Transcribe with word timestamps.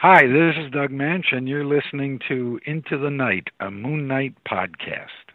Hi, 0.00 0.26
this 0.26 0.54
is 0.62 0.70
Doug 0.72 0.90
Moench, 0.90 1.32
and 1.32 1.48
you're 1.48 1.64
listening 1.64 2.20
to 2.28 2.60
Into 2.66 2.98
the 2.98 3.08
Night, 3.08 3.48
a 3.60 3.70
Moon 3.70 4.06
Knight 4.06 4.34
podcast. 4.46 5.32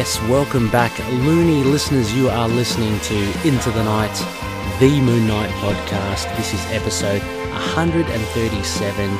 Yes, 0.00 0.18
welcome 0.30 0.70
back, 0.70 0.98
loony 1.10 1.62
listeners. 1.62 2.16
You 2.16 2.30
are 2.30 2.48
listening 2.48 2.98
to 3.00 3.46
Into 3.46 3.70
the 3.70 3.84
Night, 3.84 4.14
the 4.80 4.98
Moon 4.98 5.26
Knight 5.26 5.50
podcast. 5.60 6.34
This 6.38 6.54
is 6.54 6.66
episode 6.72 7.20
137, 7.20 9.10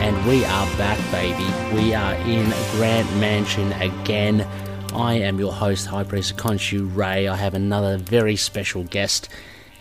and 0.00 0.26
we 0.26 0.42
are 0.46 0.66
back, 0.78 0.98
baby. 1.12 1.44
We 1.76 1.92
are 1.92 2.14
in 2.14 2.46
Grant 2.70 3.14
Mansion 3.18 3.72
again. 3.72 4.48
I 4.94 5.16
am 5.16 5.38
your 5.38 5.52
host, 5.52 5.86
High 5.88 6.04
Priest 6.04 6.38
Khonshu 6.38 6.96
Ray. 6.96 7.28
I 7.28 7.36
have 7.36 7.52
another 7.52 7.98
very 7.98 8.36
special 8.36 8.84
guest, 8.84 9.28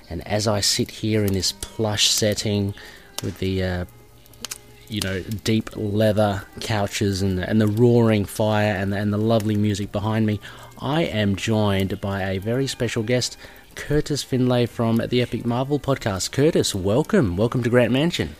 and 0.09 0.21
as 0.27 0.49
I 0.49 0.59
sit 0.59 0.91
here 0.91 1.23
in 1.23 1.31
this 1.31 1.53
plush 1.53 2.09
setting 2.09 2.73
with 3.23 3.37
the 3.39 3.63
uh, 3.63 3.85
you 4.91 4.99
know, 5.01 5.21
deep 5.43 5.69
leather 5.75 6.43
couches 6.59 7.21
and, 7.21 7.39
and 7.39 7.61
the 7.61 7.67
roaring 7.67 8.25
fire 8.25 8.73
and, 8.73 8.93
and 8.93 9.13
the 9.13 9.17
lovely 9.17 9.55
music 9.55 9.91
behind 9.91 10.25
me, 10.25 10.39
I 10.79 11.03
am 11.03 11.37
joined 11.37 12.01
by 12.01 12.23
a 12.23 12.39
very 12.39 12.67
special 12.67 13.01
guest, 13.01 13.37
Curtis 13.75 14.21
Finlay 14.21 14.65
from 14.65 14.97
the 14.97 15.21
Epic 15.21 15.45
Marvel 15.45 15.79
podcast. 15.79 16.33
Curtis, 16.33 16.75
welcome. 16.75 17.37
Welcome 17.37 17.63
to 17.63 17.69
Grant 17.69 17.93
Mansion. 17.93 18.35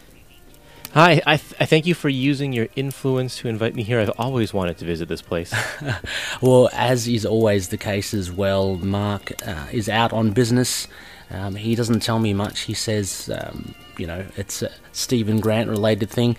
Hi, 0.94 1.22
I, 1.26 1.38
th- 1.38 1.54
I 1.58 1.66
thank 1.66 1.86
you 1.86 1.94
for 1.94 2.10
using 2.10 2.52
your 2.52 2.68
influence 2.76 3.38
to 3.38 3.48
invite 3.48 3.74
me 3.74 3.84
here. 3.84 4.02
I've 4.02 4.12
always 4.18 4.54
wanted 4.54 4.78
to 4.80 4.86
visit 4.86 5.08
this 5.08 5.22
place. 5.22 5.54
well, 6.42 6.70
as 6.74 7.08
is 7.08 7.26
always 7.26 7.70
the 7.70 7.78
case 7.78 8.14
as 8.14 8.30
well, 8.30 8.76
Mark 8.76 9.32
uh, 9.48 9.68
is 9.72 9.88
out 9.88 10.12
on 10.12 10.32
business. 10.32 10.90
Um, 11.32 11.56
he 11.56 11.76
doesn't 11.76 12.02
tell 12.02 12.20
me 12.20 12.34
much. 12.34 12.62
He 12.62 12.74
says, 12.74 13.30
um, 13.34 13.74
you 13.98 14.08
know, 14.08 14.26
it's 14.38 14.62
a 14.62 14.72
Steven 14.92 15.40
Grant 15.40 15.70
related 15.70 16.10
thing. 16.10 16.36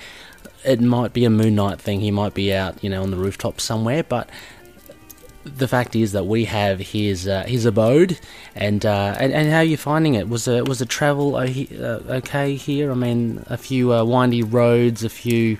It 0.64 0.80
might 0.80 1.12
be 1.12 1.24
a 1.24 1.30
Moon 1.30 1.54
Knight 1.54 1.80
thing. 1.80 2.00
He 2.00 2.10
might 2.10 2.34
be 2.34 2.54
out, 2.54 2.82
you 2.82 2.90
know, 2.90 3.02
on 3.02 3.10
the 3.10 3.16
rooftop 3.16 3.60
somewhere. 3.60 4.04
But 4.04 4.28
the 5.44 5.66
fact 5.66 5.96
is 5.96 6.12
that 6.12 6.24
we 6.24 6.44
have 6.44 6.78
his 6.78 7.26
uh, 7.26 7.44
his 7.44 7.64
abode, 7.64 8.18
and, 8.54 8.84
uh, 8.86 9.16
and 9.18 9.32
and 9.32 9.50
how 9.50 9.58
are 9.58 9.64
you 9.64 9.76
finding 9.76 10.14
it? 10.14 10.28
Was 10.28 10.46
a 10.46 10.62
was 10.62 10.78
the 10.78 10.86
travel 10.86 11.36
uh, 11.36 11.46
okay 11.46 12.54
here? 12.54 12.90
I 12.92 12.94
mean, 12.94 13.44
a 13.48 13.56
few 13.56 13.92
uh, 13.92 14.04
windy 14.04 14.42
roads, 14.42 15.02
a 15.04 15.08
few 15.08 15.58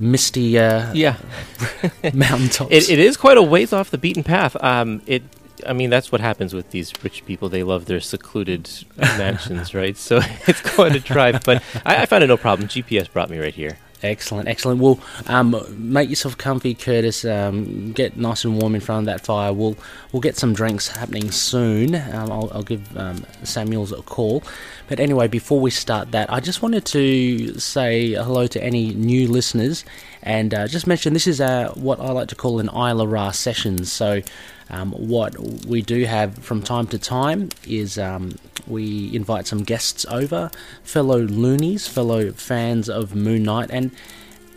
misty 0.00 0.58
uh, 0.58 0.92
yeah 0.92 1.16
mountaintops. 2.14 2.70
It, 2.70 2.90
it 2.90 2.98
is 2.98 3.16
quite 3.16 3.36
a 3.36 3.42
ways 3.42 3.72
off 3.72 3.90
the 3.90 3.98
beaten 3.98 4.24
path. 4.24 4.56
Um, 4.62 5.02
it 5.06 5.22
I 5.66 5.72
mean, 5.72 5.90
that's 5.90 6.10
what 6.12 6.20
happens 6.20 6.54
with 6.54 6.70
these 6.70 6.92
rich 7.02 7.24
people. 7.26 7.48
They 7.48 7.62
love 7.62 7.86
their 7.86 8.00
secluded 8.00 8.70
mansions, 8.96 9.74
right? 9.74 9.96
So 9.96 10.20
it's 10.46 10.60
quite 10.60 10.94
a 10.94 11.00
drive, 11.00 11.44
but 11.44 11.62
I, 11.84 12.02
I, 12.02 12.06
found 12.06 12.24
it 12.24 12.28
no 12.28 12.36
problem. 12.36 12.68
GPS 12.68 13.10
brought 13.12 13.30
me 13.30 13.38
right 13.38 13.54
here. 13.54 13.78
Excellent, 14.00 14.48
excellent. 14.48 14.80
Well, 14.80 15.00
um, 15.26 15.56
make 15.76 16.08
yourself 16.08 16.38
comfy, 16.38 16.74
Curtis. 16.74 17.24
Um, 17.24 17.90
get 17.92 18.16
nice 18.16 18.44
and 18.44 18.60
warm 18.60 18.76
in 18.76 18.80
front 18.80 19.00
of 19.00 19.06
that 19.06 19.26
fire. 19.26 19.52
We'll 19.52 19.76
we'll 20.12 20.20
get 20.20 20.36
some 20.36 20.54
drinks 20.54 20.86
happening 20.86 21.32
soon. 21.32 21.96
Um, 21.96 22.30
I'll, 22.30 22.48
I'll, 22.52 22.62
give 22.62 22.96
um, 22.96 23.24
Samuels 23.42 23.90
a 23.90 24.02
call. 24.02 24.44
But 24.88 25.00
anyway, 25.00 25.26
before 25.26 25.58
we 25.58 25.72
start 25.72 26.12
that, 26.12 26.32
I 26.32 26.38
just 26.38 26.62
wanted 26.62 26.84
to 26.86 27.58
say 27.58 28.12
hello 28.12 28.46
to 28.46 28.62
any 28.62 28.94
new 28.94 29.26
listeners 29.26 29.84
and 30.22 30.52
uh, 30.54 30.66
just 30.66 30.86
mention 30.86 31.12
this 31.12 31.26
is 31.26 31.40
uh, 31.40 31.72
what 31.74 32.00
I 32.00 32.10
like 32.10 32.28
to 32.28 32.34
call 32.34 32.60
an 32.60 32.68
Isla 32.68 33.06
Ra 33.06 33.30
sessions. 33.30 33.90
So 33.90 34.22
um, 34.70 34.92
what 34.92 35.38
we 35.66 35.82
do 35.82 36.04
have 36.04 36.38
from 36.38 36.62
time 36.62 36.86
to 36.88 36.98
time 36.98 37.48
is 37.66 37.98
um, 37.98 38.36
we 38.66 39.14
invite 39.14 39.46
some 39.46 39.62
guests 39.62 40.04
over, 40.10 40.50
fellow 40.82 41.18
loonies, 41.18 41.86
fellow 41.86 42.32
fans 42.32 42.88
of 42.88 43.14
Moon 43.14 43.42
Knight, 43.44 43.70
and 43.70 43.90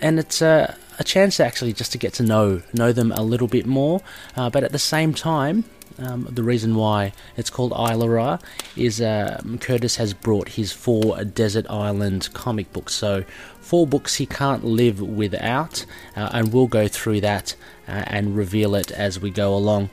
and 0.02 0.20
it's 0.20 0.42
a, 0.42 0.76
a 1.00 1.04
chance 1.04 1.40
actually 1.40 1.74
just 1.74 1.92
to 1.92 1.98
get 1.98 2.14
to 2.16 2.24
know 2.24 2.62
know 2.74 2.92
them 2.92 3.12
a 3.12 3.22
little 3.22 3.48
bit 3.48 3.66
more. 3.66 4.02
Uh, 4.36 4.50
but 4.50 4.64
at 4.64 4.72
the 4.72 4.80
same 4.80 5.14
time, 5.14 5.64
um, 6.00 6.28
the 6.30 6.44
reason 6.44 6.76
why 6.76 7.14
it's 7.38 7.50
called 7.50 7.72
Islara 7.72 8.42
is 8.76 9.02
uh, 9.02 9.42
Curtis 9.60 9.96
has 9.98 10.14
brought 10.14 10.50
his 10.50 10.72
four 10.72 11.24
Desert 11.24 11.66
Island 11.70 12.30
comic 12.34 12.72
books. 12.74 12.94
So, 12.94 13.24
four 13.60 13.88
books 13.88 14.16
he 14.16 14.26
can't 14.26 14.64
live 14.64 15.00
without, 15.00 15.86
uh, 16.16 16.30
and 16.34 16.52
we'll 16.52 16.68
go 16.68 16.88
through 16.88 17.22
that 17.22 17.56
uh, 17.88 18.04
and 18.08 18.36
reveal 18.36 18.76
it 18.76 18.92
as 18.92 19.20
we 19.20 19.30
go 19.30 19.54
along. 19.56 19.90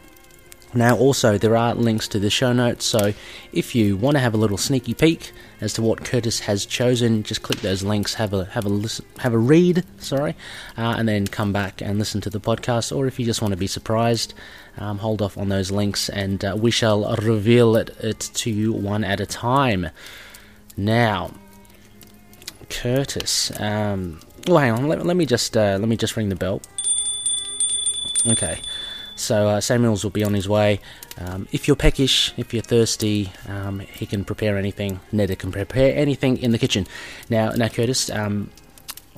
Now, 0.75 0.97
also, 0.99 1.39
there 1.39 1.57
are 1.57 1.75
links 1.75 2.09
to 2.09 2.19
the 2.19 2.29
show 2.29 2.53
notes, 2.53 2.85
so 2.85 3.15
if 3.53 3.75
you 3.75 3.97
want 3.97 4.17
to 4.17 4.21
have 4.21 4.35
a 4.35 4.37
little 4.37 4.59
sneaky 4.59 4.93
peek 4.93 5.33
as 5.63 5.73
to 5.75 5.83
what 5.83 6.05
Curtis 6.05 6.41
has 6.41 6.67
chosen, 6.67 7.23
just 7.23 7.43
click 7.43 7.61
those 7.61 7.83
links, 7.83 8.15
have 8.15 8.35
a 8.35 8.45
have 8.45 8.67
a 8.67 8.69
listen, 8.69 9.07
have 9.19 9.33
a 9.33 9.39
read, 9.39 9.83
sorry, 9.99 10.37
uh, 10.77 10.95
and 10.99 11.09
then 11.09 11.27
come 11.27 11.55
back 11.55 11.81
and 11.81 11.99
listen 11.99 12.21
to 12.21 12.31
the 12.31 12.39
podcast. 12.39 12.95
Or 12.95 13.07
if 13.07 13.19
you 13.19 13.25
just 13.25 13.41
want 13.41 13.53
to 13.53 13.57
be 13.57 13.67
surprised, 13.67 14.35
um, 14.77 14.99
hold 14.99 15.23
off 15.23 15.39
on 15.39 15.49
those 15.49 15.71
links, 15.71 16.11
and 16.11 16.45
uh, 16.45 16.55
we 16.59 16.71
shall 16.71 17.17
reveal 17.17 17.75
it, 17.75 17.97
it 18.01 18.21
to 18.35 18.51
you 18.51 18.73
one 18.73 19.05
at 19.05 19.21
a 19.21 19.27
time. 19.27 19.89
Now, 20.77 21.33
Curtis, 22.69 23.59
um, 23.59 24.21
well, 24.47 24.59
hang 24.59 24.73
on, 24.73 24.87
let, 24.87 25.05
let 25.05 25.17
me 25.17 25.25
just 25.25 25.57
uh, 25.57 25.79
let 25.81 25.89
me 25.89 25.97
just 25.97 26.15
ring 26.15 26.29
the 26.29 26.37
bell. 26.37 26.61
Okay. 28.27 28.61
So 29.19 29.49
uh, 29.49 29.61
Samuels 29.61 30.05
will 30.05 30.13
be 30.13 30.23
on 30.23 30.33
his 30.33 30.49
way. 30.49 30.81
Um, 31.19 31.49
if 31.51 31.67
you're 31.67 31.77
peckish, 31.77 32.33
if 32.37 32.55
you're 32.55 32.63
thirsty, 32.63 33.33
um, 33.49 33.81
he 33.81 34.07
can 34.07 34.25
prepare 34.25 34.57
anything. 34.57 35.01
Neda 35.13 35.37
can 35.37 35.51
prepare 35.51 35.95
anything 35.97 36.39
in 36.39 36.53
the 36.53 36.59
kitchen. 36.59 36.87
Now, 37.29 37.51
now 37.51 37.69
Curtis, 37.69 38.11
um, 38.11 38.51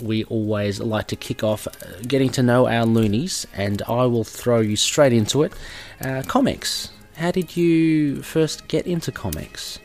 we 0.02 0.24
always 0.24 0.80
like 0.80 1.08
to 1.08 1.16
kick 1.16 1.44
off 1.44 1.66
uh, 1.66 1.70
getting 2.08 2.30
to 2.30 2.42
know 2.42 2.66
our 2.66 2.86
loonies, 2.86 3.46
and 3.54 3.82
I 3.82 4.06
will 4.06 4.24
throw 4.24 4.60
you 4.60 4.76
straight 4.76 5.12
into 5.12 5.42
it. 5.42 5.52
Uh, 6.00 6.22
comics. 6.26 6.90
How 7.16 7.30
did 7.30 7.54
you 7.54 8.22
first 8.22 8.66
get 8.68 8.86
into 8.86 9.12
comics? 9.12 9.78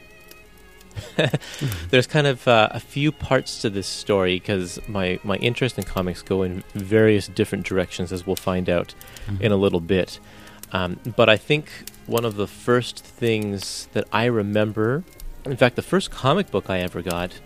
There's 1.89 2.07
kind 2.07 2.27
of 2.27 2.47
uh, 2.47 2.69
a 2.71 2.79
few 2.79 3.11
parts 3.11 3.61
to 3.61 3.69
this 3.69 3.87
story 3.87 4.39
because 4.39 4.79
my, 4.87 5.19
my 5.23 5.35
interest 5.37 5.77
in 5.77 5.83
comics 5.83 6.21
go 6.21 6.43
in 6.43 6.63
various 6.73 7.27
different 7.27 7.65
directions, 7.65 8.11
as 8.11 8.25
we'll 8.25 8.35
find 8.35 8.69
out 8.69 8.93
mm-hmm. 9.25 9.41
in 9.41 9.51
a 9.51 9.57
little 9.57 9.79
bit. 9.79 10.19
Um, 10.71 10.99
but 11.15 11.29
I 11.29 11.37
think 11.37 11.69
one 12.05 12.25
of 12.25 12.35
the 12.35 12.47
first 12.47 12.99
things 12.99 13.87
that 13.93 14.05
I 14.11 14.25
remember, 14.25 15.03
in 15.45 15.57
fact, 15.57 15.75
the 15.75 15.81
first 15.81 16.11
comic 16.11 16.51
book 16.51 16.69
I 16.69 16.79
ever 16.79 17.01
got 17.01 17.39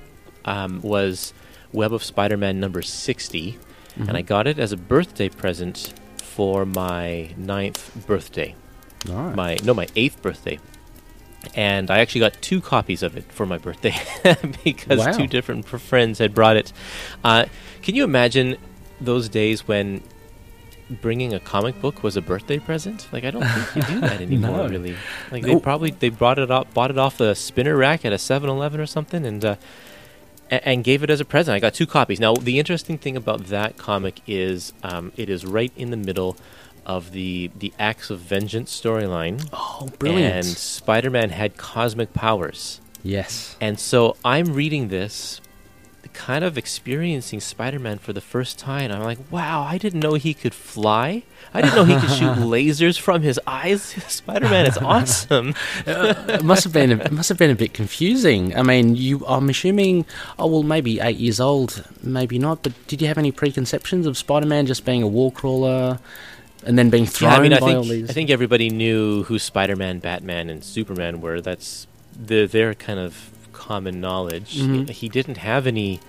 um, 0.45 0.81
was 0.81 1.33
Web 1.71 1.93
of 1.93 2.03
Spider 2.03 2.38
Man 2.38 2.59
number 2.59 2.81
60. 2.81 3.51
Mm-hmm. 3.51 4.03
And 4.03 4.17
I 4.17 4.21
got 4.21 4.47
it 4.47 4.59
as 4.59 4.71
a 4.71 4.77
birthday 4.77 5.29
present 5.29 5.93
for 6.17 6.65
my 6.65 7.33
ninth 7.38 8.05
birthday. 8.07 8.55
My 9.35 9.57
no, 9.63 9.73
my 9.73 9.88
eighth 9.95 10.21
birthday 10.21 10.59
and 11.55 11.89
I 11.89 12.00
actually 12.00 12.22
got 12.22 12.41
two 12.41 12.61
copies 12.61 13.03
of 13.03 13.17
it 13.17 13.31
for 13.31 13.45
my 13.45 13.57
birthday 13.57 13.95
because 14.63 15.00
wow. 15.00 15.11
two 15.11 15.27
different 15.27 15.66
friends 15.66 16.19
had 16.19 16.33
brought 16.33 16.57
it. 16.57 16.73
Uh, 17.23 17.45
can 17.81 17.95
you 17.95 18.03
imagine 18.03 18.57
those 19.00 19.29
days 19.29 19.67
when 19.67 20.03
bringing 20.89 21.33
a 21.33 21.39
comic 21.39 21.79
book 21.79 22.03
was 22.03 22.17
a 22.17 22.22
birthday 22.22 22.59
present? 22.59 23.07
Like 23.11 23.23
I 23.23 23.31
don't 23.31 23.45
think 23.45 23.75
you 23.75 23.94
do 23.94 24.01
that 24.01 24.22
anymore, 24.22 24.57
no. 24.57 24.67
really. 24.67 24.95
Like 25.31 25.44
they 25.44 25.57
probably 25.59 25.91
they 25.91 26.09
brought 26.09 26.39
it 26.39 26.51
up, 26.51 26.74
bought 26.74 26.91
it 26.91 26.97
off 26.97 27.18
the 27.18 27.33
spinner 27.36 27.75
rack 27.75 28.06
at 28.06 28.13
a 28.13 28.18
7-Eleven 28.18 28.80
or 28.80 28.86
something, 28.86 29.25
and. 29.25 29.44
Uh, 29.44 29.56
and 30.51 30.83
gave 30.83 31.03
it 31.03 31.12
as 31.12 31.19
a 31.19 31.25
present. 31.25 31.53
I 31.53 31.59
got 31.59 31.75
two 31.75 31.86
copies. 31.86 32.19
Now, 32.19 32.33
the 32.33 32.57
interesting 32.57 32.97
thing 32.97 33.15
about 33.15 33.45
that 33.45 33.77
comic 33.77 34.19
is 34.25 34.74
um, 34.81 35.12
it 35.15 35.30
is 35.30 35.45
right 35.45 35.71
in 35.75 35.91
the 35.91 35.95
middle 35.95 36.38
of 36.89 37.12
the 37.12 37.51
the 37.57 37.71
Acts 37.77 38.09
of 38.09 38.19
Vengeance 38.19 38.81
storyline. 38.81 39.47
Oh, 39.53 39.88
brilliant! 40.00 40.33
And 40.33 40.45
Spider-Man 40.45 41.30
had 41.30 41.56
cosmic 41.56 42.13
powers. 42.13 42.81
Yes. 43.03 43.56
And 43.62 43.80
so 43.80 44.18
I'm 44.25 44.53
reading 44.53 44.89
this, 44.89 45.39
kind 46.13 46.44
of 46.44 46.57
experiencing 46.57 47.39
Spider-Man 47.39 48.00
for 48.00 48.12
the 48.12 48.21
first 48.21 48.59
time. 48.59 48.91
I'm 48.91 49.03
like, 49.03 49.19
wow, 49.31 49.62
I 49.62 49.77
didn't 49.77 50.01
know 50.01 50.15
he 50.15 50.33
could 50.33 50.53
fly. 50.53 51.24
I 51.53 51.62
didn't 51.62 51.75
know 51.75 51.86
he 51.86 51.95
could 52.00 52.09
shoot 52.09 52.36
lasers 52.53 53.00
from 53.00 53.21
his 53.21 53.39
eyes. 53.47 53.83
Spider-Man 54.07 54.65
is 54.65 54.77
awesome. 54.81 55.53
uh, 55.88 56.13
it 56.27 56.44
must 56.44 56.63
have 56.65 56.74
been 56.74 56.91
a, 56.91 56.97
it 56.97 57.12
must 57.12 57.30
have 57.30 57.38
been 57.38 57.51
a 57.51 57.56
bit 57.56 57.74
confusing. 57.74 58.56
I 58.56 58.63
mean, 58.63 58.95
you 58.95 59.25
I'm 59.27 59.47
assuming 59.47 60.06
oh 60.38 60.47
well 60.47 60.63
maybe 60.63 61.00
8 61.00 61.15
years 61.15 61.39
old, 61.39 61.86
maybe 62.03 62.38
not, 62.38 62.63
but 62.63 62.74
did 62.88 63.01
you 63.01 63.07
have 63.07 63.18
any 63.18 63.31
preconceptions 63.31 64.06
of 64.06 64.18
Spider-Man 64.18 64.65
just 64.65 64.86
being 64.86 65.03
a 65.03 65.07
wall 65.07 65.31
crawler? 65.31 66.00
And 66.65 66.77
then 66.77 66.89
being 66.89 67.06
thrown 67.06 67.31
Yeah, 67.31 67.38
I 67.38 67.41
mean, 67.41 67.53
I 67.53 67.59
by 67.59 67.73
all 67.73 67.83
think 67.83 67.91
these. 67.94 68.09
I 68.09 68.13
think 68.13 68.29
everybody 68.29 68.69
knew 68.69 69.23
who 69.23 69.39
Spider-Man, 69.39 70.00
Batman, 70.00 70.50
and 70.50 70.63
Superman 70.63 71.21
were. 71.21 71.41
That's 71.41 71.88
the 72.17 72.45
their 72.45 72.73
kind 72.75 73.00
of 73.00 73.29
common 73.53 74.00
knowledge. 74.01 74.59
Mhm. 74.59 74.89
He 74.89 75.09
didn't 75.09 75.38
have 75.38 75.67
any 75.67 76.00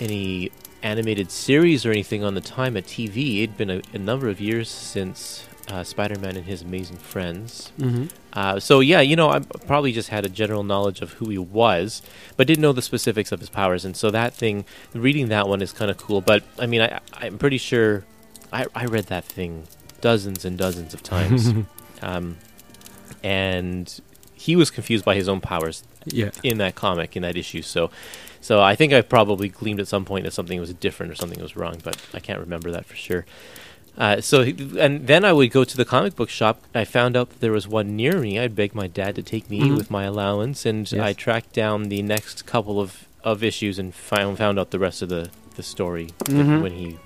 any 0.00 0.50
animated 0.82 1.30
series 1.30 1.84
or 1.86 1.90
anything 1.90 2.22
on 2.22 2.34
the 2.34 2.40
time 2.40 2.76
at 2.76 2.86
TV. 2.86 3.42
It'd 3.42 3.56
been 3.56 3.70
a, 3.70 3.82
a 3.94 3.98
number 3.98 4.28
of 4.28 4.40
years 4.40 4.68
since 4.68 5.46
uh, 5.68 5.82
Spider-Man 5.82 6.36
and 6.36 6.44
His 6.46 6.62
Amazing 6.62 6.98
Friends. 6.98 7.72
Mhm. 7.80 8.08
Uh, 8.34 8.60
so 8.60 8.78
yeah, 8.80 9.00
you 9.00 9.16
know, 9.16 9.30
I 9.30 9.40
probably 9.40 9.90
just 9.90 10.10
had 10.10 10.24
a 10.24 10.28
general 10.28 10.62
knowledge 10.62 11.00
of 11.00 11.14
who 11.14 11.28
he 11.30 11.38
was, 11.38 12.02
but 12.36 12.46
didn't 12.46 12.62
know 12.62 12.72
the 12.72 12.82
specifics 12.82 13.32
of 13.32 13.40
his 13.40 13.48
powers. 13.48 13.84
And 13.84 13.96
so 13.96 14.10
that 14.12 14.32
thing, 14.34 14.64
reading 14.94 15.28
that 15.28 15.48
one 15.48 15.60
is 15.62 15.72
kind 15.72 15.90
of 15.90 15.96
cool. 15.96 16.20
But 16.20 16.44
I 16.58 16.66
mean, 16.66 16.82
I, 16.82 17.00
I'm 17.14 17.36
pretty 17.38 17.58
sure 17.58 18.04
I, 18.56 18.66
I 18.74 18.84
read 18.86 19.06
that 19.06 19.24
thing 19.24 19.66
dozens 20.00 20.44
and 20.44 20.56
dozens 20.56 20.94
of 20.94 21.02
times, 21.02 21.52
um, 22.02 22.36
and 23.22 24.00
he 24.34 24.56
was 24.56 24.70
confused 24.70 25.04
by 25.04 25.14
his 25.14 25.28
own 25.28 25.40
powers 25.40 25.82
yeah. 26.06 26.30
in 26.42 26.58
that 26.58 26.74
comic 26.74 27.16
in 27.16 27.22
that 27.22 27.36
issue. 27.36 27.62
So, 27.62 27.90
so 28.40 28.62
I 28.62 28.74
think 28.74 28.92
I 28.92 29.00
probably 29.02 29.48
gleamed 29.48 29.80
at 29.80 29.88
some 29.88 30.04
point 30.04 30.24
that 30.24 30.32
something 30.32 30.58
was 30.60 30.72
different 30.74 31.12
or 31.12 31.16
something 31.16 31.40
was 31.40 31.56
wrong, 31.56 31.80
but 31.82 31.96
I 32.14 32.20
can't 32.20 32.40
remember 32.40 32.70
that 32.70 32.86
for 32.86 32.96
sure. 32.96 33.26
Uh, 33.98 34.20
so, 34.20 34.42
and 34.42 35.06
then 35.06 35.24
I 35.24 35.32
would 35.32 35.50
go 35.50 35.64
to 35.64 35.76
the 35.76 35.84
comic 35.86 36.14
book 36.16 36.28
shop. 36.28 36.62
I 36.74 36.84
found 36.84 37.16
out 37.16 37.30
that 37.30 37.40
there 37.40 37.52
was 37.52 37.66
one 37.66 37.96
near 37.96 38.20
me. 38.20 38.38
I'd 38.38 38.54
beg 38.54 38.74
my 38.74 38.86
dad 38.86 39.14
to 39.16 39.22
take 39.22 39.48
me 39.48 39.60
Mhm. 39.60 39.76
with 39.76 39.90
my 39.90 40.04
allowance, 40.04 40.66
and 40.66 40.90
Yes. 40.90 41.00
I 41.02 41.12
tracked 41.14 41.54
down 41.54 41.84
the 41.84 42.02
next 42.02 42.44
couple 42.46 42.78
of, 42.78 43.06
of 43.24 43.42
issues 43.42 43.78
and 43.78 43.94
found 43.94 44.36
found 44.38 44.58
out 44.58 44.70
the 44.70 44.78
rest 44.78 45.00
of 45.02 45.08
the 45.08 45.30
the 45.56 45.62
story 45.62 46.08
Mhm. 46.24 46.62
when 46.62 46.72
he, 46.72 46.96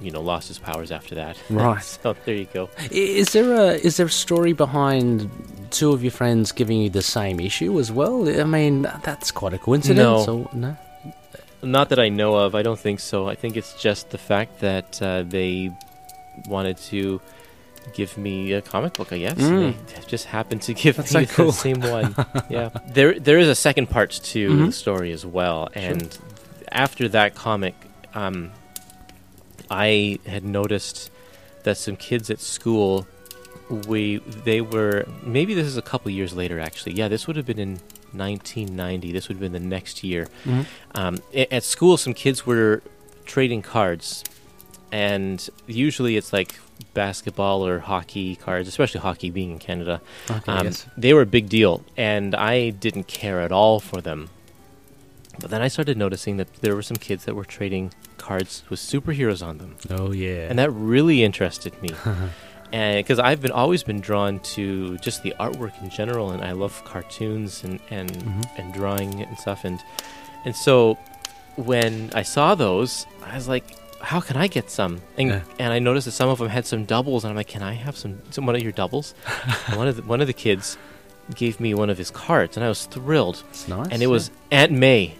you 0.00 0.10
know, 0.10 0.20
lost 0.20 0.48
his 0.48 0.58
powers 0.58 0.90
after 0.90 1.14
that. 1.16 1.36
Right. 1.50 1.82
so 1.82 2.14
there 2.24 2.34
you 2.36 2.48
go. 2.52 2.68
Is 2.90 3.32
there 3.32 3.52
a 3.54 3.66
is 3.74 3.96
there 3.96 4.06
a 4.06 4.10
story 4.26 4.52
behind 4.52 5.28
two 5.70 5.92
of 5.92 6.02
your 6.02 6.12
friends 6.12 6.52
giving 6.52 6.78
you 6.82 6.90
the 6.90 7.02
same 7.02 7.40
issue 7.40 7.78
as 7.80 7.90
well? 7.90 8.28
I 8.28 8.44
mean, 8.44 8.82
that's 9.02 9.30
quite 9.30 9.54
a 9.54 9.58
coincidence. 9.58 10.26
No. 10.26 10.32
Or, 10.34 10.50
no. 10.54 10.76
Not 11.62 11.88
that 11.88 11.98
I 11.98 12.10
know 12.10 12.34
of. 12.36 12.54
I 12.54 12.62
don't 12.62 12.78
think 12.78 13.00
so. 13.00 13.26
I 13.28 13.34
think 13.34 13.56
it's 13.56 13.74
just 13.82 14.10
the 14.10 14.18
fact 14.18 14.60
that 14.60 15.00
uh, 15.02 15.22
they 15.26 15.70
wanted 16.46 16.76
to 16.92 17.20
give 17.94 18.16
me 18.18 18.52
a 18.52 18.60
comic 18.62 18.92
book. 18.94 19.12
I 19.12 19.18
guess 19.18 19.38
Mm. 19.38 19.74
they 19.88 20.02
just 20.06 20.26
happened 20.26 20.62
to 20.62 20.74
give 20.74 20.96
That's 20.96 21.14
me 21.14 21.24
so 21.26 21.34
cool. 21.34 21.46
the 21.46 21.52
same 21.52 21.80
one. 21.80 22.14
yeah, 22.50 22.68
there 22.96 23.18
there 23.18 23.38
is 23.38 23.48
a 23.48 23.54
second 23.54 23.86
part 23.88 24.10
to 24.32 24.40
Mhm. 24.50 24.66
the 24.66 24.72
story 24.72 25.10
as 25.12 25.24
well, 25.24 25.68
and 25.74 26.08
after 26.72 27.08
that 27.08 27.34
comic, 27.34 27.74
um, 28.14 28.50
I 29.70 30.18
had 30.26 30.44
noticed 30.44 31.10
that 31.64 31.76
some 31.76 31.96
kids 31.96 32.30
at 32.30 32.40
school, 32.40 33.06
we 33.88 34.18
they 34.18 34.60
were 34.60 35.06
maybe 35.22 35.54
this 35.54 35.66
is 35.66 35.76
a 35.76 35.82
couple 35.82 36.10
years 36.10 36.34
later 36.34 36.60
actually. 36.60 36.92
Yeah, 36.92 37.08
this 37.08 37.26
would 37.26 37.36
have 37.36 37.46
been 37.46 37.58
in 37.58 37.80
1990. 38.12 39.12
This 39.12 39.28
would 39.28 39.34
have 39.36 39.40
been 39.40 39.52
the 39.52 39.58
next 39.76 40.04
year 40.04 40.28
Mhm. 40.44 40.66
um, 40.94 41.18
at 41.34 41.62
school 41.64 41.96
some 41.96 42.14
kids 42.14 42.46
were 42.46 42.82
trading 43.24 43.62
cards 43.62 44.22
and 44.92 45.48
usually 45.66 46.16
it's 46.16 46.32
like 46.32 46.54
basketball 46.92 47.66
or 47.66 47.78
hockey 47.80 48.36
cards 48.36 48.68
especially 48.68 49.00
hockey 49.00 49.30
being 49.30 49.50
in 49.52 49.58
canada 49.58 50.00
Okay. 50.30 50.52
um, 50.52 50.66
yes. 50.66 50.86
they 50.96 51.12
were 51.14 51.22
a 51.22 51.26
big 51.26 51.48
deal 51.48 51.82
and 51.96 52.34
i 52.34 52.68
didn't 52.70 53.06
care 53.08 53.40
at 53.40 53.50
all 53.50 53.80
for 53.80 54.00
them 54.02 54.28
but 55.40 55.50
then 55.50 55.60
i 55.62 55.68
started 55.68 55.96
noticing 55.96 56.36
that 56.36 56.52
there 56.62 56.74
were 56.74 56.82
some 56.82 56.96
kids 56.96 57.24
that 57.24 57.34
were 57.34 57.44
trading 57.44 57.92
cards 58.18 58.62
with 58.70 58.80
superheroes 58.80 59.44
on 59.46 59.58
them 59.58 59.76
Oh 59.90 60.12
yeah. 60.12 60.48
and 60.48 60.58
that 60.58 60.70
really 60.70 61.22
interested 61.24 61.72
me 61.82 61.90
and 62.72 62.98
because 63.04 63.18
I've 63.18 63.40
been 63.40 63.52
always 63.52 63.82
been 63.84 64.00
drawn 64.00 64.40
to 64.56 64.96
just 64.98 65.22
the 65.22 65.32
artwork 65.38 65.80
in 65.82 65.90
general, 65.90 66.30
and 66.30 66.42
I 66.42 66.52
love 66.52 66.82
cartoons 66.84 67.62
and 67.62 67.78
and, 67.90 68.10
Mhm. 68.10 68.44
and 68.58 68.74
drawing 68.74 69.20
and 69.22 69.38
stuff, 69.38 69.64
and 69.64 69.78
and 70.44 70.56
so 70.56 70.98
when 71.56 72.10
I 72.14 72.22
saw 72.22 72.54
those, 72.56 73.06
I 73.22 73.36
was 73.36 73.46
like, 73.48 73.64
how 74.00 74.20
can 74.20 74.36
I 74.36 74.48
get 74.48 74.70
some? 74.70 75.02
And 75.18 75.28
Yeah. 75.28 75.40
and 75.58 75.72
I 75.72 75.78
noticed 75.78 76.06
that 76.06 76.12
some 76.12 76.28
of 76.30 76.38
them 76.38 76.48
had 76.48 76.66
some 76.66 76.84
doubles, 76.84 77.22
and 77.24 77.30
I'm 77.30 77.36
like, 77.36 77.48
can 77.48 77.62
I 77.62 77.74
have 77.74 77.96
some 77.96 78.22
some 78.30 78.46
one 78.46 78.56
of 78.56 78.62
your 78.62 78.72
doubles? 78.72 79.14
one 79.74 79.86
of 79.86 79.96
the, 79.96 80.02
one 80.02 80.20
of 80.20 80.26
the 80.26 80.32
kids 80.46 80.76
gave 81.36 81.60
me 81.60 81.74
one 81.74 81.90
of 81.90 81.98
his 81.98 82.10
cards, 82.10 82.56
and 82.56 82.64
I 82.64 82.68
was 82.68 82.86
thrilled, 82.86 83.44
It's 83.50 83.68
nice. 83.68 83.88
and 83.92 84.02
it 84.02 84.08
was 84.08 84.30
Aunt 84.50 84.72
May. 84.72 85.14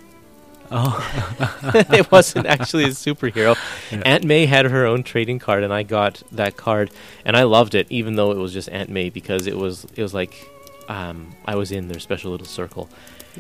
Oh. 0.71 1.73
it 1.93 2.11
wasn't 2.11 2.47
actually 2.47 2.85
a 2.85 2.89
superhero. 2.89 3.57
Yeah. 3.91 4.03
Aunt 4.05 4.25
May 4.25 4.47
had 4.47 4.67
her 4.67 4.87
own 4.87 5.03
trading 5.03 5.39
card, 5.39 5.63
and 5.63 5.73
I 5.73 5.83
got 5.83 6.23
that 6.33 6.57
card, 6.57 6.91
and 7.25 7.37
I 7.37 7.45
loved 7.45 7.75
it, 7.75 7.87
even 7.91 8.17
though 8.17 8.31
it 8.31 8.39
was 8.39 8.53
just 8.53 8.69
Aunt 8.71 8.91
May, 8.91 9.11
because 9.11 9.47
it 9.47 9.57
was 9.57 9.85
it 9.97 10.03
was 10.03 10.15
like 10.15 10.49
um, 10.89 11.35
I 11.45 11.57
was 11.57 11.73
in 11.73 11.89
their 11.89 12.01
special 12.01 12.31
little 12.31 12.47
circle. 12.47 12.89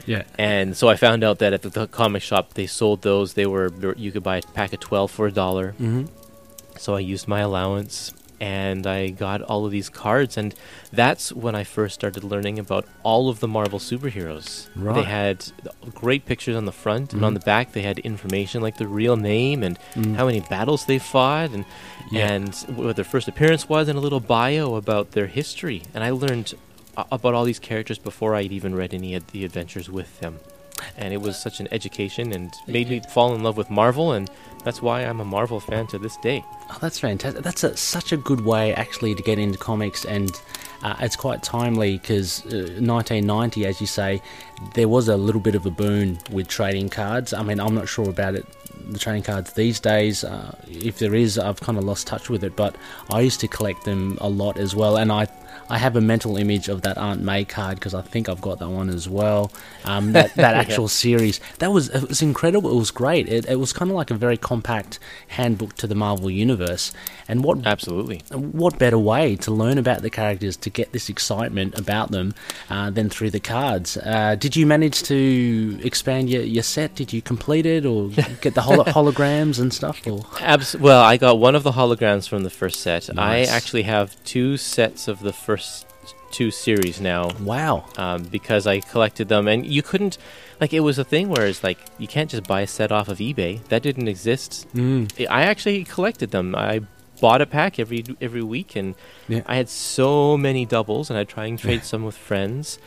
yeah. 0.07 0.25
And 0.39 0.77
so 0.77 0.89
I 0.89 0.97
found 0.97 1.23
out 1.25 1.39
that 1.39 1.53
at 1.53 1.63
the, 1.63 1.71
the 1.71 1.87
comic 1.87 2.23
shop 2.23 2.55
they 2.55 2.67
sold 2.67 3.03
those. 3.03 3.35
They 3.35 3.47
were 3.47 3.73
you 3.97 4.13
could 4.13 4.23
buy 4.23 4.39
a 4.39 4.43
pack 4.43 4.73
of 4.73 4.81
twelve 4.81 5.11
for 5.11 5.27
a 5.27 5.33
dollar. 5.33 5.73
Mm-hmm. 5.73 6.05
So 6.77 6.95
I 6.95 7.01
used 7.01 7.29
my 7.29 7.41
allowance 7.41 8.13
and 8.45 8.87
I 8.87 9.09
got 9.09 9.41
all 9.41 9.65
of 9.65 9.73
these 9.73 9.89
cards 9.89 10.37
and 10.37 10.55
that's 10.93 11.33
when 11.33 11.55
I 11.55 11.65
first 11.65 11.95
started 11.95 12.23
learning 12.25 12.59
about 12.59 12.85
all 13.03 13.25
of 13.31 13.41
the 13.41 13.49
Marvel 13.49 13.79
superheroes. 13.79 14.69
They 14.77 15.03
had 15.21 15.37
great 15.95 16.27
pictures 16.27 16.57
on 16.57 16.67
the 16.67 16.73
front 16.85 17.13
and 17.15 17.25
on 17.25 17.33
Mhm. 17.33 17.39
the 17.39 17.45
back 17.53 17.73
they 17.73 17.83
had 17.83 17.99
information 18.01 18.61
like 18.61 18.77
the 18.77 18.87
real 19.01 19.17
name 19.17 19.63
and 19.63 19.79
Mm. 19.95 20.17
how 20.17 20.27
many 20.27 20.41
battles 20.41 20.85
they 20.85 20.99
fought 20.99 21.51
and 21.57 21.65
Yeah. 22.11 22.33
and 22.33 22.55
what 22.77 22.97
their 22.97 23.05
first 23.15 23.29
appearance 23.29 23.67
was 23.69 23.89
and 23.89 23.97
a 23.99 24.03
little 24.07 24.21
bio 24.21 24.75
about 24.75 25.13
their 25.13 25.27
history. 25.41 25.81
And 25.95 26.05
I 26.05 26.11
learned 26.11 26.53
about 27.11 27.35
all 27.35 27.45
these 27.45 27.59
characters 27.71 27.99
before 27.99 28.35
I'd 28.35 28.53
even 28.53 28.75
read 28.75 28.93
any 28.95 29.15
of 29.15 29.25
the 29.33 29.45
adventures 29.45 29.89
with 29.89 30.21
them. 30.21 30.35
And 30.97 31.13
it 31.13 31.21
was 31.21 31.37
such 31.37 31.61
an 31.61 31.69
education 31.71 32.33
and 32.33 32.55
made 32.67 32.89
me 32.89 33.01
fall 33.11 33.35
in 33.35 33.43
love 33.43 33.57
with 33.57 33.71
Marvel 33.71 34.13
and 34.13 34.31
that's 34.65 34.81
why 34.81 35.03
I'm 35.03 35.21
a 35.21 35.25
Marvel 35.25 35.61
fan 35.61 35.87
to 35.89 35.99
this 35.99 36.17
day. 36.17 36.43
Oh, 36.71 36.79
that's 36.81 36.99
fantastic. 36.99 37.43
That's 37.43 37.63
a, 37.63 37.77
such 37.77 38.13
a 38.13 38.17
good 38.17 38.41
way, 38.41 38.75
actually, 38.75 39.15
to 39.15 39.23
get 39.23 39.39
into 39.39 39.59
comics, 39.59 40.07
and 40.07 40.33
uh, 40.83 40.97
it's 41.01 41.17
quite 41.17 41.43
timely 41.43 41.99
because 41.99 42.41
uh, 42.47 42.81
1990, 42.81 43.67
as 43.67 43.81
you 43.83 43.87
say, 43.87 44.23
there 44.73 44.89
was 44.89 45.09
a 45.09 45.19
little 45.19 45.41
bit 45.41 45.55
of 45.55 45.67
a 45.67 45.71
boon 45.71 46.19
with 46.31 46.49
trading 46.49 46.89
cards. 46.89 47.35
I 47.35 47.43
mean, 47.43 47.61
I'm 47.61 47.75
not 47.75 47.89
sure 47.89 48.09
about 48.09 48.35
it, 48.35 48.47
the 48.91 48.99
trading 48.99 49.23
cards 49.23 49.53
these 49.53 49.79
days. 49.81 50.25
Uh, 50.25 50.57
if 50.67 50.99
there 50.99 51.15
is, 51.15 51.39
I've 51.39 51.61
kind 51.61 51.77
of 51.77 51.85
lost 51.85 52.07
touch 52.07 52.31
with 52.31 52.43
it, 52.43 52.57
but 52.57 52.75
I 53.11 53.21
used 53.21 53.41
to 53.41 53.49
collect 53.49 53.85
them 53.85 54.17
a 54.21 54.29
lot 54.29 54.59
as 54.59 54.75
well, 54.75 54.97
and 54.97 55.13
I. 55.13 55.29
I 55.69 55.79
have 55.79 55.97
a 55.97 56.01
mental 56.01 56.37
image 56.37 56.69
of 56.69 56.83
that 56.83 56.99
Aunt 56.99 57.23
May 57.23 57.45
card 57.45 57.77
because 57.77 57.95
I 57.95 58.03
think 58.03 58.29
I've 58.29 58.41
got 58.41 58.59
that 58.59 58.69
one 58.69 58.91
as 58.91 59.09
well. 59.09 59.51
Um, 59.85 60.13
that 60.13 60.35
that 60.35 60.55
actual 60.65 60.89
series 60.89 61.41
that 61.59 61.73
was 61.73 61.89
it 61.91 62.09
was 62.09 62.23
incredible. 62.23 62.71
It 62.71 62.79
was 62.79 62.91
great. 62.91 63.29
It, 63.29 63.47
it 63.47 63.57
was 63.57 63.73
kind 63.73 63.91
of 63.91 63.97
like 63.97 64.11
a 64.11 64.15
very 64.15 64.37
compact 64.37 64.99
handbook 65.29 65.75
to 65.77 65.87
the 65.87 65.95
Marvel 65.95 66.31
universe. 66.31 66.93
And 67.29 67.43
what 67.43 67.67
Absolutely. 67.67 68.23
what 68.31 68.79
better 68.79 68.99
way 68.99 69.37
to 69.37 69.51
learn 69.51 69.79
about 69.79 70.03
the 70.03 70.11
characters 70.11 70.57
to 70.59 70.71
get 70.71 70.93
this 70.93 71.09
excitement 71.09 71.79
about 71.79 72.11
them 72.11 72.35
uh, 72.69 72.91
than 72.91 73.09
through 73.09 73.31
the 73.31 73.41
cards? 73.41 73.97
Uh, 73.97 74.37
did 74.39 74.57
you 74.57 74.67
manage 74.67 75.03
to 75.05 75.79
expand 75.83 76.29
your, 76.31 76.43
your 76.43 76.63
set? 76.63 76.95
Did 76.95 77.13
you 77.13 77.23
complete 77.23 77.67
it 77.67 77.87
or 77.87 78.09
get 78.41 78.55
the 78.55 78.63
holo- 78.63 78.85
holograms 78.85 79.59
and 79.59 79.73
stuff? 79.73 80.07
Or 80.07 80.25
Abs- 80.41 80.77
well, 80.77 81.03
I 81.03 81.17
got 81.17 81.39
one 81.39 81.55
of 81.55 81.63
the 81.63 81.73
holograms 81.73 82.29
from 82.29 82.43
the 82.43 82.51
first 82.51 82.81
set. 82.81 83.13
Nice. 83.15 83.49
I 83.49 83.53
actually 83.53 83.83
have 83.83 84.23
two 84.25 84.57
sets 84.57 85.09
of 85.09 85.21
the 85.21 85.33
first 85.45 85.87
two 86.31 86.51
series 86.51 87.01
now 87.01 87.31
wow, 87.41 87.87
um, 87.97 88.25
because 88.25 88.67
I 88.67 88.81
collected 88.81 89.29
them, 89.29 89.47
and 89.49 89.65
you 89.67 89.83
couldn't. 89.83 90.19
Like 90.61 90.73
it 90.73 90.81
was 90.81 90.99
a 90.99 91.05
thing 91.05 91.29
where 91.29 91.47
it's 91.47 91.63
like 91.63 91.79
you 91.99 92.09
can't 92.09 92.31
just 92.31 92.45
buy 92.45 92.63
a 92.63 92.67
set 92.67 92.91
off 92.91 93.09
of 93.09 93.19
eBay. 93.19 93.63
That 93.69 93.83
didn't 93.83 94.09
exist. 94.09 94.67
mm. 94.75 95.09
I 95.29 95.43
actually 95.43 95.85
collected 95.85 96.31
them. 96.31 96.55
I 96.55 96.81
bought 97.21 97.41
a 97.41 97.47
pack 97.47 97.79
every 97.79 98.05
every 98.21 98.43
week, 98.43 98.77
and 98.77 98.95
Yeah. 99.29 99.43
I 99.47 99.57
had 99.57 99.69
so 99.69 100.37
many 100.37 100.65
doubles, 100.67 101.11
and 101.11 101.19
I 101.19 101.25
try 101.25 101.47
and 101.47 101.59
trade 101.59 101.85
some 101.93 102.05
with 102.05 102.17
friends. 102.17 102.79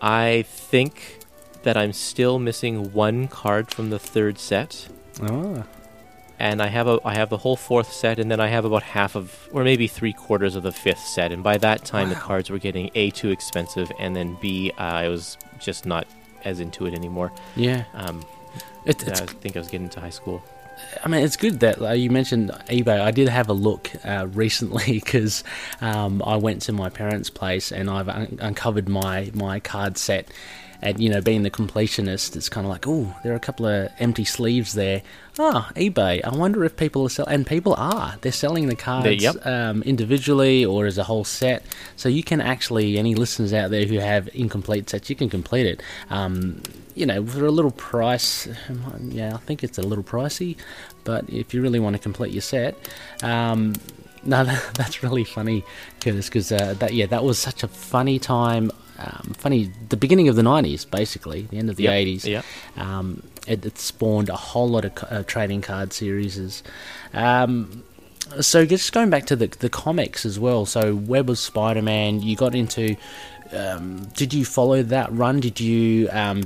I 0.00 0.42
think 0.48 1.18
that 1.62 1.76
I'm 1.76 1.92
still 1.92 2.38
missing 2.38 2.92
one 2.92 3.28
card 3.28 3.72
from 3.72 3.90
the 3.90 3.98
third 3.98 4.38
set 4.38 4.88
oh, 5.22 5.64
and 6.42 6.60
I 6.60 6.66
have 6.66 6.88
a 6.88 6.98
I 7.04 7.14
have 7.14 7.30
the 7.30 7.36
whole 7.38 7.56
fourth 7.56 7.92
set, 7.92 8.18
and 8.18 8.28
then 8.30 8.40
I 8.40 8.48
have 8.48 8.64
about 8.64 8.82
half 8.82 9.14
of, 9.14 9.48
or 9.52 9.62
maybe 9.62 9.86
three 9.86 10.12
quarters 10.12 10.56
of 10.56 10.64
the 10.64 10.72
fifth 10.72 11.06
set. 11.16 11.30
And 11.30 11.42
by 11.42 11.56
that 11.58 11.84
time, 11.84 12.08
the 12.08 12.16
cards 12.16 12.50
were 12.50 12.58
getting 12.58 12.90
a 12.96 13.10
too 13.10 13.30
expensive, 13.30 13.92
and 13.98 14.16
then 14.16 14.36
b 14.40 14.72
uh, 14.76 14.82
I 15.04 15.08
was 15.08 15.38
just 15.60 15.86
not 15.86 16.04
as 16.44 16.58
into 16.58 16.86
it 16.86 16.94
anymore. 16.94 17.30
yeah. 17.54 17.84
Um, 17.94 18.24
It, 18.84 19.06
it's 19.06 19.20
I 19.20 19.26
think 19.26 19.54
I 19.54 19.60
was 19.60 19.68
getting 19.68 19.88
to 19.90 20.00
high 20.00 20.10
school. 20.10 20.42
I 21.04 21.08
mean, 21.08 21.22
it's 21.22 21.36
good 21.36 21.60
that 21.60 21.80
uh, 21.80 21.92
you 21.92 22.10
mentioned 22.10 22.50
eBay. 22.66 23.00
I 23.00 23.12
did 23.12 23.28
have 23.28 23.48
a 23.48 23.52
look 23.52 23.92
uh, 24.04 24.26
recently 24.44 24.94
because 24.94 25.44
um, 25.80 26.20
I 26.26 26.36
went 26.36 26.62
to 26.62 26.72
my 26.72 26.90
parents' 26.90 27.30
place 27.30 27.70
and 27.70 27.88
I've 27.88 28.08
un- 28.08 28.38
uncovered 28.40 28.88
my, 28.88 29.30
my 29.32 29.60
card 29.60 29.96
set. 29.96 30.26
And 30.82 31.00
you 31.00 31.08
know, 31.08 31.20
being 31.20 31.42
the 31.42 31.50
completionist, 31.50 32.34
it's 32.34 32.48
kind 32.48 32.66
of 32.66 32.70
like, 32.70 32.86
oh, 32.86 33.14
there 33.22 33.32
are 33.32 33.36
a 33.36 33.40
couple 33.40 33.66
of 33.66 33.90
empty 34.00 34.24
sleeves 34.24 34.74
there. 34.74 35.02
Ah, 35.38 35.70
eBay. 35.76 36.20
I 36.24 36.34
wonder 36.34 36.64
if 36.64 36.76
people 36.76 37.04
are 37.04 37.08
selling, 37.08 37.32
and 37.32 37.46
people 37.46 37.74
are. 37.78 38.16
They're 38.20 38.32
selling 38.32 38.66
the 38.66 38.74
cards 38.74 39.22
yep. 39.22 39.46
um, 39.46 39.82
individually 39.84 40.64
or 40.64 40.86
as 40.86 40.98
a 40.98 41.04
whole 41.04 41.24
set. 41.24 41.62
So 41.96 42.08
you 42.08 42.24
can 42.24 42.40
actually, 42.40 42.98
any 42.98 43.14
listeners 43.14 43.52
out 43.54 43.70
there 43.70 43.86
who 43.86 43.98
have 44.00 44.28
incomplete 44.34 44.90
sets, 44.90 45.08
you 45.08 45.14
can 45.14 45.30
complete 45.30 45.66
it. 45.66 45.82
Um, 46.10 46.60
you 46.96 47.06
know, 47.06 47.24
for 47.24 47.46
a 47.46 47.50
little 47.50 47.70
price, 47.70 48.48
yeah, 49.00 49.34
I 49.34 49.38
think 49.38 49.62
it's 49.62 49.78
a 49.78 49.82
little 49.82 50.04
pricey, 50.04 50.56
but 51.04 51.30
if 51.30 51.54
you 51.54 51.62
really 51.62 51.80
want 51.80 51.94
to 51.94 52.02
complete 52.02 52.32
your 52.32 52.42
set, 52.42 52.76
um, 53.22 53.74
no, 54.24 54.44
that, 54.44 54.74
that's 54.74 55.02
really 55.02 55.24
funny, 55.24 55.64
Curtis, 56.00 56.28
because 56.28 56.52
uh, 56.52 56.74
that 56.80 56.92
yeah, 56.92 57.06
that 57.06 57.24
was 57.24 57.38
such 57.38 57.62
a 57.62 57.68
funny 57.68 58.18
time. 58.18 58.70
Um, 59.04 59.32
funny, 59.36 59.70
the 59.88 59.96
beginning 59.96 60.28
of 60.28 60.36
the 60.36 60.42
'90s, 60.42 60.88
basically, 60.88 61.42
the 61.50 61.56
end 61.58 61.70
of 61.70 61.76
the 61.76 61.84
Yep, 61.84 61.92
'80s. 62.06 62.24
yep. 62.26 62.44
Um, 62.76 63.22
it, 63.46 63.64
it 63.66 63.78
spawned 63.78 64.28
a 64.28 64.36
whole 64.36 64.68
lot 64.68 64.84
of 64.84 64.92
uh, 65.10 65.22
trading 65.24 65.60
card 65.62 65.92
series. 65.92 66.62
Um, 67.12 67.82
so 68.40 68.64
just 68.64 68.92
going 68.92 69.10
back 69.10 69.26
to 69.26 69.36
the 69.36 69.48
the 69.48 69.68
comics 69.68 70.24
as 70.24 70.38
well. 70.38 70.64
So 70.66 70.94
Web 70.94 71.28
of 71.30 71.38
Spider 71.38 71.82
Man, 71.82 72.20
you 72.22 72.36
got 72.36 72.54
into. 72.54 72.96
Um, 73.52 74.04
did 74.16 74.32
you 74.32 74.44
follow 74.44 74.82
that 74.84 75.12
run? 75.12 75.40
Did 75.40 75.60
you? 75.60 76.08
Um, 76.10 76.44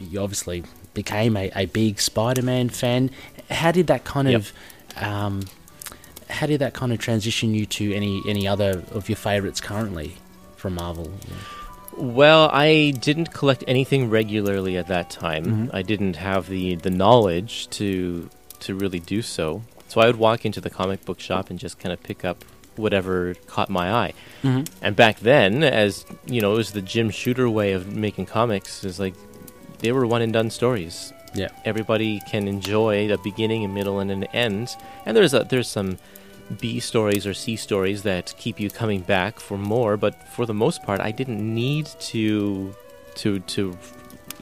you 0.00 0.20
obviously 0.20 0.64
became 0.94 1.36
a, 1.36 1.50
a 1.54 1.66
big 1.66 2.00
Spider 2.00 2.42
Man 2.42 2.68
fan. 2.68 3.10
How 3.50 3.70
did 3.72 3.86
that 3.86 4.04
kind 4.04 4.28
Yep. 4.30 4.40
of? 4.40 4.52
Um, 5.02 5.42
how 6.28 6.46
did 6.46 6.60
that 6.60 6.72
kind 6.74 6.92
of 6.92 6.98
transition 6.98 7.54
you 7.54 7.66
to 7.66 7.94
any 7.94 8.20
any 8.26 8.48
other 8.48 8.82
of 8.90 9.08
your 9.08 9.16
favorites 9.16 9.60
currently 9.60 10.16
from 10.56 10.74
Marvel? 10.74 11.10
Well, 11.96 12.48
I 12.52 12.92
didn't 12.98 13.32
collect 13.32 13.64
anything 13.68 14.08
regularly 14.10 14.76
at 14.76 14.86
that 14.88 15.10
time. 15.10 15.44
Mhm. 15.44 15.70
I 15.74 15.82
didn't 15.82 16.16
have 16.16 16.48
the, 16.48 16.76
the 16.76 16.90
knowledge 16.90 17.68
to 17.70 18.28
to 18.60 18.74
really 18.76 19.00
do 19.00 19.22
so. 19.22 19.62
So 19.88 20.00
I 20.00 20.06
would 20.06 20.16
walk 20.16 20.44
into 20.46 20.60
the 20.60 20.70
comic 20.70 21.04
book 21.04 21.18
shop 21.20 21.50
and 21.50 21.58
just 21.58 21.78
kind 21.80 21.92
of 21.92 22.00
pick 22.02 22.24
up 22.24 22.44
whatever 22.76 23.34
caught 23.46 23.68
my 23.68 23.92
eye. 23.92 24.12
Mm-hmm. 24.44 24.72
And 24.82 24.96
back 24.96 25.18
then, 25.20 25.62
as 25.64 26.06
you 26.26 26.40
know, 26.40 26.52
it 26.54 26.56
was 26.56 26.72
the 26.72 26.80
Jim 26.80 27.10
Shooter 27.10 27.50
way 27.50 27.72
of 27.72 27.94
making 27.94 28.26
comics. 28.26 28.84
Is 28.84 28.98
like 29.00 29.14
they 29.80 29.92
were 29.92 30.06
one 30.06 30.22
and 30.22 30.32
done 30.32 30.48
stories. 30.50 31.12
Yeah. 31.34 31.48
Everybody 31.64 32.20
can 32.30 32.46
enjoy 32.46 33.12
a 33.12 33.18
beginning, 33.18 33.64
a 33.64 33.68
middle, 33.68 34.00
and 34.00 34.10
an 34.10 34.24
end. 34.24 34.76
And 35.06 35.16
there's 35.16 35.34
a, 35.34 35.44
there's 35.44 35.68
some 35.68 35.98
B 36.60 36.80
stories 36.80 37.26
or 37.26 37.34
C 37.34 37.56
stories 37.56 38.02
that 38.02 38.34
keep 38.36 38.60
you 38.60 38.70
coming 38.70 39.00
back 39.00 39.40
for 39.40 39.56
more. 39.58 39.96
But 39.96 40.28
for 40.28 40.46
the 40.46 40.54
most 40.54 40.82
part, 40.82 41.00
I 41.00 41.10
didn't 41.10 41.40
need 41.42 41.86
to 42.12 42.74
to 43.16 43.40
to 43.40 43.76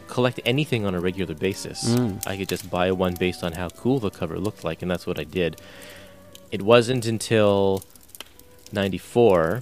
collect 0.09 0.41
anything 0.45 0.85
on 0.85 0.95
a 0.95 1.01
regular 1.01 1.35
basis. 1.35 1.85
Mm. 1.85 2.27
I 2.27 2.37
could 2.37 2.49
just 2.49 2.69
buy 2.69 2.91
one 2.91 3.15
based 3.15 3.45
on 3.45 3.53
how 3.53 3.69
cool 3.69 4.01
the 4.01 4.11
cover 4.11 4.39
looked 4.39 4.65
like, 4.65 4.83
and 4.83 4.91
that's 4.91 5.07
what 5.07 5.19
I 5.19 5.25
did. 5.25 5.61
It 6.51 6.63
wasn't 6.63 7.07
until 7.07 7.83
'94 8.73 9.61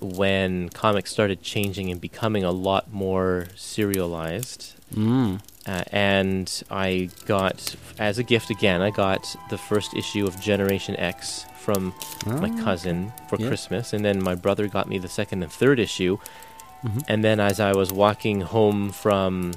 when 0.00 0.68
comics 0.68 1.10
started 1.10 1.42
changing 1.42 1.90
and 1.90 2.00
becoming 2.00 2.44
a 2.44 2.52
lot 2.52 2.92
more 2.92 3.46
serialized. 3.56 4.74
Mm. 4.94 5.40
Uh, 5.68 5.84
and 5.92 6.62
I 6.70 7.10
got, 7.26 7.76
as 7.98 8.18
a 8.18 8.22
gift 8.22 8.48
again, 8.50 8.80
I 8.80 8.90
got 8.90 9.36
the 9.50 9.58
first 9.58 9.94
issue 9.94 10.26
of 10.26 10.40
Generation 10.40 10.96
X 10.96 11.44
from 11.58 11.92
my 12.26 12.50
Ah. 12.58 12.64
cousin 12.64 13.12
for 13.28 13.36
Yeah. 13.38 13.48
Christmas, 13.48 13.92
and 13.92 14.02
then 14.04 14.22
my 14.22 14.34
brother 14.34 14.66
got 14.66 14.88
me 14.88 14.96
the 14.98 15.08
second 15.08 15.42
and 15.42 15.52
third 15.52 15.78
issue. 15.78 16.16
Mhm. 16.84 17.02
And 17.08 17.22
then 17.22 17.38
as 17.38 17.60
I 17.60 17.72
was 17.72 17.92
walking 17.92 18.40
home 18.40 18.90
from 18.90 19.52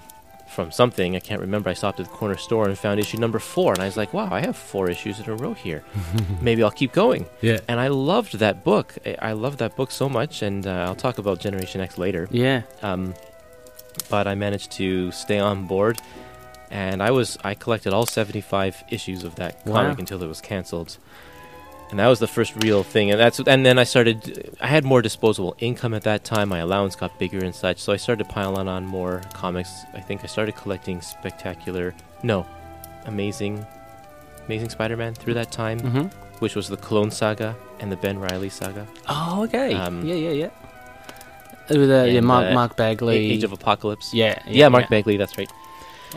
from 0.57 0.69
something, 0.69 1.15
I 1.15 1.21
can't 1.21 1.39
remember, 1.39 1.69
I 1.69 1.73
stopped 1.73 2.01
at 2.01 2.07
the 2.07 2.11
corner 2.11 2.35
store 2.35 2.65
and 2.67 2.77
found 2.77 2.99
issue 2.99 3.17
number 3.17 3.39
four, 3.39 3.71
and 3.71 3.81
I 3.81 3.85
was 3.85 3.95
like, 3.95 4.13
"Wow, 4.13 4.27
I 4.29 4.41
have 4.41 4.57
four 4.57 4.89
issues 4.89 5.17
in 5.17 5.29
a 5.29 5.33
row 5.33 5.53
here. 5.53 5.81
Maybe 6.41 6.61
I'll 6.61 6.71
keep 6.81 6.91
going." 6.91 7.25
Yeah. 7.39 7.59
And 7.69 7.79
I 7.79 7.87
loved 7.87 8.37
that 8.39 8.61
book. 8.65 8.95
I- 9.05 9.15
I 9.29 9.31
loved 9.31 9.59
that 9.59 9.77
book 9.77 9.91
so 9.91 10.09
much, 10.09 10.41
and 10.41 10.67
uh, 10.67 10.87
I'll 10.87 10.95
talk 11.07 11.17
about 11.19 11.39
Generation 11.39 11.79
X 11.79 11.97
later. 11.97 12.27
Yeah. 12.31 12.63
Um, 12.83 13.13
but 14.09 14.27
I 14.27 14.35
managed 14.35 14.71
to 14.73 15.11
stay 15.11 15.39
on 15.39 15.67
board, 15.67 15.99
and 16.69 17.01
I 17.03 17.11
was 17.11 17.37
I 17.43 17.53
collected 17.55 17.93
all 17.93 18.05
seventy 18.05 18.41
five 18.41 18.83
issues 18.89 19.23
of 19.23 19.35
that 19.35 19.65
Wow. 19.65 19.73
comic 19.83 19.99
until 19.99 20.21
it 20.23 20.27
was 20.27 20.41
canceled, 20.41 20.97
and 21.89 21.99
that 21.99 22.07
was 22.07 22.19
the 22.19 22.27
first 22.27 22.53
real 22.63 22.83
thing. 22.83 23.11
And 23.11 23.19
that's 23.19 23.39
and 23.39 23.65
then 23.65 23.77
I 23.79 23.83
started. 23.83 24.55
I 24.61 24.67
had 24.67 24.83
more 24.85 25.01
disposable 25.01 25.55
income 25.59 25.93
at 25.93 26.03
that 26.03 26.23
time. 26.23 26.49
My 26.49 26.59
allowance 26.59 26.95
got 26.95 27.17
bigger 27.19 27.43
and 27.43 27.53
such, 27.55 27.79
so 27.79 27.91
I 27.93 27.97
started 27.97 28.27
piling 28.29 28.67
on 28.67 28.85
more 28.85 29.21
comics. 29.33 29.71
I 29.93 29.99
think 29.99 30.23
I 30.23 30.27
started 30.27 30.55
collecting 30.55 31.01
Spectacular, 31.01 31.93
no, 32.23 32.45
Amazing, 33.05 33.65
Amazing 34.47 34.69
Spider 34.69 34.97
Man 34.97 35.13
through 35.13 35.33
that 35.35 35.51
time, 35.51 35.79
Mm-hmm. 35.79 36.07
which 36.39 36.55
was 36.55 36.67
the 36.69 36.77
Clone 36.77 37.11
Saga 37.11 37.55
and 37.79 37.91
the 37.91 37.97
Ben 37.97 38.19
Reilly 38.19 38.49
Saga, 38.49 38.85
Oh, 39.09 39.43
okay. 39.43 39.73
Um, 39.73 40.05
yeah, 40.05 40.13
yeah, 40.15 40.31
yeah. 40.31 40.49
With 41.77 41.91
uh, 41.91 42.03
yeah, 42.03 42.19
Mark, 42.21 42.45
uh, 42.47 42.53
Mark 42.53 42.75
Bagley. 42.75 43.31
Age 43.31 43.43
of 43.43 43.51
Apocalypse. 43.53 44.13
yeah, 44.13 44.41
Yeah, 44.47 44.69
Mark 44.69 44.89
Bagley, 44.89 45.17
that's 45.17 45.37
right. 45.37 45.51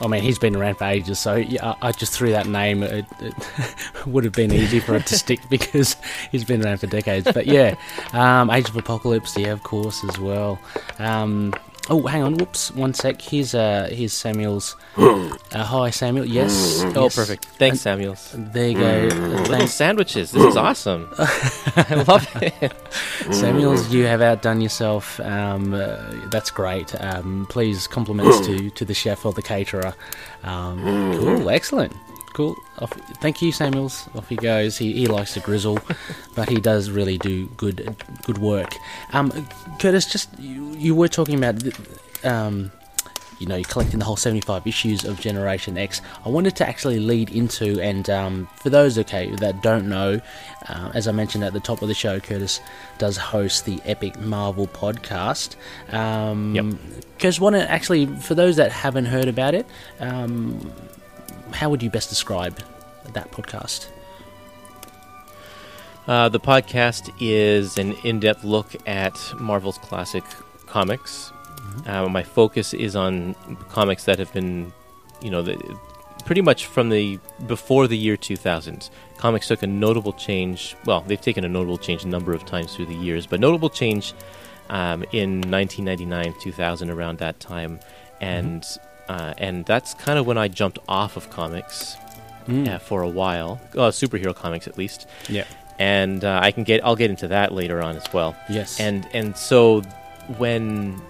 I 0.03 0.09
mean, 0.09 0.23
he's 0.23 0.39
been 0.41 0.57
around 0.57 0.75
for 0.77 0.85
ages, 0.85 1.21
so 1.21 1.37
yeah, 1.37 1.75
I 1.81 1.89
I 1.89 1.93
just 1.93 2.13
threw 2.13 2.31
that 2.33 2.47
name. 2.47 2.83
It, 2.83 3.07
it 3.21 3.35
would 4.07 4.25
have 4.25 4.33
been 4.33 4.53
easy 4.53 4.81
for 4.81 4.97
it 4.97 5.07
to 5.07 5.15
stick 5.17 5.41
because 5.49 5.97
he's 6.33 6.45
been 6.45 6.65
around 6.65 6.79
for 6.79 6.89
decades. 6.89 7.31
But 7.33 7.47
yeah, 7.47 7.77
um, 8.13 8.51
Age 8.51 8.69
of 8.69 8.77
Apocalypse, 8.77 9.37
yeah, 9.37 9.53
of 9.53 9.63
course, 9.63 10.03
as 10.05 10.19
well. 10.19 10.59
Um, 10.99 11.55
oh, 11.91 12.03
hang 12.07 12.23
on, 12.23 12.35
whoops, 12.37 12.71
one 12.73 12.95
sec. 12.95 13.21
Here's 13.21 13.55
uh, 13.55 13.89
here's 13.91 14.13
Samuels. 14.13 14.77
Uh, 15.55 15.63
hi, 15.63 15.89
Samuel. 15.91 16.25
Yes. 16.25 16.83
Oh, 16.97 17.05
yes. 17.05 17.15
perfect. 17.15 17.45
Thanks, 17.45 17.81
Samuels. 17.81 18.35
There 18.37 18.71
you 18.71 18.77
go. 18.77 19.15
Little 19.15 19.45
Thanks, 19.45 19.73
sandwiches. 19.73 20.33
This 20.33 20.43
is 20.43 20.57
awesome. 20.57 21.09
I 21.19 22.05
love 22.09 22.27
it. 22.43 22.73
Samuels. 23.33 23.89
You 23.95 24.07
have 24.07 24.21
outdone 24.21 24.61
yourself. 24.61 25.21
Um, 25.21 25.73
uh, 25.73 25.97
that's 26.27 26.51
great. 26.51 27.01
Um, 27.01 27.47
please 27.49 27.87
compliments 27.87 28.45
to, 28.49 28.69
to 28.71 28.85
the 28.85 28.95
chef 28.95 29.25
or 29.25 29.33
the 29.33 29.43
caterer. 29.43 29.95
Um, 30.43 30.83
cool, 31.19 31.49
excellent, 31.51 31.93
cool. 32.35 32.55
Off, 32.81 32.93
thank 33.23 33.41
you, 33.41 33.51
Samuels. 33.53 34.09
Off 34.15 34.29
he 34.29 34.37
goes. 34.37 34.77
He, 34.77 34.93
he 34.93 35.07
likes 35.07 35.33
to 35.35 35.41
grizzle, 35.41 35.79
but 36.35 36.49
he 36.51 36.61
does 36.61 36.91
really 36.91 37.17
do 37.19 37.47
good 37.57 37.97
good 38.27 38.39
work. 38.39 38.75
Um, 39.13 39.31
Curtis, 39.79 40.05
just 40.05 40.29
you, 40.39 40.73
you 40.77 40.95
were 40.95 41.09
talking 41.09 41.37
about. 41.43 41.63
Um, 42.25 42.71
you 43.41 43.49
know, 43.49 43.57
you're 43.57 43.65
collecting 43.65 43.99
the 43.99 44.05
whole 44.05 44.17
75 44.17 44.65
issues 44.65 45.05
of 45.05 45.21
Generation 45.21 45.77
X. 45.77 46.01
I 46.25 46.29
wanted 46.29 46.55
to 46.57 46.69
actually 46.69 47.01
lead 47.01 47.31
into, 47.31 47.81
and 47.81 48.09
um, 48.09 48.49
for 48.63 48.71
those 48.71 48.97
okay 48.97 49.29
that 49.41 49.61
don't 49.61 49.89
know, 49.89 50.21
uh, 50.69 50.91
as 50.95 51.09
I 51.09 51.13
mentioned 51.13 51.43
at 51.43 51.53
the 51.53 51.59
top 51.61 51.83
of 51.83 51.89
the 51.89 51.95
show, 51.95 52.21
Curtis 52.21 52.61
does 52.99 53.17
host 53.17 53.65
the 53.67 53.81
Epic 53.85 54.19
Marvel 54.21 54.69
podcast. 54.69 55.57
Um, 55.93 56.55
Yep. 56.55 56.65
Curtis, 57.19 57.41
want 57.41 57.57
to 57.57 57.69
actually, 57.71 58.07
for 58.07 58.37
those 58.37 58.55
that 58.57 58.71
haven't 58.71 59.07
heard 59.07 59.27
about 59.27 59.55
it, 59.55 59.67
um, 59.99 60.73
how 61.55 61.71
would 61.71 61.83
you 61.83 61.91
best 61.91 62.09
describe 62.09 62.59
that 63.13 63.31
podcast? 63.31 63.89
Uh, 66.07 66.29
the 66.29 66.41
podcast 66.41 67.11
is 67.21 67.79
an 67.79 67.93
in-depth 68.05 68.45
look 68.45 68.77
at 68.87 69.19
Marvel's 69.41 69.79
classic 69.79 70.25
comics. 70.67 71.33
Uh, 71.87 72.07
my 72.09 72.23
focus 72.23 72.75
is 72.75 72.95
on 72.95 73.35
comics 73.71 74.05
that 74.05 74.19
have 74.19 74.33
been, 74.33 74.73
you 75.23 75.31
know, 75.31 75.43
the, 75.43 75.57
pretty 76.27 76.43
much 76.43 76.67
from 76.67 76.91
the 76.91 77.19
before 77.47 77.87
the 77.87 77.97
year 77.97 78.17
2000. 78.17 78.91
Comics 79.17 79.49
took 79.49 79.63
a 79.63 79.67
notable 79.67 80.13
change. 80.13 80.77
Well, 80.85 81.03
they've 81.03 81.21
taken 81.21 81.45
a 81.45 81.49
notable 81.49 81.79
change 81.79 82.05
a 82.05 82.09
number 82.09 82.35
of 82.35 82.45
times 82.45 82.75
through 82.75 82.87
the 82.87 82.95
years, 82.95 83.27
but 83.27 83.41
notable 83.41 83.71
change 83.71 84.13
um, 84.69 85.05
in 85.13 85.41
1999, 85.41 86.35
2000, 86.41 86.91
around 86.91 87.19
that 87.19 87.41
time, 87.41 87.81
and 88.21 88.65
uh, 89.09 89.35
and 89.39 89.65
that's 89.67 89.95
kind 89.95 90.19
of 90.19 90.27
when 90.27 90.39
I 90.39 90.49
jumped 90.49 90.79
off 90.89 91.17
of 91.17 91.31
comics 91.31 91.97
Mm. 92.47 92.69
uh, 92.69 92.79
for 92.79 93.01
a 93.01 93.09
while, 93.09 93.59
uh, 93.73 93.89
superhero 93.91 94.35
comics 94.35 94.69
at 94.69 94.77
least 94.77 95.07
Yeah. 95.31 95.45
and 95.79 96.23
uh, 96.25 96.41
I 96.43 96.51
can 96.51 96.63
get 96.63 96.85
I'll 96.85 96.95
get 96.97 97.09
into 97.09 97.29
that 97.29 97.53
later 97.53 97.81
on 97.81 97.97
as 97.97 98.05
well. 98.13 98.37
Yes. 98.51 98.79
And 98.79 99.09
and 99.15 99.35
so 99.35 99.81
when 100.39 101.01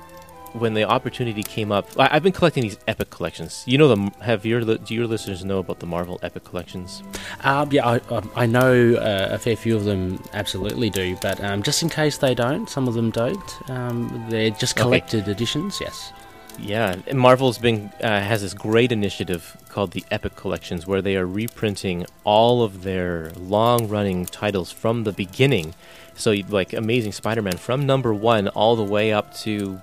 when 0.53 0.75
the 0.75 0.85
opportunity 0.85 1.43
came 1.43 1.73
up, 1.73 1.89
I, 1.99 2.09
I've 2.13 2.23
been 2.23 2.31
collecting 2.33 2.63
these 2.63 2.79
epic 2.87 3.11
collections. 3.11 3.65
You 3.67 3.79
know 3.79 3.89
them? 3.89 4.13
Have 4.21 4.47
your 4.47 4.61
do 4.65 4.95
your 4.95 5.09
listeners 5.09 5.45
know 5.45 5.59
about 5.59 5.81
the 5.81 5.87
Marvel 5.87 6.21
epic 6.23 6.45
collections? 6.45 7.03
Um, 7.43 7.73
yeah, 7.73 7.85
I, 7.85 8.01
I- 8.13 8.23
I 8.43 8.47
know 8.47 8.95
uh, 8.95 9.29
a 9.33 9.39
fair 9.39 9.57
few 9.57 9.75
of 9.75 9.83
them 9.85 10.23
absolutely 10.35 10.89
do, 10.91 11.17
but 11.21 11.43
um, 11.43 11.65
just 11.65 11.83
in 11.83 11.89
case 11.89 12.19
they 12.19 12.35
don't, 12.37 12.69
some 12.71 12.87
of 12.87 12.95
them 12.95 13.11
don't. 13.11 13.69
Um, 13.71 14.25
they're 14.31 14.51
just 14.51 14.75
Okay. 14.77 14.83
collected 14.85 15.27
editions. 15.27 15.79
Yes. 15.81 16.13
Yeah, 16.59 16.97
Marvel's 17.13 17.59
been 17.59 17.91
uh, 18.01 18.21
has 18.21 18.43
this 18.43 18.55
great 18.55 18.93
initiative 18.93 19.57
called 19.69 19.91
the 19.91 20.05
Epic 20.11 20.37
Collections, 20.37 20.87
where 20.87 21.03
they 21.03 21.17
are 21.17 21.27
reprinting 21.27 22.07
all 22.23 22.63
of 22.63 22.85
their 22.85 23.31
long-running 23.37 24.27
titles 24.27 24.71
from 24.71 25.05
the 25.05 25.13
beginning. 25.13 25.75
So, 26.17 26.33
like 26.49 26.73
Amazing 26.73 27.13
Spider-Man 27.13 27.57
from 27.57 27.87
number 27.87 28.15
one 28.15 28.49
all 28.49 28.77
the 28.77 28.85
way 28.85 29.13
up 29.13 29.35
to 29.39 29.81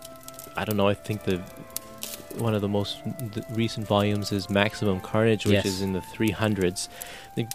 I 0.56 0.66
don't 0.66 0.78
know. 0.78 0.88
I 0.88 0.94
think 0.94 1.24
the 1.24 1.42
one 2.38 2.56
of 2.56 2.62
the 2.62 2.70
most 2.70 2.98
recent 3.50 3.86
volumes 3.86 4.32
is 4.32 4.50
Maximum 4.50 5.02
Carnage, 5.02 5.46
which 5.46 5.54
Yes. 5.56 5.66
is 5.66 5.82
in 5.82 5.92
the 5.94 6.00
300s. 6.00 6.88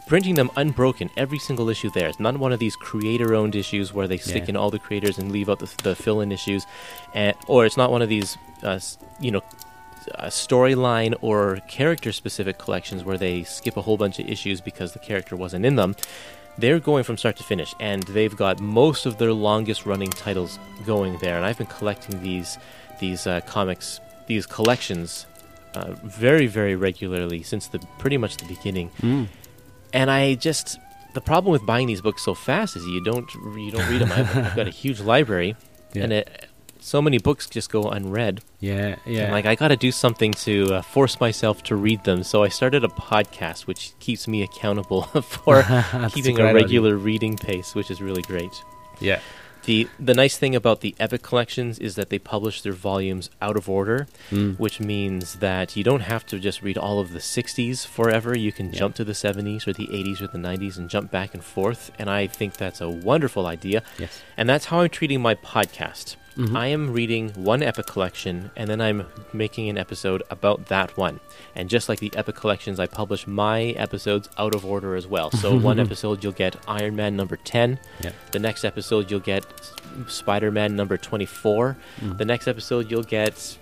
Printing 0.06 0.36
them 0.36 0.50
unbroken, 0.56 1.10
every 1.18 1.38
single 1.38 1.68
issue 1.68 1.90
there. 1.90 2.08
It's 2.08 2.18
not 2.18 2.38
one 2.38 2.52
of 2.52 2.58
these 2.58 2.76
creator-owned 2.76 3.54
issues 3.54 3.92
where 3.92 4.08
they 4.08 4.16
stick 4.16 4.44
Yeah. 4.44 4.50
in 4.50 4.56
all 4.56 4.70
the 4.70 4.78
creators 4.78 5.18
and 5.18 5.30
leave 5.30 5.50
out 5.50 5.58
the, 5.58 5.70
the 5.82 5.94
fill-in 5.94 6.32
issues, 6.32 6.64
and, 7.14 7.36
or 7.46 7.66
it's 7.66 7.76
not 7.76 7.90
one 7.90 8.00
of 8.00 8.08
these, 8.08 8.38
uh, 8.62 8.80
you 9.20 9.30
know, 9.30 9.42
uh, 10.14 10.26
storyline 10.26 11.14
or 11.20 11.58
character-specific 11.68 12.56
collections 12.58 13.04
where 13.04 13.18
they 13.18 13.42
skip 13.42 13.76
a 13.76 13.82
whole 13.82 13.96
bunch 13.98 14.18
of 14.18 14.26
issues 14.28 14.60
because 14.62 14.92
the 14.92 14.98
character 14.98 15.36
wasn't 15.36 15.64
in 15.66 15.76
them. 15.76 15.94
They're 16.56 16.80
going 16.80 17.04
from 17.04 17.18
start 17.18 17.36
to 17.36 17.44
finish, 17.44 17.74
and 17.78 18.02
they've 18.04 18.34
got 18.34 18.60
most 18.60 19.04
of 19.04 19.18
their 19.18 19.34
longest-running 19.34 20.10
titles 20.10 20.58
going 20.86 21.18
there. 21.18 21.36
And 21.36 21.44
I've 21.44 21.58
been 21.58 21.66
collecting 21.66 22.22
these 22.22 22.56
these 22.98 23.26
uh, 23.26 23.42
comics, 23.42 24.00
these 24.26 24.46
collections, 24.46 25.26
uh, 25.74 25.92
very 26.02 26.46
very 26.46 26.74
regularly 26.74 27.42
since 27.42 27.66
the 27.66 27.78
pretty 27.98 28.16
much 28.16 28.38
the 28.38 28.46
beginning. 28.46 28.90
Mm. 29.02 29.26
And 29.96 30.10
I 30.10 30.34
just 30.34 30.78
the 31.14 31.20
problem 31.20 31.50
with 31.52 31.64
buying 31.64 31.86
these 31.86 32.02
books 32.02 32.22
so 32.22 32.34
fast 32.34 32.76
is 32.76 32.84
you 32.86 33.02
don't 33.02 33.28
you 33.56 33.70
don't 33.72 33.88
read 33.90 34.02
them. 34.02 34.12
I've, 34.12 34.36
I've 34.36 34.56
got 34.56 34.66
a 34.66 34.70
huge 34.84 35.00
library, 35.00 35.56
Yeah. 35.94 36.02
and 36.04 36.12
it, 36.12 36.46
so 36.80 37.00
many 37.02 37.18
books 37.18 37.48
just 37.48 37.70
go 37.72 37.82
unread. 37.90 38.42
Yeah, 38.60 38.96
yeah. 39.06 39.32
Like 39.32 39.46
I 39.46 39.54
got 39.56 39.68
to 39.68 39.76
do 39.76 39.90
something 39.90 40.32
to 40.46 40.74
uh, 40.74 40.82
force 40.82 41.18
myself 41.18 41.62
to 41.64 41.74
read 41.76 42.04
them. 42.04 42.22
So 42.22 42.44
I 42.44 42.48
started 42.48 42.84
a 42.84 42.88
podcast, 42.88 43.66
which 43.66 43.92
keeps 43.98 44.28
me 44.28 44.42
accountable 44.42 45.02
for 45.34 45.62
keeping 46.12 46.38
a 46.38 46.42
idea. 46.44 46.54
regular 46.54 46.96
reading 46.96 47.36
pace, 47.36 47.74
which 47.74 47.90
is 47.90 48.00
really 48.02 48.22
great. 48.22 48.52
Yeah. 49.00 49.20
The 49.66 49.88
the 50.00 50.14
nice 50.14 50.36
thing 50.38 50.54
about 50.56 50.80
the 50.80 50.94
Epic 50.98 51.22
collections 51.22 51.78
is 51.78 51.94
that 51.96 52.08
they 52.08 52.18
publish 52.18 52.62
their 52.62 52.72
volumes 52.72 53.30
out 53.42 53.56
of 53.56 53.68
order, 53.68 54.06
Mm. 54.30 54.58
which 54.58 54.80
means 54.80 55.34
that 55.36 55.76
you 55.76 55.84
don't 55.84 56.02
have 56.02 56.24
to 56.26 56.38
just 56.38 56.62
read 56.62 56.78
all 56.78 56.98
of 57.00 57.12
the 57.12 57.20
60s 57.20 57.84
forever. 57.84 58.36
You 58.36 58.52
can 58.52 58.66
Yeah. 58.72 58.78
jump 58.80 58.94
to 58.96 59.04
the 59.04 59.14
70s 59.14 59.66
or 59.68 59.72
the 59.72 59.88
80s 59.92 60.22
or 60.22 60.28
the 60.28 60.38
90s 60.38 60.78
and 60.78 60.88
jump 60.88 61.10
back 61.10 61.34
and 61.34 61.42
forth. 61.44 61.90
And 61.98 62.08
I 62.08 62.26
think 62.28 62.56
that's 62.56 62.80
a 62.80 62.88
wonderful 62.88 63.46
idea. 63.46 63.82
Yes. 63.98 64.22
And 64.36 64.48
that's 64.48 64.66
how 64.66 64.80
I'm 64.80 64.88
treating 64.88 65.20
my 65.20 65.34
podcast. 65.34 66.16
Mhm. 66.36 66.56
I 66.56 66.66
am 66.66 66.92
reading 66.92 67.30
one 67.30 67.62
Epic 67.62 67.86
collection 67.86 68.50
and 68.56 68.68
then 68.68 68.80
I'm 68.80 69.06
making 69.32 69.68
an 69.70 69.78
episode 69.78 70.22
about 70.30 70.66
that 70.66 70.96
one. 70.96 71.20
And 71.54 71.70
just 71.70 71.88
like 71.88 71.98
the 71.98 72.12
Epic 72.14 72.36
collections, 72.36 72.78
I 72.78 72.86
publish 72.86 73.26
my 73.26 73.62
episodes 73.78 74.28
out 74.36 74.54
of 74.54 74.64
order 74.64 74.96
as 74.96 75.06
well. 75.06 75.30
So 75.30 75.56
one 75.70 75.80
episode 75.80 76.22
you'll 76.22 76.32
get 76.34 76.56
Iron 76.68 76.94
Man 76.94 77.16
number 77.16 77.36
10. 77.36 77.78
Yeah. 78.02 78.12
The 78.32 78.38
next 78.38 78.64
episode 78.64 79.10
you'll 79.10 79.20
get 79.20 79.44
Spider 80.08 80.50
Man 80.50 80.76
number 80.76 80.96
24. 80.98 81.76
Mm. 82.02 82.18
The 82.18 82.24
next 82.26 82.46
episode 82.48 82.90
you'll 82.90 83.02
get, 83.02 83.56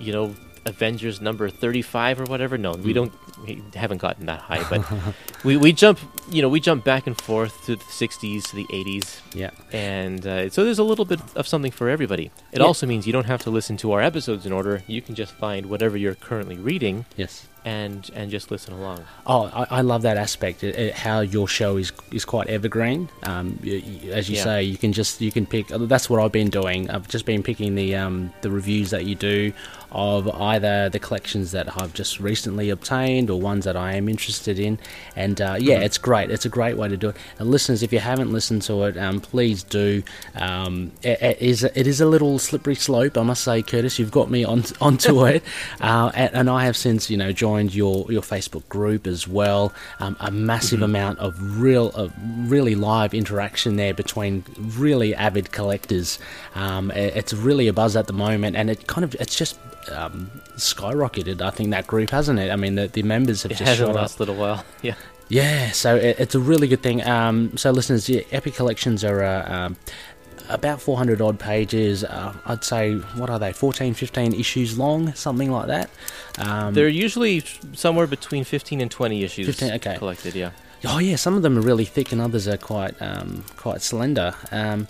you 0.00 0.12
know, 0.12 0.34
Avengers 0.66 1.20
number 1.20 1.48
35 1.48 2.20
or 2.20 2.24
whatever. 2.24 2.58
No, 2.58 2.72
we 2.72 2.90
Mm. 2.90 2.94
don't, 2.94 3.12
we 3.46 3.62
haven't 3.74 3.98
gotten 3.98 4.26
that 4.26 4.40
high, 4.40 4.64
but 4.68 4.84
we, 5.44 5.56
we 5.56 5.72
jump, 5.72 5.98
you 6.30 6.42
know, 6.42 6.48
we 6.48 6.60
jump 6.60 6.84
back 6.84 7.06
and 7.06 7.20
forth 7.20 7.64
to 7.66 7.76
the 7.76 7.84
60s 7.84 8.44
to 8.50 8.56
the 8.56 8.64
80s. 8.66 9.20
Yeah. 9.34 9.50
And 9.72 10.26
uh, 10.26 10.50
so 10.50 10.64
there's 10.64 10.78
a 10.78 10.84
little 10.84 11.04
bit 11.04 11.20
of 11.36 11.46
something 11.46 11.70
for 11.72 11.88
everybody. 11.88 12.30
It 12.52 12.58
Yeah. 12.60 12.64
also 12.66 12.86
means 12.86 13.06
you 13.06 13.12
don't 13.12 13.26
have 13.26 13.42
to 13.44 13.50
listen 13.50 13.76
to 13.78 13.92
our 13.92 14.02
episodes 14.02 14.44
in 14.46 14.52
order. 14.52 14.82
You 14.86 15.02
can 15.02 15.14
just 15.14 15.32
find 15.32 15.66
whatever 15.66 15.96
you're 15.96 16.14
currently 16.14 16.56
reading 16.56 17.04
Yes. 17.16 17.46
and 17.64 18.08
and 18.14 18.30
just 18.30 18.50
listen 18.50 18.72
along. 18.74 19.04
Oh, 19.26 19.50
I, 19.52 19.78
I 19.78 19.80
love 19.82 20.02
that 20.02 20.16
aspect. 20.16 20.62
It, 20.64 20.74
it- 20.76 20.94
how 20.94 21.20
your 21.20 21.48
show 21.48 21.76
is 21.76 21.92
is 22.12 22.24
quite 22.24 22.48
evergreen. 22.48 23.08
Um, 23.24 23.58
y 23.64 23.82
y 23.84 24.10
as 24.18 24.28
you 24.30 24.36
Yeah. 24.36 24.44
say, 24.48 24.62
you 24.72 24.78
can 24.84 24.92
just 24.92 25.20
you 25.20 25.32
can 25.32 25.46
pick. 25.46 25.70
uh, 25.72 25.78
That's 25.92 26.08
what 26.10 26.18
I've 26.22 26.32
been 26.32 26.50
doing. 26.50 26.90
I've 26.90 27.08
just 27.08 27.24
been 27.26 27.42
picking 27.42 27.74
the 27.74 27.88
um, 28.02 28.32
the 28.42 28.50
reviews 28.50 28.90
that 28.90 29.04
you 29.08 29.14
do 29.14 29.52
of 29.90 30.28
either 30.52 30.90
the 30.90 30.98
collections 30.98 31.50
that 31.52 31.66
I've 31.80 31.94
just 31.94 32.20
recently 32.20 32.68
obtained 32.68 33.30
or 33.30 33.40
ones 33.40 33.64
that 33.64 33.74
I 33.74 33.94
am 33.94 34.06
interested 34.06 34.58
in. 34.58 34.78
And 35.16 35.40
uh, 35.40 35.56
yeah, 35.58 35.78
Mhm. 35.80 35.84
it's 35.86 35.96
great. 35.98 36.17
It's 36.30 36.44
a 36.44 36.48
great 36.48 36.76
way 36.76 36.88
to 36.88 36.96
do 36.96 37.10
it. 37.10 37.16
And 37.38 37.50
listeners, 37.50 37.82
if 37.82 37.92
you 37.92 37.98
haven't 37.98 38.32
listened 38.32 38.62
to 38.62 38.84
it, 38.84 38.96
um, 38.96 39.20
please 39.20 39.62
do. 39.62 40.02
Um, 40.34 40.92
it, 41.02 41.20
it 41.22 41.38
is 41.42 41.64
it 41.64 41.86
is 41.86 42.00
a 42.00 42.06
little 42.06 42.38
slippery 42.38 42.74
slope, 42.74 43.16
I 43.16 43.22
must 43.22 43.44
say, 43.44 43.62
Curtis. 43.62 43.98
You've 43.98 44.10
got 44.10 44.30
me 44.30 44.44
on 44.44 44.64
onto 44.80 45.24
it, 45.34 45.42
uh, 45.80 46.10
and, 46.14 46.48
I 46.50 46.64
have 46.64 46.76
since 46.76 47.10
you 47.10 47.16
know 47.16 47.32
joined 47.32 47.74
your 47.74 48.10
your 48.10 48.22
Facebook 48.22 48.68
group 48.68 49.06
as 49.06 49.28
well. 49.28 49.72
Um, 50.00 50.16
a 50.20 50.30
massive 50.30 50.82
amount 50.82 51.18
of 51.18 51.60
real, 51.60 51.90
of 51.90 52.12
really 52.50 52.74
live 52.74 53.14
interaction 53.14 53.76
there 53.76 53.94
between 53.94 54.44
really 54.58 55.14
avid 55.14 55.52
collectors. 55.52 56.18
Um, 56.54 56.90
it- 56.92 57.16
it's 57.16 57.32
really 57.34 57.68
a 57.68 57.72
buzz 57.72 57.96
at 57.96 58.06
the 58.06 58.12
moment, 58.12 58.56
and 58.56 58.70
it 58.70 58.86
kind 58.86 59.04
of 59.04 59.14
it's 59.16 59.34
just 59.36 59.58
um, 59.92 60.30
skyrocketed. 60.56 61.40
I 61.40 61.50
think 61.50 61.70
that 61.70 61.86
group 61.86 62.10
hasn't 62.10 62.38
it? 62.38 62.50
I 62.50 62.56
mean, 62.56 62.74
the, 62.74 62.88
the 62.88 63.02
members 63.02 63.42
have 63.42 63.52
It 63.52 63.56
just 63.58 63.68
has 63.68 63.78
shot 63.78 63.84
the 63.86 63.90
up. 63.90 63.96
last 63.96 64.20
little 64.20 64.34
while. 64.36 64.64
Yeah. 64.82 64.94
Yeah, 65.28 65.72
so 65.72 65.96
it, 65.96 66.18
it's 66.18 66.34
a 66.34 66.40
really 66.40 66.68
good 66.68 66.82
thing. 66.82 67.06
Um, 67.06 67.56
so, 67.56 67.70
listeners, 67.70 68.08
yeah, 68.08 68.22
Epic 68.32 68.54
Collections 68.54 69.04
are 69.04 69.22
uh, 69.22 69.52
um, 69.52 69.76
about 70.48 70.80
400 70.80 71.20
odd 71.20 71.38
pages. 71.38 72.04
Uh, 72.04 72.34
I'd 72.46 72.64
say, 72.64 72.94
what 72.94 73.30
are 73.30 73.38
they, 73.38 73.52
14, 73.52 73.94
15 73.94 74.34
issues 74.34 74.78
long, 74.78 75.12
something 75.14 75.50
like 75.50 75.66
that. 75.66 75.90
Um, 76.38 76.74
They're 76.74 76.88
usually 76.88 77.40
somewhere 77.74 78.06
between 78.06 78.44
15 78.44 78.80
and 78.80 78.90
20 78.90 79.24
issues 79.24 79.46
15, 79.46 79.72
okay. 79.74 79.96
collected, 79.96 80.34
yeah. 80.34 80.50
oh, 80.86 80.98
yeah, 80.98 81.16
some 81.16 81.34
of 81.34 81.42
them 81.42 81.58
are 81.58 81.62
really 81.62 81.84
thick 81.84 82.12
and 82.12 82.20
others 82.20 82.48
are 82.48 82.56
quite 82.56 82.94
um, 83.02 83.44
quite 83.56 83.82
slender. 83.82 84.34
Um, 84.50 84.88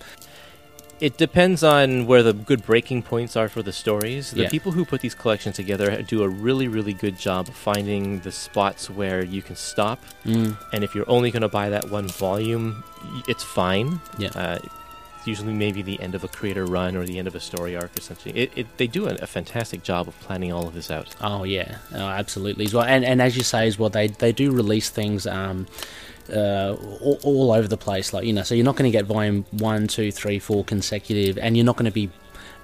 It 1.00 1.16
depends 1.16 1.62
on 1.62 2.06
where 2.06 2.24
the 2.24 2.32
good 2.32 2.64
breaking 2.66 3.02
points 3.04 3.36
are 3.36 3.48
for 3.48 3.62
the 3.62 3.72
stories. 3.72 4.32
The 4.32 4.42
Yeah. 4.42 4.48
people 4.48 4.72
who 4.72 4.84
put 4.84 5.00
these 5.00 5.14
collections 5.14 5.54
together 5.56 6.02
do 6.02 6.22
a 6.24 6.28
really, 6.28 6.66
really 6.66 6.92
good 6.92 7.16
job 7.18 7.48
finding 7.48 8.20
the 8.20 8.32
spots 8.32 8.90
where 8.90 9.24
you 9.24 9.40
can 9.40 9.54
stop. 9.54 10.00
mm, 10.26 10.56
And 10.72 10.82
if 10.82 10.94
you're 10.96 11.08
only 11.08 11.30
going 11.30 11.42
to 11.42 11.48
buy 11.48 11.68
that 11.70 11.88
one 11.90 12.08
volume, 12.08 12.82
it's 13.28 13.44
fine. 13.44 14.00
Yeah. 14.18 14.30
Uh, 14.34 14.58
it's 15.18 15.26
usually 15.26 15.52
maybe 15.52 15.82
the 15.82 16.00
end 16.00 16.16
of 16.16 16.24
a 16.24 16.28
creator 16.28 16.64
run 16.66 16.96
or 16.96 17.04
the 17.04 17.18
end 17.18 17.28
of 17.28 17.34
a 17.36 17.40
story 17.40 17.76
arc 17.76 17.96
or 17.96 18.00
something. 18.00 18.36
It, 18.36 18.50
it, 18.56 18.66
they 18.76 18.88
do 18.88 19.06
a, 19.06 19.14
a 19.22 19.26
fantastic 19.28 19.84
job 19.84 20.08
of 20.08 20.18
planning 20.20 20.52
all 20.52 20.66
of 20.66 20.74
this 20.74 20.90
out. 20.90 21.14
Oh 21.20 21.44
yeah, 21.44 21.76
oh, 21.94 21.98
absolutely 22.08 22.64
as 22.66 22.74
well. 22.74 22.84
And 22.84 23.04
and 23.04 23.22
as 23.22 23.36
you 23.36 23.42
say 23.44 23.66
as 23.68 23.78
well, 23.78 23.90
they 23.90 24.08
they 24.08 24.32
do 24.32 24.50
release 24.52 24.90
things 24.90 25.26
um, 25.26 25.66
uh, 26.30 26.76
all, 27.00 27.18
all 27.22 27.52
over 27.52 27.68
the 27.68 27.76
place. 27.76 28.12
Like 28.12 28.24
you 28.24 28.32
know, 28.32 28.42
so 28.42 28.54
you're 28.54 28.64
not 28.64 28.76
going 28.76 28.90
to 28.90 28.96
get 28.96 29.06
volume 29.06 29.44
one, 29.50 29.86
two, 29.86 30.10
three, 30.12 30.38
four 30.38 30.64
consecutive, 30.64 31.38
and 31.38 31.56
you're 31.56 31.66
not 31.66 31.76
going 31.76 31.90
to 31.90 31.92
be 31.92 32.10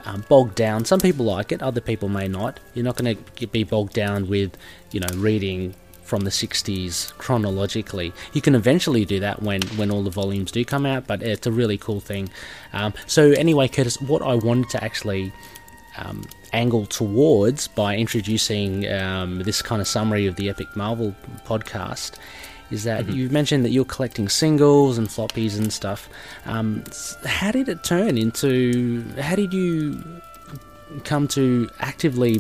um, 0.05 0.25
bogged 0.29 0.55
down. 0.55 0.85
Some 0.85 1.01
people 1.01 1.25
like 1.27 1.53
it, 1.53 1.63
other 1.63 1.81
people 1.81 2.09
may 2.09 2.29
not. 2.29 2.61
You're 2.75 2.85
not 2.85 2.97
going 2.97 3.17
to 3.17 3.47
be 3.47 3.65
bogged 3.65 3.93
down 3.93 4.29
with 4.29 4.57
you 4.93 5.01
know 5.01 5.09
reading 5.15 5.75
from 6.03 6.21
the 6.21 6.31
60s 6.31 7.17
chronologically. 7.17 8.13
You 8.35 8.43
can 8.43 8.55
eventually 8.55 9.07
do 9.07 9.21
that 9.21 9.43
when, 9.43 9.63
when 9.77 9.91
all 9.91 10.03
the 10.03 10.11
volumes 10.11 10.53
do 10.53 10.63
come 10.63 10.85
out, 10.85 11.07
but 11.07 11.23
it's 11.23 11.47
a 11.47 11.51
really 11.51 11.79
cool 11.79 11.99
thing. 11.99 12.29
Um, 12.75 12.93
so, 13.07 13.31
anyway, 13.33 13.69
Curtis, 13.69 13.99
what 14.03 14.21
I 14.21 14.35
wanted 14.35 14.69
to 14.71 14.85
actually 14.85 15.33
um, 15.97 16.25
angle 16.53 16.87
towards 16.87 17.69
by 17.69 17.97
introducing 17.97 18.91
um, 18.93 19.41
this 19.41 19.63
kind 19.63 19.81
of 19.81 19.89
summary 19.89 20.27
of 20.27 20.37
the 20.37 20.49
Epic 20.49 20.69
Marvel 20.77 21.15
podcast 21.47 22.13
is 22.75 22.83
that 22.85 23.07
Mhm. 23.07 23.15
you 23.17 23.29
mentioned 23.31 23.65
that 23.65 23.71
you're 23.71 23.85
collecting 23.97 24.29
singles 24.29 24.99
and 24.99 25.09
floppies 25.09 25.57
and 25.57 25.73
stuff. 25.73 26.09
Um, 26.47 26.83
how 27.25 27.51
did 27.53 27.69
it 27.69 27.81
turn 27.85 28.19
into? 28.19 29.05
How 29.29 29.37
did 29.37 29.53
you 29.55 30.03
come 31.05 31.27
to 31.29 31.69
actively 31.81 32.35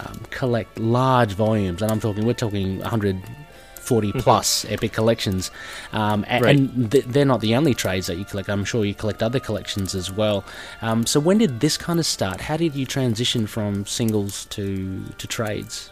um, 0.00 0.18
collect 0.30 0.78
large 0.78 1.32
volumes? 1.34 1.82
And 1.82 1.90
I'm 1.92 2.00
talking, 2.00 2.24
we're 2.24 2.32
talking 2.46 2.80
140 2.80 4.12
plus 4.12 4.64
epic 4.70 4.92
collections, 4.92 5.50
um, 5.92 6.24
a- 6.30 6.40
Right. 6.40 6.56
and 6.56 6.90
th- 6.90 7.04
they're 7.06 7.26
not 7.34 7.40
the 7.40 7.54
only 7.54 7.74
trades 7.74 8.06
that 8.06 8.16
you 8.16 8.24
collect. 8.24 8.48
I'm 8.48 8.64
sure 8.64 8.84
you 8.86 8.94
collect 8.94 9.22
other 9.22 9.38
collections 9.40 9.94
as 9.94 10.10
well. 10.10 10.44
Um, 10.80 11.04
so 11.06 11.20
when 11.20 11.36
did 11.38 11.60
this 11.60 11.76
kind 11.76 11.98
of 12.00 12.06
start? 12.06 12.40
How 12.40 12.56
did 12.56 12.74
you 12.74 12.86
transition 12.86 13.46
from 13.46 13.84
singles 13.86 14.46
to 14.56 15.02
to 15.18 15.26
trades? 15.26 15.90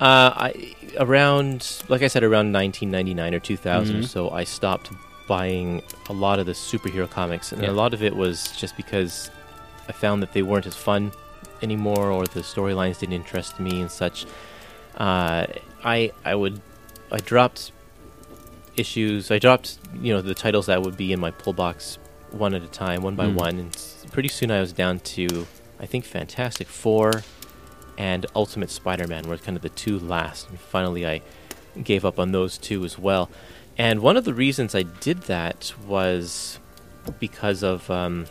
Uh, 0.00 0.32
I 0.34 0.74
around, 0.98 1.82
like 1.88 2.02
I 2.02 2.08
said, 2.08 2.22
around 2.24 2.52
1999 2.52 3.34
or 3.34 3.38
2000 3.40 3.96
or 3.96 4.00
Mhm. 4.00 4.06
so, 4.08 4.30
I 4.30 4.44
stopped 4.44 4.90
buying 5.28 5.82
a 6.08 6.12
lot 6.12 6.38
of 6.40 6.46
the 6.46 6.52
superhero 6.52 7.08
comics, 7.08 7.52
and 7.52 7.62
Yeah. 7.62 7.70
a 7.70 7.72
lot 7.72 7.94
of 7.94 8.02
it 8.02 8.16
was 8.16 8.48
just 8.58 8.76
because 8.76 9.30
I 9.88 9.92
found 9.92 10.22
that 10.22 10.32
they 10.32 10.42
weren't 10.42 10.66
as 10.66 10.74
fun 10.74 11.12
anymore, 11.62 12.10
or 12.10 12.26
the 12.26 12.40
storylines 12.40 12.98
didn't 12.98 13.14
interest 13.14 13.60
me 13.60 13.80
and 13.80 13.90
such. 13.90 14.26
Uh, 14.96 15.46
I 15.84 16.12
I 16.24 16.34
would 16.34 16.60
I 17.12 17.18
dropped 17.18 17.70
issues. 18.76 19.30
I 19.30 19.38
dropped 19.38 19.78
you 20.02 20.12
know 20.14 20.20
the 20.22 20.34
titles 20.34 20.66
that 20.66 20.82
would 20.82 20.96
be 20.96 21.12
in 21.12 21.20
my 21.20 21.30
pull 21.30 21.52
box 21.52 21.98
one 22.30 22.54
at 22.54 22.62
a 22.62 22.68
time, 22.68 23.02
one 23.02 23.14
by 23.16 23.26
Mm. 23.26 23.34
one, 23.34 23.58
and 23.58 23.76
pretty 24.12 24.28
soon 24.28 24.50
I 24.50 24.60
was 24.60 24.72
down 24.72 25.00
to 25.00 25.46
I 25.78 25.86
think 25.86 26.04
Fantastic 26.04 26.68
Four 26.68 27.22
and 28.00 28.24
Ultimate 28.34 28.70
Spider-Man 28.70 29.28
were 29.28 29.36
kind 29.36 29.56
of 29.56 29.62
the 29.62 29.68
two 29.68 29.98
last. 29.98 30.48
And 30.48 30.58
finally, 30.58 31.06
I 31.06 31.20
gave 31.84 32.04
up 32.06 32.18
on 32.18 32.32
those 32.32 32.56
two 32.56 32.82
as 32.84 32.98
well. 32.98 33.28
And 33.76 34.00
one 34.00 34.16
of 34.16 34.24
the 34.24 34.32
reasons 34.34 34.74
I 34.74 34.82
did 34.84 35.22
that 35.22 35.74
was 35.86 36.58
because 37.18 37.62
of 37.62 37.90
um, 37.90 38.26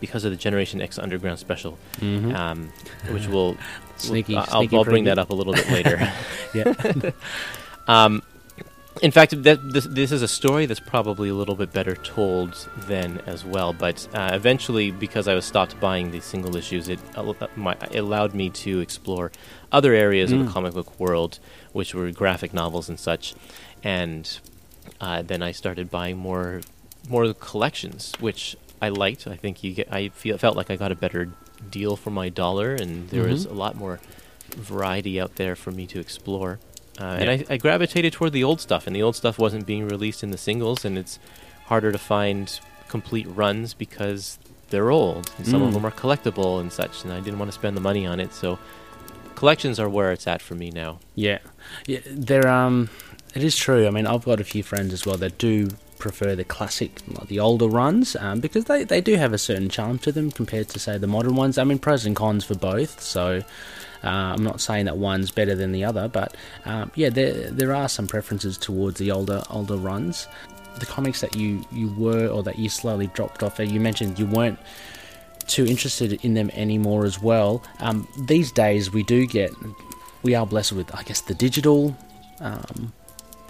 because 0.00 0.24
of 0.24 0.30
the 0.32 0.36
Generation 0.36 0.80
X 0.82 0.98
Underground 0.98 1.38
special, 1.38 1.78
Mhm. 2.00 2.34
um, 2.34 2.72
which 3.10 3.26
will 3.28 3.56
Sneaky- 3.96 4.36
I'll, 4.36 4.66
I'll 4.76 4.84
bring 4.84 5.04
that 5.04 5.18
up 5.18 5.30
a 5.30 5.34
little 5.34 5.52
bit 5.54 5.70
later. 5.70 6.12
yeah. 6.54 7.10
Um, 7.88 8.22
in 9.02 9.10
fact, 9.10 9.42
that, 9.42 9.72
this, 9.72 9.84
this 9.84 10.12
is 10.12 10.22
a 10.22 10.28
story 10.28 10.66
that's 10.66 10.80
probably 10.80 11.28
a 11.28 11.34
little 11.34 11.54
bit 11.54 11.72
better 11.72 11.94
told 11.94 12.68
then 12.86 13.20
as 13.26 13.44
well. 13.44 13.72
But 13.72 14.06
uh, 14.14 14.30
eventually, 14.32 14.90
because 14.90 15.28
I 15.28 15.34
was 15.34 15.44
stopped 15.44 15.78
buying 15.80 16.10
these 16.10 16.24
single 16.24 16.56
issues, 16.56 16.88
it, 16.88 16.98
al- 17.16 17.36
uh, 17.40 17.46
my, 17.56 17.76
it 17.90 17.98
allowed 17.98 18.34
me 18.34 18.50
to 18.50 18.80
explore 18.80 19.30
other 19.72 19.92
areas 19.94 20.32
of 20.32 20.38
Mm. 20.40 20.46
the 20.46 20.52
comic 20.52 20.74
book 20.74 20.98
world, 21.00 21.38
which 21.72 21.94
were 21.94 22.10
graphic 22.12 22.52
novels 22.54 22.88
and 22.88 22.98
such. 22.98 23.34
And 23.84 24.38
uh, 25.00 25.22
then 25.22 25.42
I 25.42 25.52
started 25.52 25.90
buying 25.90 26.16
more 26.16 26.60
more 27.08 27.32
collections, 27.32 28.12
which 28.20 28.56
I 28.82 28.88
liked. 28.90 29.26
I 29.26 29.36
think 29.36 29.62
you 29.64 29.72
get. 29.74 29.92
I 29.92 30.08
feel 30.10 30.36
felt 30.38 30.56
like 30.56 30.70
I 30.70 30.76
got 30.76 30.92
a 30.92 30.96
better 30.96 31.30
deal 31.70 31.96
for 31.96 32.10
my 32.10 32.28
dollar, 32.28 32.74
and 32.74 33.08
there 33.10 33.24
was 33.24 33.46
Mhm. 33.46 33.50
a 33.50 33.54
lot 33.54 33.76
more 33.76 34.00
variety 34.56 35.20
out 35.20 35.36
there 35.36 35.54
for 35.56 35.70
me 35.70 35.86
to 35.86 36.00
explore. 36.00 36.58
Uh, 37.00 37.04
And 37.20 37.30
I, 37.30 37.44
I 37.50 37.56
gravitated 37.56 38.12
toward 38.12 38.32
the 38.32 38.44
old 38.44 38.60
stuff, 38.60 38.86
and 38.86 38.94
the 38.96 39.02
old 39.02 39.16
stuff 39.16 39.38
wasn't 39.38 39.66
being 39.66 39.86
released 39.88 40.22
in 40.22 40.30
the 40.30 40.38
singles, 40.38 40.84
and 40.84 40.98
it's 40.98 41.18
harder 41.66 41.92
to 41.92 41.98
find 41.98 42.58
complete 42.88 43.26
runs 43.28 43.74
because 43.74 44.38
they're 44.70 44.90
old. 44.90 45.30
And 45.38 45.46
some 45.46 45.62
of 45.62 45.70
Mm. 45.70 45.74
them 45.74 45.86
are 45.86 45.90
collectible 45.90 46.60
and 46.60 46.72
such, 46.72 47.04
and 47.04 47.12
I 47.12 47.20
didn't 47.20 47.38
want 47.38 47.50
to 47.50 47.54
spend 47.54 47.76
the 47.76 47.80
money 47.80 48.06
on 48.06 48.18
it. 48.20 48.32
So 48.34 48.58
collections 49.34 49.78
are 49.78 49.88
where 49.88 50.12
it's 50.12 50.26
at 50.26 50.42
for 50.42 50.54
me 50.54 50.70
now. 50.70 50.98
Yeah, 51.14 51.38
yeah. 51.86 52.00
There, 52.06 52.48
um, 52.48 52.88
it 53.34 53.44
is 53.44 53.56
true. 53.56 53.86
I 53.86 53.90
mean, 53.90 54.06
I've 54.06 54.24
got 54.24 54.40
a 54.40 54.44
few 54.44 54.62
friends 54.62 54.92
as 54.92 55.06
well 55.06 55.16
that 55.18 55.38
do 55.38 55.68
prefer 55.98 56.34
the 56.36 56.44
classic, 56.44 57.00
like 57.08 57.28
the 57.28 57.40
older 57.40 57.66
runs, 57.66 58.16
um, 58.16 58.40
because 58.40 58.64
they 58.64 58.84
they 58.84 59.00
do 59.00 59.16
have 59.16 59.32
a 59.32 59.38
certain 59.38 59.68
charm 59.68 59.98
to 59.98 60.12
them 60.12 60.30
compared 60.30 60.68
to 60.70 60.78
say 60.78 60.96
the 60.98 61.06
modern 61.06 61.34
ones. 61.36 61.58
I 61.58 61.64
mean, 61.64 61.78
pros 61.78 62.06
and 62.06 62.16
cons 62.16 62.44
for 62.44 62.54
both. 62.54 63.00
So. 63.00 63.42
Uh, 64.04 64.08
I'm 64.36 64.44
not 64.44 64.60
saying 64.60 64.84
that 64.86 64.96
one's 64.96 65.30
better 65.30 65.54
than 65.54 65.72
the 65.72 65.84
other, 65.84 66.08
but 66.08 66.36
um, 66.64 66.90
yeah, 66.94 67.08
there 67.10 67.50
there 67.50 67.74
are 67.74 67.88
some 67.88 68.06
preferences 68.06 68.56
towards 68.58 68.98
the 68.98 69.10
older 69.10 69.42
older 69.50 69.76
runs. 69.76 70.26
The 70.78 70.86
comics 70.86 71.20
that 71.22 71.34
you, 71.34 71.64
you 71.72 71.88
were 71.98 72.28
or 72.28 72.42
that 72.44 72.56
you 72.58 72.68
slowly 72.68 73.08
dropped 73.08 73.42
off. 73.42 73.58
uh, 73.58 73.64
You 73.64 73.80
mentioned 73.80 74.16
you 74.18 74.26
weren't 74.26 74.58
too 75.48 75.66
interested 75.66 76.12
in 76.24 76.34
them 76.34 76.50
anymore 76.54 77.04
as 77.04 77.20
well. 77.20 77.62
Um, 77.80 78.06
these 78.16 78.52
days, 78.52 78.92
we 78.92 79.02
do 79.02 79.26
get, 79.26 79.50
we 80.22 80.36
are 80.36 80.46
blessed 80.46 80.72
with, 80.74 80.94
I 80.94 81.02
guess, 81.02 81.22
the 81.22 81.34
digital 81.34 81.96
um, 82.40 82.92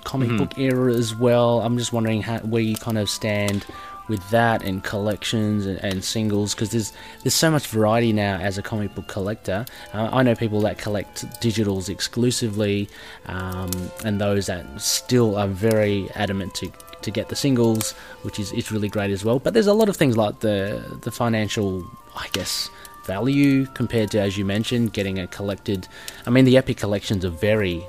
comic 0.05 0.31
Mhm. 0.31 0.39
book 0.39 0.59
era 0.59 0.95
as 0.95 1.15
well. 1.15 1.61
I'm 1.61 1.77
just 1.77 1.93
wondering 1.93 2.23
how, 2.23 2.39
where 2.39 2.63
you 2.63 2.77
kind 2.77 2.97
of 2.97 3.11
stand 3.11 3.67
with 4.09 4.29
that 4.31 4.63
and 4.63 4.83
collections 4.83 5.67
and, 5.67 5.79
and 5.85 6.03
singles 6.03 6.55
because 6.55 6.71
there's 6.71 6.93
there's 7.23 7.35
so 7.35 7.51
much 7.51 7.67
variety 7.67 8.13
now 8.13 8.39
as 8.39 8.59
a 8.59 8.63
comic 8.63 8.95
book 8.95 9.07
collector. 9.07 9.65
Uh, 9.93 10.09
I 10.11 10.23
know 10.23 10.35
people 10.35 10.61
that 10.63 10.79
collect 10.79 11.27
digitals 11.41 11.89
exclusively, 11.89 12.89
um, 13.27 13.71
and 14.05 14.21
those 14.21 14.47
that 14.47 14.81
still 14.81 15.37
are 15.37 15.49
very 15.49 16.11
adamant 16.15 16.55
to 16.57 16.73
to 17.03 17.11
get 17.11 17.29
the 17.29 17.37
singles, 17.37 17.93
which 18.23 18.39
is, 18.41 18.53
is 18.53 18.73
really 18.73 18.89
great 18.89 19.11
as 19.11 19.25
well. 19.25 19.39
But 19.39 19.55
there's 19.55 19.69
a 19.69 19.75
lot 19.75 19.89
of 19.89 19.97
things 19.97 20.17
like 20.17 20.41
the 20.41 20.99
the 21.03 21.11
financial, 21.11 21.87
I 22.17 22.29
guess, 22.33 22.71
value 23.05 23.67
compared 23.67 24.11
to, 24.13 24.21
as 24.21 24.37
you 24.37 24.45
mentioned, 24.45 24.93
getting 24.93 25.19
a 25.19 25.27
collected. 25.27 25.89
I 26.27 26.31
mean, 26.31 26.45
the 26.45 26.57
Epic 26.57 26.77
collections 26.77 27.25
are 27.25 27.31
very, 27.31 27.85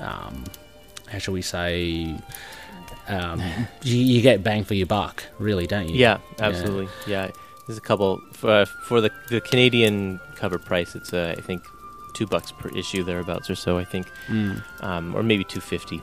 um, 0.00 0.44
how 1.08 1.18
shall 1.18 1.34
we 1.34 1.42
say, 1.42 2.16
um, 3.08 3.40
you, 3.82 3.96
you 3.96 4.22
get 4.22 4.42
bang 4.42 4.64
for 4.64 4.74
your 4.74 4.86
buck, 4.86 5.24
really, 5.38 5.66
don't 5.66 5.88
you? 5.88 5.96
Yeah, 5.96 6.18
absolutely. 6.38 6.88
Yeah, 7.06 7.30
there's 7.66 7.78
a 7.78 7.82
couple 7.82 8.20
for, 8.32 8.66
for 8.66 9.00
the 9.00 9.10
the 9.28 9.40
Canadian 9.40 10.20
cover 10.36 10.58
price. 10.58 10.94
It's 10.94 11.12
uh, 11.12 11.34
I 11.36 11.40
think 11.40 11.62
two 12.14 12.26
bucks 12.26 12.52
per 12.52 12.68
issue 12.70 13.04
thereabouts 13.04 13.48
or 13.50 13.54
so. 13.54 13.78
I 13.78 13.84
think, 13.84 14.06
Mm. 14.28 14.62
um, 14.82 15.14
or 15.16 15.22
maybe 15.22 15.44
two 15.44 15.60
fifty. 15.60 16.02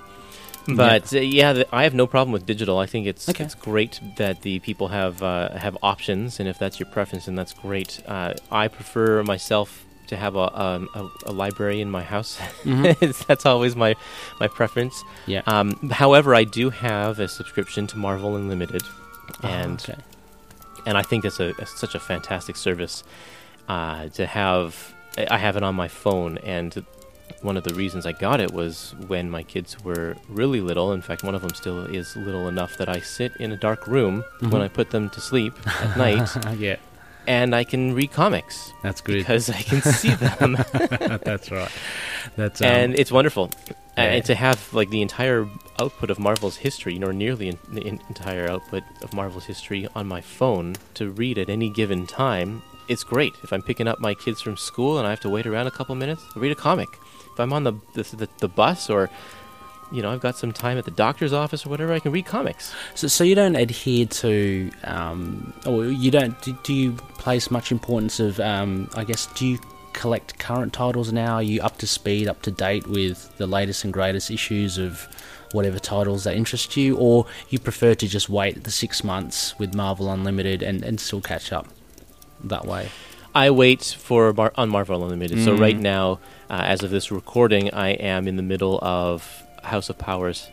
But 0.67 1.13
uh, 1.13 1.19
yeah, 1.19 1.53
the, 1.53 1.75
I 1.75 1.83
have 1.83 1.93
no 1.93 2.07
problem 2.07 2.31
with 2.31 2.47
digital. 2.47 2.79
I 2.79 2.87
think 2.87 3.05
it's 3.05 3.29
Okay. 3.29 3.43
it's 3.43 3.53
great 3.53 3.99
that 4.17 4.41
the 4.41 4.57
people 4.59 4.87
have 4.87 5.21
uh, 5.21 5.55
have 5.57 5.77
options, 5.83 6.39
and 6.39 6.49
if 6.49 6.57
that's 6.57 6.79
your 6.79 6.89
preference, 6.89 7.25
then 7.25 7.35
that's 7.35 7.53
great. 7.53 8.01
Uh, 8.07 8.33
I 8.51 8.67
prefer 8.67 9.21
myself 9.23 9.84
to 10.07 10.15
have 10.17 10.35
a 10.35 10.47
um, 10.61 10.89
a, 10.93 11.07
a 11.25 11.31
library 11.31 11.81
in 11.81 11.89
my 11.89 12.03
house. 12.03 12.37
Mhm. 12.63 13.25
that's 13.27 13.45
always 13.45 13.75
my 13.75 13.95
my 14.39 14.47
preference. 14.47 15.03
Yeah. 15.27 15.41
Um, 15.47 15.89
however, 15.91 16.33
I 16.35 16.43
do 16.43 16.69
have 16.69 17.19
a 17.19 17.27
subscription 17.27 17.87
to 17.87 17.97
Marvel 17.97 18.35
Unlimited, 18.35 18.83
Ah, 19.43 19.47
and 19.47 19.79
okay. 19.81 19.99
and 20.85 20.97
I 20.97 21.01
think 21.03 21.23
that's 21.23 21.39
a, 21.39 21.53
a- 21.59 21.65
such 21.65 21.95
a 21.95 21.99
fantastic 21.99 22.55
service 22.55 23.03
uh, 23.67 24.09
to 24.09 24.25
have. 24.25 24.93
I 25.17 25.37
have 25.37 25.55
it 25.57 25.63
on 25.63 25.75
my 25.75 25.87
phone, 25.87 26.37
and 26.39 26.85
one 27.41 27.57
of 27.57 27.63
the 27.63 27.73
reasons 27.73 28.05
I 28.05 28.11
got 28.11 28.39
it 28.39 28.51
was 28.51 28.93
when 29.07 29.29
my 29.29 29.43
kids 29.43 29.81
were 29.83 30.15
really 30.29 30.61
little. 30.61 30.91
In 30.93 31.01
fact, 31.01 31.23
one 31.23 31.35
of 31.35 31.41
them 31.41 31.53
still 31.55 31.85
is 31.85 32.15
little 32.15 32.47
enough 32.47 32.77
that 32.77 32.89
I 32.89 32.99
sit 32.99 33.31
in 33.39 33.51
a 33.51 33.57
dark 33.57 33.87
room 33.87 34.23
Mhm. 34.41 34.51
when 34.51 34.61
I 34.61 34.67
put 34.67 34.89
them 34.91 35.09
to 35.11 35.21
sleep 35.21 35.53
at 35.81 35.97
night, 35.97 36.27
yeah, 36.59 36.75
and 37.27 37.55
I 37.55 37.63
can 37.63 37.93
read 37.93 38.11
comics 38.11 38.73
that's 38.81 39.01
good. 39.01 39.17
because 39.17 39.49
I 39.49 39.61
can 39.61 39.81
see 39.81 40.13
them, 40.15 40.57
that's 41.23 41.51
right. 41.51 41.71
That's 42.35 42.61
um, 42.61 42.67
and 42.67 42.95
it's 42.99 43.11
wonderful. 43.11 43.51
yeah. 43.97 44.03
And 44.03 44.25
to 44.25 44.35
have 44.35 44.73
like 44.73 44.89
the 44.89 45.01
entire 45.01 45.47
output 45.79 46.09
of 46.09 46.19
Marvel's 46.19 46.57
history, 46.57 47.01
or 47.03 47.13
nearly 47.13 47.49
in, 47.49 47.57
the 47.71 47.85
entire 47.85 48.49
output 48.49 48.83
of 49.01 49.13
Marvel's 49.13 49.45
history 49.45 49.87
on 49.95 50.07
my 50.07 50.21
phone 50.21 50.75
to 50.95 51.09
read 51.11 51.37
at 51.37 51.49
any 51.49 51.69
given 51.69 52.05
time, 52.07 52.61
it's 52.87 53.03
great. 53.03 53.33
If 53.43 53.51
I'm 53.51 53.61
picking 53.61 53.87
up 53.87 53.99
my 53.99 54.13
kids 54.13 54.41
from 54.41 54.57
school 54.57 54.97
and 54.97 55.07
I 55.07 55.09
have 55.09 55.21
to 55.21 55.29
wait 55.29 55.45
around 55.47 55.67
a 55.67 55.71
couple 55.71 55.95
minutes, 55.95 56.23
I'll 56.35 56.41
read 56.41 56.51
a 56.51 56.55
comic. 56.55 56.89
If 57.33 57.39
I'm 57.39 57.51
on 57.53 57.63
the 57.63 57.73
the, 57.93 58.03
the, 58.15 58.29
the 58.37 58.47
bus 58.47 58.89
or 58.89 59.09
you 59.91 60.01
know 60.01 60.11
I've 60.11 60.19
got 60.21 60.35
some 60.37 60.51
time 60.51 60.77
at 60.77 60.85
the 60.85 60.91
doctor's 60.91 61.33
office 61.33 61.65
or 61.65 61.69
whatever, 61.69 61.93
I 61.93 61.99
can 61.99 62.11
read 62.11 62.25
comics. 62.25 62.73
So, 62.95 63.07
so 63.07 63.23
you 63.23 63.35
don't 63.35 63.55
adhere 63.55 64.05
to, 64.05 64.71
um, 64.83 65.53
or 65.65 65.85
you 65.85 66.11
don't? 66.11 66.39
Do, 66.41 66.57
do 66.63 66.73
you 66.73 66.91
place 67.17 67.49
much 67.51 67.71
importance 67.71 68.19
of? 68.19 68.39
Um, 68.39 68.89
I 68.95 69.03
guess 69.03 69.27
do 69.35 69.45
you 69.45 69.59
collect 69.93 70.37
current 70.39 70.73
titles 70.73 71.13
now? 71.13 71.35
Are 71.35 71.43
you 71.43 71.61
up 71.61 71.77
to 71.77 71.87
speed, 71.87 72.27
up 72.27 72.41
to 72.43 72.51
date 72.51 72.87
with 72.87 73.35
the 73.37 73.47
latest 73.47 73.83
and 73.83 73.93
greatest 73.93 74.29
issues 74.29 74.77
of 74.77 75.07
whatever 75.53 75.79
titles 75.79 76.25
that 76.25 76.35
interest 76.35 76.75
you, 76.75 76.97
or 76.97 77.25
you 77.49 77.59
prefer 77.59 77.95
to 77.95 78.07
just 78.07 78.27
wait 78.27 78.63
the 78.65 78.71
six 78.71 79.03
months 79.05 79.57
with 79.57 79.73
Marvel 79.73 80.11
Unlimited 80.11 80.61
and, 80.61 80.83
and 80.83 80.99
still 80.99 81.21
catch 81.21 81.53
up 81.53 81.67
that 82.43 82.65
way? 82.65 82.89
I 83.33 83.51
wait 83.51 83.95
for 83.97 84.33
Mar- 84.33 84.51
on 84.55 84.69
Marvel 84.69 85.01
Unlimited. 85.03 85.43
So 85.45 85.55
Mm. 85.55 85.59
right 85.59 85.77
now, 85.79 86.19
uh, 86.49 86.61
as 86.65 86.83
of 86.83 86.89
this 86.89 87.09
recording, 87.11 87.73
I 87.73 87.89
am 87.91 88.27
in 88.27 88.35
the 88.35 88.43
middle 88.43 88.79
of 88.81 89.43
House 89.65 89.89
of 89.89 89.97
Powers, 89.97 90.47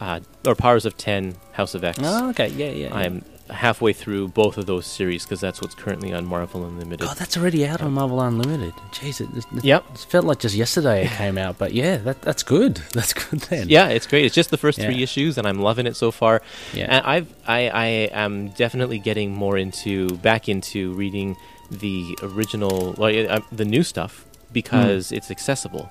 uh, 0.00 0.20
or 0.46 0.54
Powers 0.54 0.84
of 0.86 0.96
Ten, 0.96 1.36
House 1.52 1.74
of 1.74 1.84
X. 1.84 1.98
Oh, 2.02 2.30
okay, 2.30 2.48
yeah, 2.48 2.66
yeah. 2.70 2.88
yeah. 2.88 2.94
I'm 2.94 3.24
halfway 3.48 3.92
through 3.92 4.26
both 4.26 4.58
of 4.58 4.66
those 4.66 4.84
series 4.86 5.22
because 5.24 5.40
that's 5.40 5.60
what's 5.62 5.74
currently 5.76 6.12
on 6.12 6.26
Marvel 6.26 6.64
Unlimited. 6.64 7.06
God, 7.06 7.16
that's 7.16 7.36
already 7.36 7.64
out 7.64 7.80
on 7.80 7.92
Marvel 7.92 8.20
Unlimited. 8.20 8.74
Jeez, 8.90 9.20
it, 9.20 9.28
it, 9.56 9.64
Yep. 9.64 9.84
it 9.94 9.98
felt 10.10 10.24
like 10.24 10.40
just 10.40 10.56
yesterday 10.56 11.04
it 11.04 11.10
came 11.22 11.38
out, 11.38 11.56
but 11.56 11.72
yeah, 11.72 11.96
that 11.98 12.20
that's 12.22 12.42
good. 12.42 12.76
That's 12.92 13.12
good 13.14 13.40
then. 13.42 13.68
Yeah, 13.68 13.88
it's 13.88 14.06
great. 14.06 14.24
It's 14.24 14.34
just 14.34 14.50
the 14.50 14.58
first 14.58 14.80
three 14.80 15.00
issues, 15.02 15.38
and 15.38 15.46
I'm 15.46 15.60
loving 15.60 15.86
it 15.86 15.94
so 15.96 16.10
far. 16.10 16.42
yeah. 16.74 16.86
And 16.90 17.06
I've 17.06 17.32
I, 17.46 17.68
I 17.68 17.86
am 18.12 18.48
definitely 18.50 18.98
getting 18.98 19.32
more 19.32 19.56
into 19.56 20.08
back 20.18 20.48
into 20.48 20.92
reading 20.94 21.36
the 21.70 22.16
original, 22.22 22.94
well, 22.98 23.30
uh, 23.30 23.40
the 23.52 23.64
new 23.64 23.82
stuff 23.84 24.24
because 24.52 25.12
it's 25.12 25.30
accessible. 25.30 25.90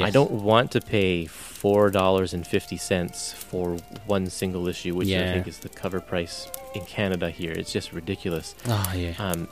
I 0.00 0.10
don't 0.10 0.30
want 0.30 0.70
to 0.72 0.80
pay 0.80 1.26
four 1.26 1.90
dollars 1.90 2.34
and 2.34 2.46
fifty 2.46 2.76
cents 2.76 3.32
for 3.32 3.76
one 4.06 4.28
single 4.28 4.68
issue, 4.68 4.94
which 4.94 5.08
I 5.08 5.32
think 5.32 5.46
is 5.48 5.58
the 5.58 5.68
cover 5.68 6.00
price 6.00 6.50
in 6.74 6.84
Canada 6.84 7.30
here. 7.30 7.52
It's 7.52 7.72
just 7.72 7.92
ridiculous. 7.92 8.54
Oh 8.66 8.92
yeah. 8.94 9.14
Um, 9.18 9.48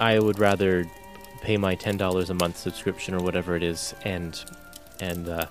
I 0.00 0.18
would 0.18 0.38
rather 0.38 0.86
pay 1.42 1.56
my 1.56 1.74
ten 1.74 1.96
dollars 1.96 2.30
a 2.30 2.34
month 2.34 2.56
subscription 2.56 3.14
or 3.14 3.20
whatever 3.20 3.56
it 3.56 3.62
is, 3.62 3.94
and 4.04 4.42
and 5.00 5.28
uh, 5.28 5.46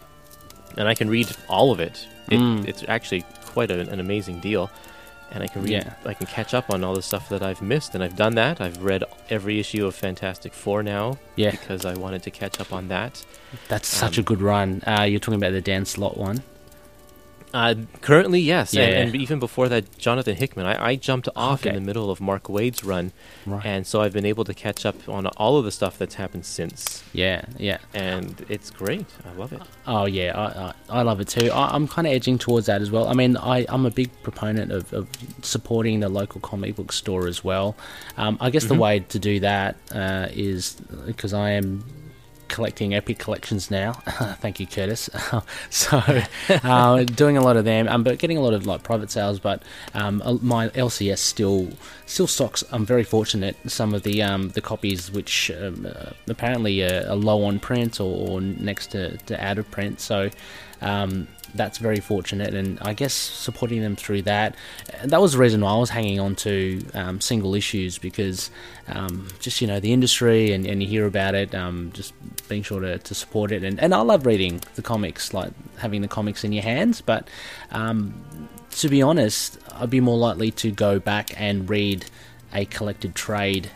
and 0.77 0.87
I 0.87 0.95
can 0.95 1.09
read 1.09 1.29
all 1.47 1.71
of 1.71 1.79
it. 1.79 2.07
it 2.31 2.39
Mm. 2.39 2.67
It's 2.67 2.83
actually 2.87 3.23
quite 3.45 3.71
a, 3.71 3.79
an 3.89 3.99
amazing 3.99 4.39
deal, 4.39 4.69
and 5.31 5.43
I 5.43 5.47
can 5.47 5.63
read. 5.63 5.71
Yeah. 5.71 5.93
I 6.05 6.13
can 6.13 6.27
catch 6.27 6.53
up 6.53 6.69
on 6.69 6.83
all 6.83 6.93
the 6.95 7.01
stuff 7.01 7.29
that 7.29 7.41
I've 7.43 7.61
missed, 7.61 7.93
and 7.95 8.03
I've 8.03 8.15
done 8.15 8.35
that. 8.35 8.61
I've 8.61 8.81
read 8.83 9.03
every 9.29 9.59
issue 9.59 9.85
of 9.85 9.95
Fantastic 9.95 10.53
Four 10.53 10.83
now 10.83 11.17
Yeah. 11.35 11.51
because 11.51 11.85
I 11.85 11.93
wanted 11.95 12.23
to 12.23 12.31
catch 12.31 12.59
up 12.61 12.71
on 12.71 12.87
that. 12.89 13.25
That's 13.67 13.87
such 13.87 14.17
Um, 14.17 14.21
a 14.21 14.25
good 14.25 14.41
run. 14.41 14.81
Uh, 14.87 15.03
you're 15.03 15.19
talking 15.19 15.35
about 15.39 15.51
the 15.53 15.61
Dan 15.61 15.85
Slott 15.85 16.17
one. 16.17 16.43
Uh, 17.55 17.73
currently, 18.01 18.41
yes, 18.41 18.73
Yeah. 18.73 18.83
and, 18.83 19.09
and 19.13 19.15
even 19.21 19.39
before 19.39 19.69
that, 19.69 19.97
Jonathan 19.97 20.35
Hickman. 20.35 20.65
I, 20.65 20.87
I 20.91 20.95
jumped 20.97 21.29
off 21.37 21.65
in 21.65 21.73
the 21.73 21.79
middle 21.79 22.11
of 22.11 22.19
Mark 22.19 22.49
Waid's 22.49 22.83
run, 22.83 23.13
Right. 23.45 23.65
and 23.65 23.87
so 23.87 24.01
I've 24.01 24.11
been 24.11 24.25
able 24.25 24.43
to 24.43 24.53
catch 24.53 24.85
up 24.85 25.07
on 25.07 25.25
all 25.27 25.57
of 25.57 25.63
the 25.63 25.71
stuff 25.71 25.97
that's 25.97 26.15
happened 26.15 26.45
since, 26.45 27.01
Yeah, 27.13 27.45
yeah. 27.57 27.77
and 27.93 28.45
it's 28.49 28.71
great. 28.71 29.05
I 29.25 29.31
love 29.39 29.53
it. 29.53 29.61
Oh 29.87 30.05
yeah, 30.05 30.37
I, 30.37 30.97
I, 30.97 30.99
I 30.99 31.01
love 31.03 31.21
it 31.21 31.29
too. 31.29 31.49
I, 31.49 31.73
I'm 31.73 31.87
kind 31.87 32.05
of 32.05 32.11
edging 32.13 32.37
towards 32.37 32.65
that 32.65 32.81
as 32.81 32.91
well. 32.91 33.07
I 33.07 33.13
mean, 33.13 33.37
I, 33.37 33.65
I'm 33.69 33.85
a 33.85 33.91
big 33.91 34.09
proponent 34.21 34.73
of, 34.73 34.91
of 34.91 35.07
supporting 35.41 36.01
the 36.01 36.09
local 36.09 36.41
comic 36.41 36.75
book 36.75 36.91
store 36.91 37.25
as 37.27 37.41
well. 37.41 37.77
Um, 38.17 38.37
I 38.41 38.49
guess 38.49 38.65
the 38.65 38.75
way 38.75 38.99
to 38.99 39.17
do 39.17 39.39
that 39.39 39.77
uh, 39.93 40.27
is 40.33 40.73
because 41.05 41.33
I 41.33 41.51
am 41.51 41.85
collecting 42.47 42.93
epic 42.93 43.19
collections 43.19 43.69
now. 43.71 43.93
Thank 44.39 44.59
you, 44.59 44.67
Curtis. 44.67 45.09
so 45.69 46.01
uh, 46.63 47.03
doing 47.03 47.37
a 47.37 47.41
lot 47.41 47.57
of 47.57 47.65
them, 47.65 47.87
um, 47.87 48.03
but 48.03 48.19
getting 48.19 48.37
a 48.37 48.41
lot 48.41 48.53
of 48.53 48.65
like 48.65 48.83
private 48.83 49.11
sales. 49.11 49.39
But 49.39 49.63
um, 49.93 50.21
my 50.41 50.69
LCS 50.69 51.19
still 51.19 51.69
still 52.05 52.27
stocks. 52.27 52.63
I'm 52.71 52.85
very 52.85 53.03
fortunate. 53.03 53.57
Some 53.67 53.93
of 53.93 54.03
the 54.03 54.21
um, 54.21 54.49
the 54.49 54.61
copies 54.61 55.11
which 55.11 55.51
um, 55.51 55.85
uh, 55.85 56.11
apparently 56.27 56.83
are, 56.83 57.07
are 57.09 57.15
low 57.15 57.43
on 57.43 57.59
print 57.59 57.99
or, 57.99 58.29
or 58.29 58.41
next 58.41 58.87
to, 58.91 59.17
to 59.17 59.43
out 59.43 59.57
of 59.57 59.69
print. 59.71 59.99
So. 59.99 60.29
Um, 60.81 61.29
that's 61.55 61.77
very 61.77 61.99
fortunate, 61.99 62.53
and 62.53 62.79
I 62.81 62.93
guess 62.93 63.13
supporting 63.13 63.81
them 63.81 63.95
through 63.95 64.23
that. 64.23 64.55
That 65.03 65.21
was 65.21 65.33
the 65.33 65.39
reason 65.39 65.61
why 65.61 65.71
I 65.71 65.77
was 65.77 65.89
hanging 65.89 66.19
on 66.19 66.35
to 66.37 66.85
um, 66.93 67.21
single 67.21 67.55
issues 67.55 67.97
because 67.97 68.51
just 69.39 69.61
you 69.61 69.67
know 69.67 69.79
the 69.79 69.93
industry 69.93 70.51
and, 70.51 70.65
and 70.65 70.81
you 70.83 70.89
hear 70.89 71.05
about 71.05 71.33
it, 71.33 71.51
just 71.93 72.13
being 72.45 72.63
sure 72.63 72.79
to, 72.79 72.97
to 72.97 73.15
support 73.15 73.51
it. 73.51 73.63
And, 73.63 73.79
and 73.79 73.93
I 73.93 74.01
love 74.01 74.25
reading 74.25 74.61
the 74.75 74.81
comics, 74.81 75.33
like 75.33 75.51
having 75.77 76.01
the 76.01 76.07
comics 76.07 76.43
in 76.43 76.51
your 76.53 76.63
hands. 76.63 77.01
But 77.01 77.27
um, 77.71 78.49
to 78.71 78.89
be 78.89 79.01
honest, 79.01 79.57
I'd 79.73 79.89
be 79.89 79.99
more 79.99 80.17
likely 80.17 80.51
to 80.51 80.71
go 80.71 80.99
back 80.99 81.39
and 81.39 81.69
read 81.69 82.05
a 82.53 82.65
collected 82.65 83.15
trade 83.15 83.69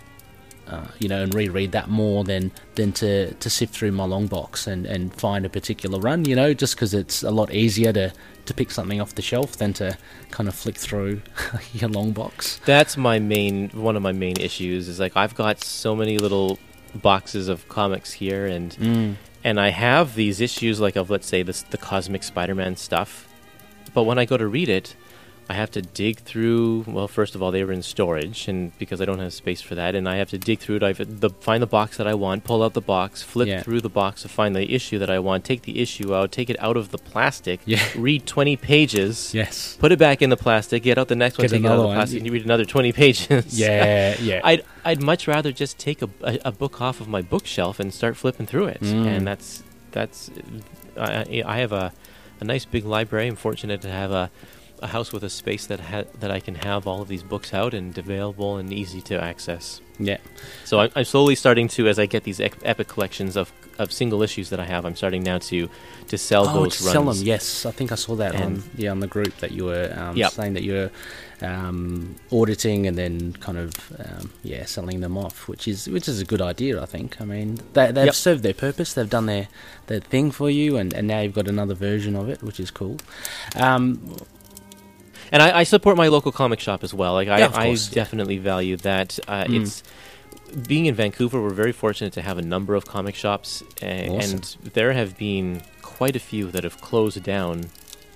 uh, 0.69 0.85
you 0.99 1.09
know, 1.09 1.23
and 1.23 1.33
reread 1.33 1.71
that 1.71 1.89
more 1.89 2.23
than 2.23 2.51
than 2.75 2.91
to, 2.91 3.33
to 3.33 3.49
sift 3.49 3.73
through 3.73 3.91
my 3.91 4.05
long 4.05 4.27
box 4.27 4.67
and, 4.67 4.85
and 4.85 5.13
find 5.15 5.45
a 5.45 5.49
particular 5.49 5.99
run. 5.99 6.25
You 6.25 6.35
know, 6.35 6.53
just 6.53 6.75
because 6.75 6.93
it's 6.93 7.23
a 7.23 7.31
lot 7.31 7.51
easier 7.51 7.91
to, 7.93 8.13
to 8.45 8.53
pick 8.53 8.69
something 8.69 9.01
off 9.01 9.15
the 9.15 9.21
shelf 9.21 9.57
than 9.57 9.73
to 9.73 9.97
kind 10.29 10.47
of 10.47 10.53
flick 10.53 10.77
through 10.77 11.21
your 11.73 11.89
long 11.89 12.11
box. 12.11 12.61
That's 12.65 12.97
my 12.97 13.17
main 13.17 13.69
one 13.69 13.95
of 13.95 14.03
my 14.03 14.11
main 14.11 14.39
issues. 14.39 14.87
Is 14.87 14.99
like 14.99 15.17
I've 15.17 15.33
got 15.33 15.63
so 15.63 15.95
many 15.95 16.19
little 16.19 16.59
boxes 16.95 17.47
of 17.47 17.67
comics 17.69 18.13
here, 18.13 18.45
and 18.45 18.71
Mm. 18.79 19.15
and 19.43 19.59
I 19.59 19.69
have 19.69 20.15
these 20.15 20.41
issues 20.41 20.79
like 20.79 20.95
of 20.95 21.09
let's 21.09 21.27
say 21.27 21.43
this 21.43 21.61
the 21.63 21.77
Cosmic 21.77 22.23
Spider-Man 22.23 22.75
stuff, 22.75 23.27
but 23.93 24.03
when 24.03 24.17
I 24.19 24.25
go 24.25 24.37
to 24.37 24.47
read 24.47 24.69
it, 24.69 24.95
I 25.49 25.53
have 25.55 25.71
to 25.71 25.81
dig 25.81 26.19
through. 26.19 26.85
Well, 26.87 27.07
first 27.07 27.33
of 27.33 27.41
all, 27.41 27.49
they 27.49 27.63
were 27.63 27.71
in 27.73 27.81
storage, 27.81 28.47
and 28.47 28.71
because 28.77 29.01
I 29.01 29.05
don't 29.05 29.17
have 29.17 29.33
space 29.33 29.61
for 29.61 29.73
that, 29.73 29.95
and 29.95 30.07
I 30.07 30.17
have 30.17 30.29
to 30.29 30.37
dig 30.37 30.59
through 30.59 30.75
it. 30.75 30.83
I 30.83 30.89
have 30.89 30.97
to 30.97 31.05
the, 31.05 31.31
find 31.31 31.59
the 31.63 31.65
box 31.67 31.97
that 31.97 32.05
I 32.05 32.13
want, 32.13 32.43
pull 32.43 32.61
out 32.61 32.73
the 32.73 32.81
box, 32.81 33.23
flip 33.23 33.47
Yeah. 33.47 33.61
through 33.63 33.81
the 33.81 33.89
box 33.89 34.21
to 34.21 34.29
find 34.29 34.55
the 34.55 34.71
issue 34.75 34.99
that 34.99 35.09
I 35.09 35.17
want, 35.17 35.43
take 35.43 35.63
the 35.63 35.79
issue 35.79 36.13
out, 36.13 36.31
take 36.31 36.51
it 36.51 36.55
out 36.59 36.77
of 36.77 36.91
the 36.91 36.99
plastic, 36.99 37.61
Yeah. 37.65 37.83
read 37.97 38.27
twenty 38.27 38.57
pages, 38.57 39.33
Yes. 39.33 39.75
put 39.79 39.91
it 39.91 39.97
back 39.97 40.21
in 40.21 40.29
the 40.29 40.37
plastic, 40.37 40.83
get 40.83 40.99
out 40.99 41.07
the 41.07 41.15
next 41.15 41.39
one, 41.39 41.45
Get 41.47 41.51
take 41.55 41.63
it 41.63 41.65
out 41.65 41.71
of 41.77 41.79
the 41.81 41.87
one. 41.87 41.95
plastic, 41.97 42.17
and 42.19 42.27
you 42.27 42.31
read 42.31 42.45
another 42.45 42.65
twenty 42.65 42.91
pages. 42.91 43.59
Yeah, 43.59 44.15
yeah. 44.21 44.41
I'd 44.45 44.63
I'd 44.85 45.01
much 45.01 45.27
rather 45.27 45.51
just 45.51 45.79
take 45.79 46.03
a, 46.03 46.09
a, 46.21 46.37
a 46.45 46.51
book 46.51 46.79
off 46.79 47.01
of 47.01 47.07
my 47.07 47.23
bookshelf 47.23 47.79
and 47.79 47.91
start 47.91 48.17
flipping 48.17 48.45
through 48.45 48.67
it, 48.67 48.81
Mm. 48.81 49.05
and 49.07 49.25
that's 49.27 49.63
that's 49.91 50.29
I, 50.95 51.41
I 51.43 51.57
have 51.57 51.71
a, 51.71 51.91
a 52.39 52.43
nice 52.43 52.65
big 52.65 52.85
library. 52.85 53.27
I'm 53.27 53.35
fortunate 53.35 53.81
to 53.81 53.89
have 53.89 54.11
a, 54.11 54.29
a 54.81 54.87
house 54.87 55.11
with 55.11 55.23
a 55.23 55.29
space 55.29 55.65
that 55.67 55.79
ha- 55.79 56.05
that 56.19 56.31
I 56.31 56.39
can 56.39 56.55
have 56.55 56.87
all 56.87 57.01
of 57.01 57.07
these 57.07 57.23
books 57.23 57.53
out 57.53 57.73
and 57.73 57.97
available 57.97 58.57
and 58.57 58.71
easy 58.73 59.01
to 59.01 59.21
access. 59.21 59.81
yeah. 59.99 60.17
So 60.65 60.79
I'm, 60.79 60.91
I'm 60.95 61.05
slowly 61.05 61.35
starting 61.35 61.67
to, 61.69 61.87
as 61.87 61.99
I 61.99 62.05
get 62.05 62.23
these 62.23 62.39
epic 62.39 62.87
collections 62.87 63.35
of, 63.35 63.51
of 63.77 63.91
single 63.91 64.21
issues 64.23 64.49
that 64.49 64.59
I 64.59 64.65
have, 64.65 64.85
I'm 64.85 64.95
starting 64.95 65.23
now 65.23 65.39
to 65.39 65.69
to 66.07 66.17
sell 66.17 66.47
oh, 66.47 66.53
those 66.63 66.77
to 66.77 66.83
runs. 66.85 66.91
sell 66.93 67.03
them. 67.05 67.17
Yes, 67.23 67.65
I 67.65 67.71
think 67.71 67.91
I 67.91 67.95
saw 67.95 68.15
that 68.15 68.35
on 68.35 68.63
yeah 68.75 68.91
on 68.91 68.99
the 68.99 69.07
group 69.07 69.35
that 69.37 69.51
you 69.51 69.65
were 69.65 69.93
um, 69.97 70.15
Yep. 70.17 70.31
saying 70.31 70.53
that 70.53 70.63
you're 70.63 70.89
um, 71.41 72.15
auditing 72.31 72.87
and 72.87 72.97
then 72.97 73.33
kind 73.33 73.57
of 73.57 73.71
um, 73.99 74.31
yeah 74.43 74.65
selling 74.65 74.99
them 75.01 75.17
off, 75.17 75.47
which 75.47 75.67
is 75.67 75.87
which 75.87 76.07
is 76.07 76.19
a 76.21 76.25
good 76.25 76.41
idea. 76.41 76.81
I 76.81 76.85
think. 76.85 77.19
I 77.21 77.25
mean, 77.25 77.59
they, 77.73 77.91
they've 77.91 78.05
Yep. 78.05 78.15
served 78.15 78.43
their 78.43 78.53
purpose. 78.53 78.93
They've 78.93 79.09
done 79.09 79.25
their 79.27 79.47
their 79.87 79.99
thing 80.01 80.31
for 80.31 80.49
you, 80.49 80.77
and, 80.77 80.93
and 80.93 81.07
now 81.07 81.19
you've 81.21 81.33
got 81.35 81.47
another 81.47 81.73
version 81.75 82.15
of 82.15 82.29
it, 82.29 82.41
which 82.43 82.59
is 82.59 82.71
cool. 82.71 82.97
Um, 83.55 84.17
And 85.31 85.41
I, 85.43 85.59
I 85.59 85.63
support 85.63 85.97
my 85.97 86.07
local 86.07 86.31
comic 86.31 86.59
shop 86.59 86.83
as 86.83 86.93
well. 86.93 87.13
Like 87.13 87.27
I, 87.27 87.39
Yeah, 87.39 87.51
I 87.53 87.75
definitely 87.91 88.37
value 88.37 88.77
that. 88.77 89.19
Uh, 89.27 89.45
Mm. 89.45 89.61
It's 89.61 89.83
being 90.67 90.87
in 90.87 90.95
Vancouver. 90.95 91.41
We're 91.41 91.49
very 91.51 91.71
fortunate 91.71 92.13
to 92.13 92.21
have 92.21 92.37
a 92.37 92.41
number 92.41 92.73
of 92.75 92.85
comic 92.85 93.15
shops, 93.15 93.61
uh, 93.81 93.85
Awesome. 93.85 94.35
and 94.37 94.57
there 94.73 94.93
have 94.93 95.17
been 95.17 95.61
quite 95.81 96.15
a 96.15 96.19
few 96.19 96.49
that 96.51 96.63
have 96.63 96.81
closed 96.81 97.21
down 97.23 97.65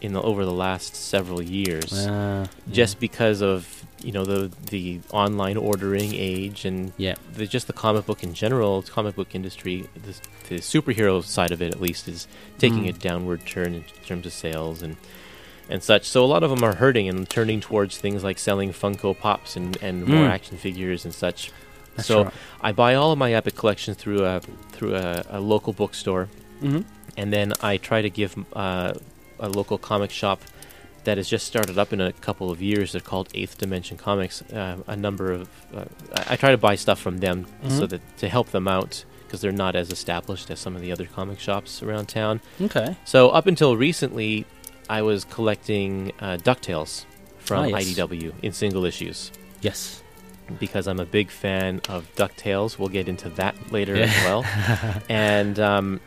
in 0.02 0.14
the, 0.14 0.22
over 0.22 0.44
the 0.44 0.52
last 0.52 0.96
several 0.96 1.42
years, 1.42 1.94
uh, 1.94 2.46
just 2.72 3.00
because 3.00 3.42
of 3.42 3.86
you 4.04 4.12
know 4.12 4.26
the 4.26 4.52
the 4.70 5.00
online 5.12 5.56
ordering 5.56 6.14
age 6.14 6.66
and 6.66 6.92
yeah, 6.98 7.16
the, 7.36 7.46
just 7.48 7.68
the 7.68 7.74
comic 7.74 8.06
book 8.06 8.22
in 8.24 8.34
general, 8.34 8.82
the 8.82 8.92
comic 8.92 9.16
book 9.16 9.34
industry, 9.34 9.86
the, 9.96 10.14
the 10.50 10.56
superhero 10.60 11.24
side 11.24 11.52
of 11.54 11.62
it 11.62 11.72
at 11.72 11.80
least 11.80 12.08
is 12.10 12.28
taking 12.58 12.84
Mm. 12.84 12.90
a 12.90 12.94
downward 12.94 13.46
turn 13.46 13.74
in 13.76 13.84
terms 14.06 14.26
of 14.26 14.34
sales 14.34 14.82
and 14.82 14.98
and 15.74 15.84
such. 15.84 16.04
So 16.08 16.24
a 16.24 16.30
lot 16.34 16.44
of 16.44 16.50
them 16.52 16.64
are 16.64 16.76
hurting 16.76 17.10
and 17.10 17.28
turning 17.30 17.60
towards 17.60 17.98
things 17.98 18.24
like 18.24 18.38
selling 18.40 18.72
Funko 18.72 19.18
Pops 19.18 19.58
and, 19.58 19.76
and 19.82 20.06
more 20.06 20.28
Mm. 20.28 20.36
action 20.38 20.56
figures 20.58 21.04
and 21.04 21.14
such. 21.14 21.52
that's 21.96 22.08
so 22.08 22.24
right. 22.26 22.34
I 22.62 22.72
buy 22.72 22.96
all 22.96 23.12
of 23.12 23.18
my 23.18 23.34
Epic 23.34 23.56
collections 23.56 23.98
through 23.98 24.24
a 24.26 24.40
through 24.72 24.96
a, 24.96 25.24
a 25.30 25.40
local 25.42 25.74
bookstore, 25.74 26.30
hmm 26.62 26.82
and 27.18 27.32
then 27.32 27.54
I 27.62 27.78
try 27.78 28.02
to 28.02 28.10
give 28.10 28.32
uh, 28.54 28.94
a 29.40 29.50
local 29.50 29.78
comic 29.78 30.10
shop 30.12 30.40
that 31.04 31.18
has 31.18 31.28
just 31.30 31.46
started 31.46 31.78
up 31.78 31.92
in 31.94 32.00
a 32.02 32.12
couple 32.14 32.50
of 32.50 32.62
years. 32.62 32.94
They're 32.94 33.02
called 33.14 33.28
Eighth 33.36 33.58
Dimension 33.58 33.98
Comics. 33.98 34.42
Uh, 34.44 34.78
a 34.88 34.96
number 34.96 35.32
of 35.32 35.48
uh, 35.76 35.86
I, 36.16 36.34
I 36.34 36.36
try 36.38 36.52
to 36.52 36.58
buy 36.58 36.76
stuff 36.76 37.00
from 37.00 37.18
them 37.20 37.46
so 37.68 37.86
Mhm. 37.86 37.90
that 37.90 38.02
to 38.20 38.30
help 38.30 38.48
them 38.52 38.68
out 38.68 39.04
because 39.28 39.42
they're 39.42 39.52
not 39.66 39.76
as 39.76 39.92
established 39.92 40.50
as 40.50 40.60
some 40.60 40.76
of 40.76 40.82
the 40.82 40.92
other 40.92 41.06
comic 41.06 41.40
shops 41.40 41.84
around 41.84 42.06
town. 42.08 42.40
Okay. 42.62 42.96
So 43.06 43.30
up 43.30 43.46
until 43.48 43.76
recently, 43.78 44.46
I 44.90 45.02
was 45.02 45.24
collecting 45.26 46.12
uh, 46.20 46.38
Ducktales 46.38 47.06
from 47.40 47.60
Ah, 47.74 47.78
yes. 47.78 47.98
IDW 47.98 48.34
in 48.42 48.52
single 48.54 48.86
issues 48.86 49.32
Yes. 49.62 50.02
because 50.60 50.88
I'm 50.88 51.00
a 51.00 51.06
big 51.06 51.30
fan 51.30 51.82
of 51.90 52.08
Ducktales. 52.16 52.78
We'll 52.78 52.90
get 52.90 53.08
into 53.08 53.30
that 53.32 53.56
later 53.72 53.96
Yeah. 53.96 54.06
as 54.06 54.24
well. 54.26 55.02
and 55.10 55.60
um, 55.60 56.00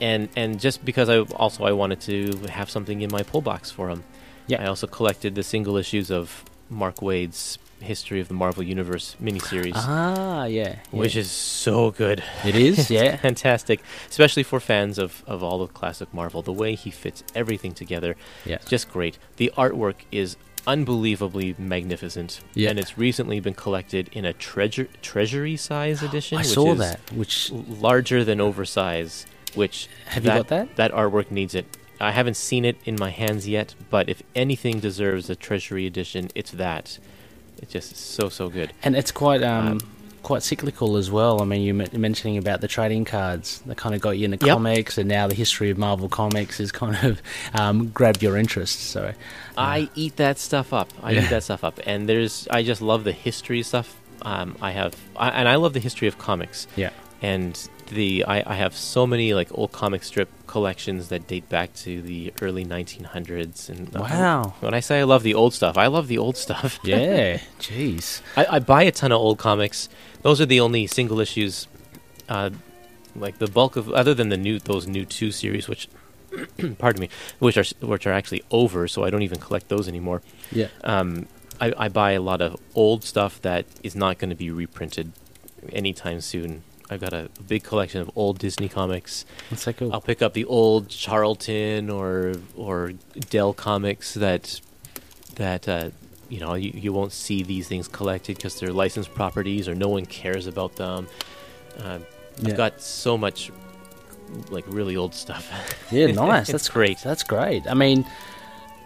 and 0.00 0.28
and 0.36 0.60
just 0.60 0.84
because 0.84 1.08
I 1.08 1.18
also 1.20 1.64
I 1.64 1.72
wanted 1.72 2.00
to 2.02 2.36
have 2.48 2.68
something 2.70 3.00
in 3.02 3.10
my 3.10 3.22
pull 3.22 3.40
box 3.42 3.70
for 3.70 3.88
them. 3.88 4.04
Yeah. 4.48 4.62
I 4.62 4.66
also 4.66 4.86
collected 4.86 5.34
the 5.34 5.42
single 5.42 5.76
issues 5.76 6.10
of 6.10 6.44
Mark 6.70 7.00
Waid's 7.02 7.58
History 7.80 8.20
of 8.20 8.28
the 8.28 8.34
Marvel 8.34 8.62
Universe 8.62 9.16
miniseries, 9.22 9.72
Ah, 9.74 10.44
yeah. 10.44 10.76
which 10.90 11.14
yeah. 11.14 11.20
is 11.20 11.30
so 11.30 11.90
good. 11.90 12.22
it 12.44 12.54
is. 12.56 12.90
Yeah. 12.96 13.16
Fantastic, 13.16 13.80
especially 14.08 14.42
for 14.42 14.60
fans 14.60 14.98
of, 14.98 15.22
of 15.26 15.42
all 15.42 15.62
of 15.62 15.74
classic 15.74 16.12
Marvel. 16.14 16.42
The 16.42 16.52
way 16.52 16.74
he 16.74 16.90
fits 16.90 17.22
everything 17.34 17.72
together, 17.74 18.16
yeah. 18.44 18.58
just 18.68 18.90
great. 18.90 19.18
The 19.36 19.52
artwork 19.56 19.96
is 20.10 20.36
unbelievably 20.66 21.54
magnificent, 21.58 22.40
Yeah. 22.54 22.70
and 22.70 22.78
it's 22.78 22.98
recently 22.98 23.40
been 23.40 23.54
collected 23.54 24.08
in 24.12 24.24
a 24.24 24.32
treasure 24.32 24.88
treasury 25.02 25.56
size 25.56 26.02
edition. 26.08 26.38
I 26.38 26.40
which 26.40 26.48
saw 26.48 26.72
is 26.72 26.78
that. 26.78 27.00
Which 27.12 27.52
larger 27.52 28.24
than 28.24 28.40
oversize. 28.40 29.26
Which 29.54 29.88
have 30.06 30.24
you 30.24 30.30
got 30.30 30.48
that? 30.48 30.76
that 30.76 30.92
artwork 30.92 31.30
needs 31.30 31.54
it. 31.54 31.66
I 31.98 32.10
haven't 32.10 32.36
seen 32.36 32.64
it 32.66 32.76
in 32.84 32.96
my 32.98 33.08
hands 33.08 33.48
yet, 33.48 33.74
but 33.88 34.08
if 34.10 34.22
anything 34.34 34.80
deserves 34.80 35.30
a 35.30 35.36
treasury 35.36 35.86
edition, 35.86 36.28
it's 36.34 36.50
that. 36.50 36.98
It's 37.62 37.72
just 37.72 37.96
so 37.96 38.28
so 38.28 38.48
good. 38.48 38.72
And 38.82 38.96
it's 38.96 39.10
quite 39.12 39.42
um, 39.42 39.66
Um, 39.68 39.80
quite 40.22 40.42
cyclical 40.42 40.96
as 40.96 41.08
well. 41.10 41.40
I 41.40 41.44
mean, 41.44 41.62
you 41.62 41.72
men- 41.72 41.88
mentioning 41.92 42.36
about 42.36 42.60
the 42.60 42.66
trading 42.68 43.04
cards 43.04 43.60
that 43.66 43.76
kind 43.76 43.94
of 43.94 44.00
got 44.00 44.18
you 44.18 44.24
into 44.24 44.44
Yep. 44.44 44.54
comics, 44.54 44.98
and 44.98 45.08
now 45.08 45.28
the 45.28 45.34
history 45.36 45.70
of 45.70 45.78
Marvel 45.78 46.08
comics 46.08 46.58
has 46.58 46.72
kind 46.72 46.96
of 47.04 47.22
um, 47.54 47.88
grabbed 47.90 48.22
your 48.22 48.36
interest. 48.36 48.80
So 48.90 49.12
I 49.56 49.88
eat 49.94 50.16
that 50.16 50.38
stuff 50.38 50.72
up. 50.72 50.88
I 51.02 51.12
Yeah. 51.12 51.22
eat 51.24 51.30
that 51.30 51.44
stuff 51.44 51.62
up, 51.64 51.78
and 51.86 52.08
there's 52.08 52.48
I 52.50 52.62
just 52.64 52.82
love 52.82 53.04
the 53.04 53.12
history 53.12 53.62
stuff. 53.62 53.94
Um, 54.22 54.56
I 54.60 54.72
have, 54.72 54.96
I, 55.16 55.28
and 55.30 55.48
I 55.48 55.54
love 55.56 55.72
the 55.74 55.80
history 55.80 56.08
of 56.08 56.18
comics. 56.18 56.66
yeah, 56.76 56.90
and 57.22 57.56
the 57.90 58.24
I, 58.26 58.42
I 58.44 58.54
have 58.56 58.74
so 58.74 59.06
many 59.06 59.32
like 59.34 59.48
old 59.56 59.70
comic 59.70 60.02
strip 60.02 60.28
collections 60.56 61.08
that 61.08 61.26
date 61.26 61.46
back 61.50 61.68
to 61.74 62.00
the 62.00 62.32
early 62.40 62.64
1900s 62.64 63.68
and 63.68 63.94
uh, 63.94 64.00
wow, 64.00 64.54
when 64.60 64.72
i 64.72 64.80
say 64.80 65.00
i 65.00 65.02
love 65.02 65.22
the 65.22 65.34
old 65.34 65.52
stuff 65.52 65.76
i 65.76 65.86
love 65.86 66.08
the 66.08 66.16
old 66.16 66.36
stuff 66.36 66.78
yeah, 66.84 67.36
jeez, 67.60 68.22
I, 68.36 68.56
I 68.56 68.58
buy 68.58 68.84
a 68.84 68.90
ton 68.90 69.12
of 69.12 69.20
old 69.20 69.38
comics 69.38 69.90
those 70.22 70.40
are 70.40 70.46
the 70.46 70.60
only 70.60 70.86
single 70.86 71.20
issues 71.20 71.68
uh, 72.30 72.48
like 73.14 73.36
the 73.36 73.48
bulk 73.48 73.76
of 73.76 73.90
other 73.90 74.14
than 74.14 74.30
the 74.30 74.38
new 74.38 74.58
those 74.58 74.86
new 74.86 75.04
two 75.04 75.30
series 75.30 75.68
which 75.68 75.88
pardon 76.78 77.00
me, 77.00 77.08
which 77.38 77.56
are 77.56 77.64
which 77.80 78.06
are 78.06 78.12
actually 78.12 78.42
over, 78.50 78.88
so 78.88 79.04
I 79.04 79.10
don't 79.10 79.22
even 79.22 79.38
collect 79.38 79.68
those 79.68 79.88
anymore. 79.88 80.22
Yeah. 80.52 80.68
Um, 80.84 81.26
I, 81.60 81.72
I 81.78 81.88
buy 81.88 82.12
a 82.12 82.20
lot 82.20 82.40
of 82.42 82.60
old 82.74 83.04
stuff 83.04 83.40
that 83.42 83.64
is 83.82 83.94
not 83.96 84.18
going 84.18 84.30
to 84.30 84.36
be 84.36 84.50
reprinted 84.50 85.12
anytime 85.72 86.20
soon. 86.20 86.62
I've 86.90 87.00
got 87.00 87.12
a 87.12 87.28
big 87.48 87.64
collection 87.64 88.00
of 88.00 88.10
old 88.14 88.38
Disney 88.38 88.68
comics. 88.68 89.24
That's 89.50 89.62
so 89.62 89.72
cool. 89.72 89.92
I'll 89.92 90.00
pick 90.00 90.22
up 90.22 90.34
the 90.34 90.44
old 90.44 90.88
Charlton 90.88 91.90
or 91.90 92.34
or 92.56 92.92
Dell 93.30 93.52
comics 93.52 94.14
that 94.14 94.60
that 95.34 95.68
uh, 95.68 95.90
you 96.28 96.40
know 96.40 96.54
you, 96.54 96.70
you 96.74 96.92
won't 96.92 97.12
see 97.12 97.42
these 97.42 97.66
things 97.68 97.88
collected 97.88 98.36
because 98.36 98.58
they're 98.60 98.72
licensed 98.72 99.12
properties 99.14 99.68
or 99.68 99.74
no 99.74 99.88
one 99.88 100.06
cares 100.06 100.46
about 100.46 100.76
them. 100.76 101.08
Uh, 101.78 101.98
Yeah. 102.38 102.50
I've 102.50 102.56
got 102.56 102.80
so 102.82 103.16
much 103.16 103.50
like 104.50 104.64
really 104.68 104.96
old 104.96 105.14
stuff. 105.14 105.50
Yeah, 105.92 106.06
nice. 106.12 106.48
That's 106.48 106.68
great. 106.68 106.98
That's 107.02 107.22
great. 107.22 107.62
I 107.68 107.74
mean, 107.74 108.04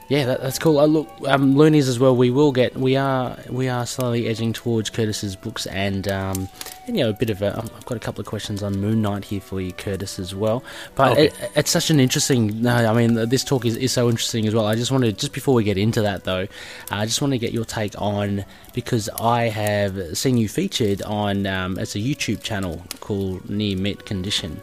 yeah, 0.08 0.26
that, 0.26 0.40
that's 0.42 0.58
cool. 0.58 0.78
Uh, 0.78 0.86
look, 0.86 1.08
um, 1.26 1.56
Loonies 1.56 1.88
as 1.88 1.98
well. 1.98 2.14
We 2.14 2.30
will 2.30 2.52
get. 2.52 2.76
We 2.76 2.96
are. 2.96 3.36
We 3.48 3.68
are 3.68 3.86
slowly 3.86 4.26
edging 4.26 4.52
towards 4.52 4.90
Curtis's 4.90 5.36
books, 5.36 5.66
and 5.66 6.06
um, 6.08 6.48
and 6.90 6.98
you 6.98 7.04
know, 7.04 7.10
a 7.10 7.14
bit 7.14 7.30
of 7.30 7.40
a. 7.40 7.58
um, 7.58 7.70
I've 7.76 7.86
got 7.86 7.96
a 7.96 8.00
couple 8.00 8.20
of 8.20 8.26
questions 8.26 8.62
on 8.62 8.78
Moon 8.80 9.00
Knight 9.00 9.24
here 9.24 9.40
for 9.40 9.60
you, 9.60 9.72
Curtis, 9.72 10.18
as 10.18 10.34
well. 10.34 10.62
But 10.94 11.12
Okay. 11.12 11.26
it, 11.26 11.34
it's 11.56 11.70
such 11.70 11.88
an 11.90 11.98
interesting. 12.00 12.60
No, 12.62 12.74
I 12.74 12.92
mean, 12.92 13.14
this 13.28 13.44
talk 13.44 13.64
is, 13.64 13.76
is 13.76 13.92
so 13.92 14.08
interesting 14.10 14.46
as 14.46 14.54
well. 14.54 14.66
I 14.66 14.74
just 14.74 14.90
wanted 14.90 15.18
just 15.18 15.32
before 15.32 15.54
we 15.54 15.64
get 15.64 15.78
into 15.78 16.02
that 16.02 16.24
though, 16.24 16.46
I 16.90 17.06
just 17.06 17.20
want 17.22 17.32
to 17.32 17.38
get 17.38 17.52
your 17.52 17.64
take 17.64 17.94
on 18.00 18.44
because 18.74 19.08
I 19.18 19.44
have 19.44 20.18
seen 20.18 20.36
you 20.36 20.48
featured 20.48 21.02
on. 21.02 21.46
Um, 21.46 21.78
it's 21.78 21.94
a 21.94 21.98
YouTube 22.00 22.42
channel 22.42 22.82
called 23.00 23.48
Near 23.48 23.76
Mint 23.76 24.04
Condition 24.04 24.62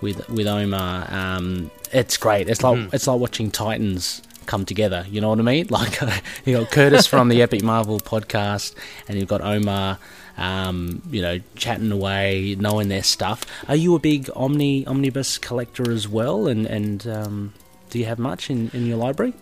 with 0.00 0.28
with 0.28 0.46
Omar. 0.46 1.06
Um, 1.10 1.70
it's 1.92 2.16
great. 2.16 2.48
It's 2.48 2.62
like 2.62 2.92
it's 2.92 3.06
like 3.06 3.20
watching 3.20 3.50
Titans 3.50 4.22
come 4.46 4.64
together. 4.64 5.04
You 5.10 5.20
know 5.20 5.28
what 5.30 5.40
I 5.40 5.42
mean? 5.42 5.66
Like 5.70 6.00
you 6.44 6.56
got 6.56 6.70
Curtis 6.70 7.06
from 7.06 7.28
the 7.28 7.42
Epic 7.46 7.62
Marvel 7.62 7.98
podcast, 8.00 8.74
and 9.08 9.18
you've 9.18 9.28
got 9.28 9.40
Omar. 9.40 9.98
Um, 10.38 11.02
you 11.10 11.22
know, 11.22 11.40
chatting 11.54 11.90
away, 11.90 12.56
knowing 12.58 12.88
their 12.88 13.02
stuff. 13.02 13.46
Are 13.68 13.76
you 13.76 13.94
a 13.94 13.98
big 13.98 14.28
omni 14.36 14.86
omnibus 14.86 15.38
collector 15.38 15.90
as 15.90 16.06
well? 16.06 16.46
And 16.46 16.66
and 16.66 17.06
um, 17.06 17.54
do 17.90 17.98
you 17.98 18.04
have 18.04 18.18
much 18.18 18.50
in, 18.50 18.70
in 18.74 18.86
your 18.86 18.98
library? 18.98 19.32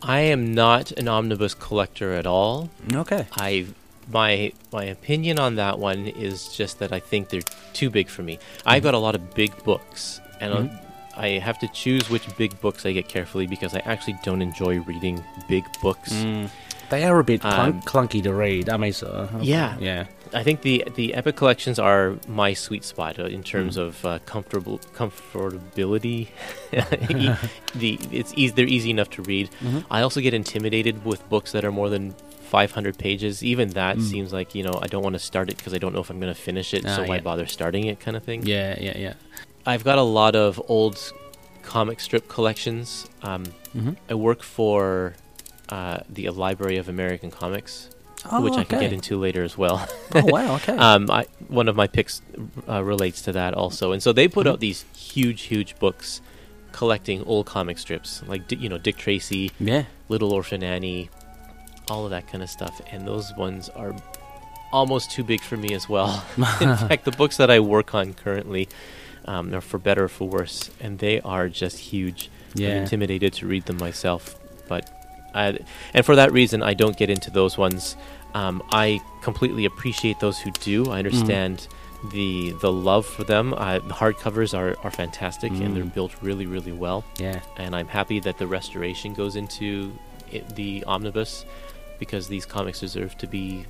I 0.00 0.20
am 0.20 0.54
not 0.54 0.92
an 0.92 1.08
omnibus 1.08 1.54
collector 1.54 2.12
at 2.14 2.26
all. 2.26 2.70
Okay. 2.92 3.26
I 3.32 3.66
my 4.10 4.52
my 4.72 4.84
opinion 4.84 5.38
on 5.38 5.56
that 5.56 5.78
one 5.78 6.06
is 6.06 6.48
just 6.56 6.78
that 6.78 6.92
I 6.92 7.00
think 7.00 7.28
they're 7.28 7.42
too 7.72 7.90
big 7.90 8.08
for 8.08 8.22
me. 8.22 8.38
I've 8.64 8.82
got 8.82 8.94
a 8.94 8.98
lot 8.98 9.14
of 9.14 9.34
big 9.34 9.62
books, 9.64 10.20
and 10.40 10.52
uh, 10.52 10.68
I 11.16 11.28
have 11.30 11.58
to 11.58 11.68
choose 11.68 12.08
which 12.08 12.24
big 12.36 12.58
books 12.60 12.86
I 12.86 12.92
get 12.92 13.08
carefully 13.08 13.46
because 13.46 13.74
I 13.74 13.80
actually 13.80 14.18
don't 14.22 14.40
enjoy 14.40 14.80
reading 14.80 15.22
big 15.48 15.64
books. 15.82 16.12
They 16.90 17.04
are 17.04 17.18
a 17.18 17.24
bit 17.24 17.44
Um, 17.44 17.52
clunk, 17.82 17.84
clunky 18.10 18.22
to 18.22 18.32
read. 18.32 18.68
I 18.70 18.76
mean, 18.78 18.92
so, 18.94 19.28
Yeah. 19.42 19.76
yeah, 19.78 20.04
I 20.32 20.42
think 20.42 20.62
the 20.62 20.84
the 20.94 21.12
epic 21.14 21.36
collections 21.36 21.78
are 21.78 22.16
my 22.26 22.54
sweet 22.54 22.82
spot 22.84 23.18
uh, 23.18 23.24
in 23.24 23.42
terms 23.42 23.76
Mm. 23.76 23.82
of 23.86 24.04
uh, 24.04 24.18
comfortable 24.24 24.78
comfortability. 24.96 26.28
E- 26.72 27.34
the 27.74 27.98
it's 28.10 28.32
easy, 28.36 28.52
they're 28.54 28.66
easy 28.66 28.90
enough 28.90 29.10
to 29.10 29.22
read. 29.22 29.50
Mm-hmm. 29.62 29.80
I 29.90 30.00
also 30.02 30.20
get 30.20 30.34
intimidated 30.34 31.04
with 31.04 31.20
books 31.28 31.52
that 31.52 31.64
are 31.64 31.72
more 31.72 31.88
than 31.90 32.14
500 32.50 32.96
pages. 32.98 33.42
Even 33.44 33.68
that 33.70 34.00
seems 34.00 34.32
like 34.32 34.54
you 34.54 34.62
know 34.64 34.78
I 34.82 34.86
don't 34.86 35.02
want 35.02 35.14
to 35.14 35.18
start 35.30 35.50
it 35.50 35.56
because 35.58 35.74
I 35.74 35.78
don't 35.78 35.92
know 35.94 36.00
if 36.00 36.10
I'm 36.10 36.20
going 36.20 36.34
to 36.34 36.40
finish 36.40 36.72
it. 36.74 36.84
Mm. 36.84 36.88
Ah, 36.90 36.96
so 36.96 37.02
why 37.04 37.16
yeah. 37.16 37.20
bother 37.20 37.46
starting 37.46 37.84
it, 37.84 38.00
kind 38.00 38.16
of 38.16 38.22
thing. 38.24 38.46
yeah, 38.46 38.76
yeah, 38.80 38.96
yeah. 38.96 39.14
I've 39.66 39.84
got 39.84 39.98
a 39.98 40.02
lot 40.20 40.34
of 40.34 40.60
old 40.68 40.96
comic 41.62 42.00
strip 42.00 42.28
collections. 42.28 43.06
Um, 43.22 43.44
Mhm. 43.76 43.96
I 44.08 44.14
work 44.14 44.42
for 44.42 45.14
uh, 45.68 46.00
the 46.08 46.28
Library 46.30 46.76
of 46.78 46.88
American 46.88 47.30
Comics, 47.30 47.90
Oh, 48.30 48.42
which 48.42 48.54
I 48.54 48.64
can 48.64 48.80
get 48.80 48.92
into 48.92 49.16
later 49.16 49.44
as 49.44 49.56
well. 49.56 49.86
Oh 50.14 50.24
wow, 50.24 50.54
okay. 50.62 50.76
um, 50.76 51.10
I, 51.10 51.26
one 51.48 51.68
of 51.68 51.76
my 51.76 51.86
picks 51.86 52.20
uh, 52.68 52.82
relates 52.82 53.22
to 53.22 53.32
that 53.32 53.54
also, 53.54 53.92
and 53.92 54.02
so 54.02 54.12
they 54.12 54.26
put 54.28 54.46
Mhm. 54.46 54.50
out 54.52 54.60
these 54.60 54.84
huge, 54.96 55.42
huge 55.42 55.78
books 55.78 56.20
collecting 56.72 57.22
old 57.24 57.46
comic 57.46 57.78
strips, 57.78 58.22
like 58.26 58.50
you 58.50 58.68
know 58.68 58.78
Dick 58.78 58.96
Tracy, 58.96 59.50
yeah, 59.60 59.84
Little 60.08 60.32
Orphan 60.32 60.62
Annie, 60.64 61.10
all 61.88 62.04
of 62.04 62.10
that 62.10 62.26
kind 62.26 62.42
of 62.42 62.50
stuff, 62.50 62.80
and 62.90 63.06
those 63.06 63.32
ones 63.36 63.68
are 63.70 63.94
almost 64.72 65.10
too 65.10 65.24
big 65.24 65.40
for 65.40 65.56
me 65.56 65.72
as 65.74 65.88
well. 65.88 66.24
In 66.60 66.76
fact, 66.76 67.04
the 67.04 67.10
books 67.12 67.36
that 67.38 67.50
I 67.50 67.60
work 67.60 67.94
on 67.94 68.14
currently 68.14 68.68
um, 69.26 69.54
are 69.54 69.60
for 69.60 69.78
better 69.78 70.04
or 70.04 70.08
for 70.08 70.28
worse, 70.28 70.70
and 70.80 70.98
they 70.98 71.20
are 71.20 71.48
just 71.48 71.78
huge. 71.78 72.30
I'm 72.56 72.62
yeah. 72.62 72.80
intimidated 72.80 73.32
to 73.34 73.46
read 73.46 73.66
them 73.66 73.76
myself, 73.78 74.34
but 74.68 74.97
I, 75.38 75.58
and 75.94 76.04
for 76.04 76.16
that 76.16 76.32
reason, 76.32 76.62
I 76.62 76.74
don't 76.74 76.96
get 76.96 77.10
into 77.10 77.30
those 77.30 77.56
ones. 77.58 77.96
Um, 78.34 78.62
I 78.72 79.00
completely 79.22 79.64
appreciate 79.64 80.20
those 80.20 80.38
who 80.38 80.50
do. 80.50 80.90
I 80.90 80.98
understand 80.98 81.66
the 82.12 82.52
the 82.60 82.70
love 82.70 83.06
for 83.06 83.24
them. 83.24 83.54
Uh, 83.54 83.78
the 83.80 83.94
hardcovers 83.94 84.56
are, 84.56 84.76
are 84.84 84.90
fantastic 84.90 85.50
and 85.50 85.74
they're 85.76 85.84
Mm. 85.84 85.94
built 85.94 86.12
really 86.22 86.46
really 86.46 86.72
well. 86.72 87.04
Yeah, 87.18 87.40
And 87.56 87.74
I'm 87.74 87.88
happy 87.88 88.20
that 88.20 88.36
the 88.38 88.46
restoration 88.46 89.14
goes 89.14 89.34
into 89.34 89.92
it, 90.30 90.54
the 90.54 90.84
omnibus 90.86 91.44
because 91.98 92.28
these 92.28 92.46
comics 92.46 92.78
deserve 92.80 93.16
to 93.18 93.26
be 93.26 93.64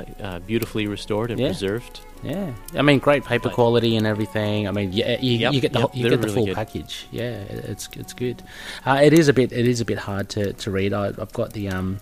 uh, 0.00 0.38
beautifully 0.40 0.86
restored 0.86 1.30
and 1.30 1.40
Yeah. 1.40 1.48
preserved. 1.48 2.00
yeah. 2.22 2.52
I 2.74 2.82
mean, 2.82 2.98
great 2.98 3.24
paper 3.24 3.44
But- 3.48 3.54
quality 3.54 3.96
and 3.96 4.06
everything. 4.06 4.68
I 4.68 4.70
mean, 4.70 4.92
yeah, 4.92 5.18
you, 5.20 5.32
Yep, 5.38 5.52
you 5.54 5.60
get 5.60 5.72
the 5.72 5.80
yep, 5.80 5.90
you 5.94 6.02
get 6.08 6.20
the 6.20 6.26
really 6.26 6.34
full 6.34 6.46
good. 6.46 6.54
package. 6.54 7.06
Yeah, 7.10 7.30
it- 7.52 7.64
it's 7.68 7.88
it's 7.96 8.12
good. 8.12 8.42
Uh, 8.86 9.00
it 9.02 9.12
is 9.12 9.28
a 9.28 9.32
bit 9.32 9.52
it 9.52 9.66
is 9.66 9.80
a 9.80 9.84
bit 9.84 9.98
hard 9.98 10.28
to, 10.30 10.52
to 10.52 10.70
read. 10.70 10.92
I, 10.92 11.06
I've 11.08 11.32
got 11.32 11.52
the 11.52 11.68
um, 11.68 11.98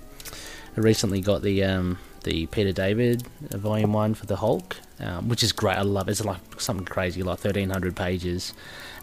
I 0.76 0.80
recently 0.80 1.20
got 1.20 1.42
the 1.42 1.64
um 1.64 1.98
the 2.24 2.46
Peter 2.46 2.72
David 2.72 3.22
uh, 3.52 3.56
volume 3.56 3.94
one 3.94 4.12
for 4.14 4.26
the 4.26 4.36
Hulk, 4.36 4.76
um, 5.00 5.28
which 5.28 5.42
is 5.42 5.52
great. 5.52 5.78
I 5.78 5.82
love 5.82 6.08
it. 6.08 6.12
It's 6.12 6.24
like 6.24 6.40
something 6.60 6.84
crazy, 6.86 7.22
like 7.22 7.38
thirteen 7.38 7.70
hundred 7.70 7.96
pages. 7.96 8.52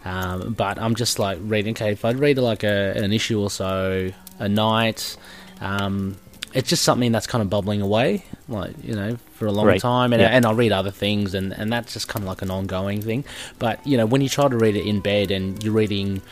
Um, 0.04 0.54
but 0.56 0.78
I'm 0.78 0.94
just 0.94 1.18
like 1.18 1.38
reading. 1.42 1.72
Okay, 1.74 1.90
if 1.92 2.04
I'd 2.04 2.20
read 2.20 2.38
like 2.38 2.62
a, 2.62 2.92
an 2.96 3.12
issue 3.12 3.40
or 3.40 3.50
so 3.50 4.12
a 4.38 4.48
night, 4.48 5.16
um, 5.60 6.16
it's 6.54 6.68
just 6.68 6.82
something 6.82 7.12
that's 7.12 7.26
kind 7.26 7.42
of 7.42 7.50
bubbling 7.50 7.80
away, 7.82 8.24
like 8.48 8.72
you 8.82 8.94
know, 8.94 9.16
for 9.34 9.46
a 9.46 9.52
long 9.52 9.66
Right. 9.66 9.80
time. 9.80 10.12
And, 10.12 10.20
Yeah. 10.22 10.28
and 10.28 10.44
I'll 10.46 10.54
read 10.54 10.72
other 10.72 10.90
things, 10.90 11.34
and, 11.34 11.52
and 11.52 11.72
that's 11.72 11.92
just 11.92 12.08
kind 12.08 12.22
of 12.24 12.28
like 12.28 12.42
an 12.42 12.50
ongoing 12.50 13.02
thing. 13.02 13.24
But 13.58 13.86
you 13.86 13.96
know, 13.96 14.06
when 14.06 14.20
you 14.22 14.28
try 14.28 14.48
to 14.48 14.56
read 14.56 14.76
it 14.76 14.86
in 14.86 15.00
bed 15.00 15.30
and 15.30 15.62
you're 15.62 15.74
reading, 15.74 16.22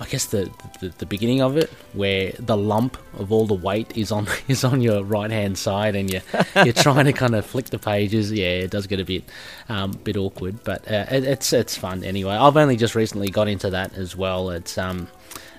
I 0.00 0.06
guess 0.06 0.26
the, 0.26 0.48
the 0.80 0.90
the 0.98 1.06
beginning 1.06 1.42
of 1.42 1.56
it, 1.56 1.70
where 1.92 2.32
the 2.38 2.56
lump 2.56 2.96
of 3.18 3.32
all 3.32 3.46
the 3.46 3.54
weight 3.54 3.96
is 3.96 4.10
on 4.12 4.26
is 4.48 4.64
on 4.64 4.80
your 4.80 5.02
right 5.04 5.30
hand 5.30 5.58
side, 5.58 5.94
and 5.96 6.10
you 6.12 6.20
you're 6.64 6.72
trying 6.72 7.04
to 7.06 7.12
kind 7.12 7.34
of 7.34 7.44
flick 7.44 7.66
the 7.66 7.78
pages. 7.78 8.32
Yeah, 8.32 8.46
it 8.64 8.70
does 8.70 8.86
get 8.86 9.00
a 9.00 9.04
bit 9.04 9.24
um, 9.68 9.92
bit 10.04 10.16
awkward, 10.16 10.62
but 10.64 10.90
uh, 10.90 11.04
it, 11.10 11.24
it's 11.24 11.52
it's 11.52 11.76
fun 11.76 12.04
anyway. 12.04 12.34
I've 12.34 12.56
only 12.56 12.76
just 12.76 12.94
recently 12.94 13.28
got 13.28 13.48
into 13.48 13.70
that 13.70 13.92
as 13.98 14.16
well. 14.16 14.50
It's 14.50 14.78
um 14.78 15.08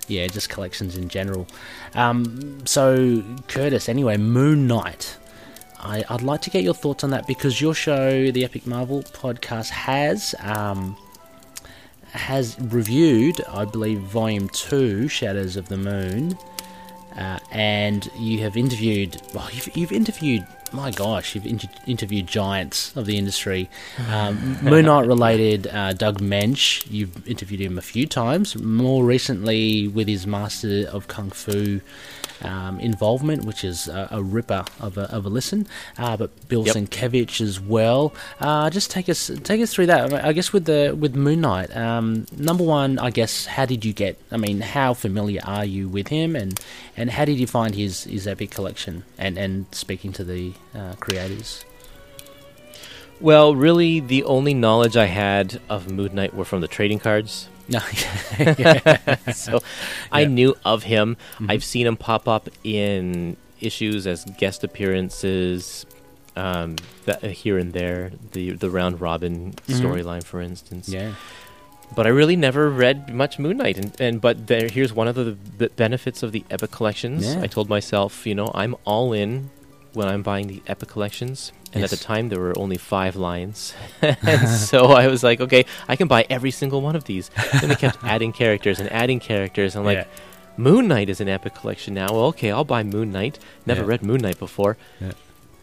yeah, 0.08 0.26
just 0.26 0.50
collections 0.50 0.98
in 0.98 1.08
general. 1.10 1.46
Um, 1.94 2.66
so 2.66 3.24
Curtis, 3.48 3.90
anyway, 3.90 4.18
Moon 4.18 4.68
Knight. 4.68 5.18
I, 5.80 6.04
I'd 6.10 6.22
like 6.22 6.42
to 6.42 6.50
get 6.50 6.64
your 6.64 6.74
thoughts 6.74 7.04
on 7.04 7.12
that 7.12 7.26
because 7.26 7.62
your 7.62 7.74
show, 7.74 8.32
the 8.32 8.44
Epic 8.44 8.68
Marvel 8.68 9.02
podcast, 9.04 9.70
has 9.70 10.36
um, 10.42 10.98
has 12.12 12.60
reviewed, 12.60 13.42
I 13.48 13.66
believe, 13.66 14.00
Volume 14.00 14.50
Two, 14.50 15.08
Shadows 15.08 15.56
of 15.56 15.70
the 15.70 15.78
Moon, 15.78 16.38
uh, 17.16 17.40
and 17.52 18.10
you 18.18 18.40
have 18.40 18.58
interviewed. 18.58 19.22
Well, 19.34 19.48
you've, 19.52 19.78
you've 19.78 19.92
interviewed. 19.92 20.46
My 20.72 20.92
gosh, 20.92 21.36
you've 21.36 21.46
inter- 21.48 21.70
interviewed 21.88 22.28
giants 22.28 22.96
of 22.96 23.06
the 23.06 23.18
industry. 23.18 23.70
Um, 24.10 24.58
Moon 24.64 24.86
Knight 24.86 25.08
related 25.08 25.68
uh, 25.68 25.94
Doug 25.94 26.22
Moench. 26.22 26.86
You've 26.90 27.28
interviewed 27.28 27.62
him 27.62 27.78
a 27.78 27.82
few 27.82 28.06
times. 28.06 28.56
More 28.56 29.04
recently, 29.04 29.88
with 29.88 30.08
his 30.08 30.28
Master 30.28 30.88
of 30.92 31.08
Kung 31.08 31.32
Fu 31.32 31.82
um, 32.42 32.80
involvement, 32.80 33.46
which 33.46 33.64
is 33.64 33.88
a, 33.88 34.08
a 34.12 34.24
ripper 34.24 34.66
of 34.80 34.98
a, 34.98 35.04
of 35.14 35.26
a 35.26 35.30
listen. 35.30 35.68
Uh, 35.98 36.18
but 36.18 36.48
Bill 36.48 36.66
Yep. 36.66 36.76
Sienkiewicz 36.76 37.42
as 37.42 37.60
well. 37.60 38.14
Uh, 38.40 38.70
just 38.70 38.92
take 38.92 39.10
us 39.10 39.32
take 39.44 39.62
us 39.62 39.74
through 39.74 39.88
that. 39.88 40.14
I, 40.14 40.34
guess 40.34 40.54
with 40.54 40.66
the 40.66 40.96
with 40.98 41.16
Moon 41.16 41.42
Knight. 41.42 41.76
Um, 41.76 42.26
number 42.38 42.64
one, 42.64 43.00
I 43.00 43.10
guess, 43.10 43.46
how 43.46 43.66
did 43.66 43.86
you 43.86 43.94
get? 43.94 44.20
I 44.32 44.38
mean, 44.38 44.62
how 44.62 44.94
familiar 44.94 45.42
are 45.46 45.66
you 45.66 45.90
with 45.90 46.08
him, 46.08 46.36
and 46.36 46.60
and 46.96 47.10
how 47.10 47.26
did 47.26 47.40
you 47.40 47.48
find 47.48 47.76
his 47.76 48.04
his 48.04 48.28
epic 48.28 48.52
collection? 48.52 49.04
And 49.18 49.38
and 49.38 49.66
speaking 49.74 50.14
to 50.14 50.24
the 50.24 50.54
uh, 50.76 50.94
creators. 51.00 51.66
Well, 53.22 53.54
really, 53.54 54.00
the 54.00 54.24
only 54.24 54.54
knowledge 54.54 54.96
I 54.96 55.08
had 55.08 55.60
of 55.68 55.92
Moon 55.92 56.16
Knight 56.16 56.34
were 56.34 56.46
from 56.46 56.62
the 56.62 56.70
trading 56.70 57.00
cards. 57.00 57.50
No, 57.76 57.80
so 59.34 59.60
I 60.12 60.22
Yeah. 60.22 60.28
knew 60.28 60.56
of 60.66 60.84
him. 60.84 61.18
Mhm. 61.40 61.52
I've 61.52 61.64
seen 61.64 61.86
him 61.88 61.98
pop 61.98 62.28
up 62.28 62.50
in 62.64 63.38
issues 63.62 64.08
as 64.08 64.26
guest 64.38 64.64
appearances 64.64 65.86
um, 66.36 66.78
that, 67.06 67.22
here 67.24 67.58
and 67.58 67.74
there. 67.74 68.12
The 68.32 68.52
the 68.52 68.70
round 68.70 69.02
robin 69.02 69.54
Mhm. 69.68 69.80
storyline, 69.82 70.24
for 70.24 70.42
instance. 70.42 70.88
yeah, 70.90 71.12
but 71.96 72.06
I 72.08 72.10
really 72.10 72.36
never 72.36 72.70
read 72.70 73.14
much 73.14 73.38
Moon 73.40 73.58
Knight, 73.58 73.78
and, 73.78 73.92
and 74.00 74.22
but 74.22 74.48
there, 74.48 74.68
here's 74.70 74.94
one 74.94 75.08
of 75.08 75.16
the, 75.16 75.36
the 75.58 75.70
benefits 75.70 76.24
of 76.24 76.32
the 76.32 76.44
Epic 76.50 76.72
collections. 76.72 77.26
Yeah. 77.26 77.42
I 77.42 77.48
told 77.48 77.68
myself, 77.70 78.26
you 78.26 78.36
know, 78.36 78.50
I'm 78.56 78.76
all 78.86 79.12
in 79.14 79.50
when 79.94 80.08
I'm 80.08 80.22
buying 80.24 80.48
the 80.48 80.62
Epic 80.68 80.88
collections, 80.90 81.52
and 81.74 81.84
at 81.84 81.90
the 81.90 81.98
time 81.98 82.30
there 82.30 82.40
were 82.40 82.58
only 82.58 82.78
five 82.78 83.16
lines, 83.16 83.74
and 84.02 84.48
so 84.50 84.86
I 84.88 85.08
was 85.08 85.24
like, 85.24 85.40
okay, 85.42 85.66
I 85.88 85.96
can 85.96 86.08
buy 86.08 86.26
every 86.30 86.52
single 86.52 86.82
one 86.82 86.96
of 86.96 87.04
these. 87.06 87.30
And 87.62 87.70
they 87.72 87.76
kept 87.76 88.04
adding 88.04 88.32
characters 88.34 88.80
and 88.80 88.92
adding 88.92 89.20
characters, 89.20 89.76
and 89.76 89.86
like. 89.86 89.98
Yeah. 90.00 90.06
Moon 90.58 90.90
Knight 90.90 91.08
is 91.08 91.22
an 91.22 91.30
epic 91.30 91.56
collection 91.56 91.94
now. 91.94 92.08
Well, 92.12 92.26
okay, 92.36 92.52
I'll 92.52 92.66
buy 92.66 92.84
Moon 92.84 93.14
Knight. 93.14 93.40
Never 93.66 93.80
Yeah. 93.84 93.88
read 93.92 94.04
Moon 94.04 94.20
Knight 94.20 94.38
before, 94.40 94.76
Yeah. 95.00 95.14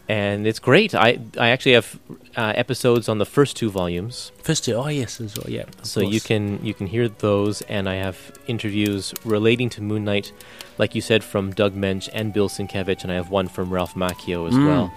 and 0.09 0.47
it's 0.47 0.57
great. 0.57 0.95
I 0.95 1.19
I 1.37 1.49
actually 1.49 1.73
have 1.73 1.99
uh, 2.35 2.53
episodes 2.55 3.07
on 3.07 3.19
the 3.19 3.25
first 3.25 3.55
two 3.57 3.69
volumes, 3.69 4.31
First 4.41 4.65
two, 4.65 4.73
oh 4.73 4.87
yes, 4.87 5.21
as 5.21 5.37
well. 5.37 5.45
Yeah. 5.49 5.65
so 5.83 5.99
you 6.01 6.19
can 6.19 6.59
you 6.65 6.73
can 6.73 6.87
hear 6.87 7.07
those, 7.09 7.61
and 7.69 7.87
I 7.87 7.95
have 8.05 8.17
interviews 8.47 9.13
relating 9.23 9.69
to 9.75 9.81
Moon 9.83 10.03
Knight, 10.03 10.31
like 10.79 10.95
you 10.95 11.01
said, 11.01 11.23
from 11.23 11.51
Doug 11.53 11.75
Moench 11.75 12.09
and 12.11 12.33
Bill 12.33 12.49
Sienkiewicz, 12.49 13.03
and 13.03 13.11
I 13.11 13.15
have 13.15 13.29
one 13.29 13.47
from 13.49 13.69
Ralph 13.71 13.93
Macchio 13.93 14.47
as 14.47 14.55
Mm. 14.55 14.65
well. 14.65 14.91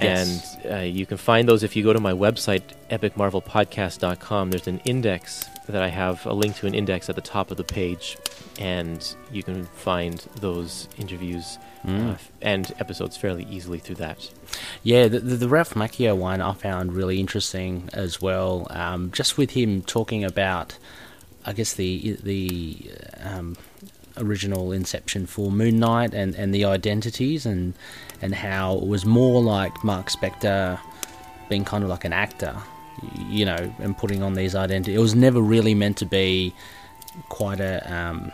Yes. 0.00 0.56
And 0.64 0.72
uh, 0.72 0.78
you 0.78 1.06
can 1.06 1.16
find 1.16 1.48
those 1.48 1.62
if 1.62 1.76
you 1.76 1.82
go 1.82 1.92
to 1.92 2.00
my 2.00 2.12
website, 2.12 2.62
epicmarvelpodcast.com. 2.90 4.50
There's 4.50 4.66
an 4.66 4.80
index 4.84 5.44
that 5.68 5.82
I 5.82 5.88
have 5.88 6.24
a 6.26 6.32
link 6.32 6.56
to 6.56 6.66
an 6.66 6.74
index 6.74 7.08
at 7.08 7.14
the 7.16 7.20
top 7.20 7.50
of 7.50 7.56
the 7.56 7.64
page, 7.64 8.16
and 8.58 9.14
you 9.32 9.42
can 9.42 9.64
find 9.66 10.18
those 10.40 10.88
interviews 10.98 11.58
Mm. 11.86 12.12
uh, 12.12 12.18
and 12.42 12.74
episodes 12.78 13.16
fairly 13.16 13.46
easily 13.48 13.78
through 13.78 13.94
that. 13.94 14.30
Yeah, 14.82 15.08
the, 15.08 15.18
the, 15.20 15.36
the 15.36 15.48
Ralph 15.48 15.72
Macchio 15.72 16.14
one 16.14 16.42
I 16.42 16.52
found 16.52 16.92
really 16.92 17.18
interesting 17.18 17.88
as 17.94 18.20
well. 18.20 18.66
Um, 18.68 19.10
just 19.12 19.38
with 19.38 19.52
him 19.52 19.80
talking 19.80 20.22
about, 20.22 20.76
I 21.46 21.54
guess 21.54 21.72
the 21.72 22.18
the 22.22 22.90
um, 23.24 23.56
original 24.20 24.72
inception 24.72 25.26
for 25.26 25.50
Moon 25.50 25.78
Knight 25.78 26.14
and, 26.14 26.34
and 26.34 26.54
the 26.54 26.64
identities 26.64 27.46
and 27.46 27.74
and 28.22 28.34
how 28.34 28.76
it 28.76 28.86
was 28.86 29.04
more 29.06 29.42
like 29.42 29.82
Mark 29.82 30.10
Spector 30.10 30.78
being 31.48 31.64
kind 31.64 31.82
of 31.82 31.90
like 31.90 32.04
an 32.04 32.12
actor, 32.12 32.54
you 33.28 33.44
know, 33.44 33.74
and 33.78 33.96
putting 33.96 34.22
on 34.22 34.34
these 34.34 34.54
identities. 34.54 34.94
It 34.96 35.00
was 35.00 35.14
never 35.14 35.40
really 35.40 35.74
meant 35.74 35.96
to 35.98 36.06
be 36.06 36.54
quite 37.28 37.60
a 37.60 37.92
um, 37.92 38.30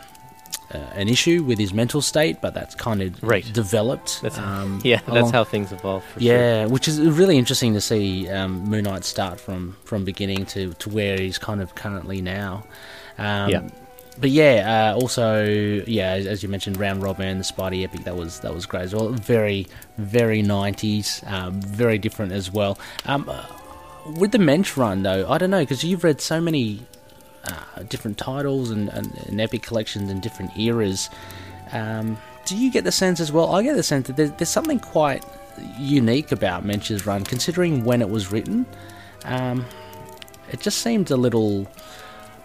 uh, 0.73 0.77
an 0.95 1.07
issue 1.07 1.43
with 1.43 1.57
his 1.57 1.73
mental 1.73 2.01
state, 2.01 2.41
but 2.41 2.53
that's 2.53 2.75
kind 2.75 3.01
of 3.01 3.23
Right. 3.23 3.45
developed. 3.53 4.21
That's 4.21 4.37
um, 4.37 4.81
yeah, 4.83 4.97
that's 4.97 5.09
along- 5.09 5.31
how 5.31 5.43
things 5.45 5.71
evolve. 5.71 6.03
For 6.03 6.19
sure. 6.19 6.29
yeah, 6.33 6.65
which 6.65 6.87
is 6.89 6.99
really 6.99 7.37
interesting 7.37 7.73
to 7.73 7.81
see 7.81 8.27
um, 8.29 8.65
Moon 8.69 8.83
Knight 8.83 9.05
start 9.05 9.39
from 9.39 9.77
from 9.85 10.03
beginning 10.03 10.45
to, 10.47 10.73
to 10.73 10.89
where 10.89 11.17
he's 11.17 11.37
kind 11.37 11.61
of 11.61 11.73
currently 11.75 12.21
now. 12.21 12.65
Um, 13.17 13.49
Yeah. 13.49 13.69
But 14.19 14.31
yeah, 14.31 14.93
uh, 14.95 14.99
also 14.99 15.43
yeah, 15.43 16.11
as, 16.13 16.25
as 16.25 16.43
you 16.43 16.49
mentioned, 16.49 16.79
Round 16.79 17.03
Robin, 17.03 17.37
the 17.37 17.43
Spidey 17.43 17.83
epic 17.83 18.03
that 18.05 18.15
was 18.15 18.39
that 18.39 18.53
was 18.53 18.65
great 18.65 18.83
as 18.83 18.95
well. 18.95 19.09
Very 19.09 19.67
very 19.97 20.41
nineties, 20.41 21.21
um, 21.27 21.61
very 21.61 21.97
different 21.97 22.31
as 22.31 22.51
well. 22.51 22.79
Um, 23.05 23.29
uh, 23.29 23.45
with 24.17 24.31
the 24.31 24.39
Moench 24.39 24.75
run 24.75 25.03
though, 25.03 25.29
I 25.29 25.37
don't 25.37 25.51
know 25.51 25.61
because 25.61 25.83
you've 25.83 26.03
read 26.03 26.19
so 26.19 26.41
many 26.41 26.81
uh, 27.45 27.83
different 27.83 28.17
titles 28.17 28.71
and, 28.71 28.89
and, 28.89 29.13
and 29.27 29.39
epic 29.39 29.61
collections 29.61 30.09
in 30.09 30.19
different 30.19 30.57
eras. 30.57 31.09
Um, 31.71 32.17
do 32.45 32.57
you 32.57 32.71
get 32.71 32.85
the 32.85 32.91
sense 32.91 33.19
as 33.19 33.31
well? 33.31 33.53
I 33.53 33.61
get 33.61 33.75
the 33.75 33.83
sense 33.83 34.07
that 34.07 34.15
there's, 34.15 34.31
there's 34.31 34.49
something 34.49 34.79
quite 34.79 35.23
unique 35.77 36.31
about 36.31 36.65
Moench's 36.65 37.05
run, 37.05 37.23
considering 37.23 37.83
when 37.83 38.01
it 38.01 38.09
was 38.09 38.31
written. 38.31 38.65
Um, 39.25 39.65
it 40.51 40.59
just 40.61 40.79
seemed 40.79 41.11
a 41.11 41.17
little. 41.17 41.67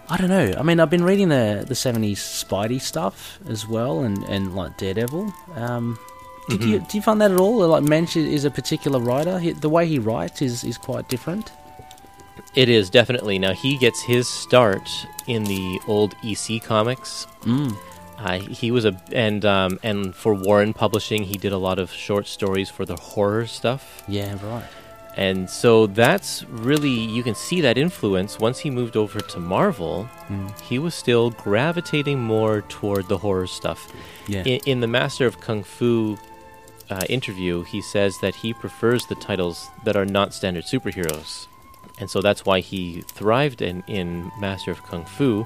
I 0.09 0.17
don't 0.17 0.29
know. 0.29 0.53
I 0.57 0.63
mean, 0.63 0.79
I've 0.79 0.89
been 0.89 1.03
reading 1.03 1.29
the 1.29 1.63
the 1.67 1.73
'70s 1.73 2.17
Spidey 2.17 2.81
stuff 2.81 3.39
as 3.47 3.67
well, 3.67 4.01
and, 4.01 4.23
and 4.25 4.55
like 4.55 4.77
Daredevil. 4.77 5.33
Um, 5.55 5.97
did 6.49 6.63
you 6.63 6.79
do 6.79 6.97
you 6.97 7.01
find 7.01 7.21
that 7.21 7.31
at 7.31 7.39
all? 7.39 7.65
Like 7.67 7.83
Moench 7.83 8.15
is 8.15 8.45
a 8.45 8.51
particular 8.51 8.99
writer. 8.99 9.39
He, 9.39 9.51
the 9.51 9.69
way 9.69 9.87
he 9.87 9.99
writes 9.99 10.41
is 10.41 10.63
is 10.63 10.77
quite 10.77 11.07
different. 11.07 11.51
It 12.55 12.69
is 12.69 12.89
definitely. 12.89 13.39
Now 13.39 13.53
he 13.53 13.77
gets 13.77 14.01
his 14.01 14.27
start 14.27 14.89
in 15.27 15.45
the 15.45 15.79
old 15.87 16.15
EC 16.23 16.61
comics. 16.61 17.25
Mm. 17.41 17.75
Uh, 18.17 18.39
he 18.39 18.71
was 18.71 18.85
a 18.85 19.01
and 19.11 19.43
um, 19.45 19.79
and 19.83 20.13
for 20.13 20.33
Warren 20.33 20.73
Publishing, 20.73 21.23
he 21.23 21.37
did 21.37 21.51
a 21.51 21.57
lot 21.57 21.79
of 21.79 21.91
short 21.91 22.27
stories 22.27 22.69
for 22.69 22.85
the 22.85 22.95
horror 22.95 23.47
stuff. 23.47 24.03
Yeah, 24.07 24.37
right. 24.45 24.65
And 25.15 25.47
so 25.49 25.85
that's 25.87 26.43
really 26.49 26.89
you 26.89 27.21
can 27.21 27.35
see 27.35 27.61
that 27.61 27.77
influence. 27.77 28.39
Once 28.39 28.59
he 28.59 28.69
moved 28.71 28.97
over 28.97 29.19
to 29.19 29.39
Marvel, 29.39 30.09
Mm. 30.29 30.59
he 30.61 30.79
was 30.79 30.95
still 30.95 31.29
gravitating 31.31 32.19
more 32.19 32.61
toward 32.69 33.07
the 33.09 33.17
horror 33.17 33.45
stuff. 33.47 33.91
Yeah. 34.27 34.41
In, 34.43 34.59
in 34.65 34.79
the 34.79 34.87
Master 34.87 35.27
of 35.27 35.39
Kung 35.39 35.63
Fu 35.63 36.17
uh, 36.89 37.01
interview, 37.09 37.63
he 37.63 37.81
says 37.81 38.17
that 38.21 38.35
he 38.35 38.53
prefers 38.53 39.05
the 39.05 39.15
titles 39.15 39.69
that 39.85 39.95
are 39.95 40.05
not 40.05 40.33
standard 40.33 40.63
superheroes, 40.65 41.47
and 41.99 42.09
so 42.09 42.21
that's 42.21 42.45
why 42.45 42.59
he 42.61 43.01
thrived 43.01 43.61
in, 43.61 43.83
in 43.87 44.31
Master 44.39 44.71
of 44.71 44.81
Kung 44.83 45.05
Fu, 45.05 45.45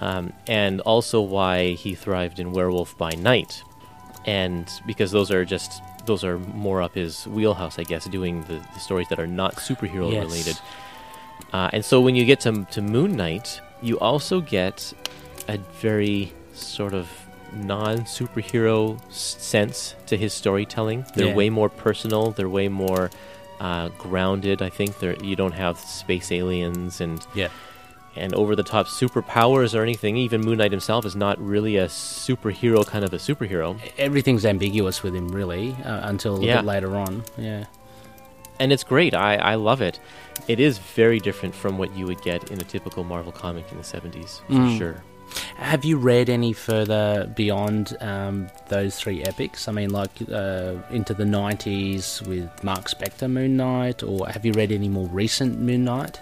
um, 0.00 0.32
and 0.46 0.80
also 0.82 1.20
why 1.20 1.72
he 1.72 1.94
thrived 1.94 2.38
in 2.40 2.52
Werewolf 2.52 2.96
by 2.96 3.10
Night, 3.10 3.62
and 4.24 4.70
because 4.86 5.10
those 5.10 5.30
are 5.30 5.44
just 5.44 5.82
those 6.08 6.24
are 6.24 6.38
more 6.38 6.82
up 6.82 6.94
his 6.96 7.26
wheelhouse, 7.28 7.78
I 7.78 7.84
guess, 7.84 8.04
doing 8.06 8.42
the, 8.48 8.58
the 8.74 8.80
stories 8.80 9.06
that 9.10 9.20
are 9.20 9.26
not 9.28 9.54
superhero 9.56 10.10
Yes. 10.12 10.24
related. 10.24 10.58
Uh, 11.52 11.70
and 11.72 11.84
so 11.84 12.00
when 12.00 12.16
you 12.16 12.24
get 12.24 12.40
to, 12.40 12.64
to 12.72 12.82
Moon 12.82 13.16
Knight, 13.16 13.60
you 13.80 13.98
also 14.00 14.40
get 14.40 14.92
a 15.46 15.56
very 15.80 16.32
sort 16.52 16.92
of 16.94 17.08
non 17.54 17.98
superhero 18.00 19.00
sense 19.12 19.94
to 20.06 20.16
his 20.16 20.32
storytelling. 20.34 21.06
They're 21.14 21.28
Yeah. 21.28 21.34
way 21.34 21.48
more 21.50 21.68
personal. 21.68 22.32
They're 22.32 22.48
way 22.48 22.68
more 22.68 23.10
uh, 23.60 23.88
grounded. 23.98 24.62
I 24.62 24.68
think 24.68 24.98
they're, 25.00 25.16
you 25.22 25.34
don't 25.36 25.54
have 25.54 25.78
space 25.78 26.30
aliens 26.32 27.00
and 27.00 27.24
Yeah. 27.34 27.48
And 28.18 28.34
over 28.34 28.54
the 28.56 28.62
top 28.62 28.86
superpowers 28.86 29.78
or 29.78 29.82
anything. 29.82 30.16
Even 30.16 30.40
Moon 30.40 30.58
Knight 30.58 30.70
himself 30.72 31.04
is 31.04 31.14
not 31.16 31.40
really 31.40 31.76
a 31.76 31.86
superhero 31.86 32.86
kind 32.86 33.04
of 33.04 33.12
a 33.12 33.16
superhero. 33.16 33.78
Everything's 33.96 34.44
ambiguous 34.44 35.02
with 35.02 35.14
him, 35.14 35.28
really, 35.28 35.76
uh, 35.84 36.08
until 36.08 36.36
a 36.36 36.44
Yeah. 36.44 36.56
bit 36.56 36.66
later 36.66 36.96
on. 36.96 37.24
Yeah. 37.36 37.64
and 38.60 38.72
it's 38.72 38.82
great. 38.82 39.14
I, 39.14 39.36
I 39.36 39.54
love 39.54 39.80
it. 39.80 40.00
It 40.48 40.58
is 40.58 40.78
very 40.78 41.20
different 41.20 41.54
from 41.54 41.78
what 41.78 41.96
you 41.96 42.06
would 42.06 42.20
get 42.22 42.50
in 42.50 42.60
a 42.60 42.64
typical 42.64 43.04
Marvel 43.04 43.30
comic 43.30 43.70
in 43.70 43.78
the 43.78 43.84
70s, 43.84 44.40
for 44.48 44.52
Mm. 44.54 44.76
sure. 44.78 45.04
Have 45.58 45.84
you 45.84 45.96
read 45.96 46.28
any 46.28 46.52
further 46.52 47.30
beyond 47.36 47.96
um, 48.00 48.48
those 48.68 48.96
three 48.98 49.22
epics? 49.22 49.68
I 49.68 49.72
mean, 49.72 49.90
like 49.90 50.10
uh, 50.32 50.72
into 50.90 51.14
the 51.14 51.22
90s 51.24 52.26
with 52.26 52.48
Mark 52.64 52.88
Spector 52.90 53.30
Moon 53.30 53.56
Knight, 53.56 54.02
or 54.02 54.26
have 54.26 54.44
you 54.44 54.52
read 54.52 54.72
any 54.72 54.88
more 54.88 55.06
recent 55.06 55.60
Moon 55.60 55.84
Knight? 55.84 56.20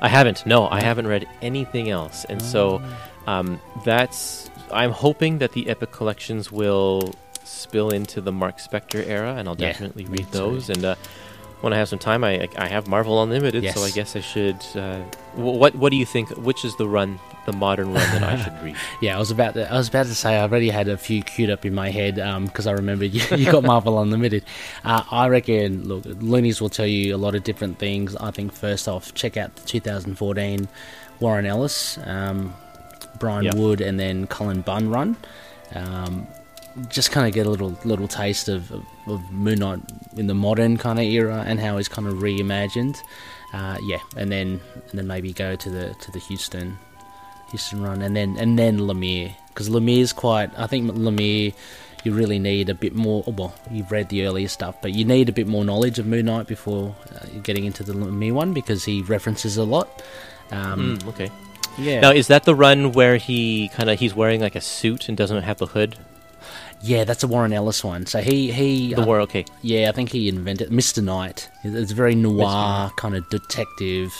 I 0.00 0.08
haven't. 0.08 0.46
No, 0.46 0.66
I 0.68 0.82
haven't 0.82 1.06
read 1.06 1.26
anything 1.42 1.90
else. 1.90 2.24
And 2.24 2.40
so 2.42 2.82
um, 3.26 3.60
that's. 3.84 4.50
I'm 4.72 4.92
hoping 4.92 5.38
that 5.38 5.52
the 5.52 5.68
Epic 5.68 5.90
collections 5.92 6.50
will 6.52 7.14
spill 7.44 7.90
into 7.90 8.20
the 8.20 8.32
Mark 8.32 8.58
Spector 8.58 9.04
era, 9.06 9.34
and 9.34 9.48
I'll 9.48 9.56
Yeah, 9.58 9.72
definitely 9.72 10.04
read 10.06 10.26
those. 10.30 10.70
And 10.70 10.84
uh, 10.84 10.94
when 11.60 11.72
I 11.72 11.76
have 11.78 11.88
some 11.88 11.98
time, 11.98 12.24
I, 12.24 12.48
I 12.56 12.68
have 12.68 12.88
Marvel 12.88 13.22
Unlimited, 13.22 13.64
so 13.74 13.82
I 13.82 13.90
guess 13.90 14.16
I 14.16 14.20
should. 14.20 14.56
Uh, 14.74 15.00
what 15.34 15.74
What 15.74 15.90
do 15.90 15.96
you 15.96 16.06
think? 16.06 16.30
Which 16.30 16.64
is 16.64 16.74
the 16.76 16.88
run, 16.88 17.18
the 17.46 17.52
modern 17.52 17.92
run 17.92 18.20
that 18.20 18.22
I 18.22 18.42
should 18.42 18.62
read? 18.64 18.76
Yeah, 19.00 19.16
I 19.16 19.18
was 19.18 19.30
about 19.30 19.54
to, 19.54 19.70
I 19.70 19.76
was 19.76 19.88
about 19.88 20.06
to 20.06 20.14
say 20.14 20.36
I 20.36 20.42
already 20.42 20.70
had 20.70 20.88
a 20.88 20.96
few 20.96 21.22
queued 21.22 21.50
up 21.50 21.64
in 21.66 21.74
my 21.74 21.90
head 21.90 22.14
because 22.46 22.66
I 22.66 22.72
remember 22.72 23.04
you, 23.04 23.22
you 23.36 23.50
got 23.52 23.62
Marvel 23.64 24.00
Unlimited. 24.00 24.44
Uh, 24.84 25.02
I 25.10 25.28
reckon, 25.28 25.86
look, 25.86 26.04
Loonies 26.06 26.60
will 26.60 26.70
tell 26.70 26.86
you 26.86 27.14
a 27.14 27.18
lot 27.18 27.34
of 27.34 27.44
different 27.44 27.78
things. 27.78 28.16
I 28.16 28.30
think 28.30 28.52
first 28.52 28.88
off, 28.88 29.12
check 29.14 29.36
out 29.36 29.54
the 29.56 29.66
2014 29.66 30.68
Warren 31.20 31.44
Ellis, 31.46 31.98
um, 32.04 32.54
Brian 33.18 33.44
Yep. 33.44 33.54
Wood, 33.56 33.80
and 33.82 34.00
then 34.00 34.26
Cullen 34.26 34.62
Bunn 34.62 34.88
run. 34.88 35.16
Um, 35.74 36.26
just 36.88 37.10
kind 37.10 37.26
of 37.26 37.34
get 37.34 37.46
a 37.46 37.50
little 37.50 37.78
little 37.84 38.08
taste 38.08 38.48
of, 38.48 38.70
of, 38.70 38.84
of 39.06 39.30
Moon 39.32 39.58
Knight 39.58 39.80
in 40.16 40.26
the 40.26 40.34
modern 40.34 40.76
kind 40.76 40.98
of 40.98 41.04
era 41.04 41.44
and 41.46 41.60
how 41.60 41.76
he's 41.76 41.88
kind 41.88 42.06
of 42.08 42.14
reimagined. 42.14 42.98
Uh, 43.52 43.76
yeah, 43.82 43.98
and 44.16 44.30
then 44.30 44.60
and 44.90 44.98
then 44.98 45.06
maybe 45.06 45.32
go 45.32 45.56
to 45.56 45.70
the 45.70 45.94
to 46.00 46.12
the 46.12 46.20
Huston 46.20 46.78
Huston 47.50 47.82
run, 47.82 48.02
and 48.02 48.14
then 48.16 48.36
and 48.38 48.58
then 48.58 48.78
Lemire 48.78 49.32
because 49.48 49.68
Lemire's 49.68 50.12
quite. 50.12 50.50
I 50.56 50.66
think 50.66 50.90
Lemire, 50.92 51.52
you 52.04 52.12
really 52.12 52.38
need 52.38 52.68
a 52.68 52.74
bit 52.74 52.94
more. 52.94 53.24
Well, 53.26 53.54
you've 53.70 53.90
read 53.90 54.08
the 54.08 54.24
earlier 54.26 54.48
stuff, 54.48 54.76
but 54.80 54.92
you 54.92 55.04
need 55.04 55.28
a 55.28 55.32
bit 55.32 55.48
more 55.48 55.64
knowledge 55.64 55.98
of 55.98 56.06
Moon 56.06 56.26
Knight 56.26 56.46
before 56.46 56.94
uh, 57.14 57.26
getting 57.42 57.64
into 57.64 57.82
the 57.82 57.92
Lemire 57.92 58.32
one 58.32 58.54
because 58.54 58.84
he 58.84 59.02
references 59.02 59.56
a 59.56 59.64
lot. 59.64 60.02
Um, 60.52 60.98
Mm, 60.98 61.08
okay. 61.08 61.30
Yeah. 61.78 62.00
Now, 62.00 62.10
is 62.12 62.26
that 62.28 62.44
the 62.44 62.54
run 62.54 62.92
where 62.92 63.16
he 63.16 63.68
kind 63.70 63.90
of 63.90 63.98
he's 63.98 64.14
wearing 64.14 64.40
like 64.40 64.54
a 64.54 64.60
suit 64.60 65.08
and 65.08 65.16
doesn't 65.16 65.42
have 65.42 65.58
the 65.58 65.66
hood? 65.66 65.96
Yeah, 66.82 67.04
that's 67.04 67.22
a 67.22 67.28
Warren 67.28 67.52
Ellis 67.52 67.84
one. 67.84 68.06
So 68.06 68.20
he 68.20 68.50
he 68.52 68.94
The 68.94 69.02
uh, 69.02 69.06
war, 69.06 69.20
okay. 69.22 69.44
Yeah, 69.62 69.88
I 69.90 69.92
think 69.92 70.10
he 70.10 70.28
invented 70.28 70.70
Mr. 70.70 71.02
Knight. 71.02 71.48
It's 71.62 71.92
very 71.92 72.14
noir 72.14 72.90
kind 72.96 73.14
of 73.14 73.28
detective. 73.28 74.14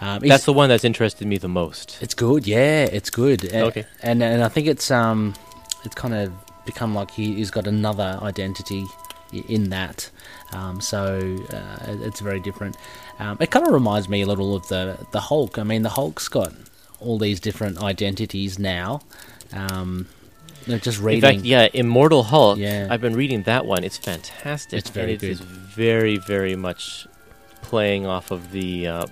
Um, 0.00 0.20
That's 0.20 0.44
the 0.44 0.52
one 0.52 0.68
that's 0.68 0.84
interested 0.84 1.26
me 1.28 1.38
the 1.38 1.48
most. 1.48 1.98
It's 2.02 2.12
good, 2.14 2.46
yeah, 2.46 2.84
it's 2.84 3.08
good. 3.08 3.44
A- 3.44 3.62
Okay. 3.66 3.84
and 4.02 4.22
and 4.22 4.42
I 4.44 4.48
think 4.48 4.66
it's 4.66 4.90
um, 4.90 5.34
it's 5.84 5.94
kind 5.94 6.12
of 6.14 6.32
become 6.66 6.94
like 6.94 7.10
he, 7.10 7.34
he's 7.34 7.50
got 7.50 7.66
another 7.66 8.18
identity 8.22 8.84
in 9.48 9.70
that. 9.70 10.10
Um, 10.52 10.80
so 10.80 11.38
uh, 11.52 11.96
it's 12.02 12.20
very 12.20 12.40
different. 12.40 12.76
Um, 13.18 13.36
it 13.40 13.50
kind 13.50 13.66
of 13.66 13.72
reminds 13.72 14.08
me 14.08 14.22
a 14.22 14.26
little 14.26 14.54
of 14.54 14.68
the 14.68 14.98
the 15.12 15.20
Hulk. 15.20 15.58
I 15.58 15.62
mean, 15.62 15.82
the 15.82 15.88
Hulk's 15.90 16.28
got 16.28 16.52
all 17.00 17.18
these 17.18 17.40
different 17.40 17.82
identities 17.82 18.58
now. 18.58 19.00
Um, 19.54 20.08
they're 20.66 20.78
just 20.78 20.98
In 21.00 21.04
reading. 21.04 21.20
fact, 21.22 21.40
yeah, 21.44 21.68
Immortal 21.72 22.22
Hulk. 22.24 22.58
Yeah. 22.58 22.88
I've 22.90 23.00
been 23.00 23.14
reading 23.16 23.42
that 23.44 23.66
one. 23.66 23.84
It's 23.84 23.96
fantastic. 23.98 24.78
It's 24.78 24.90
very 24.90 25.14
and 25.14 25.22
it 25.22 25.28
is 25.28 25.40
good. 25.40 25.48
very, 25.48 26.16
very 26.18 26.56
much 26.56 27.06
playing 27.62 28.06
off 28.06 28.30
of 28.30 28.50
the 28.52 28.86
uh, 28.88 29.06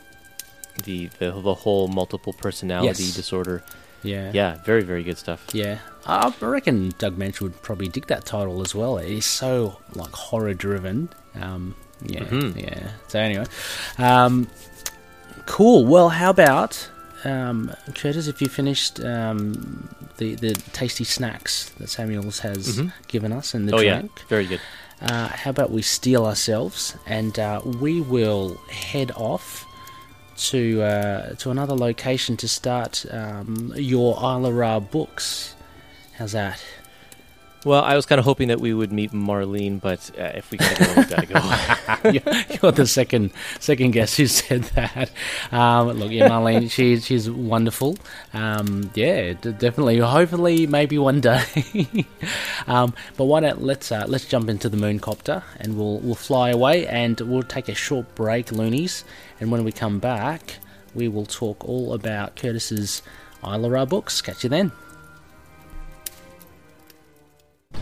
the, 0.85 1.07
the 1.19 1.31
the 1.33 1.55
whole 1.55 1.89
multiple 1.89 2.33
personality 2.33 3.05
Yes. 3.05 3.15
disorder. 3.15 3.63
yeah, 4.03 4.31
Yeah, 4.33 4.57
very, 4.65 4.83
very 4.83 5.03
good 5.03 5.19
stuff. 5.19 5.45
Yeah, 5.53 5.79
I 6.07 6.33
reckon 6.41 6.93
Doug 6.99 7.19
Moench 7.19 7.41
would 7.41 7.61
probably 7.63 7.89
dig 7.89 8.07
that 8.07 8.25
title 8.25 8.63
as 8.63 8.75
well. 8.75 8.97
It 8.99 9.11
is 9.11 9.27
so 9.27 9.79
like 9.95 10.13
horror 10.13 10.55
driven. 10.55 11.11
Um, 11.35 11.75
yeah, 12.07 12.21
Mhm. 12.25 12.57
yeah. 12.63 12.89
So 13.09 13.19
anyway, 13.21 13.45
um, 13.99 14.49
cool. 15.47 15.85
Well, 15.85 16.09
how 16.09 16.31
about 16.31 16.89
um, 17.25 17.73
Curtis? 17.95 18.27
If 18.27 18.41
you 18.43 18.49
finished 18.49 19.01
um, 19.01 19.89
the 20.18 20.35
the 20.37 20.55
tasty 20.73 21.05
snacks 21.05 21.71
that 21.79 21.89
Samuels 21.89 22.41
has 22.41 22.79
Mhm. 22.79 22.93
given 23.09 23.33
us 23.33 23.55
and 23.55 23.68
the 23.68 23.75
oh 23.77 23.81
yeah, 23.81 23.99
drink, 24.01 24.21
very 24.29 24.47
good. 24.47 24.61
uh, 25.03 25.29
how 25.29 25.51
about 25.51 25.71
we 25.71 25.83
steel 25.83 26.25
ourselves 26.27 26.97
and 27.07 27.39
uh, 27.39 27.61
we 27.64 28.01
will 28.01 28.57
head 28.71 29.11
off 29.16 29.64
to 30.51 30.83
uh, 30.83 31.35
to 31.37 31.51
another 31.51 31.75
location 31.77 32.37
to 32.39 32.49
start 32.49 33.05
um, 33.11 33.73
your 33.77 34.16
Isla 34.16 34.53
Ra 34.53 34.81
books. 34.81 35.55
How's 36.18 36.33
that? 36.33 36.62
Well, 37.65 37.83
I 37.85 37.95
was 37.95 38.07
kind 38.07 38.19
of 38.19 38.25
hoping 38.25 38.49
that 38.49 38.59
we 38.59 38.73
would 38.73 38.91
meet 38.91 39.13
Marlene, 39.13 39.81
but 39.81 40.11
uh, 40.19 40.33
if 40.35 40.51
we 40.51 40.57
gotta 40.57 40.85
go, 40.85 40.95
we 40.97 41.05
gotta 41.05 41.27
go. 41.27 42.11
You're 42.11 42.59
you're 42.63 42.73
the 42.73 42.87
second 42.87 43.33
second 43.59 43.91
guest 43.91 44.17
who 44.17 44.27
said 44.27 44.63
that. 44.75 45.11
Um, 45.53 45.89
look, 45.89 46.11
yeah, 46.11 46.29
Marlene, 46.31 46.71
she, 46.71 46.99
she's 47.01 47.31
wonderful. 47.31 47.99
Um, 48.33 48.91
yeah, 48.95 49.35
d- 49.35 49.53
definitely. 49.53 49.99
Hopefully, 49.99 50.67
maybe 50.67 50.97
one 50.97 51.21
day. 51.21 51.43
um, 52.67 52.95
but 53.19 53.25
why 53.27 53.41
don't 53.41 53.61
let's 53.63 53.93
uh, 53.93 54.07
let's 54.09 54.25
jump 54.25 54.49
into 54.49 54.71
the 54.71 54.79
mooncopter 54.79 55.43
and 55.59 55.77
we'll 55.77 55.99
we'll 55.99 56.15
fly 56.15 56.49
away 56.49 56.87
and 56.87 57.21
we'll 57.21 57.43
take 57.43 57.69
a 57.69 57.75
short 57.75 58.15
break, 58.15 58.51
loonies. 58.53 59.05
And 59.39 59.51
when 59.51 59.65
we 59.65 59.73
come 59.73 59.99
back, 59.99 60.57
we 60.95 61.09
will 61.09 61.27
talk 61.27 61.63
all 61.69 61.93
about 61.93 62.37
Curtis's 62.37 63.03
Isla 63.45 63.69
Ra 63.69 63.85
books. 63.85 64.23
Catch 64.23 64.45
you 64.45 64.51
then. 64.51 64.73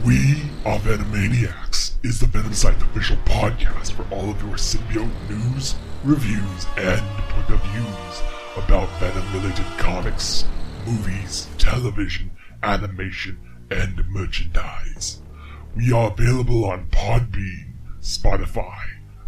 We 0.08 0.42
Are 0.64 0.78
Venomaniacs 0.78 1.96
is 2.02 2.18
the 2.18 2.26
Venom 2.26 2.54
Site 2.54 2.80
official 2.80 3.18
podcast 3.26 3.92
for 3.92 4.06
all 4.14 4.30
of 4.30 4.40
your 4.40 4.54
symbiote 4.54 5.10
news, 5.28 5.74
reviews, 6.02 6.66
and 6.78 7.00
point 7.28 7.50
of 7.50 7.60
views 7.72 8.22
about 8.56 8.88
Venom 9.00 9.30
related 9.34 9.66
comics, 9.76 10.46
movies, 10.86 11.48
television, 11.58 12.30
animation, 12.62 13.38
and 13.70 14.02
merchandise. 14.08 15.20
We 15.76 15.92
are 15.92 16.10
available 16.10 16.64
on 16.64 16.86
Podbean, 16.86 17.72
Spotify, 18.00 18.78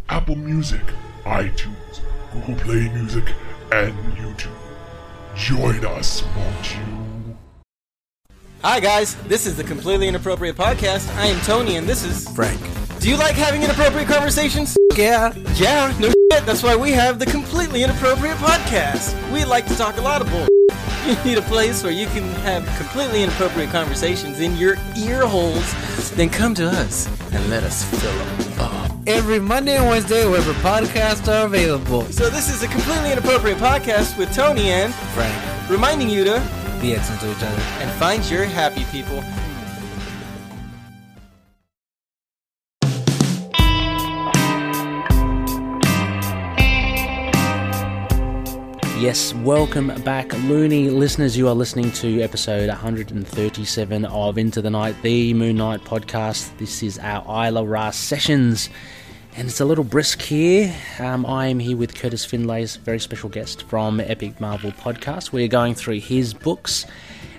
Apple 0.09 0.37
Music, 0.37 0.87
iTunes, 1.25 2.01
Google 2.33 2.55
Play 2.55 2.89
Music, 2.89 3.35
and 3.73 3.95
YouTube. 4.15 4.57
Join 5.35 5.85
us, 5.85 6.23
won't 6.35 6.77
you? 6.77 7.10
Hi 8.63 8.79
guys, 8.79 9.15
this 9.27 9.47
is 9.47 9.57
the 9.57 9.65
Completely 9.65 10.07
Inappropriate 10.07 10.55
Podcast. 10.55 11.11
I 11.17 11.25
am 11.25 11.41
Tony 11.47 11.77
and 11.77 11.87
this 11.87 12.05
is 12.05 12.29
Frank. 12.35 12.61
Do 13.01 13.09
you 13.09 13.17
like 13.17 13.35
having 13.35 13.63
inappropriate 13.63 14.07
conversations? 14.07 14.77
Yeah. 14.97 15.33
Yeah, 15.55 15.97
no 15.99 16.09
shit. 16.09 16.45
That's 16.45 16.63
why 16.63 16.77
we 16.77 16.91
have 16.93 17.19
the 17.19 17.25
Completely 17.25 17.83
Inappropriate 17.83 18.37
Podcast. 18.37 19.15
We 19.33 19.47
like 19.47 19.65
to 19.69 19.75
talk 19.77 19.97
a 19.97 20.03
lot 20.03 20.21
of 20.21 20.29
bull. 20.31 20.47
You 21.07 21.17
need 21.25 21.39
a 21.39 21.43
place 21.43 21.83
where 21.83 21.93
you 21.93 22.07
can 22.09 22.25
have 22.43 22.67
completely 22.77 23.23
inappropriate 23.23 23.71
conversations 23.71 24.39
in 24.41 24.55
your 24.59 24.77
ear 24.99 25.27
holes. 25.27 26.11
Then 26.11 26.29
come 26.29 26.55
to 26.57 26.67
us 26.67 27.09
and 27.33 27.49
let 27.49 27.65
us 27.65 27.83
fill 27.85 28.13
them 28.13 28.61
up. 28.61 28.93
Every 29.07 29.41
Monday 29.41 29.77
and 29.79 29.87
Wednesday, 29.87 30.29
wherever 30.29 30.53
podcasts 30.61 31.27
are 31.27 31.47
available. 31.47 32.03
So 32.13 32.29
this 32.29 32.51
is 32.55 32.63
a 32.63 32.69
Completely 32.69 33.13
Inappropriate 33.13 33.57
Podcast 33.57 34.19
with 34.19 34.33
Tony 34.35 34.69
and 34.69 34.95
Frank, 34.95 35.71
reminding 35.71 36.11
you 36.11 36.23
to 36.25 36.60
be 36.81 36.95
excellent 36.95 37.21
to 37.21 37.31
each 37.31 37.43
other. 37.43 37.63
and 37.81 37.91
find 37.93 38.25
your 38.31 38.45
happy 38.45 38.85
people. 38.85 39.23
Yes, 49.01 49.33
welcome 49.33 49.89
back, 50.05 50.31
Looney 50.43 50.91
listeners. 50.91 51.35
You 51.35 51.49
are 51.49 51.55
listening 51.55 51.91
to 51.93 52.21
episode 52.21 52.69
137 52.69 54.05
of 54.05 54.37
Into 54.37 54.61
the 54.61 54.69
Night, 54.69 54.95
the 55.01 55.33
Moon 55.33 55.57
Knight 55.57 55.81
podcast. 55.85 56.55
This 56.59 56.83
is 56.83 56.99
our 56.99 57.23
Isla 57.47 57.65
Ra 57.65 57.93
sessions, 57.93 58.69
and 59.37 59.49
it's 59.49 59.61
a 59.61 59.65
little 59.65 59.85
brisk 59.85 60.23
here. 60.23 60.75
Um, 60.99 61.25
I 61.25 61.47
am 61.47 61.59
here 61.59 61.77
with 61.77 61.95
Curtis 61.95 62.25
Finlay's 62.25 62.77
very 62.77 62.99
special 62.99 63.29
guest 63.29 63.63
from 63.65 64.01
Epic 64.01 64.41
Marvel 64.41 64.73
Podcast. 64.73 65.33
We're 65.33 65.49
going 65.49 65.75
through 65.75 66.01
his 66.01 66.35
books, 66.35 66.87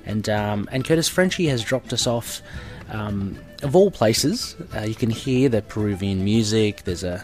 and 0.06 0.28
um, 0.30 0.70
and 0.72 0.86
Curtis 0.86 1.10
Frenchie 1.10 1.48
has 1.48 1.64
dropped 1.64 1.94
us 1.94 2.08
off. 2.08 2.42
Um, 2.90 3.38
of 3.64 3.76
all 3.76 3.92
places, 3.92 4.56
uh, 4.76 4.82
you 4.82 4.96
can 4.96 5.10
hear 5.10 5.48
the 5.50 5.62
Peruvian 5.62 6.24
music. 6.24 6.84
There's 6.84 7.04
a 7.04 7.24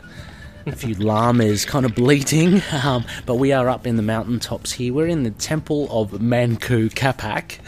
a 0.65 0.75
few 0.75 0.95
llamas 0.99 1.65
kind 1.65 1.85
of 1.85 1.95
bleating. 1.95 2.61
Um, 2.83 3.05
but 3.25 3.35
we 3.35 3.53
are 3.53 3.69
up 3.69 3.87
in 3.87 3.95
the 3.95 4.03
mountaintops 4.03 4.71
here. 4.73 4.93
We're 4.93 5.07
in 5.07 5.23
the 5.23 5.31
temple 5.31 5.87
of 5.89 6.21
Manco 6.21 6.89
Capac, 6.89 7.59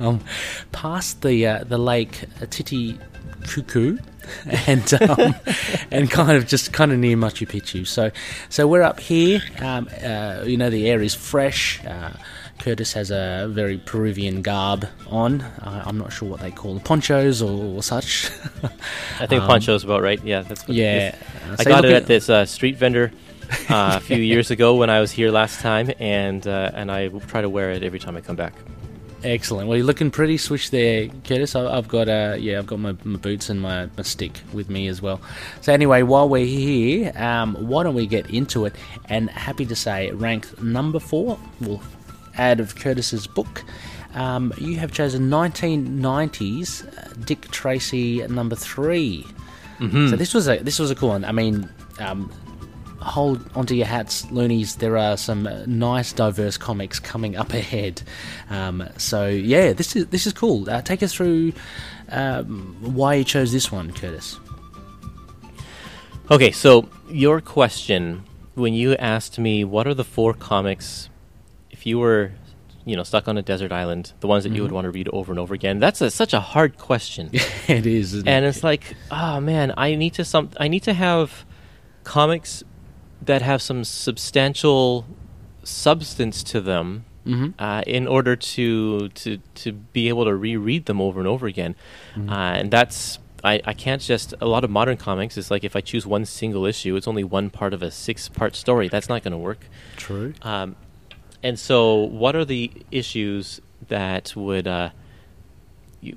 um, 0.00 0.20
past 0.72 1.22
the 1.22 1.46
uh, 1.46 1.64
the 1.64 1.78
lake 1.78 2.24
Titi 2.50 2.98
Cuckoo. 3.46 3.98
and 4.66 4.94
um, 5.02 5.34
and 5.90 6.10
kind 6.10 6.36
of 6.36 6.46
just 6.46 6.72
kind 6.72 6.92
of 6.92 6.98
near 6.98 7.16
Machu 7.16 7.46
Picchu. 7.46 7.86
So 7.86 8.10
so 8.48 8.66
we're 8.66 8.82
up 8.82 9.00
here. 9.00 9.40
Um, 9.60 9.88
uh, 10.02 10.42
you 10.44 10.56
know 10.56 10.70
the 10.70 10.88
air 10.88 11.02
is 11.02 11.14
fresh. 11.14 11.84
Uh, 11.84 12.12
Curtis 12.58 12.92
has 12.92 13.10
a 13.10 13.48
very 13.50 13.78
Peruvian 13.78 14.42
garb 14.42 14.86
on. 15.06 15.40
Uh, 15.40 15.84
I'm 15.86 15.96
not 15.96 16.12
sure 16.12 16.28
what 16.28 16.40
they 16.40 16.50
call 16.50 16.74
them, 16.74 16.82
ponchos 16.82 17.40
or, 17.40 17.76
or 17.76 17.82
such. 17.82 18.30
I 19.20 19.26
think 19.26 19.42
Poncho's 19.46 19.84
about 19.84 20.02
right. 20.02 20.22
Yeah, 20.24 20.42
that's 20.42 20.62
what 20.62 20.70
Um, 20.70 20.76
yeah, 20.76 21.08
It 21.08 21.14
is. 21.52 21.60
I 21.60 21.64
so 21.64 21.70
got 21.70 21.84
it 21.84 21.92
at 21.92 22.06
this 22.06 22.28
uh, 22.28 22.44
street 22.46 22.76
vendor 22.76 23.12
uh, 23.70 23.94
a 23.96 24.00
few 24.00 24.16
years 24.32 24.50
ago 24.50 24.74
when 24.74 24.90
I 24.90 25.00
was 25.00 25.12
here 25.12 25.30
last 25.30 25.60
time, 25.60 25.90
and 25.98 26.46
uh, 26.46 26.72
and 26.74 26.90
I 26.90 27.08
try 27.08 27.42
to 27.42 27.48
wear 27.48 27.70
it 27.70 27.82
every 27.82 27.98
time 27.98 28.16
I 28.16 28.20
come 28.20 28.36
back. 28.36 28.54
Excellent. 29.24 29.66
Well, 29.68 29.76
you're 29.76 29.86
looking 29.86 30.10
pretty 30.12 30.36
swish 30.36 30.70
there, 30.70 31.08
Curtis. 31.24 31.56
I- 31.56 31.76
I've 31.76 31.88
got 31.88 32.08
uh, 32.08 32.36
yeah, 32.38 32.58
I've 32.58 32.66
got 32.66 32.78
my, 32.78 32.94
my 33.04 33.18
boots 33.18 33.50
and 33.50 33.60
my, 33.60 33.86
my 33.96 34.02
stick 34.04 34.40
with 34.52 34.70
me 34.70 34.86
as 34.86 35.02
well. 35.02 35.20
So 35.60 35.72
anyway, 35.72 36.02
while 36.02 36.28
we're 36.28 36.46
here, 36.46 37.12
um, 37.16 37.54
why 37.54 37.82
don't 37.82 37.94
we 37.96 38.06
get 38.06 38.30
into 38.30 38.64
it? 38.64 38.76
And 39.06 39.28
happy 39.30 39.66
to 39.66 39.74
say, 39.74 40.12
ranked 40.12 40.62
number 40.62 41.00
four, 41.00 41.38
well, 41.60 41.82
out 42.36 42.60
of 42.60 42.76
Curtis's 42.76 43.26
book. 43.26 43.64
Um, 44.14 44.52
you 44.56 44.76
have 44.78 44.92
chosen 44.92 45.28
1990s 45.30 46.86
uh, 46.86 47.12
Dick 47.24 47.50
Tracy 47.50 48.26
number 48.28 48.56
3 48.56 49.26
So 49.80 50.16
this 50.16 50.32
was 50.34 50.48
a 50.48 50.58
this 50.58 50.78
was 50.78 50.90
a 50.90 50.94
cool 50.94 51.10
one. 51.10 51.24
I 51.24 51.32
mean, 51.32 51.68
um, 52.00 52.32
hold 53.00 53.44
onto 53.54 53.74
your 53.74 53.86
hats, 53.86 54.30
loonies. 54.30 54.76
There 54.76 54.96
are 54.96 55.16
some 55.16 55.48
nice, 55.66 56.12
diverse 56.12 56.56
comics 56.56 56.98
coming 56.98 57.36
up 57.36 57.52
ahead. 57.52 58.02
Um, 58.50 58.88
so 58.96 59.26
yeah, 59.28 59.72
this 59.72 59.96
is 59.96 60.06
this 60.08 60.26
is 60.26 60.32
cool. 60.32 60.68
Uh, 60.68 60.82
take 60.82 61.02
us 61.02 61.12
through 61.12 61.52
um, 62.10 62.76
why 62.80 63.14
you 63.14 63.24
chose 63.24 63.52
this 63.52 63.70
one, 63.70 63.92
Curtis. 63.92 64.38
Okay, 66.30 66.50
so 66.50 66.88
your 67.10 67.40
question 67.40 68.24
when 68.54 68.74
you 68.74 68.94
asked 68.96 69.38
me 69.38 69.64
what 69.64 69.86
are 69.86 69.94
the 69.94 70.04
four 70.04 70.34
comics 70.34 71.08
if 71.70 71.86
you 71.86 71.98
were 71.98 72.32
you 72.84 72.96
know 72.96 73.02
stuck 73.02 73.28
on 73.28 73.38
a 73.38 73.42
desert 73.42 73.70
island 73.72 74.12
the 74.20 74.26
ones 74.26 74.44
that 74.44 74.52
you 74.52 74.62
would 74.62 74.72
want 74.72 74.84
to 74.84 74.90
read 74.90 75.08
over 75.08 75.32
and 75.32 75.38
over 75.38 75.54
again 75.54 75.78
that's 75.78 76.00
a, 76.00 76.10
such 76.10 76.34
a 76.34 76.40
hard 76.40 76.76
question 76.76 77.30
it 77.68 77.86
is, 77.86 78.14
isn't 78.14 78.28
and 78.28 78.44
it? 78.44 78.48
it's 78.48 78.64
like 78.64 78.94
oh 79.10 79.40
man 79.40 79.72
i 79.76 79.94
need 79.94 80.14
to 80.14 80.24
some 80.24 80.50
i 80.58 80.68
need 80.68 80.82
to 80.82 80.92
have 80.92 81.44
comics 82.04 82.64
that 83.22 83.42
have 83.42 83.60
some 83.62 83.84
substantial 83.84 85.04
substance 85.64 86.42
to 86.44 86.60
them 86.60 87.04
Mhm. 87.26 87.52
uh, 87.58 87.82
in 87.86 88.06
order 88.06 88.36
to 88.36 89.08
to 89.10 89.38
to 89.56 89.72
be 89.72 90.08
able 90.08 90.24
to 90.24 90.34
reread 90.34 90.86
them 90.86 91.00
over 91.00 91.18
and 91.20 91.28
over 91.28 91.46
again, 91.46 91.74
Mm-hmm. 92.14 92.30
uh, 92.30 92.52
and 92.52 92.70
that's. 92.70 93.18
I, 93.44 93.60
I 93.64 93.72
can't 93.72 94.02
just 94.02 94.34
a 94.40 94.46
lot 94.46 94.64
of 94.64 94.70
modern 94.70 94.96
comics 94.96 95.36
is 95.36 95.48
like 95.48 95.62
if 95.62 95.76
I 95.76 95.80
choose 95.80 96.04
one 96.04 96.24
single 96.24 96.66
issue, 96.66 96.96
it's 96.96 97.06
only 97.06 97.22
one 97.22 97.50
part 97.50 97.72
of 97.72 97.82
a 97.84 97.90
six 97.92 98.28
part 98.28 98.56
story. 98.56 98.88
That's 98.88 99.08
not 99.08 99.22
going 99.22 99.30
to 99.30 99.38
work. 99.38 99.68
True. 99.96 100.34
Um, 100.42 100.74
and 101.40 101.56
so, 101.56 101.94
what 101.94 102.34
are 102.34 102.44
the 102.44 102.72
issues 102.90 103.60
that 103.86 104.34
would 104.34 104.66
uh, 104.66 104.90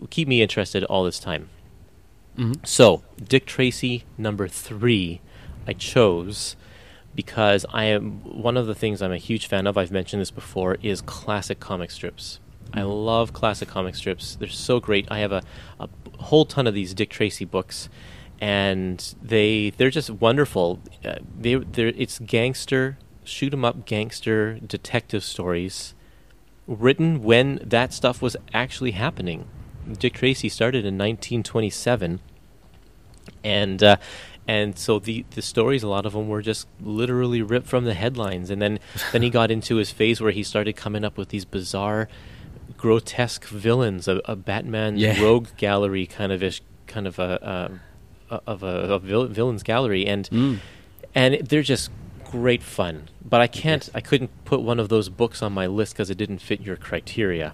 keep 0.10 0.28
me 0.28 0.41
interested 0.41 0.84
all 0.86 1.04
this 1.04 1.20
time? 1.20 1.49
Mhm. 2.38 2.66
So, 2.66 3.04
Dick 3.24 3.45
Tracy 3.45 4.04
number 4.18 4.47
three, 4.47 5.22
I 5.68 5.74
chose 5.74 6.56
because 7.16 7.66
I 7.74 7.86
am 7.86 8.22
one 8.24 8.57
of 8.57 8.68
the 8.68 8.76
things 8.76 9.01
I'm 9.01 9.12
a 9.12 9.18
huge 9.18 9.47
fan 9.47 9.68
of. 9.68 9.78
I've 9.78 9.91
mentioned 9.91 10.22
this 10.22 10.32
before 10.32 10.78
is 10.82 11.01
classic 11.01 11.59
comic 11.59 11.91
strips. 11.91 12.39
I 12.74 12.84
love 12.84 13.34
classic 13.34 13.68
comic 13.68 13.95
strips. 13.95 14.36
They're 14.36 14.47
so 14.47 14.80
great. 14.80 15.07
I 15.12 15.20
have 15.20 15.32
a, 15.32 15.43
a 15.80 15.89
whole 16.20 16.45
ton 16.45 16.68
of 16.68 16.74
these 16.74 16.93
Dick 16.93 17.09
Tracy 17.09 17.43
books, 17.45 17.89
and 18.39 19.14
they 19.22 19.72
they're 19.72 19.89
just 19.89 20.09
wonderful. 20.09 20.80
Uh, 21.03 21.16
they 21.38 21.55
they're 21.55 21.89
it's 21.89 22.20
gangster 22.20 22.97
shoot 23.24 23.53
'em 23.53 23.64
up 23.64 23.86
gangster 23.86 24.59
detective 24.59 25.24
stories 25.24 25.93
written 26.68 27.22
when 27.22 27.59
that 27.64 27.93
stuff 27.93 28.22
was 28.22 28.36
actually 28.53 28.91
happening. 28.91 29.47
Dick 29.99 30.14
Tracy 30.14 30.47
started 30.47 30.86
in 30.86 30.97
1927, 30.97 32.20
and 33.43 33.84
uh, 33.84 33.97
and 34.56 34.78
so 34.86 34.91
the 35.08 35.18
the 35.38 35.41
stories, 35.41 35.82
a 35.84 35.88
lot 35.95 36.06
of 36.06 36.14
them 36.14 36.28
were 36.34 36.41
just 36.52 36.68
literally 36.99 37.41
ripped 37.54 37.68
from 37.74 37.84
the 37.86 37.93
headlines. 38.04 38.49
And 38.52 38.60
then 38.62 38.74
then 39.14 39.22
he 39.26 39.30
got 39.30 39.49
into 39.52 39.74
his 39.82 39.91
phase 39.99 40.18
where 40.24 40.32
he 40.39 40.43
started 40.43 40.74
coming 40.86 41.04
up 41.08 41.16
with 41.20 41.30
these 41.30 41.45
bizarre, 41.45 42.08
grotesque 42.78 43.45
villains, 43.47 44.08
a, 44.08 44.22
a 44.26 44.36
Batman 44.36 44.97
Yeah. 44.97 45.22
rogue 45.24 45.47
gallery 45.58 46.06
kind 46.06 46.32
of 46.32 46.43
ish, 46.43 46.62
kind 46.88 47.08
of 47.08 47.20
a, 47.20 47.70
a 48.30 48.41
of 48.47 48.64
a, 48.64 48.76
a 48.95 48.99
villains 48.99 49.64
gallery, 49.64 50.06
and 50.14 50.30
Mm. 50.30 50.60
and 51.16 51.36
they're 51.49 51.70
just 51.76 51.89
great 52.32 52.63
fun. 52.63 53.09
But 53.23 53.41
I 53.41 53.47
can't, 53.47 53.89
I 53.93 54.01
couldn't 54.01 54.32
put 54.45 54.61
one 54.61 54.79
of 54.79 54.89
those 54.89 55.09
books 55.09 55.41
on 55.41 55.51
my 55.53 55.67
list 55.67 55.93
because 55.93 56.09
it 56.09 56.17
didn't 56.17 56.39
fit 56.39 56.61
your 56.61 56.77
criteria. 56.77 57.53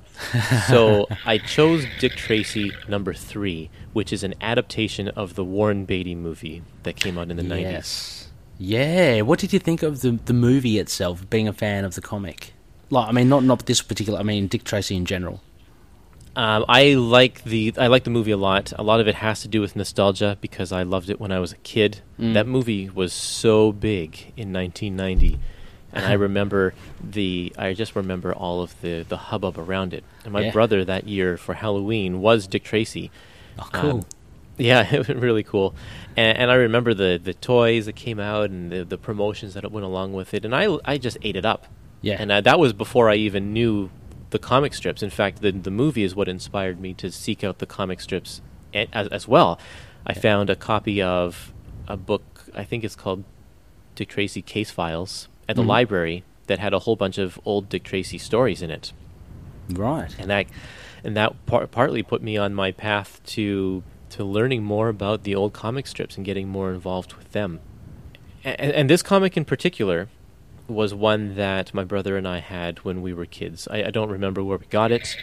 so 0.68 1.08
I 1.26 1.40
chose 1.40 1.86
Dick 2.00 2.14
Tracy 2.14 2.72
number 2.88 3.14
three, 3.14 3.70
which 3.94 4.14
is 4.14 4.24
an 4.24 4.36
adaptation 4.40 5.08
of 5.10 5.36
the 5.36 5.44
Warren 5.44 5.86
Beatty 5.86 6.16
movie 6.16 6.62
that 6.84 6.96
came 6.96 7.18
out 7.18 7.30
in 7.32 7.38
the 7.38 7.44
nineties. 7.44 7.72
Yes. 7.72 8.30
Yeah. 8.60 9.22
What 9.22 9.40
did 9.40 9.52
you 9.52 9.60
think 9.60 9.84
of 9.84 10.02
the 10.02 10.12
the 10.26 10.34
movie 10.34 10.80
itself? 10.80 11.30
Being 11.30 11.48
a 11.48 11.54
fan 11.54 11.84
of 11.84 11.96
the 11.96 12.02
comic, 12.02 12.54
like 12.90 13.10
I 13.10 13.12
mean, 13.12 13.30
not 13.30 13.44
not 13.44 13.66
this 13.66 13.82
particular. 13.82 14.20
I 14.20 14.24
mean, 14.24 14.48
Dick 14.48 14.64
Tracy 14.64 14.96
in 14.96 15.06
general. 15.06 15.42
Um, 16.38 16.66
I 16.70 16.94
like 16.94 17.44
the 17.44 17.74
I 17.80 17.88
like 17.88 18.04
the 18.04 18.12
movie 18.12 18.30
a 18.32 18.38
lot. 18.38 18.72
A 18.78 18.84
lot 18.84 19.00
of 19.00 19.08
it 19.08 19.16
has 19.16 19.42
to 19.42 19.48
do 19.48 19.60
with 19.60 19.76
nostalgia 19.76 20.38
because 20.40 20.72
I 20.72 20.84
loved 20.84 21.10
it 21.10 21.20
when 21.20 21.32
I 21.32 21.40
was 21.40 21.52
a 21.52 21.58
kid. 21.58 22.02
Mm. 22.20 22.34
That 22.36 22.46
movie 22.48 22.90
was 22.90 23.12
so 23.12 23.72
big 23.72 24.34
in 24.38 24.54
1990, 24.54 25.40
and 25.94 26.06
I 26.06 26.14
remember 26.28 26.76
the 27.04 27.52
I 27.58 27.74
just 27.74 27.96
remember 27.96 28.34
all 28.36 28.62
of 28.62 28.80
the 28.82 29.04
the 29.10 29.18
hubbub 29.18 29.58
around 29.58 29.96
it. 29.96 30.04
And 30.26 30.32
my 30.34 30.42
Yeah. 30.42 30.52
brother 30.52 30.86
that 30.86 31.08
year 31.08 31.38
for 31.38 31.56
Halloween 31.56 32.22
was 32.22 32.46
Dick 32.46 32.64
Tracy. 32.64 33.10
Oh, 33.58 33.68
cool. 33.74 33.92
Um, 33.92 34.06
yeah, 34.60 34.88
it 34.94 35.00
was 35.00 35.10
really 35.10 35.44
cool, 35.44 35.74
and, 36.16 36.38
and 36.38 36.52
I 36.52 36.56
remember 36.56 36.94
the 36.94 37.20
the 37.24 37.34
toys 37.34 37.88
that 37.88 37.96
came 37.96 38.20
out 38.20 38.52
and 38.52 38.72
the 38.72 38.84
the 38.86 38.98
promotions 39.00 39.56
that 39.56 39.72
went 39.72 39.86
along 39.86 40.14
with 40.14 40.36
it, 40.36 40.46
and 40.46 40.54
I 40.56 40.78
I 40.86 41.00
just 41.00 41.18
ate 41.24 41.36
it 41.36 41.46
up. 41.46 41.66
Yeah. 42.02 42.18
and 42.20 42.32
uh, 42.32 42.42
that 42.42 42.60
was 42.60 42.74
before 42.74 43.10
I 43.10 43.16
even 43.16 43.54
knew 43.54 43.90
the 44.32 44.40
comic 44.40 44.74
strips. 44.74 45.02
In 45.04 45.10
fact, 45.10 45.42
the 45.42 45.52
the 45.52 45.72
movie 45.72 46.04
is 46.04 46.16
what 46.16 46.28
inspired 46.28 46.80
me 46.80 46.94
to 46.96 47.12
seek 47.12 47.44
out 47.44 47.60
the 47.60 47.66
comic 47.66 48.02
strips 48.02 48.42
a- 48.74 48.88
as, 48.94 49.08
as 49.10 49.28
well. 49.28 49.60
I 50.06 50.14
found 50.14 50.50
a 50.50 50.56
copy 50.56 51.02
of 51.02 51.54
a 51.88 51.98
book. 51.98 52.46
I 52.56 52.64
think 52.64 52.84
it's 52.84 52.96
called 52.96 53.24
Dick 53.96 54.10
Tracy 54.10 54.42
Case 54.42 54.72
Files 54.72 55.28
at 55.50 55.56
the 55.56 55.64
Mhm. 55.64 55.68
library 55.68 56.24
that 56.48 56.60
had 56.60 56.74
a 56.74 56.80
whole 56.80 56.96
bunch 56.96 57.18
of 57.18 57.40
old 57.46 57.68
Dick 57.70 57.84
Tracy 57.84 58.18
stories 58.18 58.62
in 58.62 58.72
it 58.72 58.94
right. 59.72 60.16
and 60.20 60.30
that 60.30 60.46
and 61.04 61.16
that 61.18 61.34
par- 61.46 61.68
partly 61.68 62.04
put 62.04 62.22
me 62.22 62.38
on 62.38 62.54
my 62.54 62.72
path 62.72 63.22
to 63.28 63.84
to 64.10 64.24
learning 64.24 64.64
more 64.64 64.88
about 64.90 65.24
the 65.24 65.36
old 65.36 65.52
comic 65.54 65.86
strips 65.88 66.16
and 66.16 66.26
getting 66.26 66.48
more 66.48 66.72
involved 66.74 67.14
with 67.16 67.32
them. 67.34 67.60
And, 68.44 68.72
and 68.72 68.90
this 68.90 69.02
comic 69.04 69.36
in 69.36 69.44
particular 69.44 70.08
was 70.68 70.94
one 70.94 71.36
that 71.36 71.74
my 71.74 71.84
brother 71.84 72.18
and 72.18 72.28
I 72.28 72.40
had 72.40 72.80
when 72.80 73.02
we 73.02 73.14
were 73.14 73.26
kids. 73.26 73.68
I, 73.70 73.84
I 73.86 73.90
don't 73.92 74.10
remember 74.10 74.44
where 74.44 74.58
we 74.58 74.66
got 74.68 74.92
it. 74.92 75.16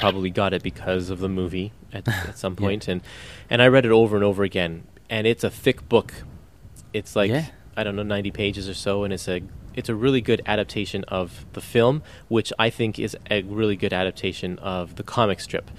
Probably 0.00 0.30
got 0.30 0.52
it 0.52 0.62
because 0.62 1.10
of 1.10 1.20
the 1.20 1.28
movie 1.28 1.72
at, 1.92 2.08
at 2.28 2.38
some 2.38 2.56
point, 2.56 2.88
and 2.88 3.02
and 3.48 3.62
I 3.62 3.68
read 3.68 3.84
it 3.86 3.92
over 3.92 4.16
and 4.16 4.24
over 4.24 4.42
again. 4.42 4.84
And 5.08 5.26
it's 5.26 5.44
a 5.44 5.50
thick 5.50 5.88
book. 5.88 6.12
It's 6.92 7.14
like 7.14 7.30
Yeah. 7.30 7.46
I 7.76 7.84
don't 7.84 7.96
know, 7.96 8.02
ninety 8.02 8.30
pages 8.30 8.68
or 8.68 8.74
so, 8.74 9.04
and 9.04 9.12
it's 9.12 9.28
a 9.28 9.42
it's 9.74 9.88
a 9.88 9.94
really 9.94 10.20
good 10.20 10.42
adaptation 10.44 11.04
of 11.04 11.46
the 11.54 11.60
film, 11.60 12.02
which 12.28 12.52
I 12.58 12.68
think 12.68 12.98
is 12.98 13.16
a 13.30 13.42
really 13.42 13.76
good 13.76 13.92
adaptation 13.92 14.58
of 14.58 14.96
the 14.96 15.02
comic 15.02 15.40
strip. 15.40 15.70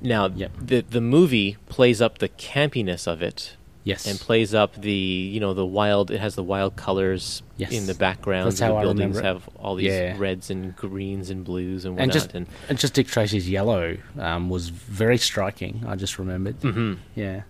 Now, 0.00 0.28
Yep. 0.28 0.52
the 0.60 0.80
the 0.82 1.00
movie 1.00 1.56
plays 1.68 2.00
up 2.00 2.18
the 2.18 2.28
campiness 2.28 3.06
of 3.06 3.22
it 3.22 3.56
Yes. 3.84 4.06
and 4.06 4.18
plays 4.18 4.54
up 4.54 4.74
the 4.80 4.90
you 4.92 5.40
know 5.40 5.52
the 5.54 5.66
wild. 5.66 6.10
It 6.10 6.18
has 6.18 6.34
the 6.34 6.42
wild 6.42 6.74
colors 6.74 7.42
Yes. 7.58 7.70
in 7.72 7.86
the 7.86 7.94
background. 7.94 8.46
That's 8.46 8.60
how 8.60 8.68
the 8.72 8.74
I 8.76 8.82
buildings 8.82 9.16
remember 9.18 9.40
have 9.40 9.48
all 9.58 9.74
these 9.76 9.88
Yeah. 9.92 10.16
reds 10.18 10.50
and 10.50 10.74
greens 10.74 11.28
and 11.30 11.44
blues 11.44 11.84
and 11.84 11.92
and 12.00 12.08
whatnot. 12.08 12.12
just 12.14 12.34
and 12.34 12.46
and 12.70 12.78
just 12.78 12.94
Dick 12.94 13.06
Tracy's 13.08 13.48
yellow 13.48 13.98
um, 14.18 14.48
was 14.48 14.70
very 14.70 15.18
striking. 15.18 15.84
I 15.86 15.96
just 15.96 16.18
remembered. 16.18 16.58
Mhm. 16.60 16.96
Yeah. 17.14 17.42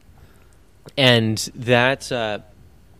and 0.96 1.38
that 1.54 2.10
uh, 2.12 2.38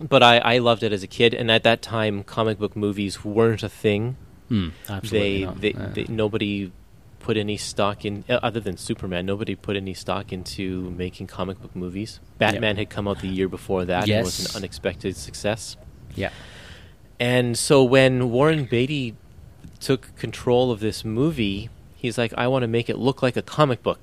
but 0.01 0.23
I, 0.23 0.39
I 0.39 0.59
loved 0.59 0.83
it 0.83 0.93
as 0.93 1.03
a 1.03 1.07
kid 1.07 1.35
and 1.35 1.51
at 1.51 1.63
that 1.65 1.83
time 1.83 2.23
comic 2.25 2.59
book 2.59 2.75
movies 2.77 3.25
weren't 3.25 3.63
a 3.63 3.69
thing 3.69 4.17
Mm, 4.51 4.73
absolutely 4.91 5.39
they, 5.39 5.45
not. 5.45 5.61
they, 5.61 5.73
Uh, 5.73 5.89
they 5.95 6.05
nobody 6.09 6.71
put 7.27 7.37
any 7.37 7.57
stock 7.57 8.05
in 8.05 8.23
uh, 8.29 8.39
other 8.49 8.61
than 8.67 8.77
superman 8.77 9.25
nobody 9.33 9.55
put 9.55 9.75
any 9.85 9.95
stock 9.95 10.27
into 10.37 10.91
making 11.05 11.27
comic 11.27 11.57
book 11.63 11.75
movies. 11.75 12.21
Batman 12.39 12.77
had 12.77 12.89
come 12.91 13.09
out 13.09 13.19
the 13.21 13.29
year 13.39 13.49
before 13.49 13.83
that 13.87 14.09
and 14.09 14.25
was 14.25 14.39
an 14.47 14.57
unexpected 14.59 15.17
success. 15.17 15.77
Yeah. 16.15 16.31
and 17.19 17.59
so 17.59 17.83
when 17.95 18.31
warren 18.31 18.65
beatty 18.67 19.05
took 19.81 20.03
control 20.17 20.71
of 20.71 20.79
this 20.81 21.05
movie 21.05 21.69
he's 22.03 22.17
like 22.17 22.33
i 22.37 22.47
want 22.53 22.63
to 22.63 22.69
make 22.79 22.89
it 22.89 22.99
look 22.99 23.19
like 23.27 23.37
a 23.37 23.43
comic 23.43 23.83
book. 23.83 24.03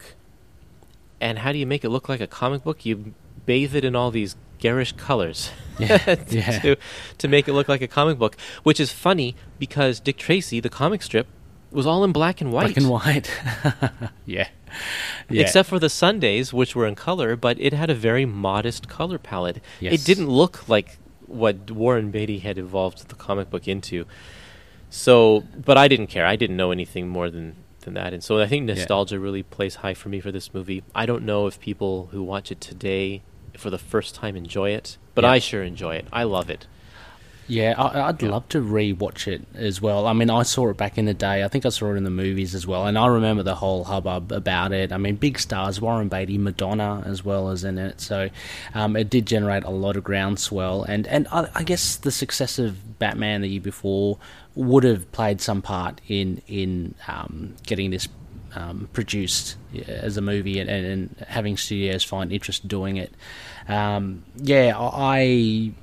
And 1.21 1.33
how 1.43 1.51
do 1.53 1.57
you 1.59 1.67
make 1.73 1.83
it 1.87 1.89
look 1.89 2.09
like 2.09 2.19
a 2.19 2.31
comic 2.41 2.63
book? 2.63 2.83
You 2.83 3.13
bathe 3.45 3.75
it 3.75 3.85
in 3.85 3.95
all 3.95 4.09
these 4.09 4.35
garish 4.57 4.91
colors 4.93 5.51
Yeah, 5.77 5.97
to, 6.15 6.35
yeah. 6.35 6.59
to 6.63 6.75
to 7.21 7.27
make 7.27 7.47
it 7.47 7.53
look 7.53 7.67
like 7.73 7.81
a 7.81 7.87
comic 7.99 8.17
book 8.23 8.33
which 8.67 8.79
is 8.79 8.91
funny 8.91 9.35
because 9.63 9.99
dick 10.07 10.17
tracy 10.17 10.59
the 10.59 10.69
comic 10.81 11.01
strip 11.01 11.27
was 11.71 11.85
all 11.87 12.03
in 12.03 12.11
black 12.11 12.41
and 12.41 12.51
white 12.51 12.65
Black 12.73 12.77
and 12.77 12.89
white. 12.89 13.31
yeah. 14.25 14.47
yeah. 15.29 15.41
except 15.41 15.69
for 15.69 15.79
the 15.79 15.89
sundays 15.89 16.53
which 16.53 16.75
were 16.75 16.85
in 16.87 16.95
color 16.95 17.35
but 17.35 17.59
it 17.59 17.73
had 17.73 17.89
a 17.89 17.95
very 17.95 18.25
modest 18.25 18.87
color 18.89 19.17
palette 19.17 19.59
Yes. 19.79 19.93
it 19.93 20.05
didn't 20.05 20.27
look 20.29 20.67
like 20.69 20.97
what 21.27 21.71
warren 21.71 22.11
beatty 22.11 22.39
had 22.39 22.57
evolved 22.57 23.07
the 23.09 23.15
comic 23.15 23.49
book 23.49 23.67
into 23.67 24.05
so 24.89 25.43
but 25.65 25.77
i 25.77 25.87
didn't 25.87 26.07
care 26.07 26.25
i 26.25 26.35
didn't 26.35 26.57
know 26.57 26.71
anything 26.71 27.07
more 27.07 27.29
than 27.29 27.55
than 27.81 27.93
that 27.93 28.13
and 28.13 28.23
so 28.23 28.39
i 28.39 28.47
think 28.47 28.67
Yeah. 28.67 28.75
nostalgia 28.75 29.19
really 29.19 29.43
plays 29.43 29.75
high 29.75 29.93
for 29.93 30.09
me 30.09 30.19
for 30.19 30.31
this 30.31 30.53
movie 30.53 30.83
i 30.93 31.05
don't 31.05 31.23
know 31.23 31.47
if 31.47 31.59
people 31.59 32.09
who 32.11 32.21
watch 32.23 32.51
it 32.51 32.59
today 32.61 33.21
for 33.57 33.69
the 33.69 33.77
first 33.77 34.13
time 34.15 34.35
enjoy 34.35 34.71
it 34.71 34.97
but 35.15 35.23
Yeah. 35.23 35.31
i 35.31 35.39
sure 35.39 35.63
enjoy 35.63 35.95
it 35.95 36.05
i 36.11 36.23
love 36.23 36.49
it 36.49 36.67
Yeah, 37.51 37.73
I, 37.77 38.07
I'd 38.07 38.21
love 38.21 38.47
to 38.49 38.61
re-watch 38.61 39.27
it 39.27 39.45
as 39.55 39.81
well. 39.81 40.07
I 40.07 40.13
mean, 40.13 40.29
I 40.29 40.43
saw 40.43 40.69
it 40.69 40.77
back 40.77 40.97
in 40.97 41.03
the 41.03 41.13
day. 41.13 41.43
I 41.43 41.49
think 41.49 41.65
I 41.65 41.69
saw 41.69 41.91
it 41.91 41.97
in 41.97 42.05
the 42.05 42.09
movies 42.09 42.55
as 42.55 42.65
well, 42.65 42.85
and 42.85 42.97
I 42.97 43.07
remember 43.07 43.43
the 43.43 43.55
whole 43.55 43.83
hubbub 43.83 44.31
about 44.31 44.71
it. 44.71 44.93
I 44.93 44.97
mean, 44.97 45.17
big 45.17 45.37
stars, 45.37 45.81
Warren 45.81 46.07
Beatty, 46.07 46.37
Madonna 46.37 47.03
as 47.05 47.25
well 47.25 47.49
as 47.49 47.65
in 47.65 47.77
it. 47.77 47.99
So 47.99 48.29
um, 48.73 48.95
it 48.95 49.09
did 49.09 49.25
generate 49.25 49.65
a 49.65 49.69
lot 49.69 49.97
of 49.97 50.03
groundswell, 50.05 50.83
and 50.83 51.05
and 51.07 51.27
I, 51.29 51.49
I 51.53 51.63
guess 51.63 51.97
the 51.97 52.09
success 52.09 52.57
of 52.57 52.97
Batman 52.99 53.41
the 53.41 53.49
year 53.49 53.59
before 53.59 54.17
would 54.55 54.85
have 54.85 55.11
played 55.11 55.41
some 55.41 55.61
part 55.61 55.99
in 56.07 56.41
in 56.47 56.95
um, 57.09 57.55
getting 57.63 57.91
this 57.91 58.07
um, 58.55 58.87
produced 58.93 59.57
as 59.87 60.15
a 60.15 60.21
movie 60.21 60.57
and, 60.59 60.69
and, 60.69 60.85
and 60.85 61.25
having 61.27 61.57
studios 61.57 62.05
find 62.05 62.31
interest 62.31 62.65
doing 62.69 62.95
it. 62.95 63.13
Um, 63.67 64.23
yeah, 64.37 64.73
I 64.77 65.73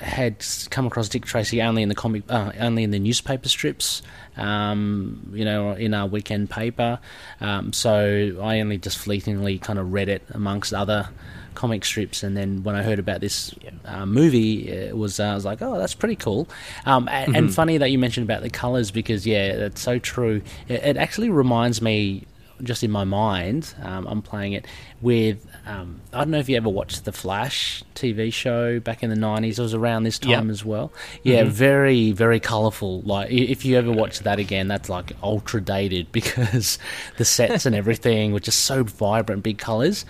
had 0.00 0.44
come 0.70 0.86
across 0.86 1.08
Dick 1.08 1.24
Tracy 1.24 1.62
only 1.62 1.82
in 1.82 1.88
the 1.88 1.94
comic, 1.94 2.22
uh, 2.28 2.52
only 2.58 2.82
in 2.82 2.90
the 2.90 2.98
newspaper 2.98 3.48
strips, 3.48 4.02
um, 4.36 5.30
you 5.32 5.44
know, 5.44 5.72
in 5.72 5.94
our 5.94 6.06
weekend 6.06 6.50
paper. 6.50 6.98
Um, 7.40 7.72
so 7.72 8.38
I 8.42 8.60
only 8.60 8.78
just 8.78 8.98
fleetingly 8.98 9.58
kind 9.58 9.78
of 9.78 9.92
read 9.92 10.08
it 10.08 10.22
amongst 10.30 10.72
other 10.72 11.08
comic 11.54 11.84
strips, 11.84 12.22
and 12.22 12.36
then 12.36 12.62
when 12.62 12.74
I 12.74 12.82
heard 12.82 12.98
about 12.98 13.20
this 13.20 13.54
uh, 13.84 14.06
movie, 14.06 14.68
it 14.68 14.96
was 14.96 15.20
uh, 15.20 15.24
I 15.24 15.34
was 15.34 15.44
like, 15.44 15.60
oh, 15.62 15.78
that's 15.78 15.94
pretty 15.94 16.16
cool. 16.16 16.48
Um, 16.86 17.08
and, 17.08 17.36
and 17.36 17.54
funny 17.54 17.78
that 17.78 17.90
you 17.90 17.98
mentioned 17.98 18.24
about 18.24 18.42
the 18.42 18.50
colors 18.50 18.90
because 18.90 19.26
yeah, 19.26 19.56
that's 19.56 19.80
so 19.80 19.98
true. 19.98 20.42
It, 20.68 20.82
it 20.82 20.96
actually 20.96 21.30
reminds 21.30 21.82
me 21.82 22.26
just 22.62 22.82
in 22.82 22.90
my 22.90 23.04
mind, 23.04 23.74
um, 23.82 24.06
I'm 24.06 24.22
playing 24.22 24.54
it 24.54 24.66
with. 25.00 25.46
Um, 25.66 26.00
I 26.12 26.18
don't 26.18 26.30
know 26.30 26.38
if 26.38 26.48
you 26.48 26.56
ever 26.56 26.68
watched 26.68 27.04
the 27.04 27.12
Flash 27.12 27.84
TV 27.94 28.32
show 28.32 28.80
back 28.80 29.02
in 29.02 29.10
the 29.10 29.16
'90s. 29.16 29.58
It 29.58 29.62
was 29.62 29.74
around 29.74 30.04
this 30.04 30.18
time 30.18 30.46
Yeah. 30.46 30.50
as 30.52 30.64
well. 30.64 30.92
Yeah, 31.22 31.44
very, 31.44 32.12
very 32.12 32.40
colourful. 32.40 33.02
Like 33.02 33.30
if 33.30 33.64
you 33.64 33.76
ever 33.76 33.92
watch 33.92 34.20
that 34.20 34.38
again, 34.38 34.68
that's 34.68 34.88
like 34.88 35.12
ultra 35.22 35.60
dated 35.60 36.10
because 36.12 36.78
the 37.18 37.24
sets 37.24 37.66
and 37.66 37.74
everything 37.74 38.32
were 38.32 38.40
just 38.40 38.60
so 38.60 38.82
vibrant, 38.84 39.42
big 39.42 39.58
colours. 39.58 40.04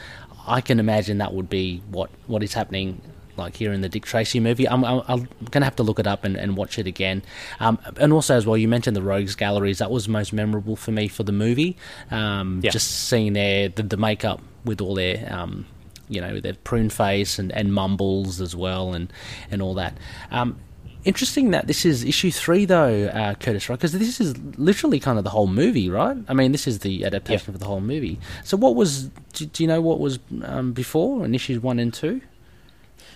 I 0.46 0.61
can 0.61 0.80
imagine 0.80 1.18
that 1.18 1.34
would 1.34 1.51
be 1.51 1.82
what 1.90 2.11
what 2.26 2.42
is 2.42 2.55
happening 2.55 3.01
like 3.36 3.57
here 3.57 3.72
in 3.72 3.80
the 3.80 3.88
Dick 3.88 4.05
Tracy 4.05 4.38
movie. 4.38 4.68
I'm, 4.68 4.84
I'm, 4.84 5.03
I'm 5.09 5.18
going 5.51 5.62
to 5.62 5.64
have 5.64 5.76
to 5.76 5.82
look 5.82 5.98
it 5.98 6.07
up 6.07 6.24
and, 6.24 6.36
and 6.36 6.59
watch 6.59 6.78
it 6.78 6.86
again. 6.86 7.22
Um, 7.59 7.78
and 7.96 8.12
also, 8.12 8.36
as 8.36 8.44
well, 8.44 8.57
you 8.57 8.68
mentioned 8.68 8.94
the 8.94 9.03
Rogues 9.03 9.34
Galleries. 9.34 9.78
That 9.78 9.90
was 9.90 10.09
most 10.09 10.34
memorable 10.34 10.76
for 10.76 10.90
me 10.90 11.09
for 11.09 11.22
the 11.22 11.32
movie. 11.32 11.78
Um, 12.11 12.61
Yeah. 12.62 12.70
Just 12.70 13.09
seeing 13.09 13.32
their 13.32 13.70
the, 13.70 13.82
the 13.82 13.96
makeup 13.96 14.42
with 14.65 14.81
all 14.81 14.95
their. 14.95 15.27
Um, 15.31 15.67
you 16.09 16.21
know, 16.21 16.41
their 16.41 16.55
prune 16.55 16.91
face 16.91 17.39
and, 17.39 17.53
and 17.53 17.73
mumbles 17.73 18.41
as 18.41 18.57
well, 18.57 18.95
and, 18.95 19.13
and 19.49 19.63
all 19.63 19.75
that. 19.75 19.97
Um, 20.33 20.59
interesting 21.05 21.53
that 21.53 21.69
this 21.69 21.87
is 21.87 22.03
issue 22.03 22.33
three, 22.33 22.65
though, 22.65 23.07
uh, 23.07 23.35
Curtis, 23.35 23.69
right? 23.69 23.79
Because 23.79 23.93
this 23.93 24.21
is 24.21 24.37
literally 24.59 24.99
kind 24.99 25.19
of 25.19 25.25
the 25.25 25.31
whole 25.31 25.47
movie, 25.47 25.89
right? 25.89 26.17
I 26.27 26.35
mean, 26.35 26.51
this 26.51 26.67
is 26.67 26.81
the 26.81 27.05
adaptation 27.05 27.55
of 27.55 27.61
the 27.61 27.67
whole 27.67 27.81
movie. 27.81 28.19
So, 28.43 28.57
what 28.57 28.75
was? 28.75 29.05
Do, 29.35 29.47
do 29.47 29.63
you 29.63 29.69
know 29.69 29.81
what 29.81 30.01
was 30.01 30.19
um, 30.43 30.73
before 30.73 31.25
in 31.25 31.33
issues 31.33 31.63
one 31.63 31.79
and 31.79 31.95
two? 31.95 32.23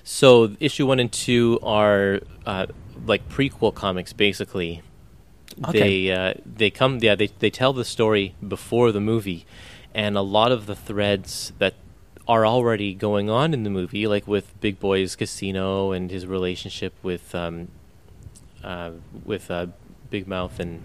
So 0.05 0.55
issue 0.61 0.87
one 0.87 1.01
and 1.01 1.11
two 1.11 1.59
are 1.63 2.21
uh, 2.45 2.67
like 3.07 3.29
prequel 3.31 3.75
comics, 3.75 4.13
basically. 4.13 4.83
Okay. 5.67 5.79
They 5.79 6.13
uh, 6.13 6.35
they 6.45 6.71
come 6.71 6.99
yeah 7.01 7.15
they 7.15 7.29
they 7.39 7.51
tell 7.51 7.73
the 7.73 7.85
story 7.85 8.35
before 8.47 8.93
the 8.93 9.01
movie, 9.01 9.47
and 9.95 10.17
a 10.17 10.23
lot 10.23 10.53
of 10.53 10.67
the 10.67 10.75
threads 10.75 11.53
that 11.59 11.75
are 12.27 12.47
already 12.47 12.95
going 12.95 13.29
on 13.31 13.53
in 13.53 13.65
the 13.65 13.71
movie, 13.71 14.07
like 14.07 14.27
with 14.27 14.59
Big 14.61 14.81
Boy's 14.81 15.15
casino 15.15 15.93
and 15.93 16.11
his 16.11 16.27
relationship 16.27 16.95
with 17.03 17.35
um, 17.35 17.69
uh, 18.63 18.93
with 19.25 19.51
uh, 19.51 19.67
Big 20.11 20.27
Mouth 20.27 20.59
and 20.59 20.83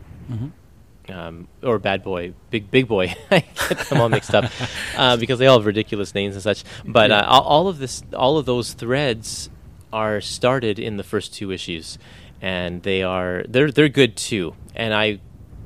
um, 1.09 1.47
or 1.63 1.79
Bad 1.79 2.03
Boy, 2.03 2.33
Big 2.49 2.69
Big 2.69 2.87
Boy. 2.87 3.15
I 3.31 3.43
get 3.69 3.79
them 3.89 4.01
all 4.01 4.09
mixed 4.09 4.35
up 4.35 4.51
uh, 4.97 5.17
because 5.17 5.39
they 5.39 5.47
all 5.47 5.57
have 5.57 5.65
ridiculous 5.65 6.13
names 6.13 6.35
and 6.35 6.43
such. 6.43 6.63
But 6.85 7.11
uh, 7.11 7.25
all, 7.27 7.41
all 7.41 7.67
of 7.67 7.79
this, 7.79 8.03
all 8.13 8.37
of 8.37 8.45
those 8.45 8.73
threads 8.73 9.49
are 9.91 10.21
started 10.21 10.77
in 10.77 10.97
the 10.97 11.03
first 11.03 11.33
two 11.33 11.51
issues, 11.51 11.97
and 12.41 12.83
they 12.83 13.01
are 13.01 13.43
they're 13.47 13.71
they're 13.71 13.89
good 13.89 14.15
too. 14.17 14.55
And 14.75 14.93
I, 14.93 15.19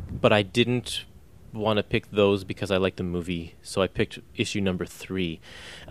but 0.10 0.32
I 0.32 0.44
didn't 0.44 1.06
want 1.54 1.78
to 1.78 1.84
pick 1.84 2.12
those 2.12 2.44
because 2.44 2.72
I 2.72 2.78
like 2.78 2.96
the 2.96 3.04
movie, 3.04 3.56
so 3.62 3.82
I 3.82 3.88
picked 3.88 4.20
issue 4.36 4.62
number 4.62 4.86
three. 4.86 5.40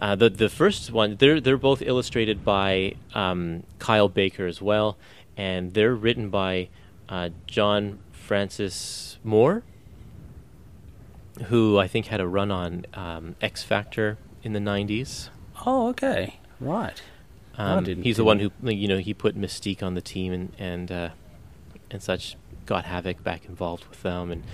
Uh, 0.00 0.16
the 0.16 0.28
the 0.28 0.48
first 0.48 0.90
one, 0.90 1.16
they're 1.16 1.40
they're 1.40 1.56
both 1.56 1.82
illustrated 1.82 2.44
by 2.44 2.94
um, 3.14 3.62
Kyle 3.78 4.08
Baker 4.08 4.46
as 4.46 4.60
well, 4.60 4.96
and 5.36 5.74
they're 5.74 5.94
written 5.94 6.28
by 6.30 6.68
uh, 7.08 7.30
John 7.46 8.00
Francis 8.10 9.18
Moore, 9.22 9.62
who 11.46 11.78
I 11.78 11.86
think 11.86 12.06
had 12.06 12.20
a 12.20 12.26
run 12.26 12.50
on 12.50 12.86
um, 12.94 13.36
X 13.40 13.62
Factor 13.62 14.18
in 14.42 14.52
the 14.52 14.60
'90s. 14.60 15.28
Oh, 15.64 15.88
okay, 15.90 16.40
right. 16.60 17.00
Um, 17.58 17.84
he's 17.84 18.16
the 18.16 18.24
one 18.24 18.38
who, 18.38 18.50
you 18.62 18.88
know, 18.88 18.96
he 18.96 19.12
put 19.12 19.36
Mystique 19.36 19.82
on 19.82 19.94
the 19.94 20.00
team 20.00 20.32
and 20.32 20.52
and 20.58 20.90
uh, 20.90 21.08
and 21.90 22.02
such. 22.02 22.36
Got 22.64 22.84
Havoc 22.84 23.24
back 23.24 23.44
involved 23.46 23.86
with 23.86 24.04
them, 24.04 24.30
and 24.30 24.44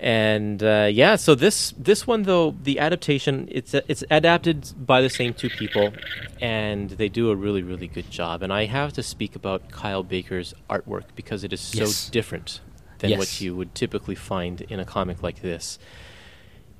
and 0.00 0.62
uh, 0.62 0.88
yeah. 0.90 1.16
So 1.16 1.34
this 1.34 1.74
this 1.78 2.06
one 2.06 2.22
though, 2.22 2.56
the 2.62 2.78
adaptation 2.78 3.46
it's 3.50 3.74
it's 3.74 4.02
adapted 4.10 4.72
by 4.86 5.02
the 5.02 5.10
same 5.10 5.34
two 5.34 5.50
people, 5.50 5.92
and 6.40 6.90
they 6.90 7.08
do 7.08 7.30
a 7.30 7.36
really 7.36 7.62
really 7.62 7.86
good 7.86 8.10
job. 8.10 8.42
And 8.42 8.52
I 8.52 8.64
have 8.64 8.92
to 8.94 9.02
speak 9.02 9.36
about 9.36 9.70
Kyle 9.70 10.02
Baker's 10.02 10.54
artwork 10.70 11.04
because 11.14 11.44
it 11.44 11.52
is 11.52 11.60
so 11.60 11.80
Yes. 11.84 12.08
different 12.08 12.60
than 12.98 13.10
Yes. 13.10 13.18
what 13.18 13.40
you 13.40 13.54
would 13.54 13.74
typically 13.74 14.14
find 14.14 14.62
in 14.62 14.80
a 14.80 14.84
comic 14.84 15.22
like 15.22 15.42
this. 15.42 15.78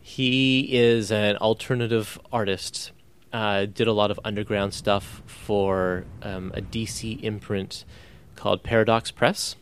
He 0.01 0.75
is 0.77 1.13
an 1.13 1.37
alternative 1.37 2.19
artist. 2.33 2.91
Uh, 3.33 3.67
did 3.67 3.87
a 3.87 3.93
lot 3.93 4.11
of 4.11 4.19
underground 4.25 4.75
stuff 4.75 5.23
for 5.27 6.05
um, 6.23 6.51
a 6.55 6.61
DC 6.61 7.23
imprint 7.23 7.85
called 8.35 8.63
Paradox 8.65 9.11
Press. 9.13 9.55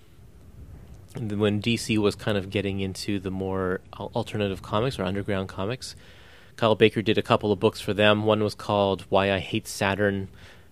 When 1.18 1.60
DC 1.60 1.98
was 1.98 2.14
kind 2.14 2.38
of 2.38 2.48
getting 2.48 2.78
into 2.80 3.18
the 3.18 3.30
more 3.30 3.80
alternative 3.92 4.62
comics 4.62 4.98
or 4.98 5.04
underground 5.04 5.48
comics, 5.48 5.96
Kyle 6.56 6.76
Baker 6.76 7.02
did 7.02 7.18
a 7.18 7.22
couple 7.22 7.50
of 7.50 7.58
books 7.58 7.80
for 7.80 7.92
them. 7.92 8.24
One 8.24 8.42
was 8.42 8.54
called 8.54 9.04
Why 9.08 9.32
I 9.32 9.40
Hate 9.40 9.66
Saturn. 9.66 10.28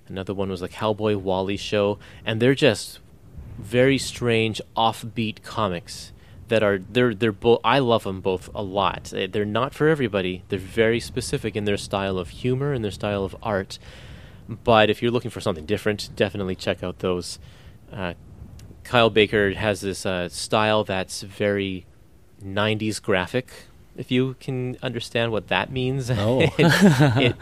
Another 0.09 0.34
one 0.34 0.49
was 0.49 0.61
the 0.61 0.68
Cowboy 0.68 1.16
Wally 1.16 1.57
Show, 1.57 1.99
and 2.24 2.40
they're 2.40 2.55
just 2.55 3.01
very 3.59 3.99
strange, 3.99 4.61
offbeat 4.76 5.42
comics 5.42 6.12
that 6.49 6.62
are 6.62 6.78
they're 6.78 7.14
they're 7.14 7.32
both. 7.32 7.61
I 7.64 7.80
love 7.80 8.05
them 8.05 8.20
both 8.20 8.49
a 8.55 8.62
lot. 8.62 9.12
They're 9.30 9.44
not 9.44 9.74
for 9.74 9.88
everybody. 9.88 10.44
They're 10.49 10.59
very 10.59 11.01
specific 11.01 11.57
in 11.57 11.64
their 11.64 11.76
style 11.76 12.18
of 12.18 12.28
humor 12.28 12.72
and 12.72 12.84
their 12.84 12.92
style 12.92 13.24
of 13.24 13.34
art. 13.42 13.78
But 14.49 14.90
if 14.90 15.03
you're 15.03 15.11
looking 15.11 15.32
for 15.32 15.40
something 15.40 15.66
different, 15.66 16.11
definitely 16.14 16.55
check 16.55 16.84
out 16.84 17.01
those. 17.01 17.40
Uh, 17.92 18.14
Kyle 18.87 19.11
Baker 19.11 19.53
has 19.53 19.80
this 19.80 20.07
uh, 20.07 20.28
style 20.28 20.84
that's 20.84 21.22
very 21.22 21.87
90s 22.45 23.03
graphic, 23.03 23.49
if 23.97 24.11
you 24.11 24.37
can 24.41 24.76
understand 24.82 25.32
what 25.32 25.49
that 25.49 25.70
means. 25.70 26.11
Oh. 26.11 26.41
it, 26.59 27.16
it, 27.18 27.37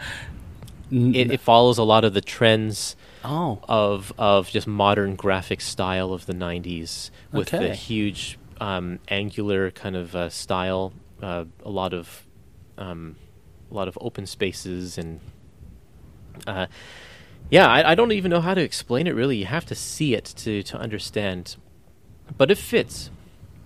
it, 0.91 1.31
it 1.31 1.39
follows 1.39 1.77
a 1.77 1.83
lot 1.83 2.03
of 2.03 2.13
the 2.13 2.21
trends 2.21 2.95
Oh, 3.27 3.59
of 3.67 4.13
of 4.19 4.49
just 4.49 4.67
modern 4.67 5.15
graphic 5.15 5.59
style 5.59 6.13
of 6.13 6.27
the 6.27 6.33
90s 6.33 7.09
with 7.31 7.49
the 7.49 7.73
huge 7.73 8.37
um, 8.61 8.99
angular 9.07 9.71
kind 9.71 9.95
of 9.95 10.15
uh, 10.15 10.29
style, 10.29 10.93
uh, 11.23 11.45
a 11.63 11.69
lot 11.69 11.93
of 11.95 12.27
um, 12.77 13.15
a 13.71 13.73
lot 13.73 13.87
of 13.87 13.97
open 13.99 14.27
spaces 14.27 14.99
and 14.99 15.21
uh, 16.45 16.67
yeah, 17.49 17.67
I, 17.67 17.91
I 17.91 17.95
don't 17.95 18.11
even 18.11 18.31
know 18.31 18.41
how 18.41 18.53
to 18.53 18.61
explain 18.61 19.07
it. 19.07 19.15
Really, 19.15 19.37
you 19.37 19.45
have 19.45 19.65
to 19.67 19.75
see 19.75 20.15
it 20.15 20.25
to 20.37 20.63
to 20.63 20.77
understand, 20.77 21.55
but 22.37 22.51
it 22.51 22.57
fits. 22.57 23.09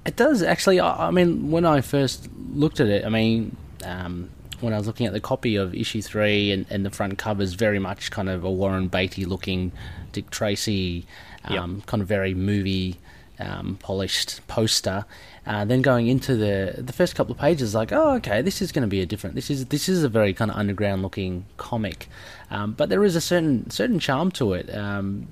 It 0.06 0.16
does 0.16 0.44
actually. 0.44 0.80
I 0.80 1.08
I 1.08 1.12
mean, 1.12 1.52
when 1.52 1.66
I 1.66 1.82
first 1.82 2.30
looked 2.54 2.80
at 2.80 2.88
it, 2.88 3.06
I 3.06 3.10
mean, 3.10 3.56
um, 3.86 4.30
when 4.60 4.74
I 4.74 4.78
was 4.78 4.88
looking 4.88 5.08
at 5.08 5.14
the 5.14 5.22
copy 5.22 5.56
of 5.56 5.74
issue 5.74 6.02
three, 6.02 6.52
and, 6.52 6.66
and 6.70 6.86
the 6.86 6.90
front 6.90 7.18
cover 7.18 7.42
is 7.42 7.54
very 7.54 7.80
much 7.80 8.12
kind 8.12 8.30
of 8.30 8.44
a 8.44 8.52
Warren 8.52 8.88
Beatty 8.88 9.26
looking 9.26 9.72
Dick 10.12 10.30
Tracy, 10.30 11.06
um, 11.46 11.82
kind 11.86 12.02
of 12.02 12.08
very 12.08 12.34
movie 12.34 13.00
um, 13.40 13.78
polished 13.82 14.46
poster. 14.48 15.06
Uh, 15.46 15.66
then 15.66 15.82
going 15.82 16.08
into 16.08 16.36
the 16.36 16.76
the 16.78 16.94
first 16.94 17.16
couple 17.16 17.32
of 17.32 17.40
pages, 17.40 17.74
like, 17.74 17.92
oh, 17.92 18.16
okay, 18.16 18.42
this 18.42 18.62
is 18.62 18.72
going 18.72 18.84
to 18.84 18.88
be 18.88 19.02
a 19.02 19.06
different. 19.06 19.36
This 19.36 19.50
is 19.50 19.68
this 19.68 19.90
is 19.90 20.04
a 20.04 20.10
very 20.10 20.34
kind 20.34 20.52
of 20.52 20.58
underground 20.58 21.02
looking 21.02 21.46
comic, 21.58 22.08
um, 22.52 22.74
but 22.74 22.90
there 22.90 23.04
is 23.04 23.16
a 23.16 23.22
certain 23.22 23.70
certain 23.70 24.00
charm 24.00 24.32
to 24.32 24.54
it. 24.54 24.74
Um, 24.76 25.28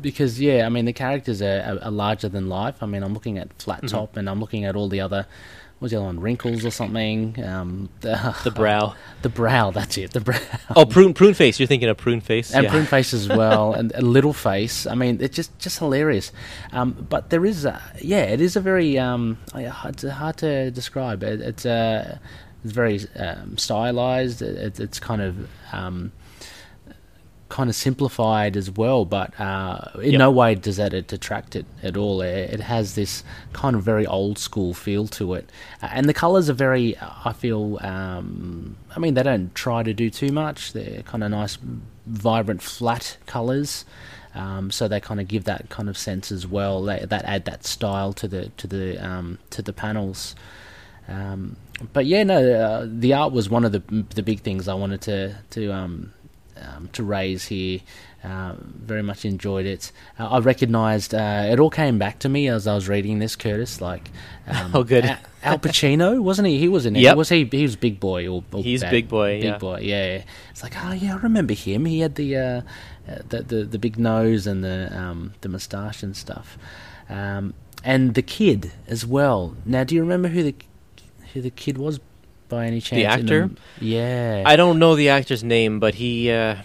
because 0.00 0.40
yeah, 0.40 0.66
I 0.66 0.68
mean 0.68 0.84
the 0.84 0.92
characters 0.92 1.40
are, 1.40 1.60
are, 1.60 1.84
are 1.84 1.90
larger 1.90 2.28
than 2.28 2.48
life. 2.48 2.82
I 2.82 2.86
mean 2.86 3.02
I'm 3.02 3.14
looking 3.14 3.38
at 3.38 3.52
Flat 3.62 3.86
Top 3.88 4.16
and 4.16 4.28
I'm 4.28 4.40
looking 4.40 4.64
at 4.64 4.76
all 4.76 4.88
the 4.88 5.00
other 5.00 5.26
what's 5.82 5.90
the 5.90 5.96
other 5.96 6.06
one, 6.06 6.20
Wrinkles 6.20 6.64
or 6.64 6.70
something. 6.70 7.42
Um, 7.44 7.88
the, 8.02 8.36
The 8.44 8.52
brow. 8.52 8.94
the 9.22 9.28
brow. 9.28 9.72
That's 9.72 9.98
it. 9.98 10.12
The 10.12 10.20
brow. 10.20 10.38
Oh, 10.76 10.86
prune 10.86 11.12
prune 11.12 11.34
face. 11.34 11.58
You're 11.58 11.66
thinking 11.66 11.88
of 11.88 11.96
prune 11.96 12.20
face. 12.20 12.54
And 12.54 12.64
yeah. 12.64 12.70
prune 12.70 12.86
face 12.86 13.12
as 13.12 13.26
well, 13.40 13.74
and 13.74 13.90
a 13.96 14.00
little 14.00 14.32
face. 14.32 14.86
I 14.86 14.94
mean, 14.94 15.18
it's 15.20 15.34
just 15.34 15.58
just 15.58 15.80
hilarious. 15.80 16.30
Um, 16.70 16.92
but 17.10 17.30
there 17.30 17.44
is, 17.44 17.64
a, 17.64 17.82
yeah, 18.00 18.22
it 18.22 18.40
is 18.40 18.54
a 18.54 18.60
very 18.60 18.96
um, 18.96 19.38
it's 19.56 20.04
hard 20.04 20.36
to 20.36 20.70
describe. 20.70 21.24
It, 21.24 21.40
it's 21.40 21.66
uh, 21.66 22.18
it's 22.62 22.72
very 22.72 23.00
um, 23.16 23.58
stylized. 23.58 24.40
It, 24.40 24.78
it's 24.78 25.00
kind 25.00 25.20
of 25.20 25.48
um, 25.72 26.12
kind 27.52 27.68
of 27.68 27.76
simplified 27.76 28.56
as 28.56 28.70
well, 28.70 29.04
but 29.04 29.38
uh, 29.38 29.90
in 29.96 30.12
Yep. 30.12 30.18
no 30.18 30.30
way 30.30 30.54
does 30.54 30.78
that 30.78 30.92
detract 31.06 31.54
it 31.54 31.66
at 31.82 31.98
all. 31.98 32.22
It, 32.22 32.60
has 32.60 32.94
this 32.94 33.22
kind 33.52 33.76
of 33.76 33.82
very 33.82 34.06
old 34.06 34.38
school 34.38 34.72
feel 34.72 35.06
to 35.08 35.34
it, 35.34 35.50
uh, 35.82 35.88
and 35.92 36.08
the 36.08 36.14
colours 36.14 36.48
are 36.48 36.54
very. 36.54 36.96
I 36.98 37.34
feel. 37.34 37.78
Um, 37.82 38.76
I 38.96 38.98
mean, 38.98 39.12
they 39.14 39.22
don't 39.22 39.54
try 39.54 39.82
to 39.82 39.92
do 39.92 40.08
too 40.08 40.32
much. 40.32 40.72
They're 40.72 41.02
kind 41.02 41.22
of 41.22 41.30
nice, 41.30 41.58
vibrant, 42.06 42.62
flat 42.62 43.18
colours. 43.26 43.84
Um, 44.34 44.70
so 44.70 44.88
they 44.88 44.98
kind 44.98 45.20
of 45.20 45.28
give 45.28 45.44
that 45.44 45.68
kind 45.68 45.90
of 45.90 45.98
sense 45.98 46.32
as 46.32 46.46
well. 46.46 46.82
They, 46.82 47.04
that 47.04 47.24
add 47.26 47.44
that 47.44 47.66
style 47.66 48.14
to 48.14 48.26
the 48.26 48.48
to 48.56 48.66
the 48.66 48.96
um, 48.96 49.38
to 49.50 49.60
the 49.60 49.74
panels. 49.74 50.34
Um, 51.06 51.56
but 51.92 52.06
yeah, 52.06 52.22
no, 52.22 52.38
uh, 52.50 52.86
the 52.88 53.12
art 53.12 53.32
was 53.34 53.50
one 53.50 53.66
of 53.66 53.72
the 53.72 53.82
the 54.14 54.22
big 54.22 54.40
things 54.40 54.68
I 54.68 54.74
wanted 54.74 55.02
to 55.02 55.36
to 55.50 55.70
um, 56.60 56.88
to 56.92 57.02
raise 57.02 57.46
here. 57.46 57.80
Uh, 58.24 58.54
very 58.60 59.02
much 59.02 59.24
enjoyed 59.24 59.66
it. 59.66 59.90
Uh, 60.16 60.28
I 60.28 60.38
recognised 60.38 61.12
uh, 61.12 61.48
it 61.50 61.58
all 61.58 61.70
came 61.70 61.98
back 61.98 62.20
to 62.20 62.28
me 62.28 62.46
as 62.46 62.68
I 62.68 62.74
was 62.76 62.88
reading 62.88 63.18
this, 63.18 63.34
Curtis. 63.34 63.80
Like, 63.80 64.10
um, 64.46 64.70
Oh, 64.74 64.84
good. 64.84 65.04
Al, 65.04 65.18
Al 65.42 65.58
Pacino 65.58 66.22
wasn't 66.22 66.46
he? 66.46 66.56
He 66.58 66.68
was 66.68 66.86
in 66.86 66.94
it. 66.94 67.00
Yep. 67.00 67.16
Was 67.16 67.30
he? 67.30 67.44
He 67.44 67.62
was 67.64 67.74
Big 67.74 67.98
Boy 67.98 68.28
or, 68.28 68.44
or 68.52 68.62
He's 68.62 68.82
Bad- 68.82 68.92
Big 68.92 69.08
Boy, 69.08 69.40
Big 69.40 69.44
yeah. 69.44 69.58
Boy. 69.58 69.80
Yeah. 69.80 70.22
It's 70.52 70.62
like, 70.62 70.74
oh 70.84 70.92
yeah, 70.92 71.14
I 71.14 71.18
remember 71.18 71.52
him. 71.54 71.84
He 71.84 71.98
had 71.98 72.14
the 72.14 72.36
uh, 72.36 72.60
uh, 73.08 73.18
the, 73.28 73.42
the 73.42 73.64
the 73.64 73.78
big 73.80 73.98
nose 73.98 74.46
and 74.46 74.62
the 74.62 74.96
um, 74.96 75.34
the 75.40 75.48
moustache 75.48 76.04
and 76.04 76.16
stuff, 76.16 76.56
um, 77.08 77.54
and 77.82 78.14
the 78.14 78.22
kid 78.22 78.70
as 78.86 79.04
well. 79.04 79.56
Now, 79.66 79.82
do 79.82 79.96
you 79.96 80.00
remember 80.00 80.28
who 80.28 80.44
the 80.44 80.54
who 81.32 81.40
the 81.40 81.50
kid 81.50 81.76
was 81.76 81.98
by 82.52 82.66
any 82.66 82.80
chance? 82.80 83.00
in 83.00 83.06
actor? 83.06 83.50
yeah. 83.80 84.44
I 84.46 84.56
don't 84.56 84.78
know 84.78 84.94
the 84.94 85.08
actor's 85.08 85.42
name, 85.42 85.80
but 85.80 85.94
he, 85.94 86.30
uh, 86.30 86.56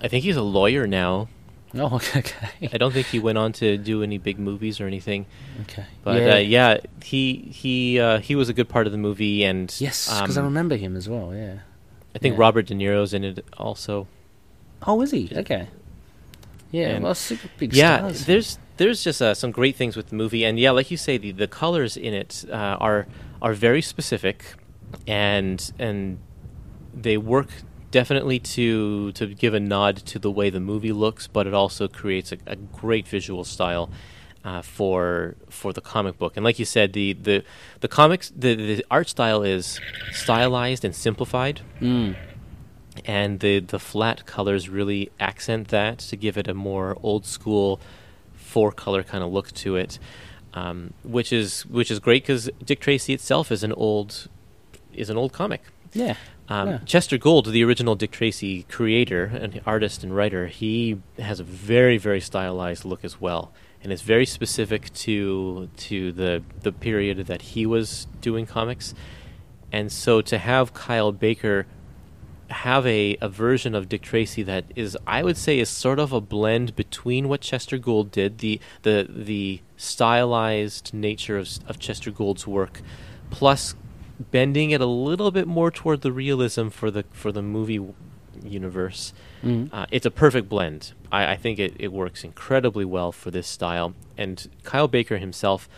I 0.00 0.08
think 0.08 0.24
he's 0.24 0.36
a 0.36 0.42
lawyer 0.42 0.86
now. 0.86 1.28
oh, 1.76 1.96
okay. 2.16 2.68
I 2.72 2.76
don't 2.76 2.92
think 2.92 3.06
he 3.06 3.20
went 3.20 3.38
on 3.38 3.52
to 3.54 3.78
do 3.78 4.02
any 4.02 4.18
big 4.18 4.38
movies 4.38 4.80
or 4.80 4.86
anything. 4.86 5.26
okay. 5.62 5.86
But 6.02 6.22
yeah. 6.22 6.34
uh, 6.34 6.38
yeah, 6.38 6.78
he 7.02 7.48
he 7.52 8.00
uh, 8.00 8.18
he 8.18 8.34
was 8.34 8.48
a 8.48 8.52
good 8.52 8.68
part 8.68 8.86
of 8.86 8.92
the 8.92 8.98
movie, 8.98 9.44
and 9.44 9.74
Yes, 9.78 10.08
because 10.20 10.36
I 10.36 10.40
um, 10.40 10.46
remember 10.46 10.76
him 10.76 10.96
as 10.96 11.08
well. 11.08 11.32
Yeah. 11.34 11.60
I 12.14 12.18
think 12.18 12.34
yeah. 12.34 12.40
Robert 12.40 12.66
De 12.66 12.74
Niro's 12.74 13.14
in 13.14 13.24
it 13.24 13.44
also. 13.56 14.06
Oh, 14.86 15.00
is 15.00 15.12
he? 15.12 15.30
Okay. 15.34 15.68
Yeah. 16.72 16.88
And- 16.88 17.04
well, 17.04 17.14
super 17.14 17.48
big 17.58 17.72
yeah, 17.74 17.98
stars. 17.98 18.26
there's 18.26 18.58
there's 18.76 19.04
just 19.04 19.22
uh, 19.22 19.34
some 19.34 19.52
great 19.52 19.76
things 19.76 19.96
with 19.96 20.08
the 20.08 20.16
movie, 20.16 20.44
and 20.44 20.58
yeah, 20.58 20.72
like 20.72 20.90
you 20.90 20.96
say, 20.96 21.16
the, 21.16 21.30
the 21.30 21.46
colors 21.46 21.96
in 21.96 22.12
it 22.12 22.44
uh, 22.50 22.76
are 22.80 23.06
are 23.40 23.54
very 23.54 23.82
specific, 23.82 24.54
and 25.06 25.72
and 25.78 26.18
they 26.94 27.16
work 27.16 27.48
definitely 27.90 28.38
to 28.38 29.12
to 29.12 29.26
give 29.26 29.54
a 29.54 29.60
nod 29.60 29.96
to 29.96 30.18
the 30.18 30.30
way 30.30 30.50
the 30.50 30.60
movie 30.60 30.92
looks, 30.92 31.26
but 31.26 31.46
it 31.46 31.54
also 31.54 31.88
creates 31.88 32.32
a, 32.32 32.38
a 32.46 32.56
great 32.56 33.06
visual 33.08 33.44
style. 33.44 33.90
Uh, 34.44 34.60
for 34.60 35.36
for 35.48 35.72
the 35.72 35.80
comic 35.80 36.18
book, 36.18 36.36
and 36.36 36.42
like 36.42 36.58
you 36.58 36.64
said, 36.64 36.92
the 36.94 37.12
the 37.12 37.44
the 37.78 37.86
comics 37.86 38.32
the, 38.36 38.56
the 38.56 38.84
art 38.90 39.08
style 39.08 39.44
is 39.44 39.80
stylized 40.10 40.84
and 40.84 40.96
simplified, 40.96 41.60
Mm. 41.80 42.16
and 43.04 43.38
the 43.38 43.60
the 43.60 43.78
flat 43.78 44.26
colors 44.26 44.68
really 44.68 45.10
accent 45.20 45.68
that 45.68 45.98
to 46.00 46.16
give 46.16 46.36
it 46.36 46.48
a 46.48 46.54
more 46.54 46.96
old 47.04 47.24
school 47.24 47.80
four 48.34 48.72
color 48.72 49.04
kind 49.04 49.22
of 49.22 49.32
look 49.32 49.52
to 49.52 49.76
it 49.76 50.00
um, 50.54 50.92
which 51.04 51.32
is 51.32 51.64
which 51.66 51.88
is 51.88 52.00
great 52.00 52.24
because 52.24 52.50
Dick 52.64 52.80
Tracy 52.80 53.14
itself 53.14 53.52
is 53.52 53.62
an 53.62 53.72
old 53.72 54.28
is 54.94 55.10
an 55.10 55.16
old 55.16 55.32
comic 55.32 55.62
Yeah. 55.92 56.16
um, 56.48 56.68
Yeah. 56.68 56.78
Chester 56.86 57.18
Gould 57.18 57.46
the 57.46 57.62
original 57.64 57.94
Dick 57.94 58.10
Tracy 58.10 58.64
creator 58.64 59.24
and 59.24 59.60
artist 59.66 60.02
and 60.04 60.14
writer 60.14 60.46
he 60.48 60.98
has 61.18 61.40
a 61.40 61.44
very 61.44 61.98
very 61.98 62.20
stylized 62.20 62.84
look 62.84 63.04
as 63.04 63.20
well 63.20 63.52
and 63.82 63.92
it's 63.92 64.02
very 64.02 64.26
specific 64.26 64.92
to 64.94 65.68
to 65.76 66.12
the 66.12 66.42
the 66.62 66.72
period 66.72 67.26
that 67.26 67.42
he 67.42 67.66
was 67.66 68.06
doing 68.20 68.46
comics 68.46 68.94
and 69.72 69.90
so 69.90 70.20
to 70.20 70.38
have 70.38 70.74
Kyle 70.74 71.12
Baker 71.12 71.66
have 72.50 72.86
a, 72.86 73.16
a 73.22 73.30
version 73.30 73.74
of 73.74 73.88
Dick 73.88 74.02
Tracy 74.02 74.42
that 74.42 74.64
is 74.76 74.94
I 75.06 75.22
would 75.22 75.38
say 75.38 75.58
is 75.58 75.70
sort 75.70 75.98
of 75.98 76.12
a 76.12 76.20
blend 76.20 76.76
between 76.76 77.28
what 77.30 77.40
Chester 77.40 77.78
Gould 77.78 78.10
did, 78.10 78.38
the 78.38 78.60
the 78.82 79.06
the 79.08 79.60
stylized 79.78 80.92
nature 80.92 81.38
of 81.38 81.48
of 81.66 81.78
Chester 81.78 82.10
Gould's 82.10 82.46
work, 82.46 82.82
plus 83.30 83.74
bending 84.30 84.70
it 84.70 84.80
a 84.80 84.86
little 84.86 85.30
bit 85.30 85.46
more 85.46 85.70
toward 85.70 86.02
the 86.02 86.12
realism 86.12 86.68
for 86.68 86.90
the 86.90 87.04
for 87.12 87.32
the 87.32 87.42
movie 87.42 87.80
universe. 88.44 89.12
Mm. 89.42 89.68
Uh, 89.72 89.86
it's 89.90 90.06
a 90.06 90.10
perfect 90.10 90.48
blend. 90.48 90.92
I, 91.10 91.32
I 91.32 91.36
think 91.36 91.58
it, 91.58 91.74
it 91.78 91.92
works 91.92 92.24
incredibly 92.24 92.84
well 92.84 93.12
for 93.12 93.30
this 93.30 93.46
style. 93.46 93.94
And 94.16 94.48
Kyle 94.64 94.88
Baker 94.88 95.18
himself 95.18 95.68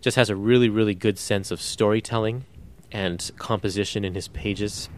just 0.00 0.16
has 0.16 0.30
a 0.30 0.36
really, 0.36 0.68
really 0.68 0.94
good 0.94 1.18
sense 1.18 1.50
of 1.50 1.60
storytelling 1.60 2.44
and 2.92 3.30
composition 3.38 4.04
in 4.04 4.14
his 4.14 4.28
pages. 4.28 4.88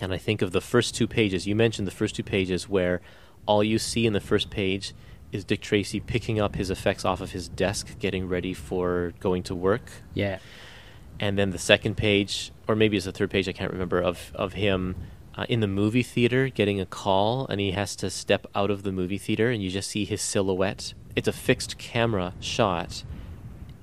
And 0.00 0.12
I 0.12 0.18
think 0.18 0.42
of 0.42 0.52
the 0.52 0.60
first 0.60 0.94
two 0.94 1.06
pages, 1.06 1.46
you 1.46 1.54
mentioned 1.54 1.86
the 1.86 1.92
first 1.92 2.14
two 2.14 2.22
pages 2.22 2.68
where 2.68 3.00
all 3.46 3.62
you 3.62 3.78
see 3.78 4.06
in 4.06 4.12
the 4.12 4.20
first 4.20 4.50
page 4.50 4.92
is 5.32 5.44
Dick 5.44 5.60
Tracy 5.60 6.00
picking 6.00 6.40
up 6.40 6.56
his 6.56 6.70
effects 6.70 7.04
off 7.04 7.20
of 7.20 7.32
his 7.32 7.48
desk, 7.48 7.98
getting 7.98 8.28
ready 8.28 8.54
for 8.54 9.12
going 9.20 9.42
to 9.44 9.54
work 9.54 9.90
Yeah. 10.14 10.38
And 11.20 11.38
then 11.38 11.50
the 11.50 11.58
second 11.58 11.96
page, 11.96 12.52
or 12.68 12.74
maybe 12.74 12.96
it's 12.96 13.06
the 13.06 13.12
third 13.12 13.30
page, 13.30 13.48
I 13.48 13.52
can't 13.52 13.72
remember, 13.72 14.00
of 14.00 14.32
of 14.34 14.54
him 14.54 14.96
uh, 15.36 15.46
in 15.48 15.60
the 15.60 15.66
movie 15.66 16.02
theater 16.02 16.48
getting 16.48 16.80
a 16.80 16.86
call, 16.86 17.46
and 17.48 17.60
he 17.60 17.72
has 17.72 17.96
to 17.96 18.10
step 18.10 18.46
out 18.54 18.70
of 18.70 18.82
the 18.82 18.92
movie 18.92 19.18
theater, 19.18 19.50
and 19.50 19.62
you 19.62 19.70
just 19.70 19.90
see 19.90 20.04
his 20.04 20.22
silhouette. 20.22 20.94
It's 21.16 21.28
a 21.28 21.32
fixed 21.32 21.78
camera 21.78 22.34
shot, 22.40 23.04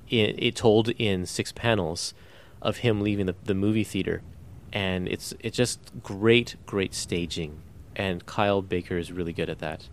it, 0.08 0.42
it 0.42 0.56
told 0.56 0.90
in 0.90 1.26
six 1.26 1.52
panels 1.52 2.14
of 2.60 2.78
him 2.78 3.00
leaving 3.00 3.26
the, 3.26 3.34
the 3.44 3.54
movie 3.54 3.84
theater, 3.84 4.22
and 4.72 5.08
it's 5.08 5.34
it's 5.40 5.56
just 5.56 5.80
great, 6.02 6.56
great 6.66 6.94
staging, 6.94 7.60
and 7.96 8.24
Kyle 8.26 8.62
Baker 8.62 8.98
is 8.98 9.10
really 9.10 9.32
good 9.32 9.50
at 9.50 9.58
that. 9.58 9.88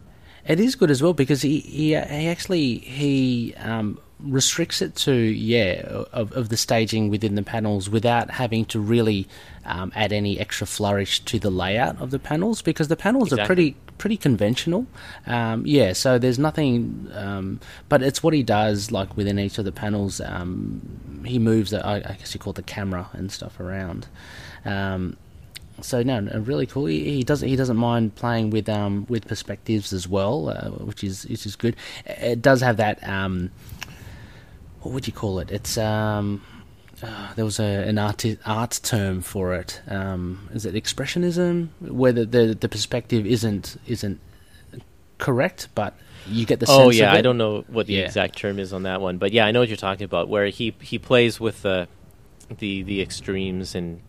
It 0.47 0.59
is 0.59 0.75
good 0.75 0.91
as 0.91 1.01
well 1.03 1.13
because 1.13 1.41
he 1.41 1.59
he, 1.59 1.89
he 1.89 2.27
actually 2.27 2.79
he 2.79 3.53
um, 3.55 3.99
restricts 4.19 4.81
it 4.81 4.95
to 4.95 5.13
yeah 5.13 5.81
of, 6.11 6.31
of 6.33 6.49
the 6.49 6.57
staging 6.57 7.09
within 7.09 7.35
the 7.35 7.43
panels 7.43 7.89
without 7.89 8.31
having 8.31 8.65
to 8.65 8.79
really 8.79 9.27
um, 9.65 9.91
add 9.95 10.11
any 10.11 10.39
extra 10.39 10.67
flourish 10.67 11.21
to 11.21 11.39
the 11.39 11.49
layout 11.49 12.01
of 12.01 12.11
the 12.11 12.19
panels 12.19 12.61
because 12.61 12.87
the 12.87 12.95
panels 12.95 13.31
are 13.31 13.45
pretty 13.45 13.75
pretty 13.99 14.17
conventional. 14.17 14.87
Um, 15.27 15.63
yeah, 15.67 15.93
so 15.93 16.17
there's 16.17 16.39
nothing, 16.39 17.09
um, 17.13 17.59
but 17.89 18.01
it's 18.01 18.23
what 18.23 18.33
he 18.33 18.41
does 18.41 18.91
like 18.91 19.15
within 19.15 19.37
each 19.37 19.59
of 19.59 19.65
the 19.65 19.71
panels. 19.71 20.19
Um, 20.21 21.21
he 21.25 21.37
moves, 21.37 21.69
the, 21.71 21.85
I, 21.85 21.97
I 21.97 22.15
guess 22.17 22.33
you 22.33 22.39
call 22.39 22.51
it 22.51 22.55
the 22.55 22.63
camera 22.63 23.09
and 23.13 23.31
stuff 23.31 23.59
around. 23.59 24.07
So 25.81 26.03
no, 26.03 26.19
no, 26.19 26.39
really 26.39 26.65
cool. 26.65 26.85
He, 26.85 27.03
he 27.15 27.23
doesn't 27.23 27.47
he 27.47 27.55
doesn't 27.55 27.77
mind 27.77 28.15
playing 28.15 28.49
with 28.51 28.67
um 28.69 29.05
with 29.09 29.27
perspectives 29.27 29.93
as 29.93 30.07
well, 30.07 30.49
uh, 30.49 30.69
which 30.85 31.03
is 31.03 31.25
which 31.27 31.45
is 31.45 31.55
good. 31.55 31.75
It 32.05 32.41
does 32.41 32.61
have 32.61 32.77
that 32.77 33.07
um, 33.07 33.51
what 34.81 34.93
would 34.93 35.07
you 35.07 35.13
call 35.13 35.39
it? 35.39 35.51
It's 35.51 35.77
um. 35.77 36.43
Uh, 37.01 37.33
there 37.35 37.45
was 37.45 37.61
a, 37.61 37.63
an 37.63 37.97
art 37.97 38.25
art 38.45 38.77
term 38.83 39.21
for 39.21 39.53
it. 39.55 39.81
Um, 39.87 40.49
is 40.53 40.65
it 40.65 40.75
expressionism, 40.75 41.69
where 41.79 42.11
the, 42.11 42.25
the 42.25 42.57
the 42.59 42.67
perspective 42.67 43.25
isn't 43.25 43.77
isn't 43.87 44.19
correct, 45.17 45.69
but 45.75 45.93
you 46.27 46.45
get 46.45 46.59
the 46.59 46.65
sense. 46.65 46.77
Oh 46.77 46.89
yeah. 46.89 47.13
I 47.13 47.21
don't 47.21 47.37
know 47.37 47.63
what 47.67 47.87
the 47.87 47.93
Yeah. 47.93 48.01
exact 48.05 48.37
term 48.37 48.59
is 48.59 48.73
on 48.73 48.83
that 48.83 48.99
one, 48.99 49.17
but 49.17 49.31
yeah, 49.31 49.45
I 49.45 49.51
know 49.51 49.61
what 49.61 49.69
you're 49.69 49.77
talking 49.77 50.03
about. 50.03 50.27
Where 50.27 50.47
he 50.47 50.75
he 50.81 50.99
plays 50.99 51.39
with 51.39 51.61
the 51.61 51.87
the 52.57 52.83
the 52.83 53.01
extremes, 53.01 53.75
and 53.75 54.01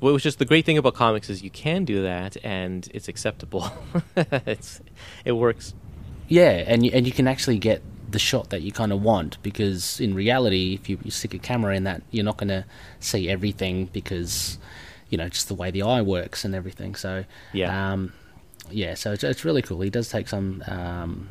which 0.00 0.26
is 0.26 0.36
the 0.36 0.44
great 0.44 0.64
thing 0.64 0.78
about 0.78 0.94
comics 0.94 1.28
is 1.30 1.42
you 1.42 1.50
can 1.50 1.84
do 1.84 2.02
that, 2.02 2.36
and 2.42 2.88
it's 2.92 3.08
acceptable. 3.08 3.70
it's 4.16 4.80
it 5.24 5.32
works. 5.32 5.74
Yeah, 6.28 6.64
and 6.66 6.84
you, 6.84 6.90
and 6.92 7.06
you 7.06 7.12
can 7.12 7.28
actually 7.28 7.58
get 7.58 7.82
the 8.10 8.18
shot 8.18 8.50
that 8.50 8.62
you 8.62 8.72
kind 8.72 8.92
of 8.92 9.02
want 9.02 9.40
because 9.42 10.00
in 10.00 10.14
reality, 10.14 10.74
if 10.74 10.88
you, 10.88 10.98
you 11.02 11.10
stick 11.10 11.34
a 11.34 11.38
camera 11.38 11.74
in 11.76 11.84
that, 11.84 12.02
you're 12.10 12.24
not 12.24 12.36
going 12.36 12.48
to 12.48 12.64
see 13.00 13.28
everything 13.28 13.86
because 13.92 14.58
you 15.08 15.18
know 15.18 15.28
just 15.28 15.48
the 15.48 15.54
way 15.54 15.70
the 15.70 15.82
eye 15.82 16.02
works 16.02 16.44
and 16.44 16.54
everything. 16.54 16.94
So 16.94 17.24
Yeah. 17.52 17.92
um, 17.92 18.12
yeah. 18.70 18.94
So 18.94 19.12
it's, 19.12 19.24
it's 19.24 19.44
really 19.44 19.62
cool. 19.62 19.80
He 19.80 19.90
does 19.90 20.08
take 20.08 20.28
some. 20.28 20.62
Um, 20.66 21.28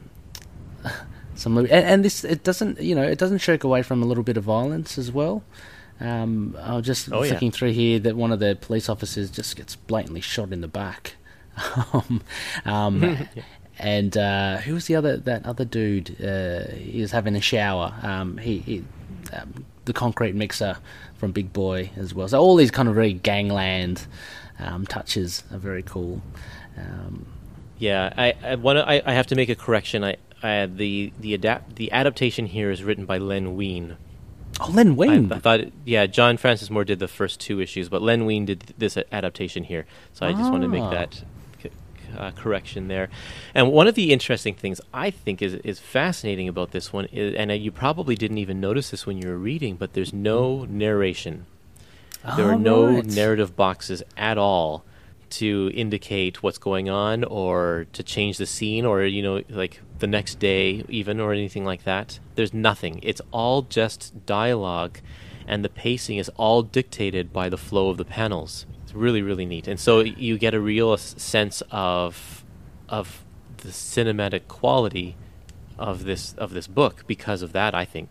some 1.36 1.58
and, 1.58 1.70
and 1.70 2.06
this 2.06 2.24
it 2.24 2.44
doesn't 2.44 2.80
you 2.80 2.96
know 2.96 3.04
it 3.04 3.18
doesn't 3.18 3.40
shirk 3.40 3.64
away 3.64 3.82
from 3.82 4.02
a 4.02 4.06
little 4.06 4.24
bit 4.24 4.38
of 4.38 4.44
violence 4.46 4.98
as 4.98 5.12
well. 5.12 5.44
Um, 6.00 6.58
I 6.62 6.76
was 6.76 6.86
just 6.86 7.12
Oh, 7.12 7.24
yeah. 7.24 7.50
through 7.52 7.72
here 7.72 8.00
that 8.00 8.16
one 8.16 8.32
of 8.32 8.40
the 8.40 8.58
police 8.60 8.90
officers 8.90 9.32
just 9.32 9.56
gets 9.56 9.76
blatantly 9.76 10.22
shot 10.22 10.52
in 10.52 10.62
the 10.62 10.68
back. 10.68 11.16
um, 11.94 12.22
um, 12.66 13.18
and 13.80 14.18
uh, 14.18 14.58
who 14.58 14.74
was 14.74 14.88
the 14.88 14.96
other 14.96 15.18
that 15.18 15.46
other 15.46 15.66
dude? 15.66 16.22
Uh, 16.22 16.68
he 16.76 17.02
was 17.02 17.12
having 17.12 17.36
a 17.36 17.42
shower. 17.42 17.94
Um, 18.04 18.38
he, 18.38 18.60
he 18.60 18.84
um, 19.34 19.66
the 19.86 19.94
concrete 19.94 20.36
mixer 20.36 20.78
from 21.16 21.32
Big 21.32 21.54
Boy 21.54 21.92
as 21.96 22.14
well. 22.14 22.28
So 22.28 22.40
all 22.42 22.56
these 22.56 22.72
kind 22.72 22.90
of 22.90 22.96
very 22.96 23.14
gangland 23.14 24.06
um, 24.60 24.86
touches 24.86 25.44
are 25.52 25.58
very 25.58 25.84
cool. 25.84 26.22
Um, 26.78 27.26
Yeah, 27.78 28.14
I 28.18 28.34
I, 28.44 28.56
wanna, 28.56 28.82
I 28.82 29.02
I 29.06 29.14
have 29.14 29.28
to 29.28 29.36
make 29.36 29.50
a 29.50 29.56
correction. 29.56 30.04
I, 30.04 30.18
I 30.44 30.66
the 30.66 31.14
the 31.20 31.34
adapt 31.34 31.76
the 31.78 31.92
adaptation 31.92 32.48
here 32.48 32.70
is 32.72 32.84
written 32.84 33.06
by 33.06 33.18
Len 33.18 33.56
Wein. 33.56 33.96
Oh, 34.60 34.70
Len 34.72 34.96
Wein. 34.96 35.32
I 35.32 35.40
thought, 35.40 35.62
yeah, 35.86 36.06
John 36.06 36.38
Francis 36.38 36.70
Moore 36.70 36.84
did 36.86 37.00
the 37.00 37.08
first 37.08 37.40
two 37.40 37.60
issues, 37.60 37.90
but 37.90 38.02
Len 38.02 38.26
Wein 38.26 38.46
did 38.46 38.74
this 38.78 38.98
adaptation 39.12 39.64
here. 39.64 39.86
So 40.14 40.26
I 40.26 40.32
just 40.34 40.52
want 40.52 40.64
to 40.64 40.70
make 40.70 40.84
Ah. 40.84 40.90
that 40.92 41.24
c- 41.62 41.70
uh, 42.18 42.32
correction 42.32 42.88
there. 42.88 43.10
And 43.54 43.72
one 43.72 43.88
of 43.88 43.96
the 43.96 44.14
interesting 44.14 44.54
things 44.54 44.80
I 44.94 45.10
think 45.12 45.42
is 45.42 45.56
is 45.56 45.80
fascinating 45.80 46.48
about 46.48 46.72
this 46.72 46.94
one 46.94 47.06
is, 47.06 47.34
and 47.36 47.52
uh, 47.52 47.56
you 47.56 47.72
probably 47.72 48.16
didn't 48.16 48.38
even 48.38 48.60
notice 48.62 48.90
this 48.92 49.06
when 49.06 49.18
you 49.22 49.28
were 49.28 49.38
reading, 49.38 49.76
but 49.76 49.94
there's 49.94 50.14
no 50.14 50.66
narration. 50.66 51.46
There 52.38 52.48
are 52.50 52.54
Oh, 52.54 52.58
no 52.58 52.86
right. 52.96 53.06
narrative 53.06 53.56
boxes 53.56 54.02
at 54.18 54.38
all 54.38 54.84
to 55.40 55.72
indicate 55.74 56.44
what's 56.44 56.58
going 56.58 56.90
on 56.90 57.24
or 57.24 57.88
to 57.94 58.04
change 58.04 58.38
the 58.38 58.46
scene 58.46 58.86
or 58.86 59.04
you 59.04 59.22
know 59.22 59.42
like 59.50 59.82
the 60.00 60.08
next 60.08 60.40
day 60.40 60.84
even 60.90 61.20
or 61.20 61.34
anything 61.34 61.66
like 61.66 61.84
that. 61.84 62.20
There's 62.36 62.54
nothing. 62.54 63.00
It's 63.04 63.22
all 63.32 63.64
just 63.64 64.26
dialogue 64.26 65.00
and 65.48 65.64
the 65.64 65.70
pacing 65.70 66.18
is 66.18 66.30
all 66.38 66.64
dictated 66.64 67.32
by 67.32 67.50
the 67.50 67.58
flow 67.58 67.90
of 67.90 67.98
the 67.98 68.06
panels. 68.06 68.66
It's 68.84 68.94
really 68.94 69.22
really 69.22 69.46
neat. 69.46 69.68
And 69.68 69.80
so 69.80 70.02
you 70.02 70.38
get 70.38 70.54
a 70.54 70.60
real 70.60 70.96
sense 70.98 71.62
of 71.72 72.44
of 72.90 73.26
the 73.58 73.70
cinematic 73.70 74.48
quality 74.48 75.16
of 75.78 76.06
this 76.06 76.34
of 76.38 76.54
this 76.54 76.68
book 76.68 77.04
because 77.08 77.42
of 77.42 77.52
that 77.52 77.76
i 77.76 77.84
think 77.84 78.10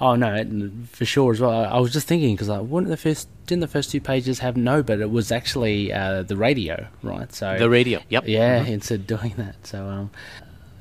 Oh 0.00 0.14
no, 0.14 0.70
for 0.92 1.04
sure 1.04 1.32
as 1.32 1.40
well. 1.40 1.50
I, 1.50 1.64
I 1.64 1.78
was 1.80 1.92
just 1.92 2.06
thinking 2.06 2.34
because 2.34 2.48
like, 2.48 2.62
wouldn't 2.62 2.90
the 2.90 2.96
first 2.96 3.28
didn't 3.46 3.60
the 3.62 3.66
first 3.68 3.90
two 3.90 4.00
pages 4.00 4.38
have 4.40 4.56
no, 4.56 4.82
but 4.82 5.00
it 5.00 5.10
was 5.10 5.32
actually 5.32 5.92
uh, 5.92 6.22
the 6.22 6.36
radio, 6.36 6.86
right? 7.02 7.32
So 7.32 7.56
the 7.58 7.68
radio 7.70 8.00
yep 8.08 8.24
yeah, 8.26 8.64
Mhm. 8.64 8.68
instead 8.78 9.00
of 9.00 9.06
doing 9.06 9.34
that. 9.38 9.66
So 9.66 9.86
um, 9.86 10.10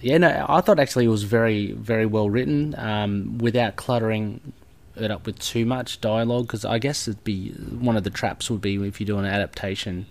yeah, 0.02 0.18
no, 0.20 0.46
I 0.48 0.62
thought 0.62 0.80
actually 0.80 1.06
it 1.06 1.10
was 1.10 1.24
very 1.24 1.72
very 1.72 2.06
well 2.06 2.30
written 2.30 2.76
um, 2.78 3.38
without 3.40 3.76
cluttering 3.76 4.54
it 4.96 5.12
up 5.12 5.26
with 5.26 5.40
too 5.40 5.66
much 5.66 6.02
dialogue. 6.02 6.48
Because 6.48 6.66
I 6.66 6.78
guess 6.80 7.08
it'd 7.08 7.24
be 7.24 7.50
one 7.52 7.98
of 7.98 8.04
the 8.04 8.10
traps 8.12 8.50
would 8.52 8.62
be 8.62 8.76
if 8.88 9.00
you 9.00 9.06
do 9.06 9.18
an 9.18 9.26
adaptation 9.26 10.06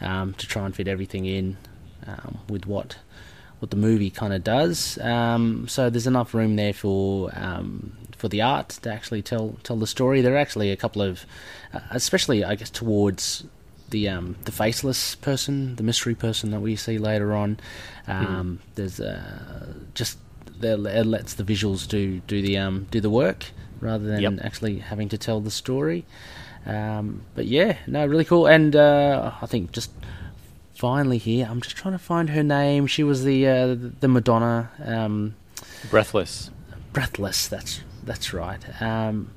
um, 0.00 0.34
to 0.34 0.46
try 0.46 0.64
and 0.64 0.74
fit 0.74 0.88
everything 0.88 1.26
in 1.26 1.56
um, 2.06 2.38
with 2.48 2.66
what 2.66 2.96
what 3.58 3.70
the 3.70 3.76
movie 3.76 4.08
kind 4.10 4.32
of 4.32 4.44
does. 4.44 4.98
Um, 4.98 5.66
so 5.66 5.90
there's 5.90 6.06
enough 6.06 6.32
room 6.32 6.54
there 6.56 6.72
for 6.72 7.30
um, 7.34 7.96
for 8.18 8.28
the 8.28 8.42
art 8.42 8.68
to 8.82 8.92
actually 8.92 9.22
tell 9.22 9.56
tell 9.62 9.76
the 9.76 9.86
story. 9.86 10.20
There 10.20 10.34
are 10.34 10.38
actually 10.38 10.70
a 10.70 10.76
couple 10.76 11.00
of, 11.02 11.24
uh, 11.72 11.80
especially 11.90 12.44
I 12.44 12.54
guess 12.56 12.70
towards 12.70 13.44
the 13.90 14.08
um, 14.08 14.36
the 14.44 14.52
faceless 14.52 15.14
person, 15.14 15.76
the 15.76 15.82
mystery 15.82 16.14
person 16.14 16.50
that 16.50 16.60
we 16.60 16.76
see 16.76 16.98
later 16.98 17.32
on. 17.34 17.58
Um, 18.06 18.60
There's 18.74 19.00
uh, 19.00 19.72
just 19.94 20.18
it 20.60 21.06
lets 21.06 21.34
the 21.34 21.44
visuals 21.44 21.86
do 21.88 22.20
do 22.26 22.42
the 22.42 22.58
um, 22.58 22.86
do 22.90 23.00
the 23.00 23.10
work 23.10 23.46
rather 23.80 24.04
than 24.04 24.20
Yep. 24.20 24.32
actually 24.42 24.78
having 24.80 25.08
to 25.10 25.16
tell 25.18 25.40
the 25.40 25.50
story. 25.52 26.04
Um, 26.66 27.22
but 27.34 27.46
yeah, 27.46 27.76
no, 27.86 28.04
really 28.04 28.24
cool. 28.24 28.46
And 28.46 28.74
uh, 28.76 29.32
I 29.40 29.46
think 29.46 29.72
just 29.72 29.90
finally 30.74 31.18
here, 31.18 31.46
I'm 31.48 31.60
just 31.60 31.76
trying 31.76 31.94
to 31.94 31.98
find 31.98 32.30
her 32.30 32.42
name. 32.42 32.86
She 32.88 33.04
was 33.04 33.24
the 33.24 33.46
uh, 33.46 33.76
the 34.00 34.08
Madonna, 34.08 34.70
um, 34.84 35.34
breathless 35.90 36.50
Breathless. 36.92 37.46
That's 37.48 37.80
that's 38.08 38.32
right. 38.34 38.60
Um, 38.82 39.30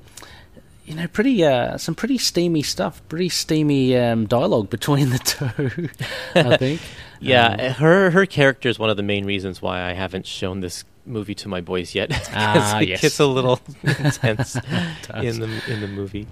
you 0.84 0.94
know, 0.96 1.06
pretty 1.06 1.44
uh, 1.44 1.78
some 1.78 1.94
pretty 1.94 2.18
steamy 2.18 2.62
stuff. 2.62 3.00
Pretty 3.08 3.28
steamy 3.28 3.96
um, 3.96 4.26
dialogue 4.26 4.68
between 4.68 5.10
the 5.10 5.18
two. 5.18 5.88
I 6.34 6.56
think. 6.56 6.80
Yeah, 7.20 7.52
Um, 7.52 7.60
uh, 7.60 7.72
her 7.74 8.10
her 8.10 8.26
character 8.26 8.68
is 8.68 8.80
one 8.80 8.90
of 8.90 8.96
the 8.96 9.02
main 9.04 9.24
reasons 9.24 9.62
why 9.62 9.80
I 9.88 9.92
haven't 9.92 10.26
shown 10.26 10.58
this 10.60 10.82
movie 11.06 11.34
to 11.36 11.48
my 11.48 11.60
boys 11.60 11.94
yet. 11.94 12.10
Ah, 12.34 12.80
it 12.80 12.88
yes. 12.88 13.00
gets 13.00 13.20
a 13.20 13.26
little 13.26 13.60
intense 13.84 14.56
in 14.56 15.38
the 15.38 15.62
in 15.68 15.80
the 15.80 15.86
movie. 15.88 16.26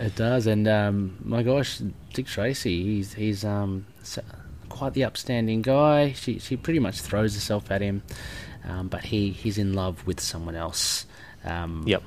It 0.00 0.14
does, 0.16 0.46
and 0.46 0.68
um, 0.68 1.16
my 1.24 1.42
gosh, 1.42 1.80
Dick 2.12 2.26
Tracy, 2.26 2.82
he's 2.82 3.14
he's 3.14 3.42
um, 3.42 3.86
quite 4.68 4.92
the 4.92 5.04
upstanding 5.04 5.62
guy. 5.62 6.12
She 6.12 6.38
she 6.38 6.58
pretty 6.58 6.78
much 6.78 7.00
throws 7.00 7.34
herself 7.34 7.70
at 7.70 7.80
him, 7.80 8.02
um, 8.68 8.88
but 8.88 9.06
he 9.06 9.30
he's 9.30 9.56
in 9.56 9.72
love 9.72 10.06
with 10.06 10.20
someone 10.20 10.56
else. 10.56 11.06
Um, 11.44 11.84
Yep, 11.86 12.02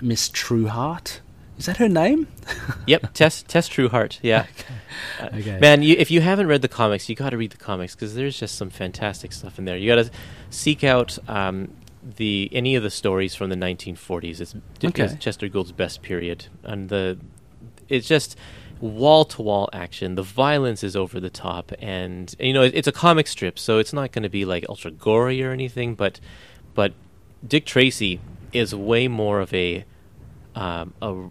Miss 0.00 0.28
Trueheart, 0.28 1.20
is 1.58 1.66
that 1.66 1.76
her 1.78 1.88
name? 1.88 2.26
yep. 2.86 3.12
Tess 3.14 3.42
Tess 3.42 3.68
Trueheart. 3.68 4.18
Yeah, 4.22 4.46
Uh, 5.20 5.28
Okay. 5.34 5.58
man. 5.60 5.82
You, 5.82 5.94
if 5.98 6.10
you 6.10 6.20
haven't 6.20 6.46
read 6.48 6.62
the 6.62 6.68
comics, 6.68 7.08
you 7.08 7.14
got 7.16 7.30
to 7.30 7.36
read 7.36 7.50
the 7.52 7.56
comics 7.56 7.94
because 7.94 8.14
there's 8.14 8.38
just 8.38 8.56
some 8.56 8.70
fantastic 8.70 9.32
stuff 9.32 9.58
in 9.58 9.64
there. 9.64 9.76
You 9.76 9.88
got 9.94 10.04
to 10.04 10.10
seek 10.50 10.82
out 10.84 11.18
um, 11.28 11.70
the 12.16 12.48
any 12.52 12.74
of 12.74 12.82
the 12.82 12.90
stories 12.90 13.34
from 13.34 13.50
the 13.50 13.56
1940s. 13.56 14.40
It's, 14.40 14.54
Okay. 14.84 15.04
it's 15.04 15.14
Chester 15.16 15.48
Gould's 15.48 15.72
best 15.72 16.02
period, 16.02 16.46
and 16.64 16.88
the 16.88 17.18
it's 17.88 18.08
just 18.08 18.36
wall 18.80 19.24
to 19.26 19.42
wall 19.42 19.68
action. 19.72 20.14
The 20.16 20.22
violence 20.22 20.82
is 20.82 20.96
over 20.96 21.20
the 21.20 21.30
top, 21.30 21.72
and 21.78 22.34
you 22.40 22.52
know 22.52 22.62
it, 22.62 22.72
it's 22.74 22.88
a 22.88 22.92
comic 22.92 23.26
strip, 23.28 23.58
so 23.58 23.78
it's 23.78 23.92
not 23.92 24.10
going 24.12 24.24
to 24.24 24.28
be 24.28 24.44
like 24.44 24.64
ultra 24.68 24.90
gory 24.90 25.42
or 25.42 25.52
anything. 25.52 25.94
But 25.94 26.18
but 26.74 26.92
Dick 27.46 27.64
Tracy 27.66 28.20
is 28.54 28.74
way 28.74 29.08
more 29.08 29.40
of 29.40 29.52
a 29.52 29.84
um, 30.54 30.94
a 31.02 31.28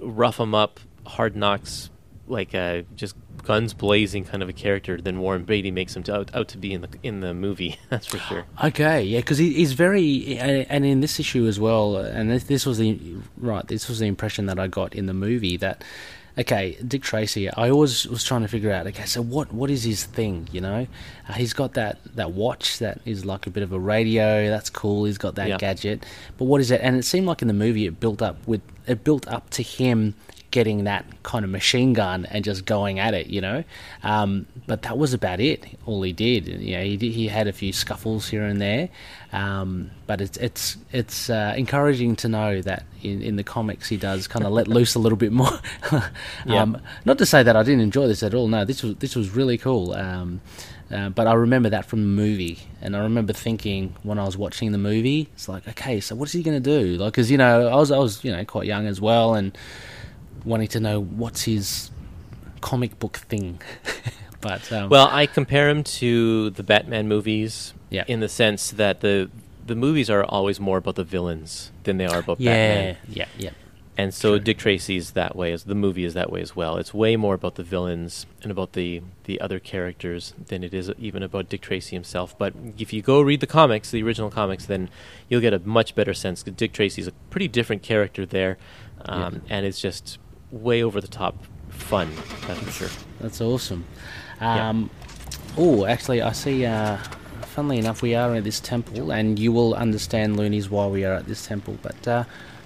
rough 0.00 0.40
'em 0.40 0.54
up, 0.54 0.80
hard 1.06 1.36
knocks, 1.36 1.90
like 2.26 2.52
a 2.54 2.84
just 2.96 3.14
guns 3.46 3.72
blazing 3.72 4.24
kind 4.24 4.42
of 4.42 4.48
a 4.48 4.52
character 4.52 5.00
than 5.00 5.20
Warren 5.20 5.44
Beatty 5.44 5.70
makes 5.70 5.94
him 5.94 6.02
to, 6.04 6.14
out, 6.16 6.34
out 6.34 6.48
to 6.48 6.58
be 6.58 6.72
in 6.72 6.80
the 6.80 6.88
in 7.02 7.20
the 7.20 7.32
movie. 7.32 7.78
That's 7.90 8.06
for 8.06 8.18
sure. 8.18 8.44
Okay, 8.62 9.04
yeah, 9.04 9.20
because 9.20 9.38
he, 9.38 9.52
he's 9.54 9.72
very, 9.72 10.36
and 10.38 10.84
in 10.84 11.00
this 11.00 11.20
issue 11.20 11.46
as 11.46 11.60
well, 11.60 11.96
and 11.96 12.30
this, 12.30 12.44
this 12.44 12.66
was 12.66 12.78
the 12.78 12.98
right. 13.38 13.66
This 13.66 13.88
was 13.88 14.00
the 14.00 14.06
impression 14.06 14.46
that 14.46 14.58
I 14.58 14.66
got 14.66 14.94
in 14.94 15.06
the 15.06 15.14
movie 15.14 15.56
that, 15.58 15.84
okay, 16.38 16.76
Dick 16.86 17.02
Tracy. 17.02 17.48
I 17.50 17.70
always 17.70 18.06
was 18.06 18.22
trying 18.24 18.42
to 18.42 18.48
figure 18.48 18.70
out, 18.72 18.86
okay, 18.88 19.04
so 19.04 19.22
what 19.22 19.52
what 19.52 19.70
is 19.70 19.84
his 19.84 20.04
thing? 20.04 20.48
You 20.52 20.60
know, 20.60 20.86
uh, 21.28 21.32
he's 21.32 21.52
got 21.52 21.74
that 21.74 21.98
that 22.16 22.32
watch 22.32 22.78
that 22.78 23.00
is 23.04 23.24
like 23.24 23.46
a 23.46 23.50
bit 23.50 23.62
of 23.62 23.72
a 23.72 23.78
radio. 23.78 24.48
That's 24.50 24.70
cool. 24.70 25.04
He's 25.04 25.18
got 25.18 25.34
that 25.36 25.48
Yeah. 25.48 25.56
gadget, 25.58 26.04
but 26.38 26.44
what 26.46 26.60
is 26.60 26.70
it? 26.70 26.80
And 26.82 26.96
it 26.96 27.04
seemed 27.04 27.26
like 27.26 27.42
in 27.42 27.48
the 27.48 27.54
movie 27.54 27.86
it 27.86 28.00
built 28.00 28.22
up 28.22 28.36
with 28.46 28.60
it 28.86 29.02
built 29.04 29.26
up 29.28 29.50
to 29.50 29.62
him 29.62 30.14
getting 30.50 30.84
that 30.84 31.04
kind 31.22 31.44
of 31.44 31.50
machine 31.50 31.92
gun 31.92 32.26
and 32.26 32.44
just 32.44 32.64
going 32.64 32.98
at 32.98 33.14
it, 33.14 33.26
you 33.26 33.40
know. 33.40 33.64
Um, 34.02 34.46
but 34.66 34.82
that 34.82 34.98
was 34.98 35.12
about 35.12 35.40
it. 35.40 35.64
All 35.86 36.02
he 36.02 36.12
did, 36.12 36.46
you 36.48 36.76
know, 36.76 36.82
he 36.82 36.96
did, 36.96 37.12
he 37.12 37.28
had 37.28 37.46
a 37.46 37.52
few 37.52 37.72
scuffles 37.72 38.28
here 38.28 38.44
and 38.44 38.60
there. 38.60 38.88
Um, 39.32 39.90
but 40.06 40.20
it's 40.20 40.36
it's 40.38 40.76
it's 40.92 41.28
uh, 41.28 41.54
encouraging 41.56 42.16
to 42.16 42.28
know 42.28 42.62
that 42.62 42.84
in, 43.02 43.22
in 43.22 43.36
the 43.36 43.44
comics 43.44 43.88
he 43.88 43.96
does 43.96 44.26
kind 44.26 44.44
of 44.44 44.52
let 44.52 44.68
loose 44.68 44.94
a 44.94 44.98
little 44.98 45.18
bit 45.18 45.32
more. 45.32 45.60
Yeah. 46.46 46.62
um, 46.62 46.80
not 47.04 47.18
to 47.18 47.26
say 47.26 47.42
that 47.42 47.56
I 47.56 47.62
didn't 47.62 47.80
enjoy 47.80 48.06
this 48.06 48.22
at 48.22 48.34
all. 48.34 48.46
No, 48.48 48.64
this 48.64 48.82
was 48.82 48.96
this 48.96 49.16
was 49.16 49.30
really 49.30 49.58
cool. 49.58 49.92
Um, 49.92 50.40
uh, 50.90 51.08
but 51.08 51.26
I 51.26 51.34
remember 51.34 51.68
that 51.70 51.86
from 51.86 52.00
the 52.02 52.08
movie, 52.08 52.60
and 52.80 52.96
I 52.96 53.00
remember 53.00 53.32
thinking 53.32 53.94
when 54.04 54.18
I 54.18 54.24
was 54.24 54.36
watching 54.36 54.70
the 54.70 54.78
movie, 54.78 55.28
it's 55.34 55.48
like, 55.48 55.66
okay, 55.66 55.98
so 56.00 56.14
what's 56.14 56.30
he 56.32 56.42
going 56.44 56.62
to 56.62 56.80
do? 56.80 56.96
Like, 56.96 57.12
because 57.12 57.30
you 57.30 57.38
know, 57.38 57.68
I 57.68 57.74
was 57.74 57.90
I 57.90 57.98
was 57.98 58.22
you 58.22 58.30
know 58.30 58.44
quite 58.44 58.66
young 58.66 58.86
as 58.86 59.00
well, 59.00 59.34
and 59.34 59.56
wanting 60.46 60.68
to 60.68 60.80
know 60.80 61.00
what's 61.02 61.42
his 61.42 61.90
comic 62.62 62.98
book 62.98 63.16
thing. 63.18 63.60
but 64.40 64.72
um, 64.72 64.88
Well, 64.88 65.08
I 65.10 65.26
compare 65.26 65.68
him 65.68 65.82
to 66.00 66.50
the 66.50 66.62
Batman 66.62 67.08
movies 67.08 67.74
Yeah. 67.90 68.04
in 68.08 68.20
the 68.20 68.28
sense 68.28 68.70
that 68.70 69.00
the 69.00 69.30
the 69.66 69.74
movies 69.74 70.08
are 70.08 70.24
always 70.24 70.60
more 70.60 70.78
about 70.78 70.94
the 70.94 71.02
villains 71.02 71.72
than 71.82 71.96
they 71.98 72.06
are 72.06 72.20
about 72.20 72.38
yeah, 72.40 72.52
Batman. 72.52 72.96
yeah, 73.08 73.26
yeah, 73.36 73.50
And 73.98 74.14
so 74.14 74.36
True. 74.36 74.44
Dick 74.44 74.58
Tracy's 74.58 75.10
that 75.12 75.34
way 75.34 75.50
as 75.52 75.64
the 75.64 75.74
movie 75.74 76.04
is 76.04 76.14
that 76.14 76.30
way 76.30 76.40
as 76.40 76.54
well. 76.54 76.76
It's 76.76 76.94
way 76.94 77.16
more 77.16 77.34
about 77.34 77.56
the 77.56 77.64
villains 77.64 78.26
and 78.42 78.52
about 78.52 78.74
the 78.74 79.02
the 79.24 79.40
other 79.40 79.58
characters 79.58 80.34
than 80.46 80.62
it 80.62 80.72
is 80.72 80.92
even 81.00 81.24
about 81.24 81.48
Dick 81.48 81.62
Tracy 81.62 81.96
himself. 81.96 82.38
But 82.38 82.54
if 82.78 82.92
you 82.92 83.02
go 83.02 83.20
read 83.20 83.40
the 83.40 83.48
comics, 83.48 83.90
the 83.90 84.04
original 84.04 84.30
comics, 84.30 84.66
then 84.66 84.88
you'll 85.28 85.40
get 85.40 85.52
a 85.52 85.58
much 85.58 85.96
better 85.96 86.14
sense. 86.14 86.44
Dick 86.44 86.72
Tracy's 86.72 87.08
a 87.08 87.12
pretty 87.30 87.48
different 87.48 87.82
character 87.82 88.24
there, 88.24 88.58
um, 89.04 89.42
and 89.50 89.66
it's 89.66 89.80
just 89.80 90.18
way 90.50 90.82
over 90.82 91.00
the 91.00 91.08
top 91.08 91.36
fun. 91.68 92.10
That's 92.46 92.60
for 92.60 92.70
sure. 92.70 92.88
that's 93.20 93.40
awesome. 93.40 93.84
Yeah. 94.40 94.68
Um, 94.70 94.90
Oh, 95.58 95.86
actually, 95.86 96.20
I 96.20 96.32
see. 96.32 96.66
Uh, 96.66 96.98
funnily 97.40 97.78
enough, 97.78 98.02
we 98.02 98.14
are 98.14 98.34
at 98.34 98.44
this 98.44 98.60
temple, 98.60 99.10
and 99.10 99.38
you 99.38 99.52
will 99.52 99.74
understand, 99.74 100.36
Loonies, 100.36 100.68
why 100.68 100.86
we 100.86 101.02
are 101.04 101.14
at 101.14 101.26
this 101.26 101.46
temple. 101.46 101.78
But 101.80 102.06
uh, 102.06 102.24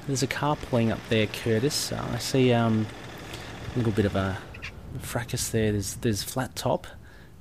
there's 0.09 0.25
a 0.25 0.27
car 0.27 0.57
pulling 0.57 0.91
up 0.91 0.99
there, 1.09 1.29
Curtis. 1.29 1.93
Uh, 1.93 2.05
I 2.13 2.19
see 2.19 2.53
um, 2.53 2.87
a 3.75 3.79
little 3.79 3.93
bit 3.93 4.07
of 4.07 4.17
a 4.17 4.39
fracas 4.99 5.51
there. 5.51 5.71
There's 5.71 5.95
there's 5.97 6.25
flat 6.25 6.57
top. 6.57 6.89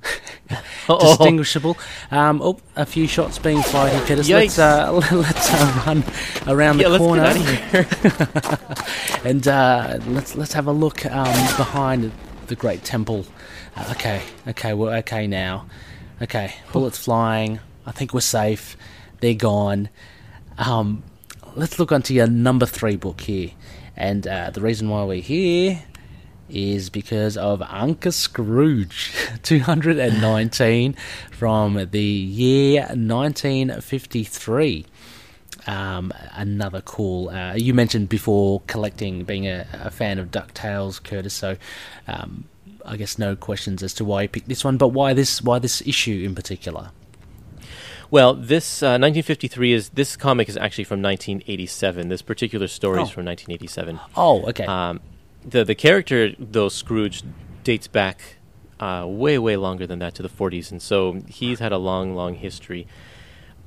Distinguishable. 0.88 1.76
Um, 2.10 2.40
oh, 2.42 2.58
a 2.76 2.84
few 2.84 3.06
shots 3.06 3.38
being 3.38 3.62
fired 3.62 3.92
here, 3.92 4.06
Curtis. 4.06 4.28
Let's, 4.28 4.58
uh, 4.58 4.92
let's 5.12 5.52
uh, 5.52 5.82
run 5.86 6.04
around 6.46 6.80
Yeah, 6.80 6.88
the 6.88 6.98
corner 6.98 7.32
get 7.32 7.36
out 7.74 7.92
of 7.92 8.72
here. 8.82 9.20
and 9.24 9.46
uh, 9.46 9.98
let's 10.06 10.34
let's 10.34 10.52
have 10.52 10.66
a 10.66 10.72
look 10.72 11.06
um, 11.06 11.56
behind 11.56 12.12
the 12.48 12.56
great 12.56 12.84
temple. 12.84 13.26
Uh, 13.76 13.88
okay, 13.92 14.22
okay, 14.48 14.74
we're 14.74 14.96
okay 14.96 15.26
now. 15.26 15.66
Okay, 16.20 16.54
bullets 16.72 16.98
flying. 16.98 17.60
I 17.86 17.92
think 17.92 18.12
we're 18.12 18.20
safe. 18.20 18.76
They're 19.20 19.34
gone. 19.34 19.88
Um, 20.58 21.02
let's 21.54 21.78
look 21.78 21.92
onto 21.92 22.14
your 22.14 22.26
number 22.26 22.66
three 22.66 22.96
book 22.96 23.20
here. 23.22 23.50
And 23.96 24.26
uh, 24.26 24.50
the 24.50 24.60
reason 24.60 24.88
why 24.88 25.04
we're 25.04 25.22
here 25.22 25.82
is 26.52 26.90
because 26.90 27.36
of 27.36 27.62
Uncle 27.62 28.12
Scrooge 28.12 29.12
219 29.42 30.94
from 31.30 31.88
the 31.90 32.00
year 32.02 32.82
1953. 32.94 34.86
Um, 35.66 36.12
another 36.32 36.80
cool. 36.80 37.28
Uh, 37.28 37.54
you 37.54 37.74
mentioned 37.74 38.08
before 38.08 38.62
collecting, 38.66 39.24
being 39.24 39.46
a, 39.46 39.66
a 39.72 39.90
fan 39.90 40.18
of 40.18 40.30
Ducktales, 40.30 41.02
Curtis. 41.02 41.34
So, 41.34 41.56
um, 42.08 42.44
I 42.84 42.96
guess 42.96 43.18
no 43.18 43.36
questions 43.36 43.82
as 43.82 43.92
to 43.94 44.04
why 44.04 44.22
you 44.22 44.28
picked 44.28 44.48
this 44.48 44.64
one, 44.64 44.76
but 44.78 44.88
why 44.88 45.12
this? 45.12 45.42
Why 45.42 45.58
this 45.58 45.82
issue 45.86 46.22
in 46.24 46.34
particular? 46.34 46.90
Well, 48.10 48.34
this 48.34 48.82
uh, 48.82 48.98
1953 48.98 49.72
is 49.72 49.88
this 49.90 50.16
comic 50.16 50.48
is 50.48 50.56
actually 50.56 50.84
from 50.84 51.00
1987. 51.02 52.08
This 52.08 52.22
particular 52.22 52.66
story 52.66 53.02
is 53.02 53.08
Oh. 53.08 53.12
from 53.12 53.24
1987. 53.26 54.00
Oh, 54.16 54.42
okay. 54.48 54.64
Um, 54.64 55.00
the 55.44 55.64
the 55.64 55.74
character 55.74 56.34
though 56.38 56.68
Scrooge 56.68 57.22
dates 57.64 57.86
back 57.86 58.36
uh, 58.80 59.06
way 59.06 59.38
way 59.38 59.56
longer 59.56 59.86
than 59.86 59.98
that 59.98 60.14
to 60.14 60.22
the 60.22 60.28
40s, 60.28 60.70
and 60.70 60.80
so 60.80 61.20
he's 61.28 61.58
had 61.58 61.72
a 61.72 61.78
long 61.78 62.14
long 62.14 62.34
history. 62.34 62.86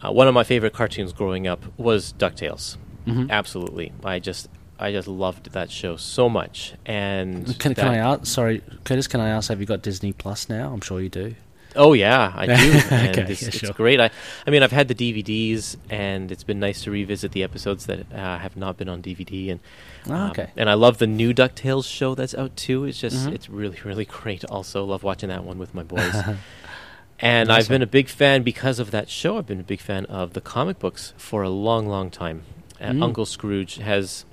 Uh, 0.03 0.11
one 0.11 0.27
of 0.27 0.33
my 0.33 0.43
favorite 0.43 0.73
cartoons 0.73 1.13
growing 1.13 1.47
up 1.47 1.63
was 1.77 2.13
Ducktales. 2.13 2.77
Mm-hmm. 3.07 3.29
Absolutely, 3.29 3.93
I 4.03 4.19
just 4.19 4.49
I 4.79 4.91
just 4.91 5.07
loved 5.07 5.51
that 5.51 5.71
show 5.71 5.95
so 5.97 6.27
much. 6.29 6.73
And 6.85 7.57
can, 7.59 7.75
can 7.75 7.87
I 7.87 7.97
ask? 7.97 8.25
Sorry, 8.25 8.61
Curtis. 8.83 9.07
Can 9.07 9.21
I 9.21 9.29
ask? 9.29 9.49
Have 9.49 9.59
you 9.59 9.65
got 9.65 9.81
Disney 9.81 10.13
Plus 10.13 10.49
now? 10.49 10.73
I'm 10.73 10.81
sure 10.81 10.99
you 10.99 11.09
do. 11.09 11.35
Oh 11.75 11.93
yeah, 11.93 12.31
I 12.35 12.45
do, 12.45 12.53
and 12.91 13.19
Okay, 13.19 13.31
it's, 13.31 13.41
yeah, 13.41 13.47
it's 13.53 13.69
great. 13.71 13.99
I, 13.99 14.09
I 14.45 14.49
mean, 14.51 14.61
I've 14.63 14.71
had 14.71 14.87
the 14.87 14.95
DVDs, 14.95 15.75
and 15.89 16.31
it's 16.31 16.43
been 16.43 16.59
nice 16.59 16.83
to 16.83 16.91
revisit 16.91 17.31
the 17.31 17.43
episodes 17.43 17.85
that 17.87 18.11
uh, 18.13 18.37
have 18.37 18.55
not 18.55 18.77
been 18.77 18.89
on 18.89 19.01
DVD. 19.01 19.51
And 19.51 19.59
Oh, 20.07 20.13
um, 20.13 20.31
okay. 20.31 20.49
and 20.57 20.69
I 20.69 20.73
love 20.73 20.97
the 20.97 21.07
new 21.07 21.33
Ducktales 21.33 21.85
show 21.89 22.13
that's 22.13 22.35
out 22.35 22.55
too. 22.57 22.83
It's 22.85 22.99
just 22.99 23.27
Mhm. 23.27 23.33
it's 23.33 23.49
really 23.49 23.79
really 23.85 24.05
great. 24.05 24.43
Also, 24.45 24.83
love 24.83 25.01
watching 25.03 25.29
that 25.29 25.43
one 25.45 25.57
with 25.57 25.73
my 25.73 25.83
boys. 25.83 26.13
and 27.19 27.51
I've 27.51 27.69
been 27.69 27.81
a 27.81 27.87
big 27.87 28.09
fan 28.09 28.43
because 28.43 28.79
of 28.79 28.91
that 28.91 29.09
show. 29.09 29.37
I've 29.37 29.47
been 29.47 29.59
a 29.59 29.63
big 29.63 29.79
fan 29.79 30.05
of 30.07 30.33
the 30.33 30.41
comic 30.41 30.79
books 30.79 31.13
for 31.17 31.41
a 31.43 31.49
long, 31.49 31.87
long 31.87 32.09
time. 32.09 32.43
Uh, 32.81 32.87
Mm. 32.91 33.03
Uncle 33.03 33.25
Scrooge 33.25 33.77
has 33.77 34.25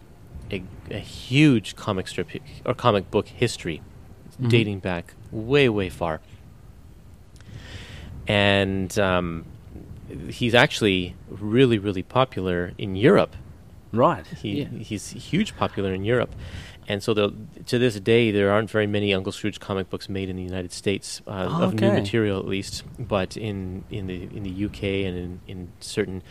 a, 0.51 0.63
a 0.91 0.99
huge 0.99 1.77
comic 1.77 2.09
strip 2.09 2.29
or 2.67 2.75
comic 2.75 3.09
book 3.11 3.29
history 3.29 3.81
Mhm. 4.43 4.49
dating 4.51 4.79
back 4.81 5.15
way, 5.31 5.69
way 5.69 5.89
far. 5.89 6.21
And 8.31 8.97
um, 8.99 9.45
he's 10.29 10.55
actually 10.55 11.17
really, 11.29 11.79
really 11.79 12.03
popular 12.03 12.73
in 12.79 12.95
Europe. 12.95 13.35
Right. 13.93 14.25
He, 14.27 14.63
yeah. 14.63 14.69
He's 14.69 15.11
huge 15.11 15.57
popular 15.57 15.93
in 15.93 16.05
Europe. 16.05 16.33
And 16.87 17.03
so 17.03 17.13
the, 17.15 17.33
to 17.67 17.79
this 17.79 17.99
day, 18.01 18.31
there 18.31 18.51
aren't 18.51 18.71
very 18.71 18.87
many 18.87 19.13
Uncle 19.15 19.33
Scrooge 19.33 19.59
comic 19.61 19.91
books 19.91 20.09
made 20.09 20.29
in 20.29 20.37
the 20.37 20.43
United 20.43 20.73
States 20.73 21.21
uh, 21.27 21.49
Oh, 21.51 21.65
of 21.65 21.75
new 21.75 21.91
material, 21.93 22.39
at 22.39 22.47
least. 22.47 22.85
But 22.99 23.37
in, 23.37 23.85
in 23.91 24.07
the 24.07 24.23
in 24.37 24.43
the 24.45 24.65
UK 24.67 24.83
and 25.07 25.17
in, 25.17 25.41
in 25.47 25.69
certain 25.81 26.23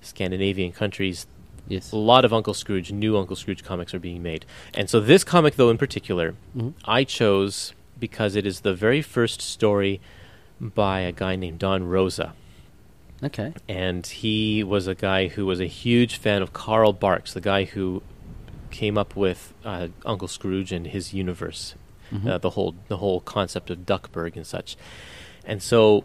Scandinavian 0.00 0.72
countries, 0.72 1.26
Yes. 1.68 1.92
a 1.92 1.96
lot 1.96 2.24
of 2.24 2.32
Uncle 2.32 2.54
Scrooge, 2.54 2.90
new 2.92 3.16
Uncle 3.16 3.36
Scrooge 3.36 3.62
comics 3.62 3.94
are 3.94 4.00
being 4.00 4.20
made. 4.22 4.44
And 4.74 4.90
so 4.90 4.98
this 5.00 5.22
comic, 5.22 5.54
though, 5.56 5.70
in 5.70 5.78
particular, 5.78 6.34
Mhm. 6.56 6.72
I 6.84 7.04
chose 7.04 7.72
because 8.00 8.34
it 8.34 8.44
is 8.44 8.60
the 8.60 8.74
very 8.74 9.00
first 9.00 9.40
story 9.40 10.00
by 10.62 11.00
a 11.00 11.12
guy 11.12 11.36
named 11.36 11.58
Don 11.58 11.84
Rosa. 11.84 12.32
Okay. 13.22 13.52
And 13.68 14.06
he 14.06 14.64
was 14.64 14.86
a 14.86 14.94
guy 14.94 15.28
who 15.28 15.44
was 15.46 15.60
a 15.60 15.66
huge 15.66 16.16
fan 16.16 16.40
of 16.42 16.52
Carl 16.52 16.92
Barks, 16.92 17.34
the 17.34 17.40
guy 17.40 17.64
who 17.64 18.02
came 18.70 18.96
up 18.96 19.14
with 19.14 19.52
uh, 19.64 19.88
Uncle 20.06 20.28
Scrooge 20.28 20.72
and 20.72 20.86
his 20.86 21.12
universe, 21.12 21.74
Mhm. 22.12 22.26
uh, 22.28 22.38
the 22.38 22.50
whole 22.50 22.74
the 22.88 22.96
whole 22.98 23.20
concept 23.20 23.70
of 23.70 23.84
Duckburg 23.86 24.36
and 24.36 24.46
such. 24.46 24.76
And 25.44 25.62
so, 25.62 26.04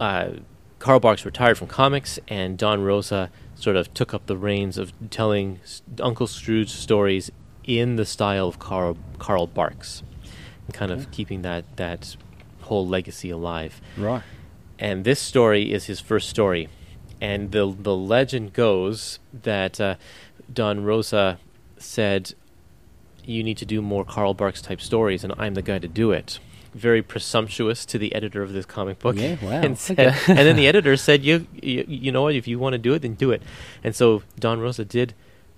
uh, 0.00 0.30
Carl 0.78 0.98
Barks 1.00 1.24
retired 1.24 1.56
from 1.58 1.68
comics, 1.68 2.18
and 2.28 2.58
Don 2.58 2.82
Rosa 2.82 3.30
sort 3.54 3.76
of 3.76 3.92
took 3.94 4.12
up 4.14 4.26
the 4.26 4.36
reins 4.36 4.76
of 4.78 4.92
telling 5.10 5.60
Uncle 6.00 6.26
Scrooge 6.26 6.70
stories 6.70 7.30
in 7.64 7.96
the 7.96 8.04
style 8.04 8.48
of 8.48 8.58
Carl 8.58 8.96
Carl 9.18 9.46
Barks, 9.46 10.02
and 10.66 10.74
kind 10.74 10.90
of 10.92 11.10
keeping 11.12 11.42
that 11.42 11.64
that 11.76 12.16
whole 12.72 12.86
legacy 12.96 13.30
alive 13.38 13.72
Right. 13.96 14.22
and 14.78 15.04
this 15.04 15.20
story 15.32 15.62
is 15.76 15.82
his 15.92 16.00
first 16.10 16.26
story. 16.36 16.64
And 17.30 17.52
the 17.56 17.64
the 17.88 17.94
legend 18.16 18.46
goes 18.52 18.98
that 19.44 19.74
uh, 19.80 19.94
Don 20.60 20.76
Rosa 20.90 21.38
said, 21.78 22.22
"You 23.34 23.40
need 23.48 23.58
to 23.58 23.66
do 23.74 23.78
more 23.92 24.04
Carl 24.04 24.34
Barks 24.34 24.60
type 24.68 24.80
stories, 24.80 25.22
and 25.24 25.32
I'm 25.42 25.54
the 25.54 25.62
guy 25.70 25.78
to 25.78 25.88
do 26.02 26.10
it." 26.10 26.40
Very 26.74 27.02
presumptuous 27.02 27.86
to 27.92 27.96
the 27.98 28.10
editor 28.18 28.42
of 28.42 28.50
this 28.56 28.66
comic 28.66 28.98
book. 28.98 29.16
Yeah, 29.16 29.36
wow, 29.42 29.60
and, 29.66 29.78
said, 29.78 29.98
okay. 30.00 30.18
and 30.38 30.44
then 30.46 30.56
the 30.56 30.66
editor 30.72 30.96
said, 30.96 31.22
you, 31.28 31.46
"You 31.70 31.84
you 31.86 32.10
know 32.14 32.22
what? 32.26 32.34
If 32.34 32.46
you 32.50 32.58
want 32.58 32.72
to 32.74 32.78
do 32.88 32.92
it, 32.96 33.02
then 33.02 33.14
do 33.14 33.30
it." 33.36 33.42
And 33.84 33.94
so 33.94 34.22
Don 34.44 34.58
Rosa 34.64 34.84
did 34.84 35.14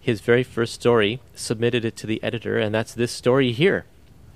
his 0.09 0.21
very 0.31 0.45
first 0.57 0.73
story, 0.75 1.13
submitted 1.35 1.83
it 1.89 1.97
to 2.01 2.07
the 2.07 2.19
editor, 2.29 2.55
and 2.63 2.75
that's 2.75 2.93
this 2.93 3.13
story 3.23 3.53
here 3.53 3.81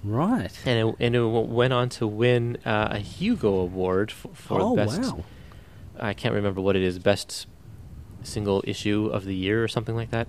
Right. 0.05 0.51
and 0.64 0.88
it, 0.90 0.96
and 1.01 1.16
it 1.16 1.24
went 1.24 1.72
on 1.72 1.88
to 1.90 2.07
win 2.07 2.59
uh, 2.64 2.88
a 2.92 2.99
Hugo 2.99 3.57
Award 3.57 4.11
for, 4.12 4.28
for 4.34 4.61
oh 4.61 4.76
best. 4.76 5.03
wow. 5.03 5.24
I 5.99 6.14
can't 6.14 6.34
remember 6.34 6.61
what 6.61 6.76
it 6.76 6.82
is. 6.82 6.99
Best 6.99 7.46
single 8.22 8.62
issue 8.66 9.11
of 9.12 9.24
the 9.24 9.34
year 9.34 9.62
or 9.62 9.68
something 9.68 9.96
like 9.96 10.11
that. 10.11 10.28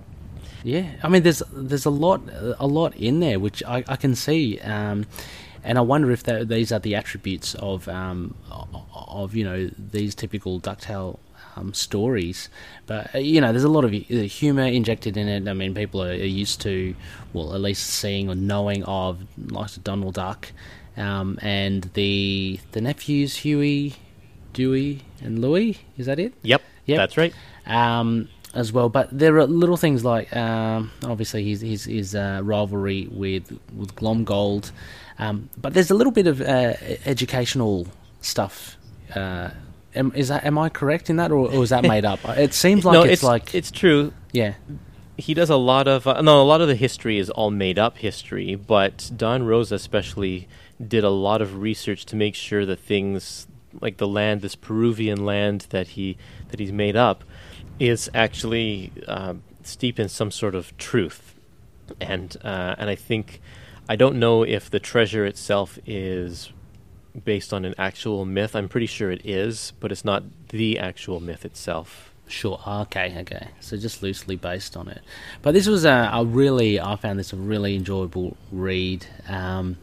Yeah, 0.64 0.88
I 1.04 1.08
mean, 1.10 1.24
there's 1.24 1.42
there's 1.54 1.86
a 1.86 1.90
lot 1.92 2.22
a 2.60 2.68
lot 2.68 2.96
in 2.96 3.20
there 3.20 3.40
which 3.40 3.64
I, 3.64 3.84
I 3.88 3.96
can 3.96 4.16
see, 4.16 4.60
um, 4.60 5.06
and 5.70 5.78
I 5.78 5.82
wonder 5.82 6.10
if 6.10 6.24
that, 6.24 6.48
these 6.50 6.72
are 6.72 6.80
the 6.80 6.96
attributes 6.96 7.54
of 7.56 7.88
um, 7.88 8.34
of 8.96 9.36
you 9.36 9.44
know 9.44 9.70
these 9.78 10.16
typical 10.16 10.60
Ducktail 10.60 11.20
um, 11.56 11.76
stories. 11.76 12.50
But 12.88 13.14
uh, 13.14 13.20
you 13.20 13.40
know, 13.40 13.52
there's 13.52 13.64
a 13.64 13.70
lot 13.70 13.86
of 13.86 13.94
uh, 13.94 14.16
humor 14.24 14.64
injected 14.64 15.16
in 15.16 15.28
it. 15.28 15.48
I 15.48 15.54
mean, 15.54 15.76
people 15.76 16.02
are, 16.02 16.10
are 16.10 16.14
used 16.42 16.60
to, 16.62 16.96
well, 17.34 17.54
at 17.54 17.62
least 17.62 17.86
seeing 17.86 18.30
or 18.30 18.36
knowing 18.36 18.84
of 18.86 19.20
like 19.38 19.70
Donald 19.84 20.16
Duck, 20.16 20.52
um, 20.98 21.38
and 21.44 21.84
the 21.94 22.60
the 22.72 22.82
nephews 22.82 23.36
Huey, 23.36 23.94
Dewey, 24.54 25.04
and 25.22 25.38
Louie. 25.40 25.78
Is 26.00 26.08
that 26.08 26.18
it? 26.18 26.34
Yep, 26.42 26.64
Yep. 26.88 26.98
that's 26.98 27.16
right. 27.16 27.34
um, 27.68 28.28
as 28.54 28.72
well. 28.72 28.90
But 28.90 29.10
there 29.12 29.38
are 29.38 29.46
little 29.48 29.78
things 29.78 30.04
like 30.04 30.36
um, 30.36 30.92
obviously 31.04 31.44
his 31.44 31.62
his, 31.62 31.86
his 31.86 32.16
uh, 32.16 32.42
rivalry 32.44 33.08
with 33.12 33.52
with 33.76 33.96
Glomgold, 33.96 34.72
um, 35.18 35.50
but 35.60 35.74
there's 35.74 35.92
a 35.92 35.96
little 35.96 36.14
bit 36.14 36.28
of 36.28 36.42
uh, 36.42 36.74
educational 37.06 37.88
stuff. 38.22 38.78
Uh, 39.16 39.50
am, 39.96 40.12
is 40.16 40.28
that 40.28 40.46
am 40.46 40.58
I 40.58 40.70
correct 40.70 41.10
in 41.10 41.16
that, 41.18 41.32
or, 41.32 41.52
or 41.52 41.64
is 41.64 41.70
that 41.70 41.84
made 41.84 42.06
up? 42.06 42.20
It 42.38 42.54
seems 42.54 42.86
like 42.86 42.94
no, 42.94 43.04
it's, 43.04 43.14
it's 43.14 43.24
like 43.24 43.56
it's 43.56 43.72
true. 43.72 44.14
yeah, 44.32 44.54
He 45.18 45.34
does 45.34 45.50
a 45.50 45.58
lot 45.58 45.88
of 45.88 46.08
uh, 46.08 46.22
no, 46.22 46.42
a 46.42 46.44
lot 46.44 46.62
of 46.62 46.68
the 46.68 46.76
history 46.76 47.18
is 47.18 47.30
all 47.30 47.52
made 47.52 47.80
up 47.80 47.98
history, 47.98 48.56
but 48.56 49.12
Don 49.16 49.44
Rosa 49.44 49.76
especially 49.76 50.48
did 50.86 51.04
a 51.04 51.10
lot 51.10 51.42
of 51.42 51.58
research 51.58 52.06
to 52.06 52.16
make 52.16 52.36
sure 52.36 52.66
that 52.66 52.80
things 52.80 53.48
like 53.82 53.98
the 53.98 54.08
land, 54.08 54.42
this 54.42 54.56
Peruvian 54.56 55.26
land 55.26 55.68
that 55.70 55.90
he 55.90 56.18
that 56.50 56.60
he's 56.60 56.72
made 56.72 56.96
up, 56.96 57.24
is 57.80 58.10
actually 58.14 58.92
um, 59.08 59.44
steeped 59.64 60.00
in 60.00 60.10
some 60.10 60.32
sort 60.32 60.56
of 60.56 60.76
truth, 60.78 61.36
and 62.00 62.36
uh, 62.44 62.76
and 62.78 62.90
I 62.90 62.96
think 62.96 63.42
I 63.88 63.96
don't 63.96 64.20
know 64.20 64.44
if 64.44 64.70
the 64.70 64.80
treasure 64.80 65.26
itself 65.26 65.80
is 65.86 66.52
based 67.24 67.54
on 67.54 67.66
an 67.66 67.76
actual 67.78 68.26
myth. 68.26 68.56
I'm 68.56 68.70
pretty 68.70 68.86
sure 68.86 69.12
it 69.12 69.26
is, 69.26 69.74
but 69.80 69.92
it's 69.92 70.06
not 70.06 70.24
the 70.50 70.78
actual 70.78 71.20
myth 71.20 71.46
itself. 71.46 72.14
Sure. 72.28 72.62
Okay. 72.68 73.16
Okay. 73.22 73.48
So 73.60 73.76
just 73.76 74.04
loosely 74.04 74.36
based 74.36 74.78
on 74.78 74.88
it, 74.88 75.02
but 75.42 75.54
this 75.54 75.68
was 75.68 75.86
a, 75.86 76.12
a 76.14 76.24
really 76.24 76.80
I 76.80 76.96
found 76.96 77.18
this 77.18 77.34
a 77.34 77.38
really 77.38 77.76
enjoyable 77.76 78.38
read. 78.52 79.08
Um, 79.28 79.78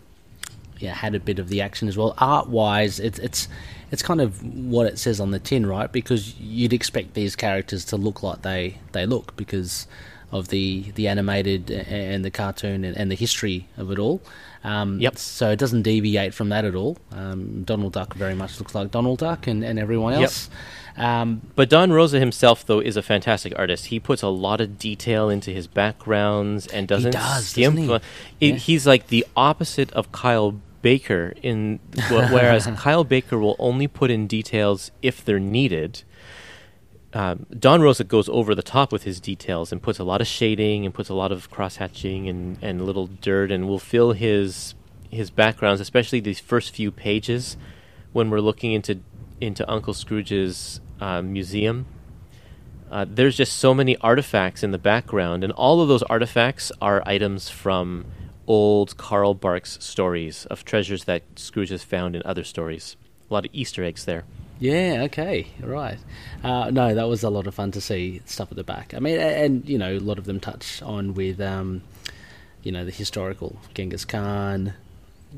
yeah, 0.78 0.94
had 0.94 1.14
a 1.14 1.20
bit 1.20 1.38
of 1.38 1.48
the 1.48 1.60
action 1.62 1.88
as 1.88 1.96
well. 1.96 2.14
Art 2.18 2.48
wise, 2.48 3.00
it's 3.00 3.18
it's 3.18 3.48
it's 3.90 4.02
kind 4.02 4.20
of 4.20 4.42
what 4.44 4.86
it 4.86 4.98
says 4.98 5.20
on 5.20 5.30
the 5.30 5.38
tin, 5.38 5.66
right? 5.66 5.90
Because 5.90 6.34
you'd 6.40 6.72
expect 6.72 7.14
these 7.14 7.36
characters 7.36 7.84
to 7.86 7.96
look 7.96 8.22
like 8.22 8.42
they 8.42 8.78
they 8.92 9.06
look 9.06 9.36
because 9.36 9.86
of 10.32 10.48
the 10.48 10.90
the 10.96 11.06
animated 11.08 11.70
and 11.70 12.24
the 12.24 12.30
cartoon 12.30 12.84
and, 12.84 12.96
and 12.96 13.10
the 13.10 13.14
history 13.14 13.68
of 13.76 13.90
it 13.92 13.98
all. 13.98 14.20
Um, 14.64 14.98
Yep. 15.00 15.16
So 15.18 15.50
it 15.50 15.58
doesn't 15.60 15.82
deviate 15.82 16.34
from 16.34 16.48
that 16.48 16.64
at 16.64 16.74
all. 16.74 16.98
Um, 17.12 17.62
Donald 17.62 17.92
Duck 17.92 18.14
very 18.14 18.34
much 18.34 18.58
looks 18.58 18.74
like 18.74 18.90
Donald 18.90 19.20
Duck 19.20 19.46
and, 19.46 19.62
and 19.62 19.78
everyone 19.78 20.14
Yep. 20.14 20.22
else. 20.22 20.50
Um, 20.96 21.42
But 21.54 21.68
Don 21.70 21.92
Rosa 21.92 22.18
himself, 22.18 22.66
though, 22.66 22.80
is 22.80 22.96
a 22.96 23.02
fantastic 23.02 23.52
artist. 23.56 23.86
He 23.86 24.00
puts 24.00 24.22
a 24.22 24.28
lot 24.28 24.60
of 24.60 24.78
detail 24.78 25.28
into 25.28 25.52
his 25.52 25.68
backgrounds 25.68 26.66
and 26.66 26.88
doesn't 26.88 27.12
he 27.14 27.18
does, 27.18 27.46
skimp. 27.48 27.76
doesn't 27.76 28.02
he? 28.40 28.46
It- 28.48 28.52
Yeah. 28.54 28.58
He's 28.58 28.86
like 28.86 29.06
the 29.08 29.24
opposite 29.36 29.92
of 29.92 30.10
Kyle 30.10 30.56
Baker. 30.86 31.34
In 31.42 31.80
whereas 32.08 32.66
Kyle 32.76 33.02
Baker 33.02 33.40
will 33.40 33.56
only 33.58 33.88
put 33.88 34.08
in 34.08 34.28
details 34.28 34.92
if 35.02 35.24
they're 35.24 35.40
needed. 35.40 36.04
Um, 37.12 37.44
Don 37.58 37.82
Rosa 37.82 38.04
goes 38.04 38.28
over 38.28 38.54
the 38.54 38.62
top 38.62 38.92
with 38.92 39.02
his 39.02 39.18
details 39.18 39.72
and 39.72 39.82
puts 39.82 39.98
a 39.98 40.04
lot 40.04 40.20
of 40.20 40.28
shading 40.28 40.84
and 40.84 40.94
puts 40.94 41.08
a 41.08 41.14
lot 41.14 41.32
of 41.32 41.50
cross 41.50 41.76
hatching 41.76 42.28
and, 42.28 42.56
and 42.62 42.86
little 42.86 43.08
dirt 43.08 43.50
and 43.50 43.66
will 43.66 43.80
fill 43.80 44.12
his 44.12 44.76
his 45.10 45.28
backgrounds, 45.28 45.80
especially 45.80 46.20
these 46.20 46.38
first 46.38 46.72
few 46.72 46.92
pages, 46.92 47.56
when 48.12 48.30
we're 48.30 48.38
looking 48.38 48.70
into 48.70 49.00
into 49.40 49.68
Uncle 49.68 49.92
Scrooge's 49.92 50.80
uh, 51.00 51.20
museum. 51.20 51.86
Uh, 52.92 53.04
there's 53.08 53.36
just 53.36 53.54
so 53.58 53.74
many 53.74 53.96
artifacts 53.96 54.62
in 54.62 54.70
the 54.70 54.78
background, 54.78 55.42
and 55.42 55.52
all 55.54 55.80
of 55.80 55.88
those 55.88 56.04
artifacts 56.04 56.70
are 56.80 57.02
items 57.04 57.48
from 57.48 58.06
old 58.46 58.96
Carl 58.96 59.34
Barks 59.34 59.78
stories 59.80 60.46
of 60.46 60.64
treasures 60.64 61.04
that 61.04 61.22
Scrooge 61.36 61.70
has 61.70 61.82
found 61.82 62.16
in 62.16 62.22
other 62.24 62.44
stories. 62.44 62.96
A 63.30 63.34
lot 63.34 63.46
of 63.46 63.50
Easter 63.52 63.82
eggs 63.82 64.04
there. 64.04 64.24
Yeah, 64.58 65.02
okay, 65.04 65.48
right. 65.60 65.98
Uh, 66.42 66.70
no, 66.70 66.94
that 66.94 67.08
was 67.08 67.22
a 67.22 67.30
lot 67.30 67.46
of 67.46 67.54
fun 67.54 67.72
to 67.72 67.80
see 67.80 68.22
stuff 68.24 68.50
at 68.50 68.56
the 68.56 68.64
back. 68.64 68.94
I 68.94 69.00
mean, 69.00 69.18
and, 69.18 69.68
you 69.68 69.76
know, 69.76 69.96
a 69.96 69.98
lot 69.98 70.18
of 70.18 70.24
them 70.24 70.40
touch 70.40 70.80
on 70.82 71.14
with, 71.14 71.40
um, 71.40 71.82
you 72.62 72.72
know, 72.72 72.84
the 72.84 72.90
historical 72.90 73.56
Genghis 73.74 74.04
Khan, 74.04 74.72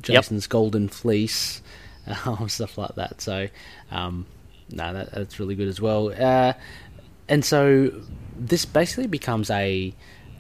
Jason's 0.01 0.47
Golden 0.47 0.89
Fleece, 0.89 1.63
um, 2.25 2.49
stuff 2.49 2.79
like 2.79 2.95
that. 2.95 3.21
So, 3.21 3.49
um, 3.91 4.27
no, 4.71 4.93
that, 4.93 5.11
that's 5.13 5.41
really 5.41 5.57
good 5.57 5.69
as 5.69 5.81
well. 5.81 6.13
Uh, 6.17 6.53
and 7.29 7.45
so 7.45 7.91
this 8.37 8.65
basically 8.65 9.09
becomes 9.09 9.51
a 9.51 9.93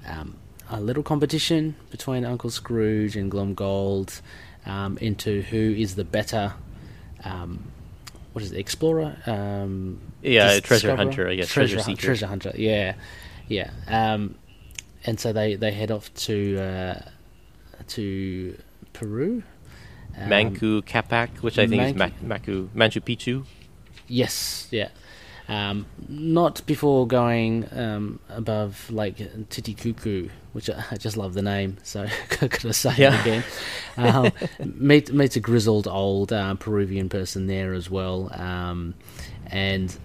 um, 0.07 0.37
a 0.71 0.81
little 0.81 1.03
competition 1.03 1.75
between 1.91 2.25
Uncle 2.25 2.51
Scrooge 2.51 3.17
and 3.17 3.31
Glomgold 3.33 4.21
um, 4.67 4.99
into 4.99 5.43
who 5.43 5.57
is 5.77 5.95
the 5.97 6.05
better. 6.05 6.53
Um, 7.25 7.65
what 8.33 8.43
is 8.45 8.53
it? 8.53 8.59
Explorer? 8.59 9.17
Um, 9.27 10.01
Yeah, 10.23 10.49
dis- 10.55 10.61
treasure 10.63 10.89
discoverer? 10.89 10.97
hunter, 10.97 11.29
I 11.29 11.35
guess, 11.37 11.49
Treasure, 11.49 11.75
treasure 11.77 11.87
hun- 11.89 11.97
seeker. 11.97 12.07
treasure 12.07 12.27
hunter. 12.27 12.53
Yeah, 12.57 12.95
yeah. 13.49 13.71
Um, 13.89 14.35
and 15.05 15.19
so 15.19 15.33
they, 15.33 15.55
they 15.57 15.73
head 15.73 15.91
off 15.91 16.13
to 16.15 16.59
uh, 16.59 17.01
to 17.89 18.57
Peru. 18.93 19.43
Um, 20.17 20.29
Manco 20.29 20.81
Capac, 20.83 21.43
which 21.43 21.59
I 21.59 21.67
think 21.67 21.83
is 21.83 21.95
Mac- 21.95 22.21
Macu 22.21 22.69
Manchu 22.75 23.01
Picchu. 23.01 23.45
Yes, 24.09 24.69
yeah. 24.71 24.89
Um, 25.49 25.87
not 26.09 26.61
before 26.67 27.07
going 27.07 27.67
um, 27.73 28.19
above 28.29 28.91
Lake 28.91 29.17
Titicaca, 29.49 30.29
which 30.59 30.69
I, 30.69 30.85
I 30.91 30.97
just 30.97 31.17
love 31.17 31.35
the 31.35 31.43
name, 31.43 31.77
so 31.85 32.07
gotta 32.41 32.73
say 32.73 32.93
Yeah. 32.99 33.15
it 33.15 33.21
again. 33.21 33.45
Um, 33.97 34.33
meet 34.75 35.13
meets 35.13 35.37
a 35.37 35.41
grizzled 35.41 35.87
old 35.87 36.33
uh, 36.33 36.55
Peruvian 36.57 37.09
person 37.09 37.47
there 37.47 37.75
as 37.75 37.89
well, 37.89 38.29
um, 38.35 38.95
and 39.47 39.97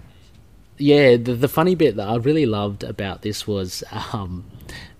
yeah, 0.78 1.16
the, 1.16 1.34
the 1.34 1.48
funny 1.48 1.74
bit 1.74 1.96
that 1.96 2.08
I 2.08 2.16
really 2.16 2.46
loved 2.46 2.84
about 2.84 3.22
this 3.22 3.46
was 3.46 3.82
um, 4.12 4.44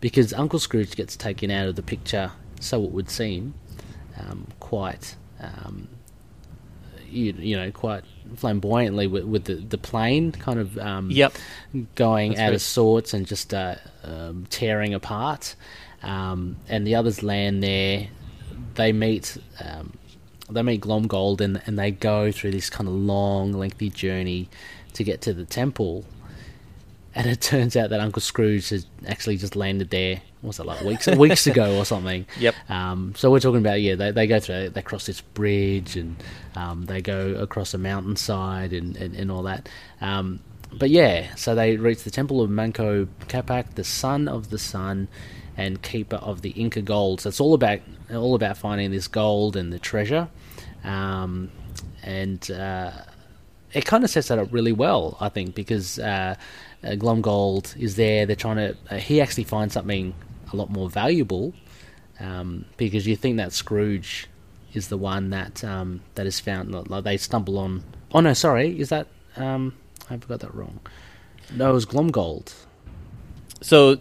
because 0.01 0.33
Uncle 0.33 0.59
Scrooge 0.59 0.97
gets 0.97 1.17
taken 1.17 1.51
out 1.53 1.69
of 1.69 1.77
the 1.77 1.83
picture, 1.83 2.33
so 2.61 2.83
it 2.85 2.91
would 2.91 3.09
seem, 3.11 3.55
um, 4.19 4.49
quite. 4.59 5.15
Um, 5.41 5.89
you, 7.15 7.33
you 7.39 7.57
know, 7.57 7.71
quite 7.71 8.05
flamboyantly 8.37 9.07
with, 9.07 9.25
with 9.25 9.45
the, 9.45 9.55
the 9.57 9.79
plane 9.79 10.33
kind 10.33 10.59
of 10.59 10.79
um, 10.79 11.11
Yep. 11.11 11.35
going 11.95 12.31
That's 12.33 12.41
out 12.41 12.47
right. 12.47 12.55
of 12.55 12.63
sorts 12.63 13.15
and 13.15 13.27
just 13.27 13.55
uh, 13.55 13.77
um, 14.03 14.47
tearing 14.51 14.95
apart. 14.95 15.55
Um, 16.03 16.57
and 16.69 16.87
the 16.87 16.95
others 16.97 17.23
land 17.23 17.63
there. 17.63 18.09
They 18.75 18.93
meet 18.93 19.39
um, 19.65 19.93
they 20.51 20.63
meet 20.63 20.83
Glomgold 20.83 21.41
and, 21.41 21.63
and 21.67 21.79
they 21.79 21.91
go 21.91 22.31
through 22.31 22.51
this 22.51 22.69
kind 22.69 22.89
of 22.89 22.95
long, 22.95 23.53
lengthy 23.53 23.89
journey 23.91 24.49
to 24.93 25.05
get 25.05 25.21
to 25.23 25.33
the 25.33 25.45
temple. 25.45 26.05
And 27.15 27.27
it 27.27 27.41
turns 27.53 27.77
out 27.77 27.91
that 27.91 28.01
Uncle 28.01 28.21
Scrooge 28.21 28.69
has 28.71 28.87
actually 29.07 29.37
just 29.39 29.57
landed 29.57 29.91
there. 29.91 30.21
Was 30.45 30.61
it 30.61 30.67
like 30.67 30.83
weeks 30.83 31.07
weeks 31.07 31.47
ago 31.49 31.79
or 31.79 31.85
something? 31.85 32.27
Yep. 32.39 32.55
Um, 32.69 33.15
so 33.17 33.31
we're 33.31 33.41
talking 33.41 33.61
about 33.61 33.81
yeah, 33.81 33.95
they, 33.95 34.11
they 34.11 34.27
go 34.27 34.39
through 34.39 34.71
they 34.71 34.83
cross 34.83 35.07
this 35.07 35.21
bridge 35.21 35.97
and 35.97 36.23
um, 36.55 36.85
they 36.85 37.01
go 37.01 37.35
across 37.35 37.75
a 37.75 37.79
mountainside 37.79 38.73
and, 38.73 38.97
and, 38.97 39.15
and 39.15 39.31
all 39.31 39.43
that. 39.45 39.69
Um, 40.01 40.41
but 40.73 40.91
yeah, 40.91 41.35
so 41.35 41.55
they 41.55 41.77
reach 41.77 42.03
the 42.03 42.11
temple 42.11 42.41
of 42.41 42.51
Manco 42.51 43.07
Capac, 43.29 43.75
the 43.75 43.85
son 43.85 44.29
of 44.29 44.51
the 44.51 44.59
sun 44.59 45.09
and 45.57 45.81
keeper 45.83 46.17
of 46.17 46.43
the 46.43 46.51
Inca 46.51 46.83
gold. 46.83 47.21
So 47.21 47.29
it's 47.29 47.41
all 47.41 47.55
about 47.55 47.81
all 48.13 48.35
about 48.35 48.57
finding 48.57 48.91
this 48.91 49.09
gold 49.09 49.57
and 49.57 49.73
the 49.73 49.79
treasure. 49.79 50.29
Um, 50.83 51.51
and 52.03 52.51
uh, 52.51 52.91
it 53.73 53.87
kind 53.87 54.05
of 54.05 54.11
sets 54.11 54.29
that 54.29 54.39
up 54.39 54.49
really 54.53 54.73
well, 54.73 55.17
I 55.21 55.29
think, 55.29 55.55
because 55.55 55.99
uh, 55.99 56.37
uh, 56.83 56.89
Glomgold 56.91 57.77
is 57.77 57.97
there. 57.97 58.27
They're 58.27 58.37
trying 58.37 58.57
to. 58.57 58.77
Uh, 58.91 58.97
he 58.97 59.21
actually 59.21 59.45
finds 59.45 59.75
something 59.75 60.15
a 60.55 60.57
lot 60.57 60.71
more 60.71 60.89
valuable 60.89 61.53
um, 62.21 62.65
because 62.77 63.07
you 63.07 63.17
think 63.17 63.37
that 63.39 63.53
Scrooge 63.53 64.29
is 64.73 64.89
the 64.89 64.97
one 64.97 65.31
that 65.31 65.63
um, 65.65 66.01
that 66.15 66.27
is 66.27 66.41
found. 66.41 66.73
Like 66.91 67.05
they 67.05 67.17
stumble 67.17 67.59
on. 67.59 67.83
Oh 68.13 68.21
no, 68.21 68.33
sorry, 68.35 68.79
is 68.79 68.89
that? 68.89 69.07
Um, 69.37 69.75
I 70.11 70.17
got 70.17 70.41
that 70.41 70.55
wrong. 70.55 70.81
No, 71.53 71.71
it 71.71 71.75
was 71.75 71.87
Glomgold. 71.87 72.53
So 73.61 73.99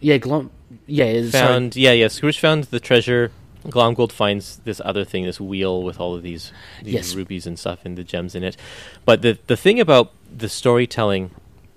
Yeah, 0.00 0.18
Glom. 0.18 0.50
Yeah, 0.86 1.06
sorry. 1.06 1.30
found 1.30 1.76
yeah 1.76 1.92
yeah 1.92 2.08
Scrooge 2.08 2.38
found 2.38 2.64
the 2.64 2.80
treasure. 2.80 3.30
Glomgold 3.66 4.10
finds 4.12 4.56
this 4.64 4.80
other 4.84 5.04
thing, 5.04 5.24
this 5.26 5.38
wheel 5.38 5.82
with 5.82 6.00
all 6.00 6.14
of 6.14 6.22
these, 6.22 6.50
these 6.82 6.94
Yes. 6.94 7.14
rubies 7.14 7.46
and 7.46 7.58
stuff 7.58 7.80
and 7.84 7.98
the 7.98 8.04
gems 8.04 8.34
in 8.34 8.42
it. 8.42 8.56
But 9.04 9.20
the 9.22 9.38
the 9.48 9.56
thing 9.56 9.80
about 9.80 10.12
the 10.34 10.48
storytelling, 10.48 11.30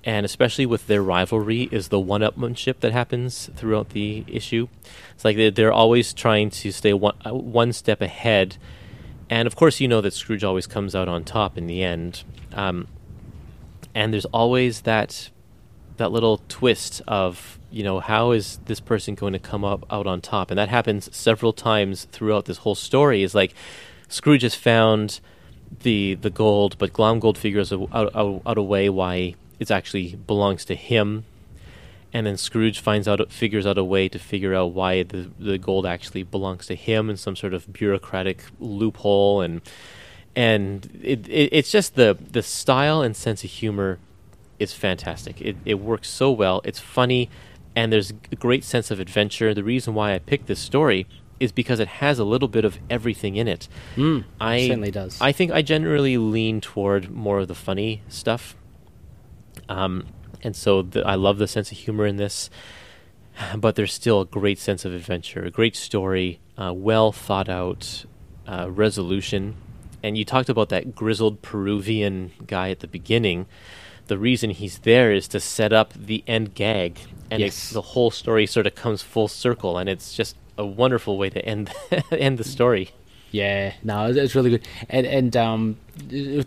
and 0.04 0.26
especially 0.26 0.66
with 0.66 0.88
their 0.88 1.02
rivalry, 1.02 1.70
is 1.72 1.88
the 1.88 2.00
one-upmanship 2.00 2.80
that 2.82 2.92
happens 2.92 3.50
throughout 3.56 3.90
the 3.90 4.26
issue. 4.28 4.68
It's 5.16 5.24
like 5.24 5.56
they're, 5.56 5.74
always 5.74 6.14
trying 6.14 6.50
to 6.50 6.72
stay 6.72 6.94
one 6.94 7.16
uh, 7.26 7.34
one 7.34 7.74
step 7.74 8.02
ahead, 8.02 8.58
and 9.30 9.48
of 9.48 9.56
course 9.56 9.80
you 9.80 9.88
know 9.88 10.02
that 10.02 10.14
Scrooge 10.14 10.44
always 10.44 10.68
comes 10.68 10.96
out 10.96 11.08
on 11.08 11.24
top 11.24 11.58
in 11.58 11.68
the 11.68 11.84
end. 11.84 12.24
Um, 12.54 12.88
and 13.96 14.14
there's 14.14 14.26
always 14.26 14.82
that 14.82 15.30
that 15.98 16.12
little 16.12 16.42
twist 16.48 17.02
of 17.08 17.60
you 17.72 17.84
know 17.84 18.00
how 18.00 18.32
is 18.32 18.60
this 18.66 18.80
person 18.80 19.16
going 19.16 19.34
to 19.34 19.40
come 19.40 19.64
up 19.64 19.86
out 19.92 20.08
on 20.08 20.22
top 20.22 20.52
and 20.52 20.58
that 20.58 20.70
happens 20.70 21.16
several 21.16 21.54
times 21.54 22.06
throughout 22.12 22.46
this 22.46 22.58
whole 22.58 22.76
story 22.76 23.24
is 23.24 23.36
like 23.36 23.54
scrooge 24.08 24.42
has 24.42 24.56
found 24.56 25.20
the 25.82 26.16
the 26.16 26.30
gold 26.30 26.78
but 26.78 26.94
glomgold 26.94 27.38
figures 27.38 27.72
out, 27.72 27.90
out, 27.94 28.42
out 28.46 28.58
a 28.58 28.64
way 28.64 28.90
why 28.90 29.36
it 29.64 29.72
actually 29.72 30.16
belongs 30.16 30.66
to 30.66 30.76
him 30.76 31.26
and 32.14 32.28
then 32.28 32.38
scrooge 32.38 32.80
finds 32.80 33.08
out 33.08 33.32
figures 33.32 33.66
out 33.66 33.78
a 33.78 33.84
way 33.84 34.08
to 34.08 34.20
figure 34.20 34.54
out 34.54 34.72
why 34.72 35.04
the 35.04 35.30
the 35.40 35.58
gold 35.58 35.86
actually 35.86 36.24
belongs 36.24 36.68
to 36.68 36.76
him 36.76 37.10
in 37.10 37.18
some 37.18 37.36
sort 37.36 37.54
of 37.54 37.72
bureaucratic 37.74 38.44
loophole 38.60 39.42
and 39.42 39.62
and 40.36 40.90
it, 41.02 41.28
it 41.28 41.50
it's 41.52 41.72
just 41.72 41.96
the 41.96 42.18
the 42.32 42.44
style 42.44 43.02
and 43.02 43.16
sense 43.16 43.44
of 43.44 43.50
humor 43.50 44.00
is 44.60 44.74
fantastic. 44.74 45.42
It 45.42 45.58
it 45.66 45.76
works 45.76 46.10
so 46.10 46.32
well. 46.32 46.62
It's 46.64 46.80
funny, 46.80 47.30
and 47.76 47.92
there's 47.92 48.12
a 48.32 48.36
great 48.36 48.64
sense 48.64 48.92
of 48.92 49.00
adventure. 49.00 49.54
The 49.54 49.64
reason 49.64 49.94
why 49.94 50.14
I 50.14 50.20
picked 50.20 50.48
this 50.48 50.60
story 50.60 51.06
is 51.40 51.52
because 51.52 51.80
it 51.80 51.88
has 51.88 52.20
a 52.20 52.24
little 52.24 52.48
bit 52.48 52.64
of 52.66 52.80
everything 52.90 53.36
in 53.36 53.48
it. 53.48 53.68
Mm, 53.96 54.24
I 54.40 54.56
it 54.56 54.68
certainly 54.68 54.92
does. 54.92 55.18
I 55.22 55.32
think 55.32 55.52
I 55.52 55.62
generally 55.62 56.18
lean 56.18 56.62
toward 56.62 57.12
more 57.12 57.40
of 57.40 57.48
the 57.48 57.56
funny 57.56 58.02
stuff. 58.08 58.56
Um, 59.70 60.08
and 60.42 60.56
so 60.56 60.82
the, 60.82 61.06
I 61.06 61.16
love 61.16 61.38
the 61.38 61.48
sense 61.48 61.72
of 61.72 61.78
humor 61.78 62.06
in 62.06 62.18
this, 62.18 62.50
but 63.56 63.76
there's 63.76 63.94
still 63.94 64.22
a 64.22 64.26
great 64.26 64.60
sense 64.60 64.86
of 64.86 64.94
adventure, 64.94 65.44
a 65.44 65.52
great 65.52 65.76
story, 65.76 66.40
uh, 66.58 66.74
well 66.76 67.12
thought 67.12 67.50
out 67.50 68.06
uh, 68.48 68.70
resolution. 68.70 69.56
And 70.04 70.18
you 70.18 70.26
talked 70.26 70.50
about 70.50 70.70
that 70.70 70.96
grizzled 70.96 71.42
Peruvian 71.42 72.32
guy 72.46 72.70
at 72.70 72.82
the 72.82 72.88
beginning. 72.88 73.46
The 74.08 74.18
reason 74.18 74.50
he's 74.50 74.80
there 74.80 75.14
is 75.14 75.30
to 75.30 75.40
set 75.40 75.72
up 75.72 75.94
the 75.94 76.24
end 76.28 76.56
gag, 76.56 77.00
and 77.32 77.42
it- 77.70 77.74
the 77.74 77.82
whole 77.82 78.12
story 78.12 78.46
sort 78.46 78.68
of 78.68 78.76
comes 78.76 79.02
full 79.02 79.30
circle, 79.30 79.78
and 79.78 79.88
it's 79.88 80.14
just 80.14 80.36
a 80.58 80.66
wonderful 80.66 81.18
way 81.18 81.30
to 81.30 81.44
end 81.46 81.72
end 82.12 82.38
the 82.38 82.44
story. 82.44 82.92
Yeah, 83.34 83.74
no, 83.84 84.12
it's 84.12 84.36
really 84.36 84.52
good. 84.52 84.68
And 84.90 85.08
and 85.08 85.36
um, 85.36 85.78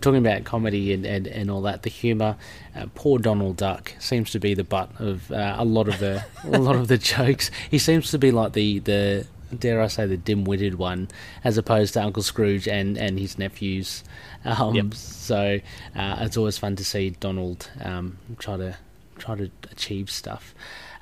talking 0.00 0.18
about 0.24 0.44
comedy 0.44 0.92
and, 0.92 1.04
and, 1.04 1.26
and 1.26 1.50
all 1.50 1.60
that, 1.62 1.82
the 1.82 1.90
humor. 1.90 2.36
Uh, 2.76 2.86
poor 2.94 3.18
Donald 3.18 3.56
Duck 3.56 3.92
seems 3.98 4.30
to 4.30 4.38
be 4.38 4.54
the 4.54 4.62
butt 4.62 4.90
of 5.00 5.32
uh, 5.32 5.56
a 5.58 5.64
lot 5.64 5.88
of 5.88 5.98
the 5.98 6.24
a 6.44 6.58
lot 6.60 6.76
of 6.76 6.86
the 6.86 6.96
jokes. 6.96 7.50
He 7.68 7.78
seems 7.78 8.12
to 8.12 8.18
be 8.18 8.30
like 8.30 8.52
the 8.52 8.78
the 8.78 9.26
dare 9.58 9.82
I 9.82 9.88
say 9.88 10.06
the 10.06 10.16
dim-witted 10.16 10.76
one, 10.76 11.08
as 11.42 11.58
opposed 11.58 11.94
to 11.94 12.02
Uncle 12.04 12.22
Scrooge 12.22 12.68
and, 12.68 12.96
and 12.96 13.18
his 13.18 13.36
nephews. 13.36 14.04
Um, 14.44 14.74
Yep. 14.76 14.94
So 14.94 15.58
uh, 15.96 16.16
it's 16.20 16.36
always 16.36 16.56
fun 16.56 16.76
to 16.76 16.84
see 16.84 17.10
Donald 17.10 17.68
um, 17.82 18.18
try 18.38 18.56
to 18.56 18.76
try 19.18 19.34
to 19.34 19.50
achieve 19.72 20.08
stuff. 20.08 20.54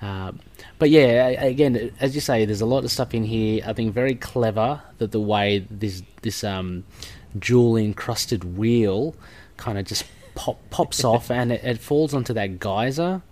Um, 0.04 0.40
but 0.78 0.90
yeah, 0.90 1.28
again, 1.28 1.92
as 1.98 2.14
you 2.14 2.20
say, 2.20 2.44
there's 2.44 2.60
a 2.60 2.66
lot 2.66 2.84
of 2.84 2.90
stuff 2.90 3.14
in 3.14 3.24
here. 3.24 3.62
I 3.66 3.72
think 3.72 3.94
very 3.94 4.14
clever 4.14 4.82
that 4.98 5.12
the 5.12 5.20
way 5.20 5.66
this 5.70 6.02
this 6.22 6.44
um, 6.44 6.84
jewel 7.38 7.76
encrusted 7.76 8.58
wheel 8.58 9.14
kind 9.56 9.78
of 9.78 9.86
just 9.86 10.04
pop 10.34 10.58
pops 10.70 11.04
off 11.12 11.30
and 11.30 11.52
it, 11.52 11.64
it 11.64 11.78
falls 11.78 12.12
onto 12.12 12.34
that 12.34 12.60
geyser, 12.60 13.22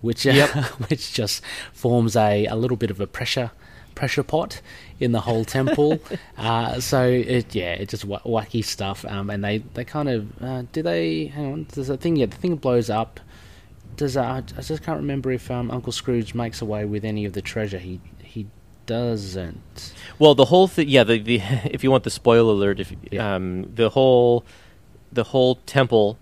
which 0.00 0.26
uh, 0.26 0.30
Yep. 0.30 0.50
which 0.90 1.12
just 1.12 1.42
forms 1.72 2.16
a, 2.16 2.46
a 2.46 2.56
little 2.56 2.76
bit 2.76 2.90
of 2.90 3.00
a 3.00 3.06
pressure 3.06 3.52
pressure 3.94 4.22
pot 4.22 4.60
in 5.00 5.12
the 5.12 5.20
whole 5.20 5.44
temple. 5.44 5.98
uh, 6.38 6.80
so 6.80 7.04
it 7.08 7.54
yeah, 7.54 7.74
it's 7.74 7.92
just 7.92 8.08
w- 8.08 8.20
wacky 8.26 8.64
stuff. 8.64 9.04
Um, 9.04 9.30
and 9.30 9.44
they 9.44 9.58
they 9.74 9.84
kind 9.84 10.08
of 10.08 10.42
uh, 10.42 10.62
do 10.72 10.82
they 10.82 11.26
hang 11.26 11.52
on? 11.52 11.66
There's 11.72 11.88
a 11.88 11.96
thing 11.96 12.16
yeah, 12.16 12.26
the 12.26 12.36
thing 12.36 12.56
blows 12.56 12.90
up. 12.90 13.20
Does 13.96 14.16
uh, 14.16 14.22
I 14.56 14.60
just 14.60 14.82
can't 14.82 14.98
remember 14.98 15.32
if 15.32 15.50
um, 15.50 15.70
Uncle 15.70 15.92
Scrooge 15.92 16.34
makes 16.34 16.60
away 16.60 16.84
with 16.84 17.04
any 17.04 17.24
of 17.24 17.32
the 17.32 17.42
treasure. 17.42 17.78
He 17.78 18.00
he 18.22 18.46
doesn't. 18.86 19.92
Well, 20.18 20.34
the 20.34 20.46
whole 20.46 20.68
thing, 20.68 20.88
yeah. 20.88 21.04
The, 21.04 21.18
the 21.18 21.40
if 21.64 21.82
you 21.84 21.90
want 21.90 22.04
the 22.04 22.10
spoiler 22.10 22.52
alert, 22.52 22.80
if 22.80 22.92
Yeah. 23.10 23.34
um, 23.36 23.72
the 23.74 23.90
whole 23.90 24.44
the 25.12 25.24
whole 25.24 25.56
temple 25.66 26.18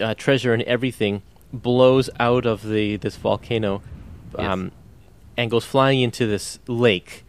uh, 0.00 0.14
treasure 0.14 0.52
and 0.52 0.62
everything 0.64 1.22
blows 1.52 2.10
out 2.20 2.46
of 2.46 2.62
the 2.68 2.96
this 2.96 3.16
volcano, 3.16 3.82
um, 4.36 4.72
and 5.36 5.50
goes 5.50 5.64
flying 5.64 6.00
into 6.00 6.26
this 6.26 6.58
lake, 6.68 7.24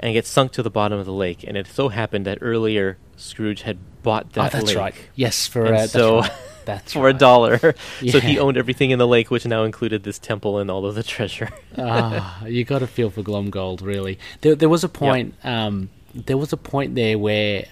and 0.00 0.12
gets 0.12 0.28
sunk 0.28 0.52
to 0.52 0.62
the 0.62 0.70
bottom 0.70 0.98
of 0.98 1.06
the 1.06 1.12
lake. 1.12 1.44
And 1.46 1.56
it 1.56 1.66
so 1.66 1.88
happened 1.88 2.26
that 2.26 2.38
earlier 2.40 2.98
Scrooge 3.16 3.62
had 3.62 3.78
bought 4.02 4.32
that 4.34 4.54
oh, 4.54 4.58
that's 4.58 4.66
lake 4.66 4.76
right. 4.76 4.94
Yes, 5.14 5.46
for 5.46 5.66
uh, 5.72 5.86
so- 5.86 6.20
right. 6.20 6.32
That's 6.64 6.92
for 6.92 7.00
a 7.00 7.12
right. 7.12 7.18
dollar. 7.18 7.74
So 8.10 8.20
he 8.20 8.38
owned 8.38 8.56
everything 8.56 8.90
in 8.90 8.98
the 8.98 9.06
lake, 9.06 9.30
which 9.30 9.46
now 9.46 9.64
included 9.64 10.02
this 10.02 10.18
temple 10.18 10.58
and 10.58 10.70
all 10.70 10.86
of 10.86 10.94
the 10.94 11.02
treasure. 11.14 11.50
ah, 11.78 12.44
you 12.44 12.64
got 12.64 12.80
to 12.80 12.86
feel 12.86 13.10
for 13.10 13.22
Glomgold, 13.22 13.82
really. 13.82 14.18
There, 14.40 14.54
there 14.54 14.68
was 14.68 14.84
a 14.84 14.88
point. 14.88 15.34
Um, 15.44 15.90
there 16.14 16.36
was 16.36 16.52
a 16.52 16.56
point 16.56 16.94
there 16.94 17.18
where, 17.18 17.66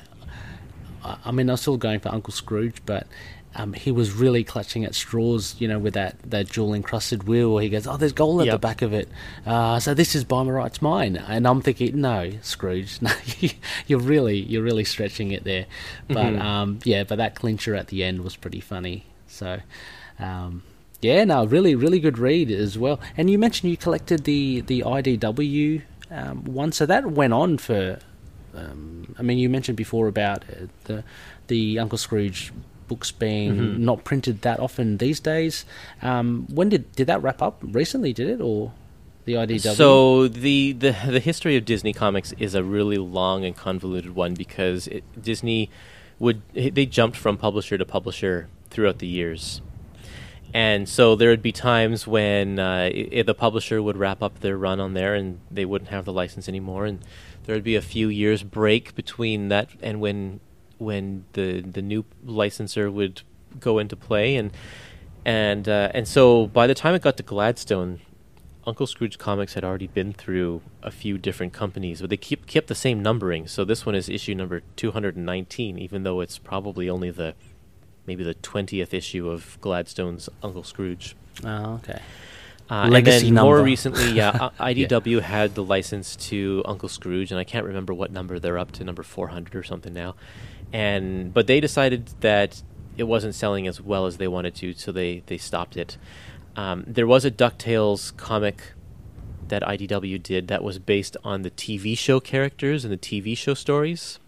I 1.04 1.16
I 1.26 1.30
mean, 1.32 1.50
I 1.50 1.54
was 1.54 1.60
still 1.60 1.76
going 1.76 2.00
for 2.00 2.08
Uncle 2.10 2.32
Scrooge, 2.32 2.76
but 2.86 3.06
um, 3.60 3.72
he 3.72 3.90
was 3.90 4.12
really 4.12 4.44
clutching 4.44 4.84
at 4.84 4.94
straws, 4.94 5.54
you 5.58 5.68
know, 5.68 5.78
with 5.78 5.94
that, 5.94 6.16
that 6.30 6.48
jewel 6.48 6.74
encrusted 6.74 7.24
wheel. 7.24 7.52
Where 7.52 7.62
he 7.62 7.68
goes, 7.68 7.86
"Oh, 7.86 7.96
there's 7.96 8.12
gold 8.12 8.42
at 8.42 8.50
the 8.50 8.58
back 8.58 8.82
of 8.82 8.92
it, 8.92 9.08
uh, 9.46 9.78
so 9.80 9.94
this 9.94 10.14
is 10.14 10.24
by 10.24 10.42
my 10.42 10.70
mine." 10.80 11.16
And 11.16 11.46
I'm 11.46 11.60
thinking, 11.60 12.00
"No, 12.00 12.30
Scrooge, 12.42 12.98
no, 13.02 13.12
you're 13.86 14.00
really, 14.00 14.38
you're 14.38 14.62
really 14.62 14.84
stretching 14.84 15.32
it 15.32 15.44
there." 15.44 15.66
But 16.08 16.36
um, 16.36 16.78
yeah, 16.84 17.04
but 17.04 17.16
that 17.16 17.34
clincher 17.34 17.74
at 17.74 17.88
the 17.88 18.04
end 18.04 18.22
was 18.22 18.36
pretty 18.36 18.60
funny. 18.60 19.04
So. 19.26 19.60
Um, 20.18 20.62
yeah, 21.02 21.24
no, 21.24 21.46
really, 21.46 21.74
really 21.74 21.98
good 21.98 22.18
read 22.18 22.50
as 22.50 22.76
well. 22.76 23.00
And 23.16 23.30
you 23.30 23.38
mentioned 23.38 23.70
you 23.70 23.78
collected 23.78 24.24
the 24.24 24.60
the 24.60 24.82
IDW 24.82 25.80
um, 26.10 26.44
one, 26.44 26.72
so 26.72 26.84
that 26.86 27.10
went 27.10 27.32
on 27.32 27.56
for. 27.58 27.98
Um, 28.54 29.14
I 29.18 29.22
mean, 29.22 29.38
you 29.38 29.48
mentioned 29.48 29.78
before 29.78 30.08
about 30.08 30.42
uh, 30.42 30.66
the 30.84 31.04
the 31.46 31.78
Uncle 31.78 31.96
Scrooge 31.96 32.52
books 32.90 33.10
being 33.12 33.50
Mm-hmm. 33.54 33.84
not 33.90 33.98
printed 34.10 34.36
that 34.42 34.58
often 34.66 34.98
these 34.98 35.20
days. 35.32 35.64
Um, 36.02 36.46
when 36.58 36.68
did 36.74 36.82
did 36.98 37.06
that 37.06 37.22
wrap 37.22 37.40
up? 37.48 37.54
Recently, 37.80 38.12
did 38.12 38.28
it 38.34 38.40
or 38.40 38.72
the 39.26 39.34
IDW? 39.34 39.76
So 39.76 40.28
the, 40.28 40.72
the 40.84 40.92
the 41.16 41.20
history 41.30 41.54
of 41.58 41.64
Disney 41.64 41.92
Comics 41.92 42.30
is 42.46 42.54
a 42.54 42.62
really 42.76 42.98
long 42.98 43.44
and 43.46 43.54
convoluted 43.56 44.12
one 44.24 44.34
because 44.34 44.80
it, 44.96 45.04
Disney 45.30 45.70
would 46.18 46.38
they 46.52 46.86
jumped 46.98 47.16
from 47.16 47.36
publisher 47.36 47.78
to 47.78 47.84
publisher 47.96 48.48
throughout 48.72 48.98
the 48.98 49.06
years, 49.20 49.62
and 50.52 50.88
so 50.96 51.16
there 51.16 51.30
would 51.30 51.42
be 51.50 51.52
times 51.52 52.06
when 52.16 52.58
uh, 52.58 52.90
i 52.92 53.22
the 53.30 53.34
publisher 53.34 53.78
would 53.86 53.96
wrap 53.96 54.20
up 54.26 54.34
their 54.40 54.58
run 54.66 54.78
on 54.80 54.94
there 54.94 55.14
and 55.18 55.38
they 55.50 55.64
wouldn't 55.70 55.90
have 55.90 56.04
the 56.04 56.12
license 56.22 56.48
anymore, 56.48 56.84
and 56.90 56.98
there 57.44 57.54
would 57.56 57.68
be 57.72 57.76
a 57.76 57.86
few 57.94 58.08
years 58.22 58.42
break 58.60 58.94
between 59.02 59.48
that 59.48 59.68
and 59.80 60.00
when 60.04 60.40
when 60.80 61.24
the 61.34 61.60
the 61.60 61.82
new 61.82 62.04
licensor 62.24 62.90
would 62.90 63.22
go 63.58 63.78
into 63.78 63.96
play 63.96 64.36
and 64.36 64.52
and 65.24 65.68
uh, 65.68 65.90
and 65.92 66.08
so 66.08 66.46
by 66.46 66.66
the 66.66 66.74
time 66.74 66.94
it 66.94 67.02
got 67.02 67.16
to 67.18 67.22
Gladstone, 67.22 68.00
Uncle 68.66 68.86
Scrooge 68.86 69.18
Comics 69.18 69.54
had 69.54 69.64
already 69.64 69.86
been 69.86 70.12
through 70.12 70.62
a 70.82 70.90
few 70.90 71.18
different 71.18 71.52
companies, 71.52 72.00
but 72.00 72.10
they 72.10 72.16
keep 72.16 72.46
kept 72.46 72.68
the 72.68 72.74
same 72.74 73.02
numbering. 73.02 73.46
So 73.46 73.64
this 73.64 73.84
one 73.84 73.94
is 73.94 74.08
issue 74.08 74.34
number 74.34 74.62
219, 74.76 75.78
even 75.78 76.02
though 76.04 76.20
it's 76.20 76.38
probably 76.38 76.88
only 76.88 77.10
the 77.10 77.34
maybe 78.06 78.24
the 78.24 78.34
20th 78.34 78.94
issue 78.94 79.28
of 79.28 79.58
Gladstone's 79.60 80.28
Uncle 80.42 80.64
Scrooge. 80.64 81.16
oh, 81.44 81.74
okay. 81.74 82.00
Uh, 82.70 82.86
Legacy 82.86 83.28
and 83.28 83.36
then 83.36 83.44
more 83.44 83.60
recently, 83.60 84.12
yeah, 84.12 84.50
IDW 84.60 85.20
had 85.22 85.56
the 85.56 85.64
license 85.64 86.14
to 86.14 86.62
Uncle 86.64 86.88
Scrooge, 86.88 87.32
and 87.32 87.40
I 87.40 87.42
can't 87.42 87.66
remember 87.66 87.92
what 87.92 88.12
number 88.12 88.38
they're 88.38 88.58
up 88.58 88.70
to, 88.72 88.84
number 88.84 89.02
400 89.02 89.56
or 89.56 89.64
something 89.64 89.92
now. 89.92 90.14
And 90.72 91.34
but 91.34 91.46
they 91.46 91.60
decided 91.60 92.10
that 92.20 92.62
it 92.96 93.04
wasn't 93.04 93.34
selling 93.34 93.66
as 93.66 93.80
well 93.80 94.06
as 94.06 94.18
they 94.18 94.28
wanted 94.28 94.54
to, 94.56 94.74
so 94.74 94.92
they 94.92 95.22
they 95.26 95.38
stopped 95.38 95.76
it. 95.76 95.96
Um, 96.56 96.84
there 96.86 97.06
was 97.06 97.24
a 97.24 97.30
Ducktales 97.30 98.16
comic 98.16 98.72
that 99.48 99.62
IDW 99.62 100.22
did 100.22 100.48
that 100.48 100.62
was 100.62 100.78
based 100.78 101.16
on 101.22 101.42
the 101.42 101.50
TV 101.50 101.96
show 101.96 102.20
characters 102.20 102.84
and 102.84 102.92
the 102.92 102.98
TV 102.98 103.36
show 103.36 103.54
stories. 103.54 104.18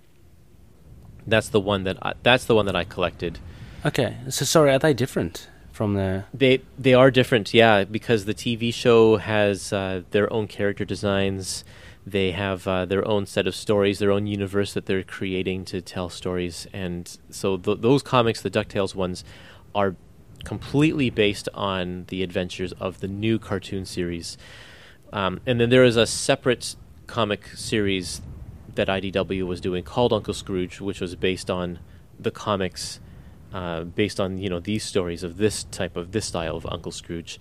That's 1.27 1.49
the 1.49 1.61
one 1.61 1.85
that 1.85 1.99
I, 2.03 2.15
that's 2.23 2.45
the 2.45 2.55
one 2.55 2.67
that 2.67 2.77
I 2.77 2.85
collected. 2.85 3.39
Okay. 3.85 4.17
So 4.29 4.45
sorry, 4.45 4.71
are 4.73 4.79
they 4.79 4.95
different 4.95 5.49
from 5.73 5.95
the? 5.95 6.25
They 6.35 6.63
they 6.79 6.95
are 6.95 7.11
different, 7.11 7.55
yeah, 7.55 7.85
because 7.85 8.25
the 8.25 8.35
TV 8.35 8.73
show 8.73 9.17
has 9.17 9.73
uh, 9.73 10.03
their 10.11 10.33
own 10.33 10.49
character 10.49 10.85
designs. 10.85 11.65
They 12.07 12.33
have 12.33 12.67
uh, 12.67 12.85
their 12.85 13.07
own 13.07 13.27
set 13.27 13.47
of 13.47 13.55
stories, 13.55 13.99
their 13.99 14.11
own 14.11 14.27
universe 14.27 14.75
that 14.75 14.87
they're 14.87 15.05
creating 15.05 15.65
to 15.67 15.81
tell 15.81 16.09
stories, 16.09 16.67
and 16.73 17.17
so 17.31 17.57
th- 17.57 17.79
those 17.81 18.03
comics, 18.03 18.41
the 18.41 18.51
Ducktales 18.51 18.95
ones, 18.95 19.23
are 19.75 19.95
completely 20.45 21.11
based 21.11 21.49
on 21.55 22.05
the 22.09 22.23
adventures 22.23 22.73
of 22.73 23.01
the 23.01 23.09
new 23.09 23.39
cartoon 23.39 23.85
series. 23.85 24.37
Um, 25.13 25.41
and 25.47 25.61
then 25.61 25.71
there 25.71 25.85
is 25.85 25.97
a 25.97 26.07
separate 26.07 26.75
comic 27.07 27.47
series 27.55 28.23
that 28.75 28.89
IDW 28.89 29.47
was 29.47 29.61
doing 29.61 29.85
called 29.85 30.13
Uncle 30.13 30.35
Scrooge, 30.35 30.81
which 30.81 31.01
was 31.01 31.15
based 31.15 31.51
on 31.51 31.79
the 32.19 32.31
comics, 32.31 33.01
uh, 33.53 33.85
based 33.85 34.19
on 34.19 34.39
you 34.39 34.49
know 34.49 34.61
these 34.61 34.83
stories 34.83 35.23
of 35.23 35.37
this 35.37 35.65
type 35.65 35.97
of 35.97 36.13
this 36.13 36.27
style 36.27 36.57
of 36.57 36.67
Uncle 36.67 36.93
Scrooge, 36.93 37.39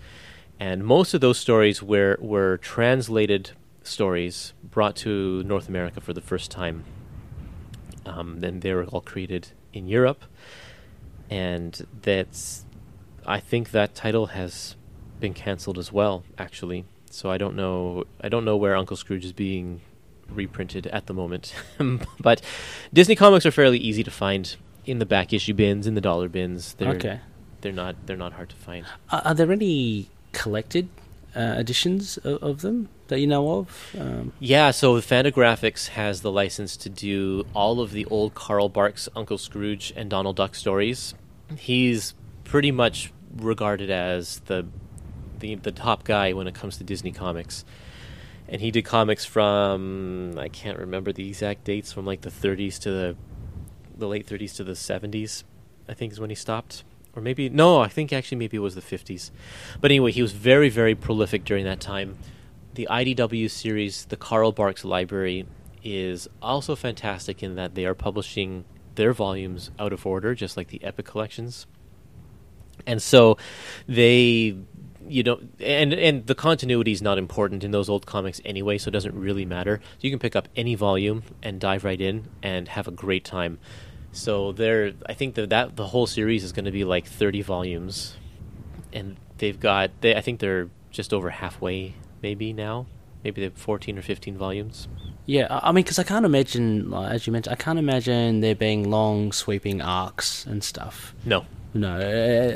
and 0.59 0.83
most 0.83 1.13
of 1.13 1.21
those 1.21 1.37
stories 1.37 1.81
were 1.81 2.17
were 2.19 2.57
translated 2.57 3.51
stories 3.83 4.53
brought 4.63 4.95
to 4.97 5.43
North 5.43 5.67
America 5.67 6.01
for 6.01 6.13
the 6.13 6.21
first 6.21 6.51
time. 6.51 6.83
Um, 8.05 8.39
then 8.39 8.59
they 8.61 8.73
were 8.73 8.85
all 8.85 9.01
created 9.01 9.49
in 9.73 9.87
Europe, 9.87 10.23
and 11.29 11.85
that's 12.01 12.65
I 13.25 13.39
think 13.39 13.71
that 13.71 13.93
title 13.95 14.27
has 14.27 14.75
been 15.19 15.33
canceled 15.33 15.77
as 15.77 15.91
well, 15.91 16.23
actually. 16.37 16.85
So 17.11 17.29
I 17.29 17.37
don't 17.37 17.55
know. 17.55 18.05
I 18.21 18.29
don't 18.29 18.45
know 18.45 18.57
where 18.57 18.75
Uncle 18.75 18.97
Scrooge 18.97 19.25
is 19.25 19.33
being 19.33 19.81
reprinted 20.29 20.87
at 20.87 21.05
the 21.07 21.13
moment. 21.13 21.53
but 22.19 22.41
Disney 22.93 23.15
comics 23.15 23.45
are 23.45 23.51
fairly 23.51 23.77
easy 23.77 24.03
to 24.03 24.11
find 24.11 24.55
in 24.85 24.99
the 24.99 25.05
back 25.05 25.33
issue 25.33 25.53
bins, 25.53 25.85
in 25.85 25.93
the 25.93 26.01
dollar 26.01 26.27
bins. 26.27 26.73
They're, 26.73 26.95
Okay. 26.95 27.19
They're 27.61 27.71
not. 27.71 27.95
They're 28.07 28.17
not 28.17 28.33
hard 28.33 28.49
to 28.49 28.55
find. 28.55 28.85
Are, 29.11 29.21
are 29.23 29.33
there 29.35 29.51
any 29.51 30.09
collected 30.31 30.89
uh, 31.35 31.55
editions 31.59 32.17
of, 32.17 32.41
of 32.41 32.61
them 32.61 32.89
that 33.11 33.19
you 33.19 33.27
know 33.27 33.59
of? 33.59 33.95
Um, 33.99 34.31
Yeah, 34.39 34.71
so 34.71 34.95
Fantagraphics 35.01 35.89
has 35.89 36.21
the 36.21 36.31
license 36.31 36.77
to 36.77 36.89
do 36.89 37.45
all 37.53 37.81
of 37.81 37.91
the 37.91 38.05
old 38.05 38.33
Carl 38.33 38.69
Barks 38.69 39.09
Uncle 39.15 39.37
Scrooge 39.37 39.91
and 39.97 40.09
Donald 40.09 40.37
Duck 40.37 40.55
stories. 40.55 41.13
He's 41.57 42.15
pretty 42.45 42.71
much 42.71 43.11
regarded 43.35 43.89
as 43.91 44.39
the 44.45 44.65
the 45.39 45.55
the 45.55 45.71
top 45.73 46.05
guy 46.05 46.31
when 46.31 46.47
it 46.47 46.55
comes 46.55 46.77
to 46.77 46.85
Disney 46.85 47.11
comics. 47.11 47.65
And 48.47 48.61
he 48.61 48.71
did 48.71 48.85
comics 48.85 49.25
from 49.25 50.35
I 50.37 50.47
can't 50.47 50.79
remember 50.79 51.11
the 51.11 51.27
exact 51.27 51.65
dates 51.65 51.91
from 51.91 52.05
like 52.05 52.21
the 52.21 52.29
30s 52.29 52.79
to 52.79 52.91
the 52.91 53.15
the 53.97 54.07
late 54.07 54.25
30s 54.25 54.55
to 54.55 54.63
the 54.63 54.73
70s. 54.73 55.43
I 55.89 55.93
think 55.93 56.13
is 56.13 56.19
when 56.19 56.29
he 56.29 56.35
stopped. 56.35 56.85
Or 57.13 57.21
maybe 57.21 57.49
no, 57.49 57.81
I 57.81 57.89
think 57.89 58.13
actually 58.13 58.37
maybe 58.37 58.55
it 58.55 58.61
was 58.61 58.75
the 58.75 58.81
50s. 58.81 59.31
But 59.81 59.91
anyway, 59.91 60.13
he 60.13 60.21
was 60.21 60.31
very 60.31 60.69
very 60.69 60.95
prolific 60.95 61.43
during 61.43 61.65
that 61.65 61.81
time 61.81 62.17
the 62.75 62.87
IDW 62.89 63.49
series, 63.49 64.05
the 64.05 64.17
Carl 64.17 64.51
Barks 64.51 64.85
Library, 64.85 65.45
is 65.83 66.27
also 66.41 66.75
fantastic 66.75 67.41
in 67.41 67.55
that 67.55 67.75
they 67.75 67.85
are 67.85 67.95
publishing 67.95 68.65
their 68.95 69.13
volumes 69.13 69.71
out 69.79 69.93
of 69.93 70.05
order, 70.05 70.35
just 70.35 70.57
like 70.57 70.67
the 70.67 70.83
Epic 70.83 71.05
collections. 71.05 71.65
And 72.85 73.01
so 73.01 73.37
they, 73.87 74.55
you 75.07 75.23
know, 75.23 75.39
and 75.59 75.93
and 75.93 76.25
the 76.25 76.35
continuity 76.35 76.91
is 76.91 77.01
not 77.01 77.17
important 77.17 77.63
in 77.63 77.71
those 77.71 77.89
old 77.89 78.05
comics 78.05 78.41
anyway, 78.45 78.77
so 78.77 78.89
it 78.89 78.91
doesn't 78.91 79.15
really 79.15 79.45
matter. 79.45 79.79
So 79.83 79.99
you 80.01 80.09
can 80.09 80.19
pick 80.19 80.35
up 80.35 80.47
any 80.55 80.75
volume 80.75 81.23
and 81.43 81.59
dive 81.59 81.83
right 81.83 81.99
in 81.99 82.27
and 82.41 82.67
have 82.69 82.87
a 82.87 82.91
great 82.91 83.25
time. 83.25 83.59
So 84.11 84.51
they're, 84.51 84.93
I 85.05 85.13
think 85.13 85.35
that 85.35 85.49
that 85.49 85.75
the 85.75 85.87
whole 85.87 86.07
series 86.07 86.43
is 86.43 86.51
going 86.51 86.65
to 86.65 86.71
be 86.71 86.83
like 86.83 87.05
thirty 87.05 87.41
volumes, 87.41 88.17
and 88.91 89.17
they've 89.37 89.59
got 89.59 89.91
they 90.01 90.15
I 90.15 90.21
think 90.21 90.39
they're 90.39 90.69
just 90.89 91.13
over 91.13 91.29
halfway 91.29 91.95
maybe 92.21 92.53
now 92.53 92.85
maybe 93.23 93.41
they 93.41 93.45
have 93.45 93.53
14 93.53 93.97
or 93.97 94.01
15 94.01 94.37
volumes 94.37 94.87
yeah, 95.27 95.59
I 95.61 95.71
mean, 95.71 95.83
because 95.83 95.99
I 95.99 96.03
can't 96.03 96.25
imagine, 96.25 96.89
like, 96.89 97.11
as 97.11 97.27
you 97.27 97.31
mentioned, 97.31 97.53
I 97.53 97.55
can't 97.55 97.77
imagine 97.77 98.41
there 98.41 98.55
being 98.55 98.89
long 98.89 99.31
sweeping 99.31 99.79
arcs 99.79 100.45
and 100.47 100.63
stuff. 100.63 101.13
no 101.23 101.45
No, 101.75 101.95
uh, 101.95 101.99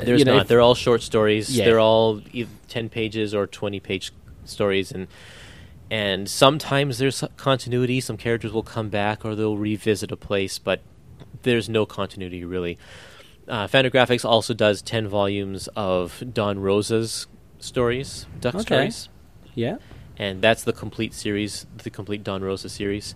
there's 0.04 0.18
you 0.18 0.24
know, 0.24 0.34
not 0.34 0.42
if- 0.42 0.48
they're 0.48 0.60
all 0.60 0.74
short 0.74 1.00
stories 1.02 1.56
Yeah. 1.56 1.64
they're 1.64 1.78
all 1.78 2.20
10 2.68 2.88
pages 2.88 3.32
or 3.34 3.46
20 3.46 3.78
page 3.80 4.12
stories 4.44 4.90
and 4.90 5.06
and 5.90 6.28
sometimes 6.28 6.98
there's 6.98 7.22
continuity. 7.36 8.00
Some 8.00 8.16
characters 8.16 8.52
will 8.52 8.64
come 8.64 8.88
back 8.88 9.24
or 9.24 9.36
they'll 9.36 9.56
revisit 9.56 10.10
a 10.10 10.16
place, 10.16 10.58
but 10.58 10.80
there's 11.42 11.68
no 11.68 11.86
continuity 11.86 12.44
really. 12.44 12.76
Uh, 13.46 13.68
Fantagraphics 13.68 14.24
also 14.24 14.52
does 14.52 14.82
ten 14.82 15.06
volumes 15.06 15.68
of 15.76 16.22
Don 16.34 16.58
Rosa's 16.58 17.28
stories, 17.60 18.26
Duck 18.40 18.56
Okay. 18.56 18.62
stories, 18.64 19.08
Yeah. 19.56 19.78
and 20.16 20.40
that's 20.40 20.62
the 20.62 20.72
complete 20.72 21.12
series, 21.12 21.66
the 21.82 21.90
complete 21.90 22.22
Don 22.22 22.42
Rosa 22.44 22.68
series. 22.68 23.14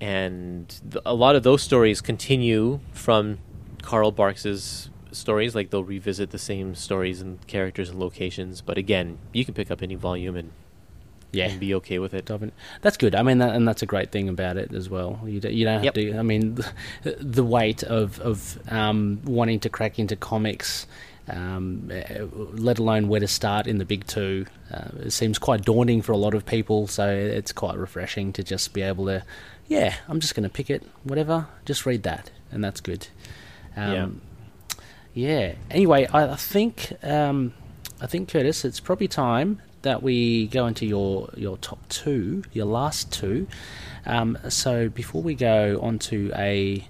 And 0.00 0.68
th- 0.90 1.02
a 1.06 1.14
lot 1.14 1.36
of 1.36 1.42
those 1.42 1.62
stories 1.62 2.00
continue 2.00 2.80
from 2.92 3.38
Carl 3.82 4.10
Barks's 4.12 4.90
stories. 5.12 5.54
Like 5.54 5.70
they'll 5.70 5.84
revisit 5.84 6.30
the 6.30 6.38
same 6.38 6.74
stories 6.74 7.20
and 7.22 7.44
characters 7.46 7.88
and 7.90 7.98
locations. 7.98 8.60
But 8.60 8.76
again, 8.76 9.18
you 9.32 9.44
can 9.44 9.54
pick 9.54 9.70
up 9.70 9.82
any 9.82 9.94
volume 9.94 10.36
and, 10.36 10.50
Yeah. 11.32 11.48
and 11.48 11.58
be 11.60 11.74
okay 11.76 11.98
with 11.98 12.12
it. 12.12 12.30
That's 12.82 12.96
good. 12.98 13.14
I 13.14 13.22
mean, 13.22 13.38
that, 13.38 13.54
and 13.54 13.66
that's 13.66 13.82
a 13.82 13.86
great 13.86 14.12
thing 14.12 14.28
about 14.28 14.58
it 14.58 14.74
as 14.74 14.90
well. 14.90 15.20
You 15.24 15.40
don't, 15.40 15.54
you 15.54 15.64
don't 15.64 15.74
have 15.82 15.84
Yep. 15.84 15.94
to. 15.94 16.18
I 16.18 16.22
mean, 16.22 16.56
the, 16.56 16.72
the 17.20 17.44
weight 17.44 17.82
of 17.82 18.20
of 18.20 18.58
um, 18.70 19.20
wanting 19.24 19.60
to 19.60 19.70
crack 19.70 19.98
into 19.98 20.16
comics, 20.16 20.86
um, 21.28 21.90
eh, 21.90 22.24
let 22.32 22.78
alone 22.78 23.08
where 23.08 23.20
to 23.20 23.28
start 23.28 23.66
in 23.66 23.78
the 23.78 23.84
big 23.84 24.06
two, 24.06 24.46
uh, 24.72 24.88
it 25.00 25.10
seems 25.10 25.38
quite 25.38 25.64
daunting 25.64 26.02
for 26.02 26.12
a 26.12 26.16
lot 26.16 26.34
of 26.34 26.46
people. 26.46 26.86
So 26.86 27.08
it's 27.08 27.52
quite 27.52 27.76
refreshing 27.76 28.32
to 28.34 28.42
just 28.42 28.72
be 28.72 28.82
able 28.82 29.06
to, 29.06 29.24
yeah, 29.66 29.94
I'm 30.08 30.20
just 30.20 30.34
going 30.34 30.44
to 30.44 30.52
pick 30.52 30.70
it, 30.70 30.82
whatever, 31.04 31.46
just 31.64 31.86
read 31.86 32.02
that, 32.04 32.30
and 32.52 32.62
that's 32.62 32.80
good. 32.80 33.08
Um, 33.76 34.20
yeah. 35.14 35.54
Anyway, 35.70 36.06
I, 36.12 36.32
I 36.32 36.36
think 36.36 36.92
um, 37.02 37.54
I 38.00 38.06
think 38.06 38.28
Curtis, 38.28 38.64
it's 38.64 38.80
probably 38.80 39.08
time 39.08 39.62
that 39.82 40.02
we 40.02 40.46
go 40.48 40.66
into 40.66 40.84
your 40.84 41.30
your 41.36 41.56
top 41.56 41.78
two, 41.88 42.42
your 42.52 42.66
last 42.66 43.12
two. 43.12 43.46
Um, 44.04 44.36
so 44.48 44.88
before 44.88 45.22
we 45.22 45.34
go 45.34 45.80
on 45.82 45.98
to 46.00 46.30
a 46.34 46.86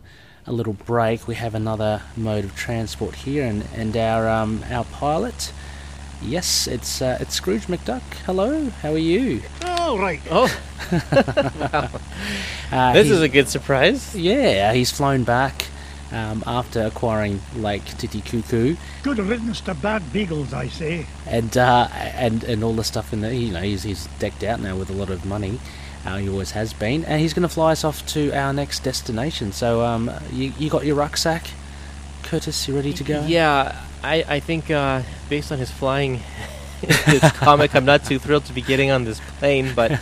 a 0.46 0.52
little 0.52 0.74
break, 0.74 1.26
we 1.26 1.34
have 1.36 1.54
another 1.54 2.02
mode 2.16 2.44
of 2.44 2.54
transport 2.56 3.14
here, 3.16 3.44
and 3.44 3.64
and 3.74 3.96
our 3.96 4.28
um, 4.28 4.64
our 4.70 4.84
pilot. 4.84 5.52
Yes, 6.22 6.66
it's 6.66 7.02
uh, 7.02 7.18
it's 7.20 7.34
Scrooge 7.34 7.66
McDuck. 7.66 8.02
Hello, 8.24 8.70
how 8.82 8.92
are 8.92 8.98
you? 8.98 9.42
All 9.66 9.98
right. 9.98 10.20
Oh, 10.30 10.48
Uh, 12.72 12.92
this 12.92 13.10
is 13.10 13.22
a 13.22 13.28
good 13.28 13.48
surprise. 13.48 14.14
yeah. 14.16 14.72
He's 14.72 14.90
flown 14.90 15.22
back 15.22 15.66
um, 16.10 16.42
after 16.48 16.82
acquiring 16.82 17.40
Lake 17.56 17.84
Titicucu. 17.84 18.76
Good 19.04 19.18
riddance 19.18 19.60
to 19.62 19.74
bad 19.74 20.12
beagles, 20.12 20.52
I 20.52 20.66
say. 20.66 21.06
and 21.26 21.56
uh, 21.56 21.88
and 21.92 22.42
and 22.42 22.64
all 22.64 22.72
the 22.72 22.82
stuff 22.82 23.12
in 23.12 23.20
the 23.20 23.32
you 23.34 23.52
know 23.52 23.60
he's 23.62 23.84
he's 23.84 24.06
decked 24.18 24.42
out 24.42 24.60
now 24.60 24.74
with 24.76 24.90
a 24.90 24.94
lot 24.94 25.10
of 25.10 25.24
money. 25.24 25.60
Uh, 26.06 26.16
he 26.18 26.28
always 26.28 26.52
has 26.52 26.72
been, 26.72 27.04
and 27.04 27.20
he's 27.20 27.34
going 27.34 27.42
to 27.42 27.52
fly 27.52 27.72
us 27.72 27.84
off 27.84 28.06
to 28.06 28.30
our 28.32 28.52
next 28.52 28.84
destination. 28.84 29.52
So 29.52 29.84
um, 29.84 30.10
you 30.32 30.52
you 30.58 30.70
got 30.70 30.86
your 30.86 30.94
rucksack, 30.94 31.50
Curtis? 32.22 32.68
You 32.68 32.76
ready 32.76 32.92
to 32.92 33.04
go? 33.04 33.24
Yeah, 33.26 33.80
I, 34.02 34.24
I 34.28 34.40
think 34.40 34.70
uh, 34.70 35.02
based 35.28 35.50
on 35.50 35.58
his 35.58 35.70
flying 35.70 36.14
his 36.80 37.20
comic, 37.32 37.74
I'm 37.74 37.84
not 37.84 38.04
too 38.04 38.18
thrilled 38.18 38.44
to 38.46 38.52
be 38.52 38.62
getting 38.62 38.90
on 38.90 39.04
this 39.04 39.20
plane, 39.38 39.72
but 39.74 39.92
uh, 39.92 39.98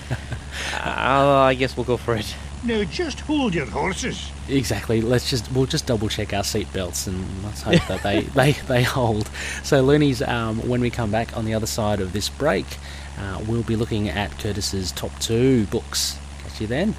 I 0.75 1.55
guess 1.55 1.77
we'll 1.77 1.85
go 1.85 1.97
for 1.97 2.15
it. 2.17 2.35
Now 2.65 2.83
just 2.85 3.21
hold 3.21 3.55
your 3.55 3.67
horses. 3.67 4.31
Exactly. 4.49 5.03
Let's 5.03 5.29
just 5.29 5.53
we'll 5.53 5.67
just 5.67 5.87
double 5.87 6.09
check 6.09 6.33
our 6.33 6.43
seatbelts 6.43 7.07
and 7.07 7.45
let's 7.45 7.61
hope 7.61 7.87
that 7.89 8.03
they, 8.03 8.23
they, 8.23 8.53
they 8.53 8.83
hold. 8.83 9.29
So 9.63 9.83
Loonies, 9.83 10.27
um, 10.27 10.67
when 10.67 10.81
we 10.81 10.91
come 10.91 11.11
back 11.11 11.37
on 11.37 11.45
the 11.45 11.53
other 11.53 11.67
side 11.67 12.01
of 12.01 12.15
this 12.15 12.31
break, 12.31 12.67
uh, 13.19 13.43
we'll 13.47 13.63
be 13.63 13.77
looking 13.77 14.09
at 14.09 14.31
Curtis's 14.39 14.93
top 14.93 15.19
two 15.21 15.67
books. 15.67 16.19
Catch 16.43 16.61
you 16.61 16.67
then. 16.67 16.95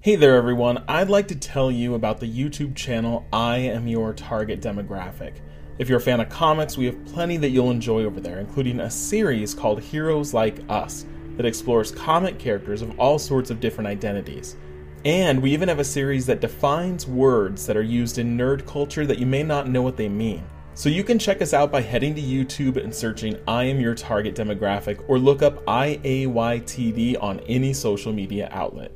Hey 0.00 0.16
there, 0.16 0.36
everyone. 0.36 0.84
I'd 0.88 1.10
like 1.10 1.28
to 1.28 1.34
tell 1.34 1.70
you 1.70 1.94
about 1.94 2.20
the 2.20 2.26
YouTube 2.26 2.74
channel 2.74 3.26
I 3.32 3.58
Am 3.58 3.86
Your 3.88 4.14
Target 4.14 4.60
Demographic. 4.60 5.40
If 5.78 5.88
you're 5.88 5.98
a 5.98 6.00
fan 6.00 6.20
of 6.20 6.28
comics, 6.28 6.78
we 6.78 6.86
have 6.86 7.04
plenty 7.06 7.36
that 7.36 7.50
you'll 7.50 7.70
enjoy 7.70 8.04
over 8.04 8.20
there, 8.20 8.38
including 8.38 8.80
a 8.80 8.90
series 8.90 9.54
called 9.54 9.82
Heroes 9.82 10.32
Like 10.32 10.60
Us 10.68 11.04
that 11.36 11.46
explores 11.46 11.92
comic 11.92 12.38
characters 12.38 12.80
of 12.80 12.98
all 12.98 13.18
sorts 13.18 13.50
of 13.50 13.60
different 13.60 13.86
identities. 13.86 14.56
And 15.04 15.42
we 15.42 15.52
even 15.52 15.68
have 15.68 15.78
a 15.78 15.84
series 15.84 16.26
that 16.26 16.40
defines 16.40 17.06
words 17.06 17.66
that 17.66 17.76
are 17.76 17.82
used 17.82 18.18
in 18.18 18.36
nerd 18.36 18.66
culture 18.66 19.06
that 19.06 19.18
you 19.18 19.26
may 19.26 19.42
not 19.42 19.68
know 19.68 19.82
what 19.82 19.96
they 19.96 20.08
mean. 20.08 20.44
So 20.78 20.88
you 20.88 21.02
can 21.02 21.18
check 21.18 21.42
us 21.42 21.52
out 21.52 21.72
by 21.72 21.80
heading 21.80 22.14
to 22.14 22.20
YouTube 22.22 22.76
and 22.76 22.94
searching 22.94 23.36
I 23.48 23.64
Am 23.64 23.80
Your 23.80 23.96
Target 23.96 24.36
Demographic 24.36 25.02
or 25.08 25.18
look 25.18 25.42
up 25.42 25.64
IAYTD 25.64 27.20
on 27.20 27.40
any 27.48 27.72
social 27.72 28.12
media 28.12 28.48
outlet. 28.52 28.92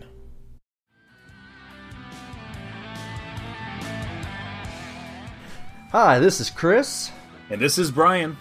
Hi, 5.91 6.21
this 6.21 6.41
is 6.41 6.51
Chris, 6.51 7.11
And 7.51 7.61
this 7.61 7.79
is 7.79 7.91
Brian. 7.91 8.37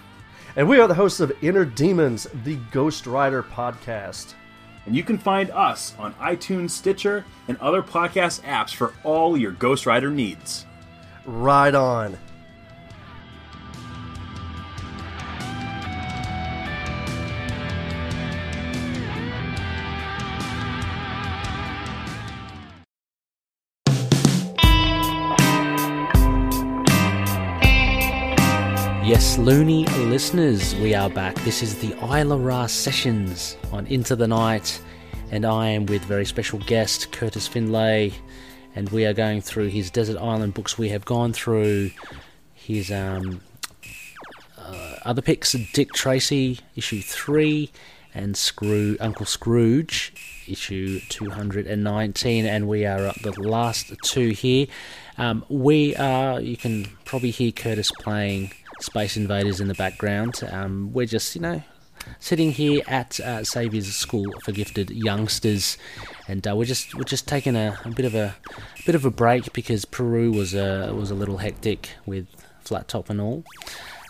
and 0.56 0.70
we 0.70 0.80
are 0.80 0.88
the 0.88 0.94
hosts 0.94 1.20
of 1.20 1.32
Inner 1.42 1.66
Demons, 1.66 2.28
the 2.44 2.60
Ghost 2.72 3.08
Rider 3.08 3.42
podcast. 3.42 4.36
And 4.86 4.96
you 4.96 5.02
can 5.02 5.18
find 5.18 5.50
us 5.50 5.96
on 5.98 6.14
iTunes, 6.22 6.70
Stitcher, 6.70 7.26
and 7.48 7.58
other 7.58 7.82
podcast 7.82 8.42
apps 8.44 8.76
for 8.76 8.94
all 9.04 9.36
your 9.36 9.54
Ghost 9.54 9.88
Rider 9.88 10.12
needs. 10.12 10.68
Ride 11.26 11.74
on. 11.74 12.20
Loony 29.42 29.86
listeners, 30.06 30.76
we 30.76 30.94
are 30.94 31.10
back. 31.10 31.34
This 31.38 31.64
is 31.64 31.80
the 31.80 31.96
Isla 32.04 32.38
Ra 32.38 32.68
sessions 32.68 33.58
on 33.72 33.88
Into 33.88 34.16
the 34.16 34.28
Night, 34.28 34.80
and 35.32 35.48
I 35.48 35.70
am 35.70 35.88
with 35.88 36.04
very 36.04 36.26
special 36.26 36.60
guest 36.60 37.12
Curtis 37.12 37.48
Finlay, 37.48 38.14
and 38.76 38.88
we 38.90 39.04
are 39.04 39.14
going 39.14 39.42
through 39.42 39.70
his 39.70 39.90
Desert 39.90 40.18
Island 40.22 40.54
books. 40.54 40.78
We 40.78 40.90
have 40.90 41.06
gone 41.06 41.34
through 41.34 41.90
his 42.54 42.92
um, 42.92 43.42
uh, 44.60 44.98
other 45.06 45.24
picks: 45.24 45.54
Dick 45.74 45.92
Tracy, 45.92 46.60
issue 46.76 47.02
three, 47.02 47.72
and 48.14 48.36
Scroo 48.36 48.96
Uncle 49.00 49.26
Scrooge, 49.26 50.14
issue 50.48 51.00
two 51.10 51.32
hundred 51.32 51.66
and 51.66 51.84
nineteen, 51.84 52.46
and 52.46 52.68
we 52.68 52.86
are 52.86 53.08
at 53.08 53.24
the 53.24 53.32
last 53.42 53.92
two 54.04 54.30
here. 54.30 54.68
Um, 55.18 55.44
we 55.50 55.96
are. 55.96 56.40
You 56.40 56.58
can 56.58 56.86
probably 57.06 57.32
hear 57.32 57.52
Curtis 57.52 57.92
playing 57.92 58.52
Space 58.82 59.16
Invaders 59.18 59.60
in 59.60 59.68
the 59.68 59.74
background. 59.74 60.42
Um, 60.52 60.92
we're 60.94 61.06
just, 61.06 61.36
you 61.36 61.42
know, 61.42 61.64
sitting 62.20 62.52
here 62.52 62.82
at 62.88 63.20
uh, 63.20 63.44
Xavier's 63.44 63.94
School 63.94 64.26
for 64.44 64.52
Gifted 64.52 64.90
Youngsters, 64.90 65.78
and 66.28 66.48
uh, 66.48 66.56
we're 66.56 66.66
just 66.66 66.96
we're 66.96 67.04
just 67.04 67.28
taking 67.28 67.56
a, 67.56 67.78
a 67.86 67.90
bit 67.90 68.06
of 68.06 68.16
a 68.16 68.36
bit 68.86 68.96
of 68.96 69.06
a 69.06 69.12
break 69.12 69.54
because 69.54 69.86
Peru 69.86 70.32
was 70.32 70.54
a 70.54 70.94
was 70.94 71.12
a 71.12 71.16
little 71.16 71.38
hectic 71.38 71.90
with 72.06 72.28
flat 72.62 72.88
top 72.88 73.10
and 73.10 73.22
all, 73.22 73.44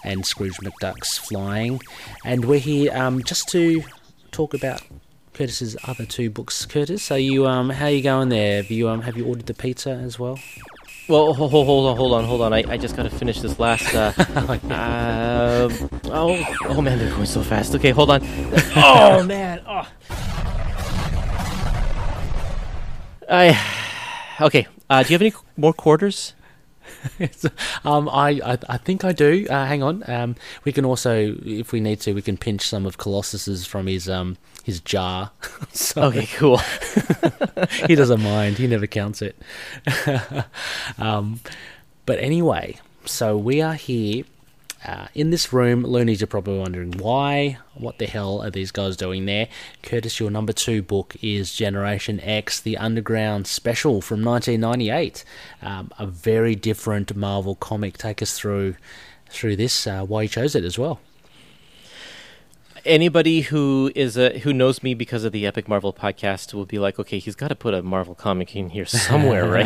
and 0.03 0.25
Scrooge 0.25 0.57
McDuck's 0.57 1.17
flying, 1.17 1.79
and 2.23 2.45
we're 2.45 2.59
here 2.59 2.95
um, 2.95 3.23
just 3.23 3.47
to 3.49 3.83
talk 4.31 4.53
about. 4.53 4.81
Curtis's 5.33 5.77
other 5.85 6.05
two 6.05 6.29
books. 6.29 6.65
Curtis, 6.65 7.09
are 7.09 7.17
you 7.17 7.47
um 7.47 7.69
how 7.69 7.87
you 7.87 8.03
going 8.03 8.29
there? 8.29 8.57
Have 8.57 8.69
you 8.69 8.89
um 8.89 9.01
have 9.03 9.15
you 9.17 9.25
ordered 9.25 9.45
the 9.45 9.53
pizza 9.53 9.91
as 9.91 10.19
well? 10.19 10.37
Well, 11.11 11.33
hold, 11.33 11.51
hold 11.51 11.87
on, 11.87 11.97
hold 11.97 12.13
on, 12.13 12.23
hold 12.23 12.41
on. 12.41 12.53
I, 12.53 12.63
I 12.69 12.77
just 12.77 12.95
got 12.95 13.03
to 13.03 13.09
finish 13.09 13.41
this 13.41 13.59
last. 13.59 13.93
Uh, 13.93 14.13
uh, 14.69 15.69
oh, 16.05 16.55
oh 16.69 16.81
man, 16.81 16.99
they're 16.99 17.09
going 17.09 17.25
so 17.25 17.41
fast. 17.43 17.75
Okay, 17.75 17.91
hold 17.91 18.11
on. 18.11 18.21
Oh 18.77 19.21
man. 19.21 19.61
Oh. 19.67 19.85
I. 23.29 23.59
Okay. 24.39 24.67
Uh, 24.89 25.03
do 25.03 25.09
you 25.09 25.15
have 25.15 25.21
any 25.21 25.33
more 25.57 25.73
quarters? 25.73 26.33
um, 27.85 28.09
I, 28.09 28.41
I 28.43 28.57
I 28.69 28.77
think 28.77 29.03
I 29.03 29.11
do. 29.11 29.47
Uh, 29.49 29.65
hang 29.65 29.83
on. 29.83 30.03
Um, 30.09 30.35
we 30.63 30.71
can 30.71 30.85
also, 30.85 31.35
if 31.43 31.71
we 31.71 31.79
need 31.79 31.99
to, 32.01 32.13
we 32.13 32.21
can 32.21 32.37
pinch 32.37 32.67
some 32.67 32.85
of 32.85 32.97
Colossus's 32.97 33.65
from 33.65 33.87
his 33.87 34.09
um 34.09 34.37
his 34.63 34.79
jar. 34.79 35.31
so 35.73 36.03
Okay, 36.03 36.27
cool. 36.35 36.57
he 37.87 37.95
doesn't 37.95 38.21
mind. 38.21 38.57
He 38.57 38.67
never 38.67 38.87
counts 38.87 39.21
it. 39.21 39.35
um, 40.97 41.39
but 42.05 42.19
anyway, 42.19 42.77
so 43.05 43.37
we 43.37 43.61
are 43.61 43.73
here 43.75 44.23
uh, 44.85 45.07
in 45.13 45.29
this 45.29 45.53
room. 45.53 45.83
Loonies 45.83 46.21
are 46.21 46.27
probably 46.27 46.57
wondering 46.57 46.91
why. 46.93 47.57
What 47.73 47.97
the 47.97 48.07
hell 48.07 48.41
are 48.41 48.49
these 48.49 48.71
guys 48.71 48.97
doing 48.97 49.25
there? 49.25 49.47
Curtis, 49.83 50.19
your 50.19 50.31
number 50.31 50.53
two 50.53 50.81
book 50.81 51.15
is 51.21 51.53
Generation 51.53 52.19
X: 52.21 52.59
The 52.59 52.77
Underground 52.77 53.47
Special 53.47 54.01
from 54.01 54.23
1998. 54.23 55.23
Um, 55.61 55.91
a 55.97 56.05
very 56.05 56.55
different 56.55 57.15
Marvel 57.15 57.55
comic. 57.55 57.97
Take 57.97 58.21
us 58.21 58.37
through 58.37 58.75
through 59.29 59.55
this. 59.55 59.87
Uh, 59.87 60.03
why 60.03 60.23
you 60.23 60.27
chose 60.27 60.55
it 60.55 60.63
as 60.63 60.77
well. 60.77 60.99
Anybody 62.85 63.41
who 63.41 63.91
is 63.95 64.17
a 64.17 64.39
who 64.39 64.53
knows 64.53 64.81
me 64.81 64.93
because 64.93 65.23
of 65.23 65.31
the 65.31 65.45
Epic 65.45 65.67
Marvel 65.67 65.93
podcast 65.93 66.53
will 66.53 66.65
be 66.65 66.79
like, 66.79 66.97
okay, 66.97 67.19
he's 67.19 67.35
got 67.35 67.49
to 67.49 67.55
put 67.55 67.73
a 67.73 67.81
Marvel 67.83 68.15
comic 68.15 68.55
in 68.55 68.69
here 68.69 68.85
somewhere, 68.85 69.47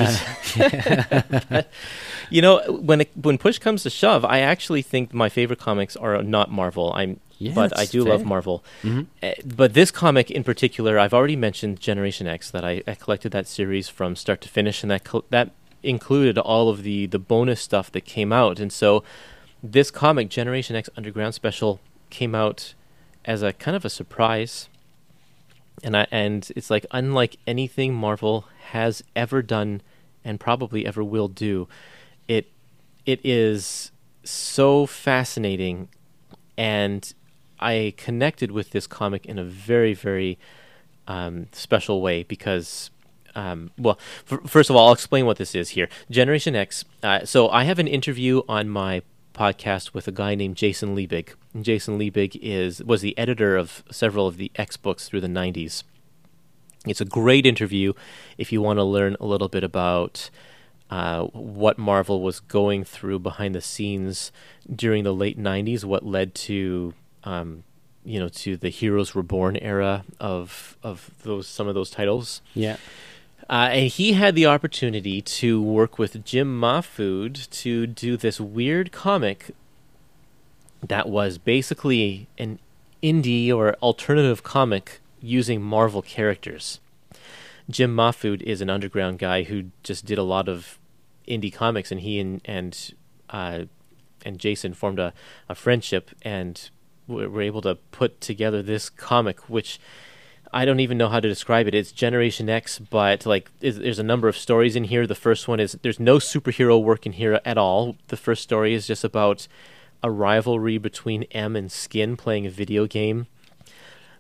right? 0.56 1.66
you 2.30 2.42
know, 2.42 2.62
when 2.70 3.02
it, 3.02 3.12
when 3.16 3.38
push 3.38 3.58
comes 3.58 3.84
to 3.84 3.90
shove, 3.90 4.26
I 4.26 4.40
actually 4.40 4.82
think 4.82 5.14
my 5.14 5.30
favorite 5.30 5.60
comics 5.60 5.96
are 5.96 6.22
not 6.24 6.52
Marvel. 6.52 6.92
I'm, 6.94 7.20
Yeah, 7.38 7.54
but 7.54 7.78
I 7.78 7.86
do 7.86 8.04
love 8.04 8.22
fair. 8.22 8.28
Marvel. 8.28 8.64
Mhm. 8.84 9.08
Uh, 9.24 9.32
but 9.46 9.74
this 9.74 9.92
comic 9.92 10.30
in 10.30 10.44
particular, 10.44 11.00
I've 11.00 11.14
already 11.14 11.36
mentioned 11.38 11.80
Generation 11.80 12.28
X 12.28 12.52
that 12.52 12.66
I, 12.66 12.84
I 12.86 12.96
collected 12.96 13.32
that 13.32 13.48
series 13.48 13.88
from 13.88 14.16
start 14.16 14.42
to 14.42 14.50
finish, 14.50 14.84
and 14.84 14.92
that 14.92 15.04
col- 15.06 15.26
that 15.30 15.52
included 15.84 16.38
all 16.38 16.68
of 16.70 16.84
the 16.84 17.06
the 17.06 17.20
bonus 17.20 17.62
stuff 17.62 17.92
that 17.94 18.02
came 18.02 18.34
out. 18.34 18.60
And 18.60 18.74
so, 18.74 19.04
this 19.64 19.90
comic, 19.90 20.30
Generation 20.30 20.76
X 20.76 20.90
Underground 20.98 21.34
Special, 21.34 21.80
came 22.10 22.36
out 22.36 22.74
as 23.26 23.42
a 23.42 23.54
kind 23.54 23.76
of 23.76 23.84
a 23.84 23.90
surprise. 23.90 24.70
And 25.84 25.98
I 25.98 26.08
and 26.12 26.50
it's 26.56 26.70
like 26.70 26.86
unlike 26.92 27.36
anything 27.46 27.94
Marvel 27.94 28.46
has 28.72 29.04
ever 29.16 29.42
done, 29.42 29.82
and 30.24 30.40
probably 30.40 30.86
ever 30.86 31.04
will 31.04 31.28
do. 31.28 31.68
It 32.28 32.52
it 33.06 33.20
is 33.24 33.92
so 34.24 34.86
fascinating 34.86 35.90
and 36.58 37.14
I 37.60 37.94
connected 37.98 38.52
with 38.52 38.72
this 38.72 38.88
comic 38.88 39.26
in 39.26 39.40
a 39.40 39.44
very, 39.44 39.94
very 39.94 40.38
um, 41.08 41.48
special 41.52 42.02
way 42.02 42.24
because, 42.24 42.90
um, 43.34 43.72
well, 43.78 44.00
f- 44.30 44.40
first 44.50 44.70
of 44.70 44.76
all, 44.76 44.88
I'll 44.88 44.94
explain 44.94 45.26
what 45.26 45.38
this 45.38 45.56
is 45.56 45.70
here. 45.70 45.88
Generation 46.10 46.56
X. 46.56 46.86
Uh, 47.02 47.26
so 47.26 47.50
I 47.50 47.64
have 47.64 47.80
an 47.80 47.88
interview 47.88 48.42
on 48.48 48.70
my 48.70 49.02
podcast 49.36 49.94
with 49.94 50.08
a 50.08 50.12
guy 50.12 50.34
named 50.34 50.56
Jason 50.56 50.96
Liebig. 50.96 51.34
Jason 51.62 52.00
Liebig 52.00 52.40
is 52.42 52.84
was 52.84 53.02
the 53.02 53.18
editor 53.18 53.56
of 53.56 53.84
several 53.92 54.28
of 54.28 54.38
the 54.38 54.52
X 54.56 54.78
books 54.78 55.08
through 55.08 55.22
the 55.22 55.28
'90s. 55.28 55.84
It's 56.88 57.02
a 57.02 57.06
great 57.06 57.46
interview 57.46 57.94
if 58.38 58.52
you 58.52 58.62
want 58.62 58.78
to 58.78 58.84
learn 58.84 59.18
a 59.20 59.26
little 59.26 59.50
bit 59.50 59.64
about 59.64 60.30
uh, 60.90 61.24
what 61.26 61.78
Marvel 61.78 62.22
was 62.22 62.40
going 62.40 62.84
through 62.84 63.20
behind 63.20 63.56
the 63.56 63.62
scenes 63.62 64.32
during 64.74 65.04
the 65.04 65.14
late 65.14 65.38
'90s, 65.38 65.84
what 65.84 66.06
led 66.06 66.34
to 66.36 66.94
um, 67.24 67.64
you 68.04 68.20
know 68.20 68.30
to 68.30 68.56
the 68.56 68.70
Heroes 68.70 69.16
Reborn 69.16 69.58
era 69.58 70.06
of 70.20 70.78
of 70.84 71.12
those 71.24 71.48
some 71.48 71.68
of 71.68 71.76
those 71.76 71.90
titles. 71.90 72.42
Yeah. 72.54 72.78
Uh, 73.50 73.70
and 73.72 73.92
he 73.92 74.14
had 74.14 74.34
the 74.34 74.46
opportunity 74.46 75.22
to 75.22 75.62
work 75.62 76.00
with 76.00 76.26
Jim 76.26 76.60
Mahfood 76.60 77.50
to 77.52 77.86
do 77.86 78.18
this 78.18 78.40
weird 78.40 78.92
comic 78.92 79.52
that 80.82 81.08
was 81.08 81.38
basically 81.38 82.28
an 82.38 82.60
indie 83.04 83.54
or 83.54 83.76
alternative 83.76 84.42
comic 84.42 85.00
using 85.22 85.62
Marvel 85.62 86.02
characters. 86.02 86.80
Jim 87.70 87.96
Mahfood 87.96 88.42
is 88.42 88.62
an 88.62 88.70
underground 88.70 89.20
guy 89.20 89.44
who 89.44 89.66
just 89.84 90.06
did 90.06 90.18
a 90.18 90.24
lot 90.24 90.48
of 90.48 90.78
indie 91.28 91.54
comics, 91.54 91.92
and 91.92 92.02
he 92.02 92.20
and 92.20 92.42
and 92.46 92.94
uh, 93.30 93.66
and 94.24 94.40
Jason 94.40 94.74
formed 94.74 95.00
a, 95.00 95.14
a 95.50 95.56
friendship 95.56 96.12
and 96.22 96.70
were 97.08 97.42
able 97.42 97.62
to 97.62 97.76
put 97.92 98.22
together 98.22 98.62
this 98.62 98.90
comic, 98.90 99.50
which 99.50 99.80
I 100.56 100.64
don't 100.64 100.80
even 100.80 100.98
know 100.98 101.10
how 101.10 101.20
to 101.20 101.28
describe 101.28 101.68
it. 101.68 101.76
It's 101.76 101.92
Generation 101.92 102.50
X, 102.50 102.80
but 102.80 103.26
like 103.26 103.52
is, 103.60 103.78
there's 103.78 104.00
a 104.00 104.04
number 104.04 104.30
of 104.30 104.38
stories 104.38 104.78
in 104.78 104.86
here. 104.86 105.06
The 105.06 105.14
first 105.14 105.50
one 105.50 105.60
is 105.60 105.78
there's 105.82 106.00
no 106.00 106.16
superhero 106.16 106.82
work 106.82 107.06
in 107.06 107.12
here 107.12 107.42
at 107.44 107.58
all. 107.58 107.98
The 108.08 108.16
first 108.16 108.42
story 108.42 108.74
is 108.74 108.88
just 108.88 109.04
about 109.04 109.50
a 110.02 110.10
rivalry 110.10 110.78
between 110.78 111.24
M 111.24 111.58
and 111.58 111.70
Skin 111.70 112.16
playing 112.16 112.46
a 112.46 112.50
video 112.50 112.88
game. 112.88 113.28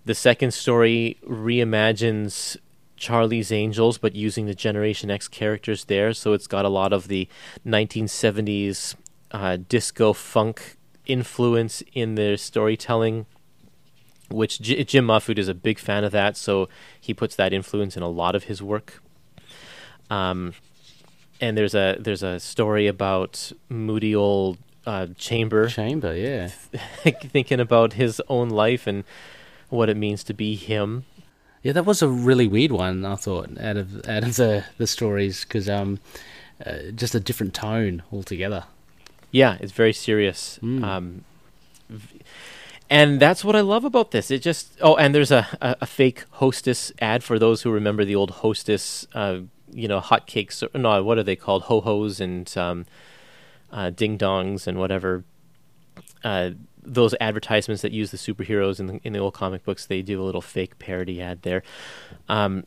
The 0.04 0.14
second 0.14 0.54
story 0.54 1.18
reimagines 1.26 2.58
Charlie's 2.98 3.54
Angels, 3.54 3.98
but 3.98 4.14
using 4.14 4.46
the 4.46 4.54
Generation 4.54 5.10
X 5.10 5.30
characters 5.30 5.86
there. 5.86 6.12
So 6.12 6.34
it's 6.34 6.48
got 6.48 6.66
a 6.66 6.70
lot 6.70 6.92
of 6.92 7.08
the 7.08 7.30
1970s 7.66 8.96
uh, 9.32 9.58
disco 9.70 10.12
funk 10.12 10.76
influence 11.06 11.82
in 11.94 12.16
their 12.16 12.36
storytelling, 12.36 13.26
which 14.30 14.60
J- 14.60 14.84
Jim 14.84 15.08
Mahfood 15.08 15.38
is 15.38 15.48
a 15.48 15.54
big 15.54 15.80
fan 15.80 16.04
of 16.04 16.12
that. 16.12 16.38
So 16.38 16.68
he 17.00 17.14
puts 17.14 17.36
that 17.36 17.54
influence 17.54 17.96
in 17.96 18.04
a 18.04 18.10
lot 18.10 18.36
of 18.36 18.46
his 18.46 18.62
work. 18.62 19.02
Um, 20.10 20.54
and 21.42 21.58
there's 21.58 21.76
a 21.76 21.98
there's 22.00 22.24
a 22.24 22.40
story 22.40 22.88
about 22.88 23.52
moody 23.70 24.16
old 24.16 24.58
uh, 24.86 25.08
Chamber 25.18 25.68
Chamber, 25.68 26.16
yeah. 26.16 26.48
thinking 27.04 27.60
about 27.60 27.94
his 27.94 28.22
own 28.30 28.50
life 28.50 28.88
and 28.88 29.04
what 29.70 29.90
it 29.90 29.98
means 29.98 30.24
to 30.26 30.34
be 30.34 30.56
him. 30.56 31.06
Yeah, 31.64 31.74
that 31.74 31.86
was 31.86 32.02
a 32.02 32.08
really 32.08 32.48
weird 32.48 32.72
one. 32.72 33.04
I 33.06 33.16
thought 33.16 33.50
out 33.60 33.78
of 33.78 34.08
out 34.08 34.24
of 34.24 34.36
the 34.36 34.66
the 34.78 34.88
stories 34.88 35.44
because 35.44 35.68
um, 35.68 36.00
uh, 36.66 36.92
just 36.96 37.16
a 37.16 37.20
different 37.20 37.54
tone 37.54 38.04
altogether. 38.14 38.66
Yeah, 39.32 39.58
it's 39.60 39.72
very 39.72 39.92
serious. 39.92 40.60
Mm. 40.62 40.84
Um, 40.84 41.24
v- 41.90 42.22
and 42.90 43.20
that's 43.20 43.44
what 43.44 43.56
I 43.56 43.62
love 43.62 43.86
about 43.86 44.12
this. 44.12 44.30
It 44.30 44.42
just 44.42 44.78
oh, 44.82 44.96
and 44.96 45.14
there's 45.14 45.32
a, 45.32 45.48
a, 45.62 45.76
a 45.82 45.86
fake 45.86 46.26
hostess 46.32 46.92
ad 47.00 47.24
for 47.24 47.40
those 47.40 47.64
who 47.64 47.72
remember 47.72 48.06
the 48.06 48.16
old 48.16 48.32
hostess, 48.32 49.08
uh, 49.14 49.40
you 49.72 49.88
know, 49.88 50.00
hotcakes. 50.00 50.64
No, 50.76 51.04
what 51.04 51.18
are 51.18 51.24
they 51.24 51.36
called? 51.36 51.64
Ho 51.64 51.82
hos 51.82 52.20
and 52.20 52.56
um, 52.58 52.86
uh, 53.72 53.90
ding 53.90 54.18
dongs 54.18 54.68
and 54.68 54.78
whatever. 54.78 55.24
Uh, 56.24 56.52
those 56.88 57.16
advertisements 57.20 57.82
that 57.82 57.92
use 57.92 58.12
the 58.12 58.18
superheroes 58.18 58.80
in 58.80 58.86
the, 58.86 59.00
in 59.04 59.14
the 59.14 59.20
old 59.20 59.34
comic 59.34 59.64
books, 59.64 59.88
they 59.88 60.04
do 60.04 60.22
a 60.22 60.24
little 60.24 60.42
fake 60.42 60.78
parody 60.78 61.20
ad 61.20 61.42
there. 61.42 61.64
Um, 62.30 62.66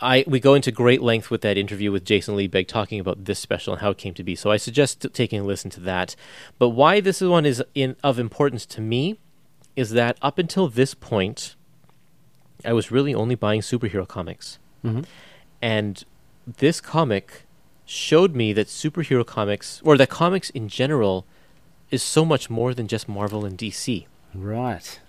I 0.00 0.24
we 0.26 0.38
go 0.40 0.54
into 0.54 0.70
great 0.70 1.02
length 1.02 1.30
with 1.30 1.40
that 1.42 1.56
interview 1.58 1.90
with 1.90 2.04
Jason 2.04 2.36
Liebig 2.36 2.68
talking 2.68 3.00
about 3.00 3.24
this 3.24 3.38
special 3.38 3.72
and 3.74 3.82
how 3.82 3.90
it 3.90 3.98
came 3.98 4.14
to 4.14 4.22
be. 4.22 4.34
So 4.34 4.50
I 4.50 4.56
suggest 4.56 5.06
taking 5.12 5.40
a 5.40 5.44
listen 5.44 5.70
to 5.72 5.80
that. 5.80 6.14
But 6.58 6.70
why 6.70 7.00
this 7.00 7.20
one 7.20 7.44
is 7.46 7.62
in 7.74 7.96
of 8.02 8.18
importance 8.18 8.64
to 8.66 8.80
me 8.80 9.18
is 9.76 9.90
that 9.90 10.16
up 10.22 10.38
until 10.38 10.68
this 10.68 10.94
point, 10.94 11.56
I 12.64 12.72
was 12.72 12.90
really 12.90 13.14
only 13.14 13.34
buying 13.34 13.60
superhero 13.60 14.06
comics, 14.06 14.58
Mhm. 14.84 15.04
and 15.62 16.04
this 16.56 16.80
comic 16.80 17.42
showed 17.84 18.34
me 18.34 18.52
that 18.52 18.66
superhero 18.66 19.24
comics 19.24 19.80
or 19.84 19.96
that 19.96 20.08
comics 20.10 20.50
in 20.50 20.68
general 20.68 21.24
is 21.90 22.02
so 22.02 22.24
much 22.24 22.50
more 22.50 22.74
than 22.74 22.86
just 22.88 23.08
Marvel 23.08 23.44
and 23.44 23.56
DC 23.56 24.06
Right. 24.34 25.00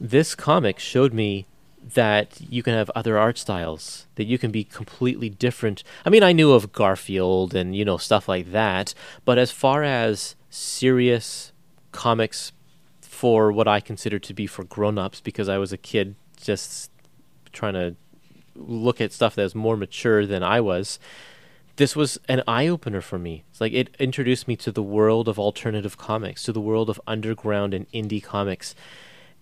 this 0.00 0.34
comic 0.34 0.78
showed 0.78 1.14
me 1.14 1.46
that 1.92 2.40
you 2.40 2.62
can 2.62 2.72
have 2.72 2.90
other 2.94 3.18
art 3.18 3.36
styles 3.36 4.06
that 4.14 4.24
you 4.24 4.38
can 4.38 4.50
be 4.50 4.64
completely 4.64 5.28
different 5.28 5.84
i 6.04 6.10
mean 6.10 6.22
i 6.22 6.32
knew 6.32 6.52
of 6.52 6.72
garfield 6.72 7.54
and 7.54 7.76
you 7.76 7.84
know 7.84 7.98
stuff 7.98 8.28
like 8.28 8.52
that 8.52 8.94
but 9.24 9.38
as 9.38 9.50
far 9.50 9.82
as 9.82 10.34
serious 10.48 11.52
comics 11.92 12.52
for 13.02 13.52
what 13.52 13.68
i 13.68 13.80
consider 13.80 14.18
to 14.18 14.32
be 14.32 14.46
for 14.46 14.64
grown-ups 14.64 15.20
because 15.20 15.48
i 15.48 15.58
was 15.58 15.72
a 15.72 15.78
kid 15.78 16.14
just 16.40 16.90
trying 17.52 17.74
to 17.74 17.94
look 18.56 19.00
at 19.00 19.12
stuff 19.12 19.34
that 19.34 19.42
was 19.42 19.54
more 19.54 19.76
mature 19.76 20.26
than 20.26 20.42
i 20.42 20.60
was 20.60 20.98
this 21.76 21.96
was 21.96 22.18
an 22.28 22.42
eye 22.46 22.68
opener 22.68 23.00
for 23.00 23.18
me. 23.18 23.44
It's 23.50 23.60
like 23.60 23.72
it 23.72 23.94
introduced 23.98 24.46
me 24.46 24.56
to 24.56 24.70
the 24.70 24.82
world 24.82 25.28
of 25.28 25.38
alternative 25.38 25.98
comics, 25.98 26.44
to 26.44 26.52
the 26.52 26.60
world 26.60 26.88
of 26.88 27.00
underground 27.06 27.74
and 27.74 27.90
indie 27.90 28.22
comics, 28.22 28.74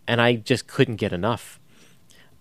and 0.06 0.20
I 0.20 0.36
just 0.36 0.66
couldn't 0.66 0.96
get 0.96 1.12
enough. 1.12 1.60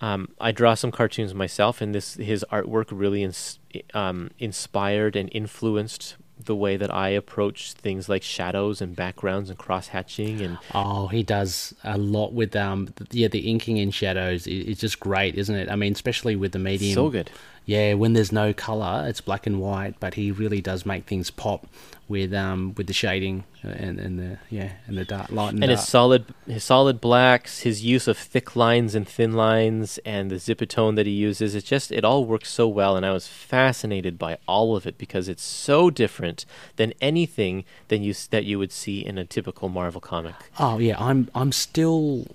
Um, 0.02 0.30
I 0.40 0.52
draw 0.52 0.74
some 0.74 0.92
cartoons 0.92 1.34
myself, 1.34 1.80
and 1.82 1.94
this 1.96 2.16
his 2.16 2.44
artwork 2.52 2.88
really 2.92 3.24
ins- 3.24 3.60
um, 3.94 4.32
inspired 4.40 5.16
and 5.16 5.30
influenced 5.32 6.16
the 6.44 6.56
way 6.56 6.76
that 6.76 6.92
I 6.92 7.10
approach 7.10 7.74
things 7.74 8.10
like 8.10 8.24
shadows 8.24 8.82
and 8.82 8.96
backgrounds 8.96 9.52
and 9.52 9.60
cross 9.60 9.90
hatching 9.90 10.42
and 10.42 10.58
Oh, 10.74 11.06
he 11.06 11.22
does 11.22 11.76
a 11.84 12.00
lot 12.00 12.34
with 12.34 12.56
um, 12.56 12.92
yeah, 13.12 13.28
the 13.28 13.48
inking 13.48 13.78
in 13.78 13.92
shadows 13.92 14.48
is 14.48 14.80
just 14.80 15.00
great, 15.00 15.36
isn't 15.36 15.56
it? 15.56 15.70
I 15.70 15.76
mean, 15.76 15.94
especially 15.94 16.36
with 16.36 16.52
the 16.54 16.58
medium. 16.60 16.96
so 16.96 17.10
good. 17.12 17.30
Yeah, 17.66 17.94
when 17.94 18.14
there's 18.14 18.32
no 18.32 18.54
color, 18.54 19.06
it's 19.08 19.22
black 19.22 19.46
and 19.46 19.62
white, 19.62 19.96
but 20.00 20.16
he 20.16 20.32
really 20.32 20.62
does 20.62 20.86
make 20.86 21.06
things 21.06 21.30
pop 21.32 21.68
with 22.08 22.34
um 22.34 22.74
with 22.76 22.88
the 22.88 22.94
shading 22.94 23.46
and, 23.62 23.98
and 23.98 24.20
the 24.20 24.38
yeah 24.50 24.74
and 24.86 24.98
the 24.98 25.06
dark 25.06 25.32
light 25.32 25.54
and, 25.54 25.64
and 25.64 25.72
his 25.72 25.88
solid 25.88 26.26
his 26.46 26.64
solid 26.64 27.00
blacks, 27.00 27.62
his 27.62 27.86
use 27.86 28.08
of 28.08 28.18
thick 28.18 28.56
lines 28.56 28.96
and 28.96 29.08
thin 29.08 29.34
lines, 29.34 30.00
and 30.00 30.30
the 30.30 30.36
zipatone 30.36 30.96
that 30.96 31.06
he 31.06 31.12
uses. 31.14 31.56
It 31.56 31.64
just 31.64 31.92
it 31.92 32.04
all 32.04 32.26
works 32.26 32.50
so 32.50 32.68
well, 32.68 32.98
and 32.98 33.06
I 33.06 33.12
was 33.14 33.28
fascinated 33.28 34.20
by 34.20 34.38
all 34.48 34.76
of 34.76 34.86
it 34.86 34.98
because 34.98 35.30
it's 35.30 35.44
so 35.44 35.90
different 35.90 36.46
than 36.76 36.94
anything 37.00 37.64
than 37.88 38.04
you 38.04 38.14
that 38.32 38.44
you 38.44 38.60
would 38.60 38.72
see 38.72 39.06
in 39.06 39.18
a 39.18 39.26
typical 39.26 39.70
Marvel 39.70 40.02
comic. 40.02 40.36
Oh 40.60 40.80
yeah, 40.80 41.00
I'm 41.00 41.30
I'm 41.34 41.52
still 41.52 42.26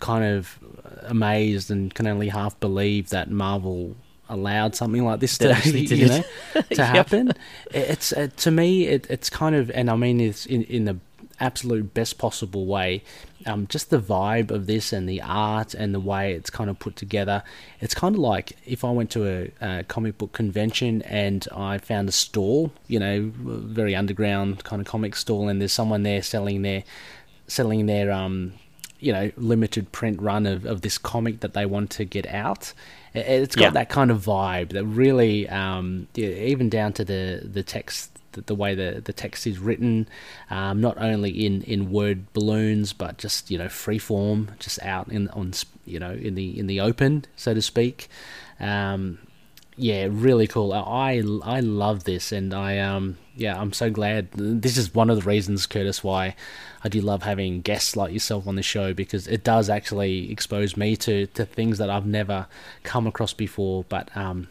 kind 0.00 0.24
of 0.24 0.58
amazed 1.02 1.70
and 1.70 1.94
can 1.94 2.06
only 2.06 2.28
half 2.28 2.58
believe 2.60 3.10
that 3.10 3.30
Marvel 3.30 3.96
allowed 4.32 4.74
something 4.74 5.04
like 5.04 5.20
this 5.20 5.38
to 5.38 5.50
actually 5.52 5.86
you 5.86 6.08
know 6.08 6.22
to 6.54 6.64
Yep. 6.70 6.86
happen. 6.98 7.32
It's 7.70 8.12
uh, 8.12 8.28
to 8.38 8.50
me 8.50 8.86
it, 8.94 9.06
it's 9.10 9.30
kind 9.30 9.54
of 9.54 9.70
and 9.70 9.90
I 9.90 9.96
mean 9.96 10.20
it's 10.20 10.46
in 10.46 10.62
in 10.64 10.84
the 10.86 10.96
absolute 11.40 11.92
best 11.94 12.18
possible 12.18 12.66
way. 12.66 13.02
Um, 13.44 13.66
just 13.66 13.90
the 13.90 13.98
vibe 13.98 14.52
of 14.52 14.66
this 14.68 14.92
and 14.92 15.08
the 15.08 15.20
art 15.20 15.74
and 15.74 15.92
the 15.92 15.98
way 15.98 16.32
it's 16.34 16.50
kind 16.50 16.70
of 16.70 16.78
put 16.78 16.94
together. 16.94 17.42
It's 17.80 17.94
kind 17.94 18.14
of 18.14 18.20
like 18.20 18.52
if 18.64 18.84
I 18.84 18.90
went 18.92 19.10
to 19.12 19.26
a, 19.26 19.50
a 19.80 19.82
comic 19.84 20.16
book 20.18 20.32
convention 20.32 21.02
and 21.02 21.46
I 21.54 21.78
found 21.78 22.08
a 22.08 22.12
stall, 22.12 22.70
you 22.86 23.00
know, 23.00 23.32
very 23.36 23.96
underground 23.96 24.62
kind 24.62 24.80
of 24.80 24.86
comic 24.86 25.16
stall, 25.16 25.48
and 25.48 25.60
there's 25.60 25.72
someone 25.72 26.04
there 26.04 26.22
selling 26.22 26.62
their 26.62 26.84
selling 27.48 27.86
their 27.86 28.12
um, 28.12 28.52
you 29.00 29.12
know 29.12 29.32
limited 29.36 29.90
print 29.90 30.20
run 30.22 30.46
of, 30.46 30.64
of 30.64 30.82
this 30.82 30.96
comic 30.96 31.40
that 31.40 31.52
they 31.54 31.66
want 31.66 31.90
to 31.98 32.04
get 32.04 32.26
out. 32.28 32.72
It- 33.14 33.26
It's 33.42 33.56
got 33.56 33.62
Yeah. 33.64 33.70
that 33.70 33.88
kind 33.88 34.10
of 34.10 34.24
vibe 34.24 34.70
that 34.70 34.84
really, 34.84 35.48
um, 35.48 36.06
even 36.16 36.68
down 36.70 36.92
to 36.94 37.04
the 37.04 37.40
the 37.44 37.62
text, 37.62 38.10
the, 38.32 38.40
the 38.42 38.54
way 38.54 38.74
the, 38.74 39.02
the 39.04 39.12
text 39.12 39.46
is 39.46 39.58
written, 39.58 40.08
um, 40.50 40.80
not 40.80 40.96
only 40.98 41.30
in, 41.44 41.62
in 41.62 41.90
word 41.90 42.32
balloons 42.32 42.92
but 42.94 43.18
just 43.18 43.50
you 43.50 43.58
know 43.58 43.68
free 43.68 43.98
form, 43.98 44.50
just 44.58 44.82
out 44.82 45.08
in 45.12 45.28
on 45.28 45.52
you 45.84 45.98
know 45.98 46.12
in 46.12 46.34
the 46.34 46.58
in 46.58 46.66
the 46.66 46.80
open, 46.80 47.24
so 47.36 47.52
to 47.54 47.60
speak. 47.62 48.08
Um, 48.60 49.18
yeah, 49.76 50.08
really 50.10 50.46
cool. 50.46 50.72
I 50.72 51.22
I 51.44 51.60
love 51.60 52.04
this, 52.04 52.32
and 52.32 52.52
I 52.52 52.78
um 52.78 53.18
yeah, 53.36 53.58
I'm 53.58 53.72
so 53.72 53.90
glad. 53.90 54.28
This 54.32 54.76
is 54.76 54.94
one 54.94 55.08
of 55.08 55.16
the 55.16 55.28
reasons, 55.28 55.66
Curtis, 55.66 56.04
why 56.04 56.36
I 56.84 56.88
do 56.88 57.00
love 57.00 57.22
having 57.22 57.62
guests 57.62 57.96
like 57.96 58.12
yourself 58.12 58.46
on 58.46 58.56
the 58.56 58.62
show 58.62 58.92
because 58.92 59.26
it 59.26 59.44
does 59.44 59.70
actually 59.70 60.30
expose 60.30 60.76
me 60.76 60.96
to 60.96 61.26
to 61.28 61.44
things 61.46 61.78
that 61.78 61.90
I've 61.90 62.06
never 62.06 62.46
come 62.82 63.06
across 63.06 63.32
before. 63.32 63.84
But 63.88 64.14
um, 64.16 64.48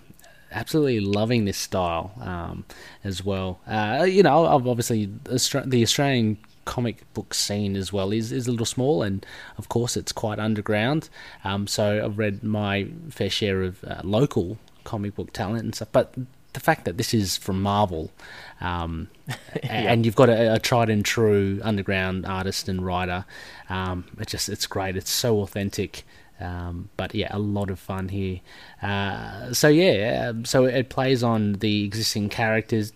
absolutely 0.52 1.00
loving 1.00 1.46
this 1.46 1.58
style 1.58 2.12
um, 2.22 2.66
as 3.04 3.24
well. 3.24 3.60
Uh, 3.68 4.06
you 4.08 4.24
know, 4.24 4.46
I've 4.46 4.68
obviously 4.68 5.10
the 5.26 5.84
Australian 5.84 6.38
comic 6.66 7.12
book 7.14 7.34
scene 7.34 7.76
as 7.76 7.92
well 7.92 8.12
is, 8.12 8.32
is 8.32 8.48
a 8.48 8.52
little 8.52 8.68
small 8.68 9.02
and 9.02 9.26
of 9.58 9.68
course 9.68 9.98
it's 9.98 10.12
quite 10.12 10.38
underground 10.38 11.10
um, 11.44 11.66
so 11.66 12.04
I've 12.06 12.20
read 12.20 12.44
my 12.44 12.88
fair 13.10 13.32
share 13.32 13.64
of 13.64 13.84
uh, 13.84 14.02
local 14.04 14.60
comic 14.84 15.16
book 15.16 15.32
talent 15.34 15.64
and 15.64 15.76
stuff 15.76 15.90
but 15.92 16.14
the 16.54 16.60
fact 16.60 16.84
that 16.84 16.98
this 16.98 17.14
is 17.14 17.38
from 17.38 17.62
Marvel 17.62 18.12
um, 18.60 19.08
and 19.64 20.06
you've 20.06 20.16
got 20.16 20.30
a, 20.30 20.56
a 20.56 20.60
tried 20.60 20.90
and 20.90 21.06
true 21.06 21.60
underground 21.64 22.26
artist 22.26 22.68
and 22.68 22.86
writer 22.86 23.26
um, 23.70 24.06
it 24.20 24.28
just 24.28 24.50
it's 24.50 24.68
great 24.68 24.98
it's 24.98 25.12
so 25.12 25.40
authentic 25.42 26.04
um, 26.42 26.90
but 26.98 27.14
yeah, 27.14 27.28
a 27.30 27.40
lot 27.40 27.70
of 27.70 27.80
fun 27.80 28.10
here. 28.10 28.40
Uh, 28.82 29.54
so 29.54 29.68
yeah, 29.68 30.30
um, 30.30 30.44
so 30.44 30.66
it 30.66 30.90
plays 30.90 31.22
on 31.24 31.54
the 31.54 31.84
existing 31.86 32.30
characters, 32.30 32.94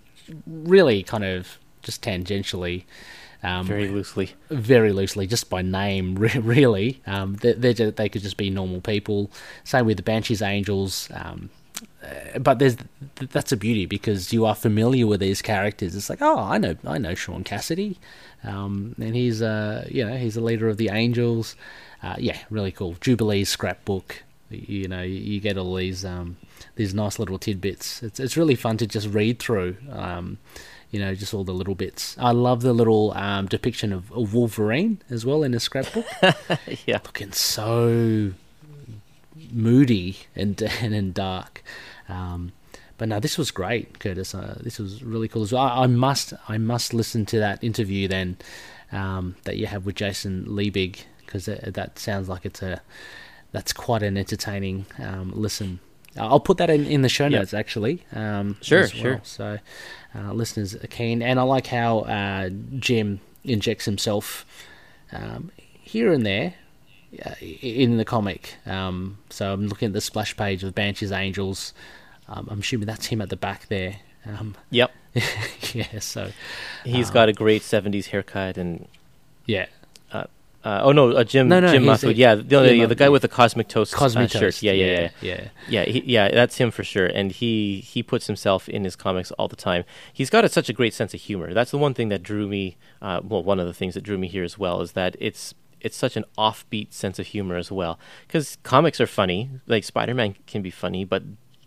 really 0.48 1.04
kind 1.04 1.24
of 1.24 1.60
just 1.84 2.02
tangentially. 2.02 2.86
Um, 3.44 3.68
Very 3.68 3.90
loosely. 3.90 4.32
very 4.50 4.92
loosely, 4.92 5.28
just 5.28 5.52
by 5.52 5.62
name, 5.62 6.16
really. 6.42 7.04
Um, 7.06 7.36
they 7.36 7.54
they're 7.54 7.74
ju- 7.74 7.92
they 7.92 8.10
could 8.10 8.24
just 8.24 8.38
be 8.38 8.50
normal 8.50 8.82
people. 8.82 9.30
Same 9.64 9.86
with 9.86 9.98
the 9.98 10.04
Banshees 10.04 10.42
Angels. 10.42 11.08
Um, 11.14 11.52
but 12.40 12.60
there's 12.60 12.78
that's 13.32 13.52
a 13.52 13.58
beauty 13.58 13.86
because 13.86 14.34
you 14.34 14.46
are 14.46 14.56
familiar 14.56 15.08
with 15.08 15.20
these 15.20 15.42
characters. 15.42 15.96
It's 15.96 16.10
like, 16.10 16.22
oh, 16.22 16.38
I 16.38 16.58
know, 16.58 16.76
I 16.86 16.98
know 16.98 17.16
Sean 17.16 17.44
Cassidy, 17.44 17.98
um, 18.44 18.96
and 19.00 19.16
he's 19.16 19.42
uh, 19.42 19.88
you 19.90 20.06
know, 20.06 20.18
he's 20.18 20.36
the 20.36 20.42
leader 20.42 20.68
of 20.68 20.78
the 20.78 20.90
Angels. 20.90 21.56
Uh, 22.04 22.16
yeah, 22.18 22.38
really 22.50 22.72
cool. 22.72 22.96
Jubilee's 23.02 23.50
scrapbook. 23.50 24.24
You 24.50 24.88
know, 24.88 25.02
you, 25.02 25.40
get 25.40 25.58
all 25.58 25.74
these 25.76 26.06
um, 26.06 26.38
these 26.76 26.94
nice 26.94 27.18
little 27.18 27.40
tidbits. 27.40 28.04
It's 28.04 28.20
it's 28.20 28.38
really 28.38 28.56
fun 28.56 28.78
to 28.78 28.88
just 28.88 29.08
read 29.08 29.40
through. 29.40 29.78
Um, 29.92 30.38
you 30.92 31.00
know, 31.00 31.16
just 31.16 31.34
all 31.34 31.44
the 31.44 31.54
little 31.54 31.76
bits. 31.76 32.16
I 32.20 32.32
love 32.32 32.62
the 32.62 32.72
little 32.72 33.12
um, 33.14 33.48
depiction 33.48 33.92
of, 33.92 34.12
of 34.12 34.34
Wolverine 34.34 35.02
as 35.10 35.26
well 35.26 35.44
in 35.44 35.52
the 35.52 35.60
scrapbook. 35.60 36.06
yeah, 36.86 37.00
looking 37.04 37.32
so 37.32 38.32
moody 39.52 40.18
and 40.36 40.62
and, 40.82 40.94
and 40.94 41.14
dark. 41.14 41.64
Um, 42.10 42.52
but 42.98 43.10
no, 43.10 43.20
this 43.20 43.38
was 43.38 43.52
great, 43.52 44.00
Curtis. 44.00 44.34
Uh, 44.34 44.58
this 44.62 44.80
was 44.80 45.04
really 45.04 45.28
cool 45.28 45.44
as 45.44 45.52
well. 45.52 45.64
I, 45.64 45.84
I 45.84 45.88
must 45.88 46.34
I 46.48 46.58
must 46.58 46.94
listen 46.94 47.26
to 47.28 47.40
that 47.40 47.64
interview 47.64 48.08
then 48.08 48.38
um, 48.92 49.36
that 49.44 49.58
you 49.58 49.68
have 49.68 49.86
with 49.86 49.96
Jason 49.96 50.46
Liebig 50.46 51.00
because 51.26 51.46
that, 51.46 51.74
that 51.74 52.00
sounds 52.00 52.30
like 52.30 52.46
it's 52.46 52.62
a 52.62 52.82
that's 53.52 53.74
quite 53.74 54.04
an 54.04 54.18
entertaining 54.18 54.86
um, 55.00 55.32
listen. 55.34 55.80
I'll 56.18 56.40
put 56.40 56.58
that 56.60 56.70
in, 56.70 56.86
in 56.86 57.02
the 57.02 57.10
show 57.10 57.28
notes 57.28 57.54
actually. 57.54 58.02
Um, 58.14 58.58
Sure, 58.62 58.82
well. 58.82 58.88
sure. 58.88 59.22
So 59.24 59.60
uh, 60.16 60.32
listeners 60.32 60.74
are 60.74 60.88
keen, 60.88 61.22
and 61.22 61.40
I 61.40 61.44
like 61.44 61.68
how 61.68 62.00
uh, 62.00 62.50
Jim 62.80 63.20
injects 63.44 63.84
himself 63.84 64.46
um, 65.12 65.52
here 65.82 66.14
and 66.14 66.26
there 66.26 66.54
uh, 66.54 66.65
in 67.42 67.98
the 67.98 68.06
comic. 68.06 68.56
Um, 68.66 69.18
so 69.30 69.52
I'm 69.54 69.68
looking 69.68 69.88
at 69.88 69.94
the 69.94 70.02
splash 70.02 70.36
page 70.36 70.64
of 70.64 70.74
Banshees 70.76 71.12
Angels. 71.12 71.74
Um, 72.28 72.48
I'm 72.50 72.60
assuming 72.60 72.88
that's 72.88 73.06
him 73.08 73.22
at 73.22 73.30
the 73.30 73.36
back 73.36 73.68
there. 73.68 73.98
Um, 74.26 74.56
Yep. 74.72 74.92
yeah. 75.74 76.00
So 76.00 76.32
He's 76.84 77.10
um, 77.10 77.14
got 77.14 77.30
a 77.30 77.34
great 77.34 77.62
'70s 77.62 78.08
haircut 78.08 78.58
and 78.58 78.88
yeah. 79.46 79.68
Uh, 80.12 80.26
uh, 80.64 80.82
oh 80.84 80.92
no, 80.92 81.12
uh, 81.12 81.24
Jim 81.24 81.48
No, 81.48 81.60
no, 81.60 81.72
Jim 81.72 81.88
a- 81.88 82.12
Yeah, 82.12 82.36
the, 82.36 82.76
yeah, 82.76 82.82
the, 82.82 82.88
the 82.88 82.96
guy 82.96 83.10
with 83.10 83.22
the 83.22 83.28
Cosmic 83.28 83.68
Toast 83.68 83.94
uh, 83.94 83.98
Cosmic 83.98 84.32
shirt. 84.32 84.42
Toast, 84.42 84.64
Yeah, 84.64 84.72
yeah, 84.72 84.86
yeah, 84.86 85.00
yeah, 85.00 85.10
yeah. 85.22 85.48
yeah. 85.70 85.84
He, 85.84 86.00
yeah, 86.06 86.30
that's 86.32 86.58
him 86.58 86.72
for 86.72 86.84
sure. 86.84 87.06
And 87.06 87.32
he 87.32 87.82
he 87.82 88.02
puts 88.02 88.26
himself 88.28 88.68
in 88.68 88.84
his 88.84 88.96
comics 88.96 89.32
all 89.32 89.48
the 89.48 89.56
time. 89.56 89.84
He's 90.12 90.30
got 90.32 90.44
a, 90.44 90.50
such 90.50 90.68
a 90.68 90.74
great 90.74 90.94
sense 90.96 91.14
of 91.14 91.22
humor. 91.22 91.54
That's 91.54 91.72
the 91.72 91.78
one 91.78 91.94
thing 91.94 92.10
that 92.10 92.24
drew 92.24 92.48
me. 92.48 92.78
Uh, 93.02 93.22
well, 93.24 93.44
one 93.44 93.60
of 93.60 93.68
the 93.68 93.74
things 93.74 93.94
that 93.94 94.02
drew 94.02 94.18
me 94.18 94.28
here 94.28 94.44
as 94.44 94.58
well 94.58 94.82
is 94.82 94.94
that 94.94 95.16
it's 95.20 95.54
it's 95.86 95.96
such 95.96 96.18
an 96.18 96.26
offbeat 96.36 96.92
sense 96.92 97.20
of 97.20 97.28
humor 97.28 97.56
as 97.58 97.72
well. 97.72 98.00
Because 98.26 98.58
comics 98.64 99.00
are 99.00 99.06
funny, 99.06 99.52
like 99.68 99.84
Spider 99.84 100.16
Man 100.16 100.36
can 100.48 100.64
be 100.64 100.72
funny, 100.72 101.06
but 101.06 101.22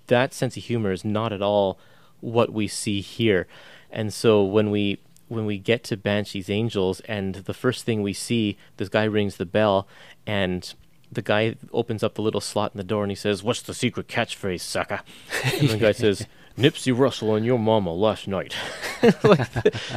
that 0.09 0.35
sense 0.35 0.57
of 0.57 0.65
humor 0.65 0.91
is 0.91 1.05
not 1.05 1.33
at 1.33 1.41
all 1.41 1.79
what 2.21 2.53
we 2.53 2.67
see 2.67 3.01
here. 3.01 3.47
And 3.93 4.13
so 4.13 4.43
when 4.43 4.73
we 4.73 5.01
when 5.29 5.47
we 5.47 5.57
get 5.57 5.85
to 5.85 5.97
Banshee's 5.97 6.51
Angels 6.51 6.99
and 7.01 7.37
the 7.37 7.55
first 7.55 7.85
thing 7.85 8.03
we 8.03 8.13
see, 8.13 8.59
this 8.77 8.89
guy 8.89 9.05
rings 9.05 9.37
the 9.37 9.47
bell 9.47 9.87
and 10.27 10.75
the 11.13 11.23
guy 11.23 11.55
opens 11.73 12.03
up 12.03 12.15
the 12.15 12.23
little 12.23 12.41
slot 12.41 12.73
in 12.75 12.79
the 12.79 12.85
door 12.85 13.05
and 13.05 13.13
he 13.13 13.17
says, 13.17 13.45
"What's 13.45 13.63
the 13.63 13.73
secret 13.73 14.09
catchphrase, 14.09 14.63
sucker?" 14.63 15.01
And 15.45 15.69
the 15.69 15.77
guy 15.79 15.93
says, 15.93 16.27
"Nipsey 16.59 16.93
Russell 16.97 17.35
and 17.35 17.47
your 17.47 17.59
mama 17.59 17.93
last 17.93 18.29
night." 18.29 18.55
like, 19.23 19.49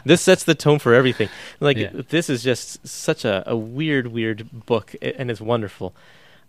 this 0.05 0.21
sets 0.21 0.43
the 0.43 0.53
tone 0.55 0.79
for 0.79 0.93
everything. 0.93 1.29
Like 1.59 1.77
Yeah. 1.77 1.89
this 2.09 2.29
is 2.29 2.43
just 2.43 2.87
such 2.87 3.25
a, 3.25 3.43
a 3.47 3.55
weird, 3.57 4.07
weird 4.07 4.65
book, 4.65 4.93
and 5.01 5.31
it's 5.31 5.41
wonderful. 5.41 5.95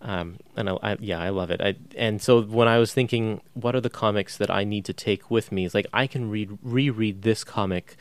Um, 0.03 0.39
and 0.57 0.69
I, 0.69 0.79
I, 0.83 0.97
yeah, 1.01 1.21
I 1.23 1.29
love 1.29 1.51
it. 1.51 1.61
I, 1.61 1.77
and 1.97 2.21
so 2.21 2.43
when 2.43 2.67
I 2.67 2.79
was 2.79 2.93
thinking, 2.93 3.41
what 3.55 3.75
are 3.77 3.81
the 3.81 3.89
comics 3.89 4.37
that 4.37 4.51
I 4.51 4.65
need 4.65 4.85
to 4.87 4.93
take 4.93 5.31
with 5.31 5.53
me? 5.53 5.65
It's 5.65 5.75
like 5.75 5.87
I 5.93 6.07
can 6.07 6.29
read 6.29 6.59
reread 6.63 7.23
this 7.23 7.45
comic 7.45 7.97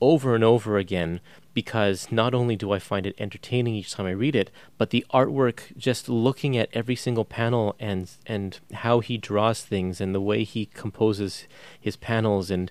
over 0.00 0.34
and 0.34 0.44
over 0.44 0.78
again 0.78 1.20
because 1.54 2.10
not 2.10 2.34
only 2.34 2.56
do 2.56 2.72
I 2.72 2.78
find 2.78 3.06
it 3.06 3.14
entertaining 3.18 3.74
each 3.74 3.92
time 3.92 4.06
I 4.06 4.10
read 4.10 4.36
it, 4.36 4.50
but 4.78 4.90
the 4.90 5.04
artwork, 5.12 5.76
just 5.76 6.08
looking 6.08 6.56
at 6.56 6.68
every 6.72 6.96
single 6.96 7.24
panel 7.24 7.74
and 7.78 8.10
and 8.26 8.58
how 8.72 9.00
he 9.00 9.18
draws 9.18 9.62
things 9.62 10.00
and 10.00 10.14
the 10.14 10.20
way 10.20 10.44
he 10.44 10.66
composes 10.66 11.46
his 11.80 11.96
panels 11.96 12.50
and 12.50 12.70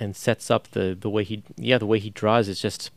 and 0.00 0.16
sets 0.16 0.50
up 0.50 0.68
the 0.72 0.96
the 0.98 1.10
way 1.10 1.24
he 1.24 1.42
yeah 1.56 1.78
the 1.78 1.86
way 1.86 1.98
he 1.98 2.10
draws 2.10 2.48
is 2.48 2.60
just 2.60 2.90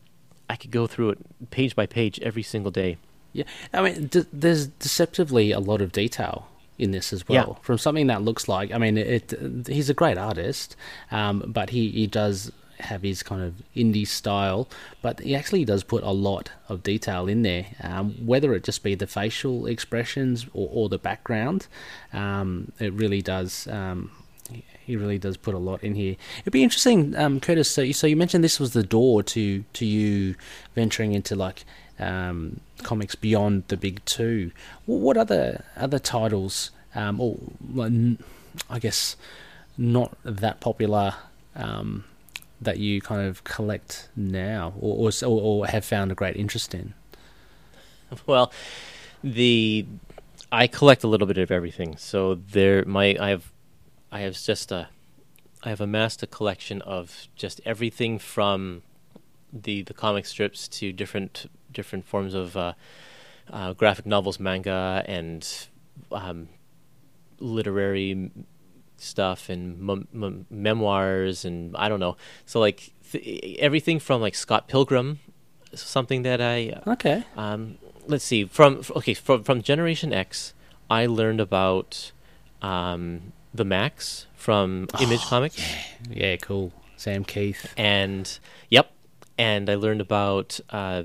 I 0.50 0.56
could 0.56 0.70
go 0.70 0.86
through 0.86 1.10
it 1.10 1.50
page 1.50 1.74
by 1.74 1.86
page 1.86 2.20
every 2.20 2.42
single 2.42 2.70
day. 2.70 2.98
Yeah, 3.32 3.44
I 3.72 3.80
mean, 3.80 4.08
d- 4.08 4.26
there's 4.32 4.66
deceptively 4.66 5.52
a 5.52 5.60
lot 5.60 5.80
of 5.80 5.92
detail 5.92 6.48
in 6.78 6.90
this 6.90 7.12
as 7.12 7.26
well. 7.26 7.56
Yeah. 7.56 7.62
From 7.62 7.78
something 7.78 8.08
that 8.08 8.22
looks 8.22 8.48
like, 8.48 8.72
I 8.72 8.78
mean, 8.78 8.98
it. 8.98 9.32
He's 9.66 9.88
a 9.88 9.94
great 9.94 10.18
artist, 10.18 10.76
um, 11.10 11.44
but 11.46 11.70
he 11.70 11.88
he 11.90 12.06
does 12.06 12.52
have 12.82 13.02
his 13.02 13.22
kind 13.22 13.42
of 13.42 13.54
indie 13.74 14.06
style, 14.06 14.68
but 15.00 15.20
he 15.20 15.34
actually 15.34 15.64
does 15.64 15.84
put 15.84 16.02
a 16.02 16.10
lot 16.10 16.50
of 16.68 16.82
detail 16.82 17.28
in 17.28 17.42
there. 17.42 17.66
Um, 17.82 18.14
whether 18.24 18.54
it 18.54 18.64
just 18.64 18.82
be 18.82 18.94
the 18.94 19.06
facial 19.06 19.66
expressions 19.66 20.46
or, 20.52 20.68
or 20.72 20.88
the 20.88 20.98
background, 20.98 21.66
um, 22.12 22.72
it 22.78 22.92
really 22.92 23.22
does. 23.22 23.66
Um, 23.68 24.10
he 24.84 24.96
really 24.96 25.18
does 25.18 25.36
put 25.36 25.54
a 25.54 25.58
lot 25.58 25.82
in 25.84 25.94
here. 25.94 26.16
It'd 26.40 26.52
be 26.52 26.64
interesting, 26.64 27.14
um, 27.16 27.40
Curtis. 27.40 27.70
So 27.70 27.82
you, 27.82 27.92
so 27.92 28.06
you 28.06 28.16
mentioned 28.16 28.42
this 28.42 28.58
was 28.58 28.72
the 28.72 28.82
door 28.82 29.22
to 29.22 29.64
to 29.72 29.86
you 29.86 30.34
venturing 30.74 31.12
into 31.12 31.36
like 31.36 31.64
um, 31.98 32.60
comics 32.82 33.14
beyond 33.14 33.64
the 33.68 33.76
big 33.76 34.04
two. 34.04 34.50
What 34.86 35.16
other 35.16 35.64
other 35.76 35.98
titles, 35.98 36.70
or 36.94 37.38
I 38.68 38.78
guess 38.78 39.16
not 39.78 40.16
that 40.24 40.60
popular, 40.60 41.14
um, 41.56 42.04
that 42.62 42.78
you 42.78 43.00
kind 43.00 43.26
of 43.26 43.44
collect 43.44 44.08
now, 44.16 44.74
or, 44.80 45.10
or 45.22 45.40
or 45.40 45.66
have 45.66 45.84
found 45.84 46.12
a 46.12 46.14
great 46.14 46.36
interest 46.36 46.74
in? 46.74 46.94
Well, 48.26 48.52
the 49.24 49.86
I 50.50 50.66
collect 50.66 51.02
a 51.02 51.06
little 51.06 51.26
bit 51.26 51.38
of 51.38 51.50
everything. 51.50 51.96
So 51.96 52.34
there, 52.34 52.84
my 52.84 53.16
I 53.18 53.30
have 53.30 53.50
I 54.10 54.20
have 54.20 54.34
just 54.38 54.70
a 54.70 54.88
I 55.62 55.70
have 55.70 55.80
amassed 55.80 56.22
a 56.22 56.26
collection 56.26 56.82
of 56.82 57.28
just 57.36 57.60
everything 57.64 58.18
from 58.18 58.82
the 59.50 59.82
the 59.82 59.94
comic 59.94 60.26
strips 60.26 60.68
to 60.68 60.92
different 60.92 61.50
different 61.72 62.04
forms 62.04 62.34
of 62.34 62.56
uh, 62.56 62.74
uh, 63.50 63.72
graphic 63.72 64.04
novels, 64.04 64.38
manga, 64.38 65.02
and 65.06 65.68
um, 66.10 66.48
literary 67.38 68.30
stuff 69.02 69.48
and 69.48 69.90
m- 69.90 70.08
m- 70.14 70.46
memoirs 70.50 71.44
and 71.44 71.76
I 71.76 71.88
don't 71.88 72.00
know. 72.00 72.16
So 72.46 72.60
like 72.60 72.92
th- 73.10 73.58
everything 73.58 73.98
from 73.98 74.20
like 74.20 74.34
Scott 74.34 74.68
Pilgrim, 74.68 75.18
something 75.74 76.22
that 76.22 76.40
I 76.40 76.80
Okay. 76.86 77.24
um, 77.36 77.78
let's 78.06 78.24
see 78.24 78.44
from 78.44 78.82
okay 78.96 79.14
from 79.14 79.42
from 79.44 79.62
Generation 79.62 80.12
X, 80.12 80.54
I 80.90 81.06
learned 81.06 81.40
about 81.40 82.12
um, 82.62 83.32
the 83.54 83.64
Maxx 83.64 84.26
from 84.34 84.88
Image 85.00 85.20
Comics. 85.22 85.60
Yeah, 86.10 86.36
cool. 86.36 86.72
Sam 86.96 87.24
Kieth. 87.24 87.66
And 87.76 88.38
yep, 88.68 88.92
and 89.36 89.68
I 89.68 89.74
learned 89.74 90.00
about 90.00 90.60
uh, 90.70 91.02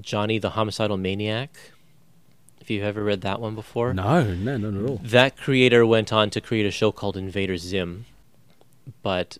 Johnny 0.00 0.38
the 0.38 0.50
Homicidal 0.50 0.96
Maniac. 0.96 1.50
If 2.70 2.74
you've 2.74 2.84
ever 2.84 3.02
read 3.02 3.22
that 3.22 3.40
one 3.40 3.56
before, 3.56 3.92
No, 3.92 4.22
no, 4.32 4.56
not 4.56 4.80
at 4.80 4.88
all. 4.88 5.00
that 5.02 5.36
creator 5.36 5.84
went 5.84 6.12
on 6.12 6.30
to 6.30 6.40
create 6.40 6.64
a 6.66 6.70
show 6.70 6.92
called 6.92 7.16
Invader 7.16 7.56
Zim, 7.56 8.06
but 9.02 9.38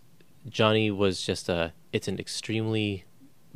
Johnny 0.49 0.91
was 0.91 1.21
just 1.21 1.47
a. 1.47 1.71
It's 1.93 2.09
an 2.09 2.19
extremely 2.19 3.05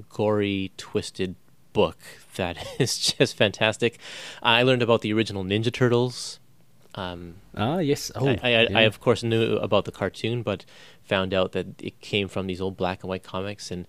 gory, 0.07 0.71
twisted 0.77 1.35
book 1.73 1.97
that 2.37 2.55
is 2.79 2.97
just 2.97 3.35
fantastic. 3.35 3.99
I 4.41 4.63
learned 4.63 4.81
about 4.81 5.01
the 5.01 5.11
original 5.11 5.43
Ninja 5.43 5.73
Turtles. 5.73 6.39
Um, 6.95 7.35
Ah, 7.53 7.79
yes. 7.79 8.13
Oh, 8.15 8.29
I, 8.29 8.37
I, 8.41 8.49
yeah. 8.49 8.77
I 8.77 8.81
of 8.83 9.01
course 9.01 9.23
knew 9.23 9.57
about 9.57 9.83
the 9.83 9.91
cartoon, 9.91 10.41
but 10.41 10.63
found 11.03 11.33
out 11.33 11.51
that 11.51 11.67
it 11.83 11.99
came 11.99 12.29
from 12.29 12.47
these 12.47 12.61
old 12.61 12.77
black 12.77 13.03
and 13.03 13.09
white 13.09 13.23
comics 13.23 13.71
and 13.71 13.85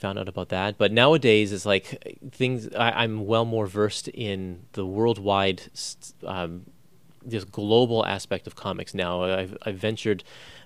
found 0.00 0.18
out 0.18 0.28
about 0.28 0.48
that. 0.48 0.76
But 0.78 0.90
nowadays, 0.92 1.52
it's 1.52 1.66
like 1.66 1.86
things. 2.32 2.68
I, 2.74 2.90
I'm 3.02 3.26
well 3.26 3.44
more 3.44 3.66
versed 3.66 4.08
in 4.08 4.62
the 4.72 4.84
worldwide, 4.86 5.62
um, 6.26 6.66
this 7.24 7.44
global 7.44 8.04
aspect 8.06 8.46
of 8.46 8.56
comics 8.56 8.94
now. 8.94 9.22
I've, 9.22 9.56
I've 9.66 9.76
ventured 9.76 10.24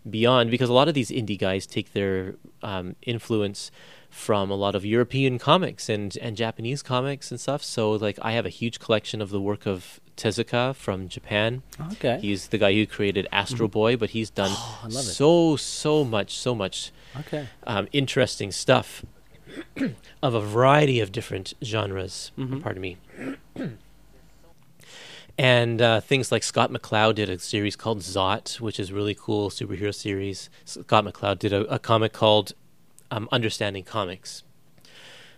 beyond 0.08 0.50
because 0.50 0.68
a 0.68 0.72
lot 0.72 0.88
of 0.88 0.94
these 0.94 1.10
indie 1.10 1.38
guys 1.38 1.66
take 1.66 1.92
their 1.92 2.36
um, 2.62 2.94
influence 3.02 3.70
from 4.10 4.48
a 4.50 4.54
lot 4.54 4.76
of 4.76 4.84
European 4.84 5.40
comics 5.40 5.88
and, 5.88 6.16
and 6.22 6.36
Japanese 6.36 6.82
comics 6.82 7.32
and 7.32 7.40
stuff. 7.40 7.64
So 7.64 7.92
like 7.92 8.16
I 8.22 8.32
have 8.32 8.46
a 8.46 8.50
huge 8.50 8.78
collection 8.78 9.20
of 9.20 9.30
the 9.30 9.40
work 9.40 9.66
of 9.66 9.98
Tezuka 10.16 10.76
from 10.76 11.08
Japan. 11.08 11.62
Okay. 11.94 12.20
He's 12.20 12.46
the 12.48 12.58
guy 12.58 12.72
who 12.74 12.86
created 12.86 13.26
Astro 13.32 13.66
Boy, 13.66 13.96
but 13.96 14.10
he's 14.10 14.30
done 14.30 14.50
Oh, 14.52 14.80
I 14.84 14.86
love 14.86 15.04
it. 15.04 15.08
so 15.08 15.56
so 15.56 16.04
much 16.04 16.38
so 16.38 16.54
much 16.54 16.92
Okay. 17.20 17.48
um, 17.66 17.88
interesting 17.92 18.52
stuff 18.52 19.04
of 20.22 20.34
a 20.34 20.40
variety 20.40 21.00
of 21.00 21.12
different 21.12 21.54
genres. 21.62 22.30
Mhm. 22.38 22.62
Pardon 22.62 22.80
me. 22.82 22.96
and 25.38 25.82
uh, 25.82 26.00
things 26.00 26.30
like 26.30 26.42
Scott 26.42 26.70
McCloud 26.70 27.16
did 27.16 27.28
a 27.28 27.38
series 27.38 27.76
called 27.76 28.00
Zot, 28.00 28.60
which 28.60 28.78
is 28.78 28.92
really 28.92 29.14
cool 29.14 29.50
superhero 29.50 29.94
series. 29.94 30.48
Scott 30.64 31.04
McCloud 31.04 31.38
did 31.38 31.52
a, 31.52 31.62
a 31.72 31.78
comic 31.78 32.12
called 32.12 32.52
um, 33.10 33.28
Understanding 33.32 33.82
Comics, 33.84 34.42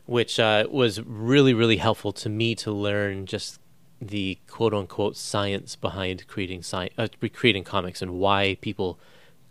which 0.05 0.39
uh, 0.39 0.67
was 0.71 1.01
really 1.03 1.55
really 1.55 1.79
helpful 1.79 2.13
to 2.13 2.29
me 2.29 2.55
to 2.57 2.71
learn 2.71 3.27
just 3.27 3.59
the 4.01 4.39
quote 4.47 4.75
unquote 4.75 5.17
science 5.17 5.75
behind 5.75 6.27
creating 6.29 6.61
sci- 6.61 6.91
uh, 6.99 7.09
creating 7.33 7.65
comics 7.65 8.03
and 8.03 8.13
why 8.13 8.59
people 8.61 8.99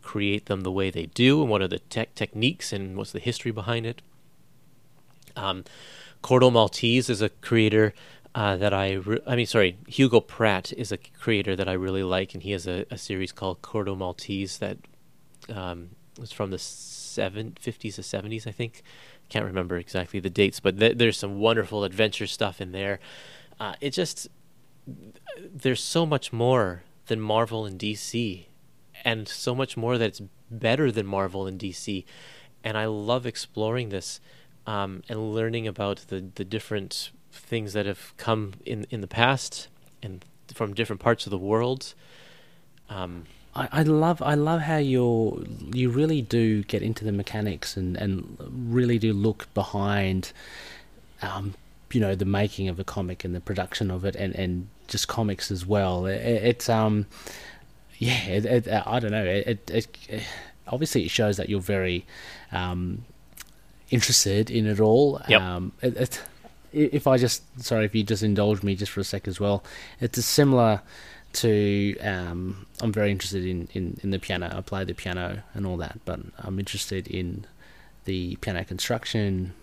create 0.03 0.45
them 0.45 0.61
the 0.61 0.71
way 0.71 0.91
they 0.91 1.07
do 1.07 1.41
and 1.41 1.49
what 1.49 1.63
are 1.63 1.67
the 1.67 1.79
tech 1.79 2.13
techniques 2.13 2.71
and 2.71 2.95
what's 2.95 3.11
the 3.11 3.19
history 3.19 3.49
behind 3.51 3.87
it. 3.87 4.03
Um, 5.35 5.63
Maltese 6.29 7.09
is 7.09 7.21
a 7.21 7.29
creator 7.29 7.93
uh, 8.33 8.57
that 8.57 8.73
I, 8.73 8.93
re- 8.93 9.21
I 9.25 9.35
mean, 9.35 9.45
sorry, 9.45 9.77
Hugo 9.87 10.19
Pratt 10.19 10.73
is 10.73 10.91
a 10.91 10.97
creator 10.97 11.55
that 11.55 11.69
I 11.69 11.73
really 11.73 12.03
like, 12.03 12.33
and 12.33 12.43
he 12.43 12.51
has 12.51 12.67
a, 12.67 12.85
a 12.91 12.97
series 12.97 13.31
called 13.31 13.61
Corto 13.61 13.97
Maltese 13.97 14.57
that 14.57 14.77
um, 15.53 15.91
was 16.19 16.33
from 16.33 16.51
the 16.51 16.59
seven, 16.59 17.55
50s 17.61 17.95
to 17.95 18.01
70s, 18.01 18.45
I 18.45 18.51
think. 18.51 18.83
Can't 19.29 19.45
remember 19.45 19.77
exactly 19.77 20.19
the 20.19 20.29
dates, 20.29 20.59
but 20.59 20.79
th- 20.79 20.97
there's 20.97 21.17
some 21.17 21.39
wonderful 21.39 21.85
adventure 21.85 22.27
stuff 22.27 22.59
in 22.59 22.73
there. 22.73 22.99
Uh, 23.57 23.75
it 23.79 23.91
just, 23.91 24.27
there's 25.39 25.81
so 25.81 26.05
much 26.05 26.33
more 26.33 26.83
than 27.07 27.21
Marvel 27.21 27.65
and 27.65 27.79
DC, 27.79 28.47
and 29.05 29.27
so 29.27 29.55
much 29.55 29.77
more 29.77 29.97
that 29.97 30.07
it's 30.07 30.21
better 30.51 30.91
than 30.91 31.05
Marvel 31.05 31.47
and 31.47 31.59
DC. 31.59 32.03
And 32.63 32.77
I 32.77 32.85
love 32.85 33.25
exploring 33.25 33.89
this 33.89 34.19
um, 34.67 35.03
and 35.09 35.33
learning 35.33 35.67
about 35.67 36.05
the, 36.07 36.25
the 36.35 36.43
different 36.43 37.11
things 37.31 37.73
that 37.73 37.85
have 37.85 38.13
come 38.17 38.53
in, 38.65 38.85
in 38.89 39.01
the 39.01 39.07
past 39.07 39.67
and 40.01 40.23
from 40.53 40.73
different 40.73 41.01
parts 41.01 41.25
of 41.25 41.31
the 41.31 41.37
world. 41.37 41.93
Um, 42.89 43.25
I, 43.55 43.69
I 43.71 43.83
love 43.83 44.21
I 44.21 44.35
love 44.35 44.61
how 44.61 44.77
you're 44.77 45.43
you 45.73 45.89
really 45.89 46.21
do 46.21 46.63
get 46.63 46.81
into 46.81 47.03
the 47.03 47.11
mechanics 47.11 47.77
and, 47.77 47.95
and 47.97 48.37
really 48.49 48.99
do 48.99 49.13
look 49.13 49.51
behind 49.53 50.31
um, 51.21 51.55
you 51.91 51.99
know 51.99 52.15
the 52.15 52.25
making 52.25 52.67
of 52.67 52.79
a 52.79 52.83
comic 52.83 53.23
and 53.23 53.33
the 53.33 53.39
production 53.39 53.89
of 53.89 54.05
it 54.05 54.15
and, 54.15 54.35
and 54.35 54.67
just 54.87 55.07
comics 55.07 55.49
as 55.49 55.65
well 55.65 56.05
it, 56.05 56.17
it's 56.17 56.69
um 56.69 57.05
yeah 57.97 58.25
it, 58.25 58.45
it, 58.45 58.67
I 58.85 58.99
don't 58.99 59.11
know 59.11 59.23
it, 59.23 59.69
it, 59.69 59.97
it 60.09 60.23
obviously 60.67 61.03
it 61.03 61.09
shows 61.09 61.37
that 61.37 61.49
you're 61.49 61.61
very 61.61 62.05
um, 62.51 63.05
interested 63.89 64.49
in 64.49 64.65
it 64.65 64.79
all 64.79 65.21
Yep. 65.27 65.41
um, 65.41 65.71
it, 65.81 65.97
it, 65.97 66.21
if 66.71 67.07
I 67.07 67.17
just 67.17 67.43
sorry 67.63 67.85
if 67.85 67.95
you 67.95 68.03
just 68.03 68.23
indulge 68.23 68.63
me 68.63 68.75
just 68.75 68.91
for 68.91 68.99
a 68.99 69.03
sec 69.03 69.27
as 69.27 69.39
well 69.39 69.63
it's 69.99 70.17
a 70.17 70.21
similar 70.21 70.81
to 71.35 71.97
um, 71.99 72.65
I'm 72.81 72.91
very 72.91 73.11
interested 73.11 73.45
in, 73.45 73.67
in, 73.73 73.99
in 74.01 74.11
the 74.11 74.19
piano. 74.19 74.51
I 74.55 74.61
play 74.61 74.83
the 74.85 74.93
piano 74.93 75.43
and 75.53 75.65
all 75.65 75.77
that, 75.77 75.99
but 76.05 76.19
I'm 76.39 76.59
interested 76.59 77.07
in 77.07 77.45
the 78.05 78.37
piano 78.37 78.63
construction, 78.63 79.53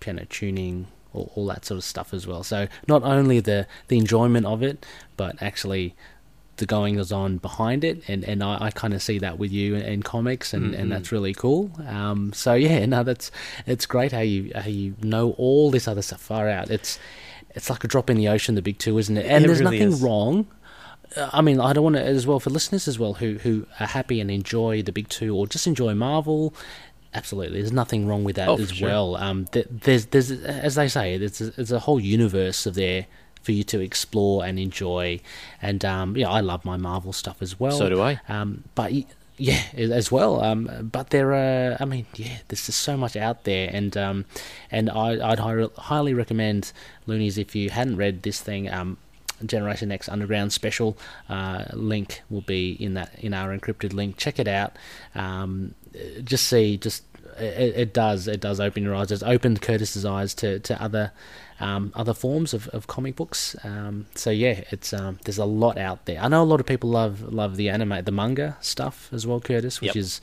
piano 0.00 0.26
tuning, 0.28 0.88
all, 1.12 1.32
all 1.34 1.46
that 1.46 1.64
sort 1.64 1.78
of 1.78 1.84
stuff 1.84 2.12
as 2.12 2.26
well. 2.26 2.42
So 2.42 2.68
not 2.86 3.02
only 3.02 3.40
the, 3.40 3.66
the 3.88 3.98
enjoyment 3.98 4.46
of 4.46 4.62
it, 4.62 4.84
but 5.16 5.42
actually 5.42 5.94
the 6.62 6.66
goings 6.66 7.12
on 7.12 7.36
behind 7.38 7.84
it, 7.84 8.02
and, 8.08 8.24
and 8.24 8.42
I, 8.42 8.66
I 8.66 8.70
kind 8.70 8.94
of 8.94 9.02
see 9.02 9.18
that 9.18 9.38
with 9.38 9.52
you 9.52 9.74
in, 9.74 9.82
in 9.82 10.02
comics, 10.02 10.54
and, 10.54 10.72
Mhm. 10.72 10.78
and 10.78 10.92
that's 10.92 11.12
really 11.12 11.34
cool. 11.34 11.70
Um, 11.86 12.32
so 12.32 12.54
yeah, 12.54 12.86
no, 12.86 13.02
that's 13.02 13.30
it's 13.66 13.84
great 13.86 14.12
how 14.12 14.20
you 14.20 14.50
how 14.54 14.68
you 14.68 14.94
know 15.02 15.32
all 15.32 15.70
this 15.70 15.86
other 15.86 16.02
stuff 16.02 16.20
far 16.22 16.48
out. 16.48 16.70
It's 16.70 16.98
it's 17.54 17.68
like 17.68 17.84
a 17.84 17.88
drop 17.88 18.08
in 18.08 18.16
the 18.16 18.28
ocean, 18.28 18.54
the 18.54 18.62
big 18.62 18.78
two, 18.78 18.96
isn't 18.98 19.16
it? 19.18 19.26
And 19.26 19.44
It 19.44 19.48
there's 19.48 19.60
really 19.60 19.78
nothing 19.78 19.92
is. 19.92 20.00
wrong. 20.02 20.46
I 21.32 21.42
mean, 21.42 21.60
I 21.60 21.74
don't 21.74 21.84
want 21.84 21.96
to 21.96 22.02
as 22.02 22.26
well 22.26 22.40
for 22.40 22.48
listeners 22.48 22.88
as 22.88 22.98
well 22.98 23.14
who 23.14 23.38
who 23.42 23.66
are 23.80 23.86
happy 23.86 24.20
and 24.20 24.30
enjoy 24.30 24.82
the 24.82 24.92
big 24.92 25.08
two 25.10 25.36
or 25.36 25.46
just 25.46 25.66
enjoy 25.66 25.94
Marvel. 25.94 26.54
Absolutely, 27.14 27.60
there's 27.60 27.72
nothing 27.72 28.06
wrong 28.06 28.24
with 28.24 28.36
that 28.36 28.48
Oh, 28.48 28.56
as 28.58 28.70
sure. 28.72 28.88
well. 28.88 29.16
Um, 29.16 29.44
th- 29.52 29.66
there's 29.70 30.06
there's 30.06 30.30
as 30.30 30.74
they 30.76 30.88
say, 30.88 31.18
there's 31.18 31.40
a, 31.42 31.50
there's 31.50 31.72
a 31.72 31.80
whole 31.80 32.00
universe 32.00 32.64
of 32.64 32.74
there 32.74 33.06
for 33.42 33.52
you 33.52 33.64
to 33.64 33.80
explore 33.80 34.44
and 34.44 34.58
enjoy. 34.58 35.20
And 35.60 35.84
um, 35.84 36.16
yeah, 36.16 36.30
I 36.30 36.40
love 36.40 36.64
my 36.64 36.76
Marvel 36.76 37.12
stuff 37.12 37.42
as 37.42 37.58
well. 37.58 37.76
So 37.76 37.88
do 37.88 38.00
I. 38.00 38.20
Um, 38.28 38.64
but 38.74 38.92
yeah, 39.36 39.62
as 39.74 40.12
well. 40.12 40.42
Um, 40.42 40.90
but 40.92 41.10
there 41.10 41.32
are, 41.32 41.76
I 41.80 41.84
mean, 41.84 42.06
yeah, 42.14 42.38
there's 42.48 42.66
just 42.66 42.80
so 42.80 42.96
much 42.96 43.16
out 43.16 43.44
there, 43.44 43.70
and 43.72 43.96
um, 43.96 44.24
and 44.70 44.88
I, 44.90 45.30
I'd 45.30 45.38
hi- 45.40 45.68
highly 45.76 46.14
recommend 46.14 46.72
Loonies 47.06 47.38
if 47.38 47.54
you 47.54 47.70
hadn't 47.70 47.96
read 47.96 48.22
this 48.22 48.40
thing. 48.40 48.70
Um, 48.70 48.98
Generation 49.44 49.90
X 49.90 50.08
Underground 50.08 50.52
Special 50.52 50.96
uh, 51.28 51.64
link 51.72 52.22
will 52.30 52.42
be 52.42 52.72
in 52.72 52.94
that 52.94 53.18
in 53.18 53.34
our 53.34 53.56
encrypted 53.56 53.92
link. 53.92 54.16
Check 54.16 54.38
it 54.38 54.46
out. 54.46 54.76
Um, 55.16 55.74
just 56.22 56.46
see, 56.46 56.76
just 56.76 57.02
it, 57.38 57.74
it 57.76 57.92
does 57.94 58.28
it 58.28 58.40
does 58.40 58.60
open 58.60 58.82
your 58.82 58.94
eyes. 58.94 59.10
It's 59.10 59.22
opened 59.22 59.60
Curtis's 59.60 60.04
eyes 60.04 60.34
to 60.34 60.60
to 60.60 60.80
other 60.80 61.12
um, 61.62 61.92
other 61.94 62.14
forms 62.14 62.52
of, 62.54 62.68
of 62.68 62.86
comic 62.86 63.16
books. 63.16 63.56
Um, 63.64 64.06
so 64.14 64.30
yeah, 64.30 64.64
it's 64.70 64.92
um, 64.92 65.18
there's 65.24 65.38
a 65.38 65.44
lot 65.44 65.78
out 65.78 66.04
there. 66.06 66.20
I 66.20 66.28
know 66.28 66.42
a 66.42 66.50
lot 66.52 66.60
of 66.60 66.66
people 66.66 66.90
love 66.90 67.32
love 67.32 67.56
the 67.56 67.68
anime, 67.68 68.04
the 68.04 68.12
manga 68.12 68.56
stuff 68.60 69.08
as 69.12 69.26
well, 69.26 69.40
Curtis, 69.40 69.80
which 69.80 69.94
Yep. 69.94 69.96
is 69.96 70.20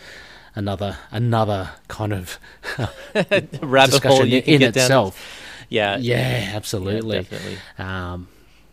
another 0.55 0.97
another 1.11 1.71
kind 1.87 2.13
of 2.13 2.39
rabbit 3.15 3.63
hole 3.63 3.85
discussion 3.85 4.27
you 4.27 4.41
in 4.45 4.59
get 4.59 4.73
down. 4.73 4.83
itself. 4.83 5.45
Yeah, 5.69 5.97
yeah, 5.97 6.51
absolutely. 6.55 7.27
Yeah. 7.77 8.13
Um, 8.13 8.27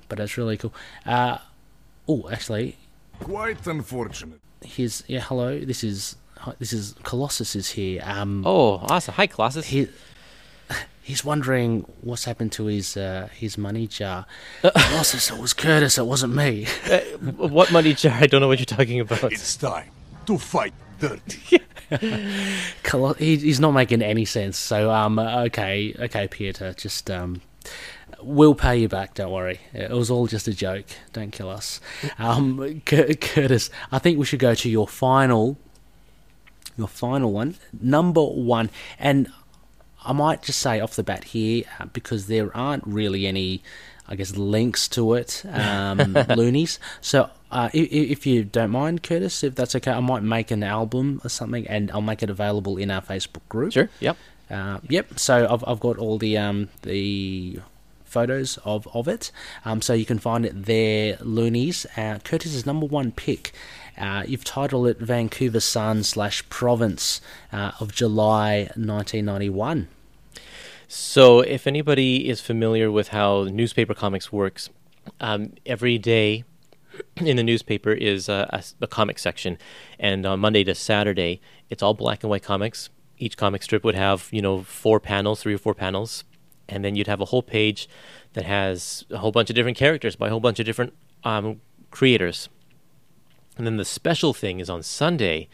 but 0.09 0.19
it's 0.21 0.37
really 0.39 0.57
cool. 0.57 0.73
Uh, 1.05 1.39
oh, 2.09 2.29
actually, 2.31 2.77
Quite 3.21 3.67
unfortunate. 3.67 4.41
here's 4.65 5.03
yeah. 5.07 5.21
Hello, 5.21 5.59
this 5.61 5.85
is 5.85 6.17
this 6.59 6.73
is 6.73 6.95
Colossus 7.03 7.55
is 7.57 7.71
here. 7.71 8.03
Um, 8.05 8.43
Oh, 8.47 8.79
awesome! 8.89 9.15
Hi, 9.15 9.27
Colossus. 9.27 9.67
He, 9.67 9.89
he's 11.07 11.25
wondering 11.25 11.87
what's 12.01 12.25
happened 12.25 12.51
to 12.51 12.67
his 12.67 12.97
uh, 12.97 13.29
his 13.33 13.57
money 13.57 13.87
jar. 13.87 14.27
Colossus, 14.63 15.31
it 15.31 15.39
was 15.39 15.53
Curtis. 15.53 15.99
It 15.99 16.07
wasn't 16.07 16.35
me. 16.35 16.67
Uh, 16.87 17.01
what 17.57 17.71
money 17.73 17.95
jar? 17.95 18.13
I 18.21 18.27
don't 18.27 18.41
know 18.41 18.49
what 18.49 18.59
you're 18.59 18.67
talking 18.79 19.01
about. 19.01 19.33
It's 19.33 19.57
time 19.57 19.89
to 20.27 20.39
fight 20.39 20.73
dirty. 21.01 21.61
Colo- 22.83 23.15
he, 23.15 23.37
he's 23.37 23.61
not 23.61 23.73
making 23.73 24.03
any 24.03 24.25
sense. 24.25 24.57
So 24.57 24.91
um, 24.91 25.19
okay, 25.19 25.95
okay, 25.99 26.29
Pieter, 26.29 26.73
just 26.75 27.11
um, 27.11 27.41
we'll 28.21 28.55
pay 28.55 28.77
you 28.79 28.89
back. 28.89 29.15
Don't 29.15 29.33
worry. 29.33 29.61
It 29.73 29.91
was 29.91 30.11
all 30.11 30.27
just 30.27 30.49
a 30.49 30.53
joke. 30.55 30.87
Don't 31.13 31.31
kill 31.33 31.51
us. 31.51 31.81
Um, 32.19 32.83
Cur- 32.87 33.15
Curtis, 33.15 33.71
I 33.93 33.99
think 33.99 34.19
we 34.19 34.25
should 34.25 34.41
go 34.41 34.55
to 34.55 34.69
your 34.71 34.87
final, 34.89 35.57
your 36.77 36.89
final 36.89 37.33
one, 37.33 37.57
number 37.81 38.25
one, 38.25 38.71
and 38.99 39.31
I 40.07 40.13
might 40.13 40.43
just 40.43 40.61
say 40.61 40.81
off 40.81 40.97
the 40.97 41.03
bat 41.03 41.25
here 41.25 41.65
uh, 41.81 41.87
because 41.87 42.27
there 42.27 42.57
aren't 42.57 42.87
really 42.87 43.27
any. 43.27 43.63
I 44.09 44.15
guess 44.15 44.37
links 44.37 44.87
to 44.91 45.15
it, 45.15 45.43
um, 45.51 45.99
loonies. 46.37 46.79
So, 47.01 47.29
uh, 47.51 47.71
if, 47.75 47.91
if 47.91 48.25
you 48.25 48.45
don't 48.45 48.71
mind, 48.71 49.03
Curtis, 49.03 49.43
if 49.43 49.57
that's 49.57 49.75
okay, 49.75 49.91
I 49.91 49.99
might 49.99 50.23
make 50.23 50.53
an 50.53 50.63
album 50.63 51.21
or 51.25 51.29
something, 51.29 51.67
and 51.67 51.91
I'll 51.91 52.01
make 52.03 52.23
it 52.23 52.31
available 52.31 52.77
in 52.77 52.93
our 52.93 53.01
Facebook 53.01 53.41
group. 53.49 53.73
Sure. 53.73 53.91
Yep. 53.99 54.17
Uh, 54.49 54.79
yep. 54.89 55.19
So 55.19 55.49
I've 55.51 55.65
I've 55.67 55.81
got 55.81 55.99
all 55.99 56.19
the 56.19 56.39
um 56.39 56.69
the 56.83 57.59
photos 58.05 58.59
of 58.65 58.89
of 58.95 59.09
it. 59.09 59.33
Um, 59.65 59.83
so 59.83 59.93
you 59.93 60.07
can 60.07 60.19
find 60.19 60.47
it 60.47 60.67
there. 60.67 61.19
Loonies. 61.21 61.85
Uh, 61.97 62.19
Curtis's 62.23 62.65
number 62.65 62.87
one 62.87 63.13
pick. 63.13 63.53
Uh, 63.99 64.25
you've 64.27 64.45
titled 64.45 64.87
it 64.89 64.99
Vancouver 64.99 65.61
Sun 65.61 66.05
slash 66.05 66.49
Province 66.49 67.21
uh, 67.53 67.73
of 67.81 67.93
July 67.93 68.71
1991. 68.77 69.89
So, 70.89 71.41
if 71.41 71.67
anybody 71.67 72.29
is 72.29 72.41
familiar 72.41 72.93
with 72.93 73.09
how 73.09 73.45
newspaper 73.45 73.93
comics 73.93 74.31
works, 74.31 74.71
um, 75.21 75.55
every 75.65 75.99
day 75.99 76.45
in 77.17 77.37
the 77.37 77.43
newspaper 77.43 77.91
is 77.91 78.29
a, 78.29 78.49
a, 78.53 78.63
a, 78.85 78.87
comic 78.87 79.19
section, 79.19 79.59
and 79.99 80.25
on 80.25 80.39
Monday 80.39 80.63
to 80.63 80.77
Saturday, 80.77 81.41
it's 81.71 81.83
all 81.83 81.95
black 81.95 82.23
and 82.23 82.31
white 82.31 82.45
comics. 82.45 82.89
Each 83.19 83.37
comic 83.37 83.65
strip 83.65 83.83
would 83.83 83.97
have, 83.97 84.29
you 84.31 84.41
know, 84.41 84.63
four 84.63 85.01
panels, 85.01 85.43
three 85.43 85.55
or 85.55 85.59
four 85.59 85.75
panels, 85.75 86.23
and 86.69 86.85
then 86.85 86.95
you'd 86.95 87.09
have 87.09 87.21
a 87.21 87.27
whole 87.27 87.43
page 87.43 87.89
that 88.35 88.45
has 88.45 89.05
a 89.11 89.19
whole 89.19 89.33
bunch 89.33 89.51
of 89.51 89.57
different 89.57 89.77
characters 89.77 90.15
by 90.15 90.29
a 90.29 90.31
whole 90.31 90.41
bunch 90.41 90.61
of 90.61 90.67
different 90.67 90.95
um, 91.25 91.61
creators. 91.91 92.49
And 93.57 93.67
then 93.67 93.77
the 93.77 93.85
special 93.85 94.33
thing 94.33 94.61
is 94.61 94.71
on 94.71 94.85
Sunday, 94.85 95.49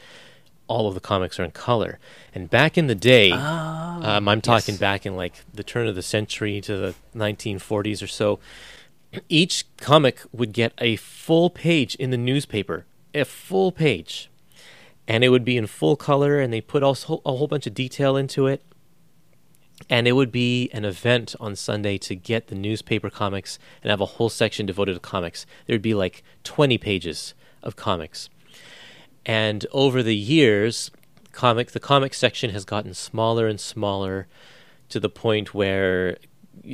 all 0.72 0.88
of 0.88 0.94
the 0.94 1.00
comics 1.00 1.38
are 1.38 1.44
in 1.44 1.50
color. 1.50 1.98
And 2.34 2.48
back 2.48 2.78
in 2.78 2.86
the 2.86 2.94
day, 2.94 3.30
oh, 3.30 3.36
um, 3.36 4.26
I'm 4.26 4.40
talking 4.40 4.74
yes. 4.74 4.80
back 4.80 5.04
in 5.04 5.14
like 5.14 5.34
the 5.52 5.62
turn 5.62 5.86
of 5.86 5.94
the 5.94 6.02
century 6.02 6.62
to 6.62 6.76
the 6.78 6.94
1940s 7.14 8.02
or 8.02 8.06
so, 8.06 8.40
each 9.28 9.66
comic 9.76 10.22
would 10.32 10.52
get 10.52 10.72
a 10.78 10.96
full 10.96 11.50
page 11.50 11.94
in 11.96 12.10
the 12.10 12.16
newspaper, 12.16 12.86
a 13.14 13.26
full 13.26 13.70
page. 13.70 14.30
And 15.06 15.22
it 15.22 15.28
would 15.28 15.44
be 15.44 15.58
in 15.58 15.66
full 15.66 15.96
color, 15.96 16.40
and 16.40 16.52
they 16.52 16.60
put 16.62 16.82
also 16.82 17.20
a 17.26 17.34
whole 17.34 17.48
bunch 17.48 17.66
of 17.66 17.74
detail 17.74 18.16
into 18.16 18.46
it. 18.46 18.62
And 19.90 20.08
it 20.08 20.12
would 20.12 20.32
be 20.32 20.70
an 20.72 20.86
event 20.86 21.34
on 21.38 21.54
Sunday 21.54 21.98
to 21.98 22.14
get 22.14 22.46
the 22.46 22.54
newspaper 22.54 23.10
comics 23.10 23.58
and 23.82 23.90
have 23.90 24.00
a 24.00 24.06
whole 24.06 24.30
section 24.30 24.64
devoted 24.64 24.94
to 24.94 25.00
comics. 25.00 25.44
There'd 25.66 25.82
be 25.82 25.92
like 25.92 26.22
20 26.44 26.78
pages 26.78 27.34
of 27.62 27.76
comics. 27.76 28.30
And 29.24 29.66
over 29.72 30.02
the 30.02 30.16
years, 30.16 30.90
comic 31.32 31.70
the 31.70 31.80
comic 31.80 32.14
section 32.14 32.50
has 32.50 32.64
gotten 32.64 32.94
smaller 32.94 33.46
and 33.46 33.60
smaller 33.60 34.26
to 34.88 35.00
the 35.00 35.08
point 35.08 35.54
where 35.54 36.18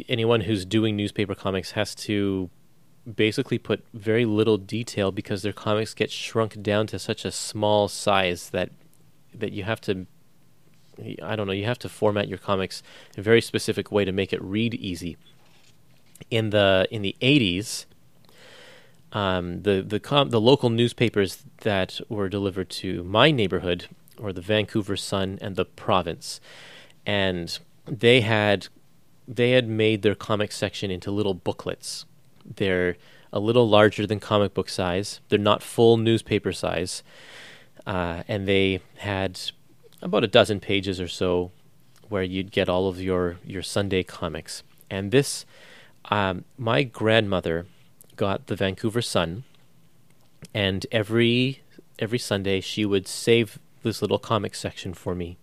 anyone 0.09 0.43
who's 0.43 0.65
doing 0.65 0.97
newspaper 0.97 1.35
comics 1.35 1.73
has 1.73 1.95
to 1.95 2.51
basically 3.16 3.59
put 3.59 3.85
very 3.95 4.25
little 4.25 4.59
detail 4.59 5.12
because 5.12 5.43
their 5.43 5.53
comics 5.53 5.95
get 5.95 6.11
shrunk 6.11 6.61
down 6.61 6.87
to 6.87 6.99
such 6.99 7.25
a 7.25 7.33
small 7.33 7.89
size 7.89 8.51
that 8.51 8.70
that 9.35 9.53
you 9.53 9.62
have 9.65 9.81
to 9.81 10.07
I 11.23 11.37
don't 11.37 11.47
know, 11.47 11.53
you 11.53 11.65
have 11.65 11.79
to 11.81 11.89
format 11.89 12.29
your 12.29 12.39
comics 12.39 12.83
in 13.15 13.20
a 13.20 13.23
very 13.23 13.41
specific 13.41 13.93
way 13.93 14.05
to 14.05 14.12
make 14.12 14.33
it 14.33 14.43
read 14.43 14.75
easy. 14.75 15.16
In 16.31 16.51
the 16.51 16.89
in 16.91 17.03
the 17.03 17.16
80s, 17.20 17.87
um, 19.13 19.63
the 19.63 19.83
the 19.87 20.01
com- 20.01 20.31
the 20.31 20.41
local 20.41 20.71
newspapers 20.71 21.45
that 21.59 22.01
were 22.09 22.29
delivered 22.29 22.69
to 22.71 23.03
my 23.05 23.31
neighborhood 23.31 23.87
were 24.19 24.33
the 24.33 24.41
Vancouver 24.41 24.97
Sun 24.97 25.39
and 25.41 25.57
the 25.57 25.65
Province, 25.65 26.41
and 27.07 27.59
they 27.87 28.21
had 28.21 28.69
they 29.27 29.53
had 29.53 29.69
made 29.69 30.03
their 30.03 30.15
comic 30.15 30.53
section 30.53 30.91
into 30.91 31.11
little 31.11 31.35
booklets. 31.35 32.05
They're 32.57 32.97
a 33.33 33.41
little 33.41 33.69
larger 33.69 34.07
than 34.07 34.21
comic 34.21 34.55
book 34.55 34.69
size. 34.69 35.21
They're 35.29 35.39
not 35.39 35.63
full 35.63 35.97
newspaper 35.97 36.53
size, 36.53 37.03
uh, 37.87 38.23
and 38.29 38.47
they 38.47 38.81
had 38.99 39.41
about 40.03 40.25
a 40.25 40.29
dozen 40.29 40.61
pages 40.61 41.01
or 41.01 41.09
so 41.09 41.51
where 42.09 42.23
you'd 42.23 42.51
get 42.51 42.69
all 42.69 42.89
of 42.89 43.01
your 43.01 43.39
your 43.45 43.63
Sunday 43.63 44.03
comics. 44.03 44.63
And 44.91 45.11
this, 45.11 45.47
um, 46.11 46.45
my 46.57 46.83
grandmother 46.83 47.67
got 48.19 48.49
the 48.49 48.57
Vancouver 48.57 49.01
Sun, 49.01 49.45
and 50.53 50.85
every 50.93 51.62
every 51.99 52.19
Sunday 52.19 52.61
she 52.61 52.85
would 52.85 53.09
save 53.09 53.59
this 53.82 54.03
little 54.03 54.19
comic 54.19 54.55
section 54.55 54.93
for 54.93 55.15
me. 55.15 55.39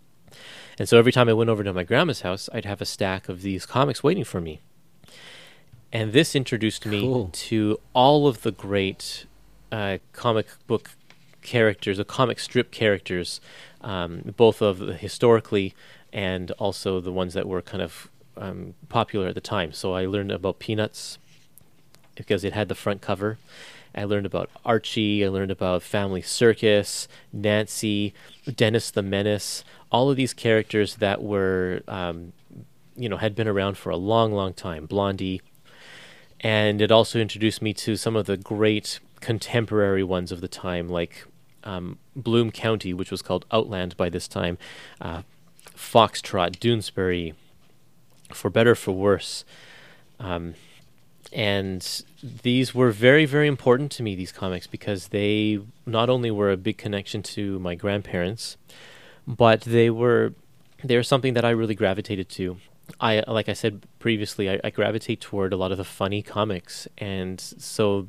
And 0.78 0.88
so 0.88 1.00
every 1.00 1.12
time 1.12 1.28
I 1.28 1.34
went 1.34 1.50
over 1.50 1.64
to 1.64 1.74
my 1.74 1.84
grandma's 1.84 2.22
house, 2.22 2.50
I'd 2.54 2.66
have 2.66 2.82
a 2.82 2.86
stack 2.86 3.28
of 3.30 3.42
these 3.42 3.66
comics 3.66 4.04
waiting 4.04 4.24
for 4.24 4.40
me. 4.40 4.62
And 5.92 6.14
this 6.14 6.36
introduced 6.36 6.86
me 6.86 7.02
cool. 7.02 7.30
to 7.32 7.80
all 7.94 8.28
of 8.28 8.42
the 8.42 8.52
great 8.52 9.26
uh, 9.72 9.98
comic 10.12 10.48
book 10.68 10.92
characters, 11.42 11.98
the 11.98 12.06
comic 12.06 12.40
strip 12.40 12.72
characters, 12.72 13.40
um, 13.82 14.34
both 14.36 14.62
of 14.62 14.80
the 14.80 14.94
historically 14.96 15.74
and 16.12 16.52
also 16.52 17.00
the 17.00 17.12
ones 17.12 17.34
that 17.34 17.48
were 17.48 17.62
kind 17.62 17.82
of 17.82 18.10
um, 18.38 18.74
popular 18.90 19.28
at 19.28 19.36
the 19.36 19.42
time. 19.42 19.72
So 19.72 19.94
I 19.94 20.06
learned 20.06 20.32
about 20.32 20.60
Peanuts, 20.60 21.18
because 22.16 22.44
it 22.44 22.54
had 22.54 22.68
the 22.70 22.76
front 22.76 23.02
cover. 23.02 23.38
I 23.94 24.04
learned 24.04 24.26
about 24.26 24.50
Archie. 24.66 25.24
I 25.24 25.30
learned 25.30 25.52
about 25.52 25.82
Family 25.82 26.22
Circus, 26.22 27.08
Nancy, 27.32 28.14
Dennis 28.56 28.92
the 28.92 29.02
Menace. 29.02 29.64
All 29.92 30.10
of 30.10 30.18
these 30.18 30.34
characters 30.34 30.96
that 30.96 31.24
were, 31.24 31.82
um, 31.88 32.34
you 32.98 33.08
know, 33.08 33.18
had 33.18 33.36
been 33.36 33.48
around 33.48 33.78
for 33.78 33.90
a 33.90 33.98
long, 33.98 34.34
long 34.34 34.54
time. 34.54 34.86
Blondie, 34.86 35.42
and 36.42 36.82
it 36.82 36.92
also 36.92 37.20
introduced 37.20 37.62
me 37.62 37.74
to 37.74 37.96
some 37.96 38.16
of 38.16 38.26
the 38.26 38.38
great 38.38 39.00
contemporary 39.22 40.04
ones 40.04 40.32
of 40.32 40.42
the 40.42 40.48
time, 40.48 40.90
like 40.90 41.26
um, 41.64 41.98
Bloom 42.16 42.52
County, 42.52 42.94
which 42.94 43.12
was 43.12 43.22
called 43.22 43.46
Outland 43.52 43.96
by 43.96 44.10
this 44.10 44.28
time, 44.28 44.58
uh, 45.00 45.22
Foxtrot, 45.76 46.58
Doonesbury, 46.60 47.34
for 48.34 48.50
better 48.50 48.76
for 48.76 48.92
worse. 48.92 49.46
Um, 50.20 50.56
and 51.34 52.04
these 52.44 52.74
were 52.74 52.92
very 52.92 53.26
very 53.26 53.48
important 53.48 53.92
to 53.92 54.04
me 54.04 54.16
these 54.16 54.32
comics 54.32 54.68
because 54.68 55.10
they 55.10 55.60
not 55.86 56.10
only 56.10 56.32
were 56.32 56.52
a 56.52 56.58
big 56.58 56.78
connection 56.78 57.22
to 57.22 57.60
my 57.60 57.76
grandparents 57.76 58.58
but 59.28 59.62
they 59.62 59.90
were 59.90 60.34
they 60.84 60.96
were 60.96 61.04
something 61.04 61.34
that 61.34 61.46
I 61.46 61.50
really 61.50 61.76
gravitated 61.76 62.30
to. 62.30 62.58
I 63.00 63.24
like 63.28 63.50
I 63.50 63.54
said 63.54 63.84
previously 63.98 64.50
I, 64.50 64.60
I 64.64 64.70
gravitate 64.70 65.20
toward 65.20 65.54
a 65.54 65.58
lot 65.58 65.72
of 65.72 65.78
the 65.78 65.84
funny 65.84 66.22
comics. 66.22 66.88
And 66.98 67.42
so 67.42 68.08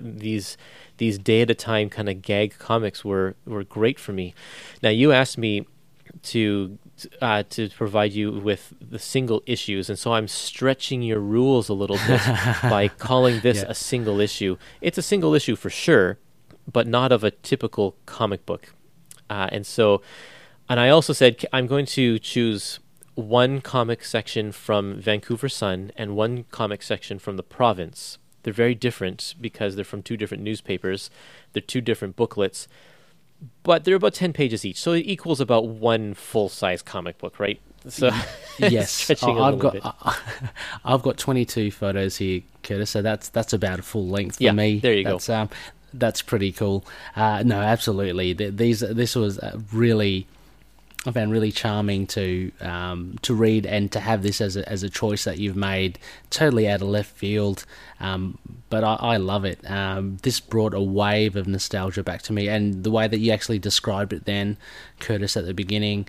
these 0.00 0.56
these 0.96 1.18
day 1.18 1.42
at 1.42 1.50
a 1.50 1.54
time 1.54 1.90
kind 1.90 2.08
of 2.08 2.22
gag 2.22 2.58
comics 2.58 3.04
were 3.04 3.34
were 3.44 3.64
great 3.64 3.98
for 3.98 4.12
me. 4.12 4.34
Now 4.82 4.88
you 4.88 5.12
asked 5.12 5.36
me 5.36 5.66
to 6.22 6.78
uh, 7.20 7.42
to 7.50 7.68
provide 7.70 8.12
you 8.12 8.30
with 8.32 8.72
the 8.80 8.98
single 8.98 9.42
issues, 9.46 9.88
and 9.88 9.98
so 9.98 10.14
I'm 10.14 10.28
stretching 10.28 11.02
your 11.02 11.20
rules 11.20 11.68
a 11.68 11.74
little 11.74 11.98
bit 12.06 12.20
by 12.62 12.88
calling 12.88 13.40
this 13.40 13.58
yeah. 13.58 13.68
a 13.68 13.74
single 13.74 14.20
issue. 14.20 14.56
It's 14.80 14.98
a 14.98 15.02
single 15.02 15.34
issue 15.34 15.56
for 15.56 15.70
sure, 15.70 16.18
but 16.70 16.86
not 16.86 17.12
of 17.12 17.24
a 17.24 17.30
typical 17.30 17.96
comic 18.06 18.46
book. 18.46 18.74
Uh, 19.28 19.48
and 19.50 19.66
so, 19.66 20.02
and 20.68 20.78
I 20.78 20.88
also 20.88 21.12
said 21.12 21.44
I'm 21.52 21.66
going 21.66 21.86
to 21.86 22.18
choose 22.18 22.80
one 23.14 23.60
comic 23.60 24.04
section 24.04 24.52
from 24.52 25.00
Vancouver 25.00 25.48
Sun 25.48 25.92
and 25.96 26.16
one 26.16 26.44
comic 26.50 26.82
section 26.82 27.18
from 27.18 27.36
the 27.36 27.42
province. 27.42 28.18
They're 28.42 28.52
very 28.52 28.74
different 28.74 29.34
because 29.40 29.74
they're 29.74 29.84
from 29.84 30.02
two 30.02 30.16
different 30.16 30.42
newspapers. 30.42 31.10
They're 31.52 31.62
two 31.62 31.80
different 31.80 32.16
booklets 32.16 32.68
but 33.62 33.84
they're 33.84 33.96
about 33.96 34.14
10 34.14 34.32
pages 34.32 34.64
each 34.64 34.80
so 34.80 34.92
it 34.92 35.00
equals 35.06 35.40
about 35.40 35.66
one 35.66 36.14
full-size 36.14 36.82
comic 36.82 37.18
book 37.18 37.38
right? 37.38 37.60
So 37.88 38.10
yes. 38.58 39.10
i've 39.22 39.58
got 39.58 40.18
i've 40.84 41.02
got 41.02 41.18
22 41.18 41.70
photos 41.70 42.16
here 42.16 42.40
curtis 42.62 42.90
so 42.90 43.02
that's 43.02 43.28
that's 43.28 43.52
about 43.52 43.78
a 43.78 43.82
full 43.82 44.08
length 44.08 44.36
for 44.36 44.44
yeah, 44.44 44.52
me. 44.52 44.78
there 44.78 44.94
you 44.94 45.04
that's, 45.04 45.26
go 45.26 45.34
um, 45.34 45.50
that's 45.94 46.22
pretty 46.22 46.52
cool. 46.52 46.84
Uh, 47.16 47.42
no 47.44 47.60
absolutely. 47.60 48.32
These 48.32 48.80
this 48.80 49.14
was 49.14 49.38
really 49.72 50.26
I 51.06 51.10
found 51.10 51.32
really 51.32 51.52
charming 51.52 52.06
to 52.08 52.50
um, 52.60 53.18
to 53.22 53.34
read 53.34 53.66
and 53.66 53.92
to 53.92 54.00
have 54.00 54.22
this 54.22 54.40
as 54.40 54.56
a, 54.56 54.66
as 54.68 54.82
a 54.82 54.88
choice 54.88 55.24
that 55.24 55.38
you've 55.38 55.56
made 55.56 55.98
totally 56.30 56.68
out 56.68 56.80
of 56.80 56.88
left 56.88 57.14
field. 57.14 57.66
Um, 58.00 58.38
but 58.70 58.84
I, 58.84 58.94
I, 58.94 59.16
love 59.18 59.44
it. 59.44 59.58
Um, 59.70 60.16
this 60.22 60.40
brought 60.40 60.74
a 60.74 60.80
wave 60.80 61.36
of 61.36 61.46
nostalgia 61.46 62.02
back 62.02 62.22
to 62.22 62.32
me, 62.32 62.48
and 62.48 62.84
the 62.84 62.90
way 62.90 63.06
that 63.06 63.18
you 63.18 63.32
actually 63.32 63.58
described 63.58 64.12
it, 64.12 64.24
then 64.24 64.56
Curtis 64.98 65.36
at 65.36 65.46
the 65.46 65.54
beginning. 65.54 66.08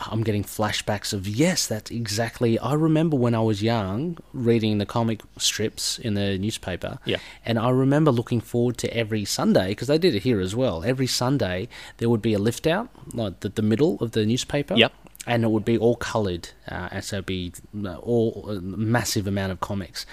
I'm 0.00 0.22
getting 0.22 0.42
flashbacks 0.42 1.12
of 1.12 1.28
yes, 1.28 1.66
that's 1.66 1.90
exactly. 1.90 2.58
I 2.58 2.74
remember 2.74 3.16
when 3.16 3.34
I 3.34 3.40
was 3.40 3.62
young 3.62 4.18
reading 4.32 4.78
the 4.78 4.86
comic 4.86 5.20
strips 5.38 5.98
in 5.98 6.14
the 6.14 6.38
newspaper. 6.38 6.98
Yeah. 7.04 7.18
And 7.44 7.58
I 7.58 7.70
remember 7.70 8.10
looking 8.10 8.40
forward 8.40 8.78
to 8.78 8.96
every 8.96 9.24
Sunday 9.24 9.68
because 9.68 9.88
they 9.88 9.98
did 9.98 10.14
it 10.14 10.22
here 10.22 10.40
as 10.40 10.56
well. 10.56 10.82
Every 10.82 11.06
Sunday 11.06 11.68
there 11.98 12.08
would 12.08 12.22
be 12.22 12.34
a 12.34 12.38
lift 12.38 12.66
out, 12.66 12.88
like 13.14 13.40
the, 13.40 13.48
the 13.48 13.62
middle 13.62 13.98
of 14.00 14.12
the 14.12 14.26
newspaper. 14.26 14.74
Yep. 14.74 14.92
And 15.24 15.44
it 15.44 15.50
would 15.50 15.64
be 15.64 15.78
all 15.78 15.94
coloured, 15.94 16.48
uh, 16.68 16.88
and 16.90 17.04
so 17.04 17.16
it'd 17.16 17.26
be 17.26 17.52
uh, 17.84 17.94
all 17.98 18.50
a 18.50 18.60
massive 18.60 19.28
amount 19.28 19.52
of 19.52 19.60
comics. 19.60 20.04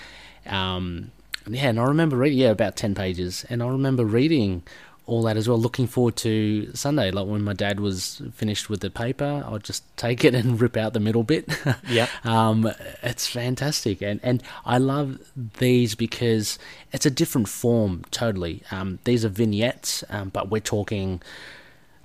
Um, 0.46 1.12
yeah, 1.48 1.70
and 1.70 1.80
I 1.80 1.84
remember 1.86 2.16
reading 2.16 2.38
yeah 2.38 2.52
about 2.52 2.76
ten 2.76 2.94
pages, 2.94 3.44
and 3.50 3.64
I 3.64 3.68
remember 3.70 4.06
reading 4.06 4.62
all 5.10 5.24
that 5.24 5.38
as 5.38 5.50
well. 5.50 5.58
Looking 5.58 5.88
forward 5.88 6.16
to 6.18 6.74
Sunday, 6.76 7.12
like 7.12 7.28
when 7.28 7.42
my 7.42 7.54
dad 7.54 7.80
was 7.80 8.22
finished 8.34 8.70
with 8.70 8.82
the 8.82 8.90
paper, 8.90 9.44
I'd 9.46 9.64
just 9.64 9.84
take 9.98 10.24
it 10.24 10.36
and 10.40 10.62
rip 10.62 10.78
out 10.78 10.94
the 10.94 11.00
middle 11.00 11.24
bit. 11.24 11.50
yeah, 11.90 12.08
um, 12.24 12.72
it's 13.02 13.28
fantastic, 13.28 14.02
and 14.02 14.20
and 14.24 14.44
I 14.66 14.78
love 14.78 15.20
these 15.58 15.96
because 15.96 16.60
it's 16.92 17.06
a 17.06 17.12
different 17.12 17.50
form 17.50 18.06
totally. 18.12 18.64
Um, 18.72 19.00
these 19.04 19.26
are 19.26 19.30
vignettes, 19.30 20.04
um, 20.10 20.30
but 20.30 20.50
we're 20.50 20.62
talking. 20.62 21.22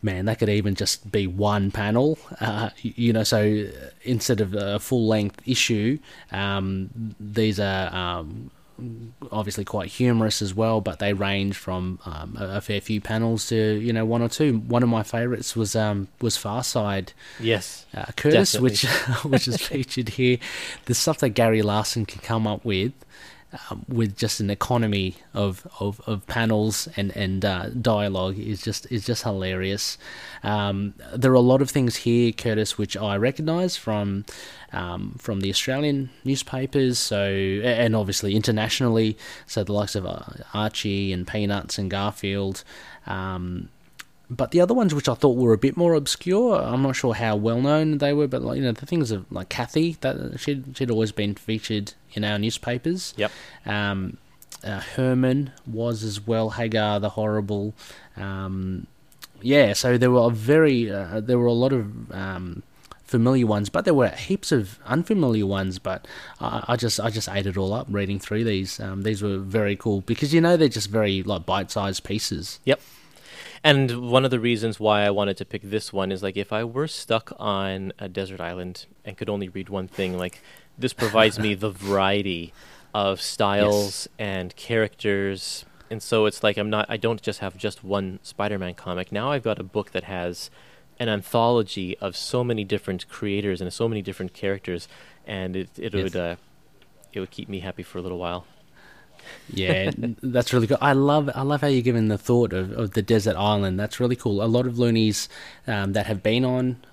Man, 0.03 0.27
that 0.27 0.39
could 0.39 0.51
even 0.51 0.75
just 0.75 1.11
be 1.11 1.27
one 1.27 1.71
panel, 1.71 2.19
uh, 2.41 2.69
you 2.83 3.11
know. 3.15 3.25
So 3.25 3.69
instead 4.03 4.43
of 4.43 4.53
a 4.55 4.79
full 4.79 5.07
length 5.07 5.41
issue, 5.47 5.99
um, 6.31 7.15
these 7.19 7.59
are 7.59 7.95
um, 7.95 8.51
obviously 9.31 9.65
quite 9.65 9.89
humorous 9.89 10.43
as 10.43 10.55
well, 10.55 10.81
but 10.81 10.99
they 10.99 11.13
range 11.13 11.57
from 11.57 11.99
um, 12.05 12.37
a, 12.39 12.57
a, 12.57 12.61
fair 12.61 12.81
few 12.81 13.01
panels 13.01 13.47
to 13.49 13.57
you 13.57 13.93
know 13.93 14.05
one 14.05 14.23
or 14.23 14.29
two. 14.29 14.59
One 14.59 14.83
of 14.83 14.89
my 14.89 15.03
favourites 15.03 15.55
was 15.55 15.77
um, 15.77 16.09
was 16.21 16.37
Far 16.37 16.65
Side. 16.65 17.13
Yes, 17.39 17.87
uh, 17.95 18.07
Curtis, 18.17 18.53
definitely. 18.53 18.71
which 18.71 18.85
which 19.25 19.49
is 19.49 19.57
featured 19.59 20.11
here. 20.11 20.39
The 20.87 20.95
stuff 20.95 21.19
that 21.19 21.31
Gary 21.31 21.63
Larson 21.63 22.07
can 22.07 22.21
come 22.21 22.47
up 22.47 22.65
with. 22.65 22.93
Um, 23.71 23.85
with 23.89 24.17
just 24.17 24.41
an 24.41 24.51
economy 24.51 25.15
of, 25.33 25.67
of, 25.79 26.01
of 26.07 26.27
panels 26.27 26.89
and 26.97 27.17
and 27.17 27.45
uh, 27.45 27.69
dialogue 27.69 28.37
is 28.37 28.63
just 28.63 28.91
is 28.91 29.07
just 29.07 29.23
hilarious. 29.23 29.97
Um, 30.43 30.95
there 31.15 31.31
are 31.31 31.37
a 31.37 31.41
lot 31.41 31.63
of 31.63 31.71
things 31.71 31.97
here, 31.97 32.33
Curtis, 32.33 32.77
which 32.79 32.97
I 32.97 33.17
recognise 33.17 33.77
from 33.77 34.25
um, 34.73 35.15
from 35.19 35.41
the 35.41 35.51
Australian 35.51 36.11
newspapers, 36.25 36.99
so 36.99 37.25
and 37.27 37.95
obviously 37.95 38.35
internationally. 38.35 39.17
So 39.47 39.63
the 39.63 39.73
likes 39.73 39.95
of 39.95 40.05
uh, 40.05 40.23
Archie 40.53 41.13
and 41.13 41.27
Peanuts 41.27 41.79
and 41.79 41.91
Garfield. 41.91 42.65
Um, 43.07 43.69
but 44.31 44.51
the 44.53 44.61
other 44.61 44.75
ones, 44.75 44.95
which 44.95 45.09
I 45.09 45.15
thought 45.15 45.37
were 45.37 45.53
a 45.53 45.59
bit 45.59 45.77
more 45.77 45.95
obscure, 45.95 46.57
I'm 46.57 46.83
not 46.83 46.97
sure 46.97 47.15
how 47.15 47.37
well 47.37 47.61
known 47.61 47.99
they 47.99 48.13
were. 48.13 48.27
But 48.27 48.43
like, 48.43 48.57
you 48.57 48.63
know, 48.63 48.73
the 48.73 48.87
things 48.87 49.11
of 49.11 49.31
like 49.31 49.49
Kathy, 49.49 49.97
that 50.01 50.41
she'd 50.41 50.77
she'd 50.77 50.91
always 50.91 51.13
been 51.13 51.35
featured 51.35 51.93
in 52.13 52.25
our 52.25 52.39
newspapers. 52.39 53.13
Yep. 53.17 53.31
Um, 53.67 54.17
uh, 54.65 54.81
Herman 54.81 55.53
was 55.67 56.03
as 56.03 56.27
well. 56.27 56.51
Hagar 56.51 57.01
the 57.01 57.11
Horrible. 57.11 57.75
Um, 58.17 58.87
yeah, 59.43 59.75
so 59.75 59.99
there 59.99 60.11
were 60.11 60.29
a 60.29 60.31
very 60.31 60.91
uh, 60.91 61.21
there 61.21 61.39
were 61.39 61.47
a 61.47 61.53
lot 61.53 61.73
of 61.75 62.11
um, 62.13 62.63
familiar 63.05 63.47
ones, 63.47 63.69
but 63.69 63.85
there 63.85 63.93
were 63.93 64.09
heaps 64.09 64.53
of 64.53 64.79
unfamiliar 64.87 65.45
ones. 65.45 65.79
But 65.79 66.09
I, 66.41 66.65
I 66.69 66.77
just 66.77 66.99
I 66.99 67.11
just 67.11 67.29
ate 67.29 67.47
it 67.47 67.59
all 67.59 67.75
up 67.75 67.87
reading 67.91 68.19
through 68.19 68.45
these. 68.45 68.81
Um, 68.81 69.03
these 69.03 69.23
were 69.23 69.37
very 69.37 69.77
cool 69.77 70.01
because 70.01 70.33
you 70.33 70.41
know 70.41 70.57
they're 70.57 70.69
just 70.69 70.89
very 70.89 71.23
like 71.23 71.45
bite-sized 71.45 72.05
pieces. 72.05 72.59
Yep. 72.65 72.81
And 73.65 74.11
one 74.11 74.27
of 74.27 74.31
the 74.31 74.39
reasons 74.39 74.79
why 74.79 75.07
I 75.07 75.11
wanted 75.11 75.39
to 75.39 75.47
pick 75.47 75.63
this 75.63 75.91
one 75.91 76.13
is 76.13 76.23
like 76.23 76.37
if 76.37 76.53
I 76.53 76.65
were 76.65 76.87
stuck 76.87 77.33
on 77.39 77.95
a 77.99 78.11
desert 78.11 78.39
island 78.39 78.85
and 79.07 79.17
could 79.17 79.31
only 79.31 79.49
read 79.49 79.71
one 79.71 79.89
thing, 79.89 80.19
like 80.19 80.43
this 80.77 80.93
provides 80.93 81.39
me 81.39 81.55
the 81.55 81.71
variety 81.71 82.53
of 82.93 83.23
styles 83.23 84.07
yes. 84.07 84.09
and 84.19 84.55
characters. 84.55 85.65
And 85.91 86.03
so 86.03 86.27
it's 86.27 86.43
like 86.43 86.59
I'm 86.59 86.69
not 86.69 86.85
I 86.91 86.99
don't 86.99 87.23
just 87.23 87.41
have 87.41 87.57
just 87.57 87.83
one 87.83 88.19
Spider-Man 88.23 88.75
comic. 88.75 89.11
Now 89.11 89.33
I've 89.33 89.43
got 89.43 89.59
a 89.59 89.65
book 89.65 89.93
that 89.93 90.05
has 90.05 90.51
an 91.01 91.09
anthology 91.09 91.97
of 91.99 92.19
so 92.19 92.45
many 92.45 92.65
different 92.65 93.09
creators 93.09 93.63
and 93.63 93.73
so 93.73 93.89
many 93.89 94.03
different 94.03 94.35
characters 94.35 94.89
and 95.27 95.57
it 95.57 95.71
it 95.79 95.95
yes. 95.95 96.03
would 96.03 96.17
uh, 96.17 96.37
it 97.15 97.21
would 97.21 97.31
keep 97.31 97.49
me 97.49 97.61
happy 97.61 97.83
for 97.83 97.97
a 97.97 98.03
little 98.03 98.19
while. 98.19 98.45
Yeah, 99.53 99.91
that's 100.23 100.53
really 100.53 100.67
good. 100.67 100.79
I 100.81 100.93
love 100.93 101.31
I 101.35 101.43
love 101.43 101.61
how 101.61 101.69
you're 101.69 101.83
giving 101.83 102.09
the 102.09 102.19
thought 102.19 102.53
of, 102.53 102.73
of 102.73 102.93
the 102.93 103.03
desert 103.03 103.37
island. 103.37 103.79
That's 103.79 104.01
really 104.01 104.17
cool. 104.17 104.43
A 104.43 104.47
lot 104.47 104.67
of 104.67 104.79
loonies 104.79 105.29
um, 105.67 105.93
that 105.93 106.07
have 106.07 106.23
been 106.23 106.45
on 106.45 106.85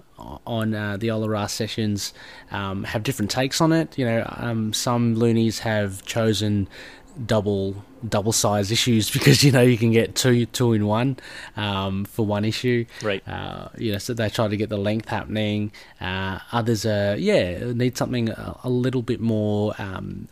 on 0.46 0.74
uh, 0.74 0.98
the 0.98 1.12
Ola 1.12 1.50
sessions 1.50 2.14
um, 2.52 2.84
have 2.84 3.04
different 3.04 3.32
takes 3.32 3.60
on 3.62 3.72
it. 3.72 3.98
You 3.98 4.06
know, 4.06 4.26
um, 4.38 4.74
some 4.74 5.16
loonies 5.16 5.60
have 5.60 6.06
chosen 6.06 6.68
double 7.26 7.84
double 8.08 8.32
size 8.32 8.72
issues 8.72 9.12
because 9.18 9.44
you 9.44 9.52
know 9.52 9.62
you 9.62 9.78
can 9.78 9.92
get 9.92 10.16
two 10.16 10.46
two 10.48 10.74
in 10.74 10.86
one 10.88 11.18
um, 11.58 12.06
for 12.06 12.26
one 12.26 12.46
issue. 12.46 12.86
Right. 13.04 13.28
Uh, 13.28 13.70
you 13.78 13.92
know, 13.92 13.98
so 13.98 14.14
they 14.14 14.30
try 14.30 14.48
to 14.48 14.58
get 14.58 14.70
the 14.70 14.78
length 14.78 15.10
happening. 15.10 15.72
Uh, 16.00 16.40
others 16.52 16.86
are 16.86 17.16
yeah 17.16 17.72
need 17.74 17.98
something 17.98 18.30
a, 18.30 18.60
a 18.64 18.70
little 18.70 19.02
bit 19.02 19.20
more. 19.20 19.74
Um, 19.78 20.28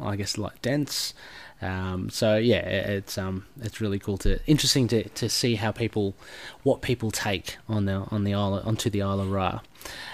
I 0.00 0.16
guess 0.16 0.38
like 0.38 0.60
dense. 0.62 1.14
Um, 1.60 2.08
so 2.08 2.36
yeah, 2.36 2.58
it's 2.58 3.18
um, 3.18 3.46
it's 3.60 3.80
really 3.80 3.98
cool 3.98 4.16
to 4.18 4.38
interesting 4.46 4.86
to, 4.88 5.08
to 5.08 5.28
see 5.28 5.56
how 5.56 5.72
people 5.72 6.14
what 6.62 6.82
people 6.82 7.10
take 7.10 7.56
on 7.68 7.84
the 7.86 8.06
on 8.10 8.24
the 8.24 8.34
Isle 8.34 8.62
onto 8.64 8.90
the 8.90 9.02
Isle 9.02 9.20
of 9.20 9.30
Ra. 9.30 9.60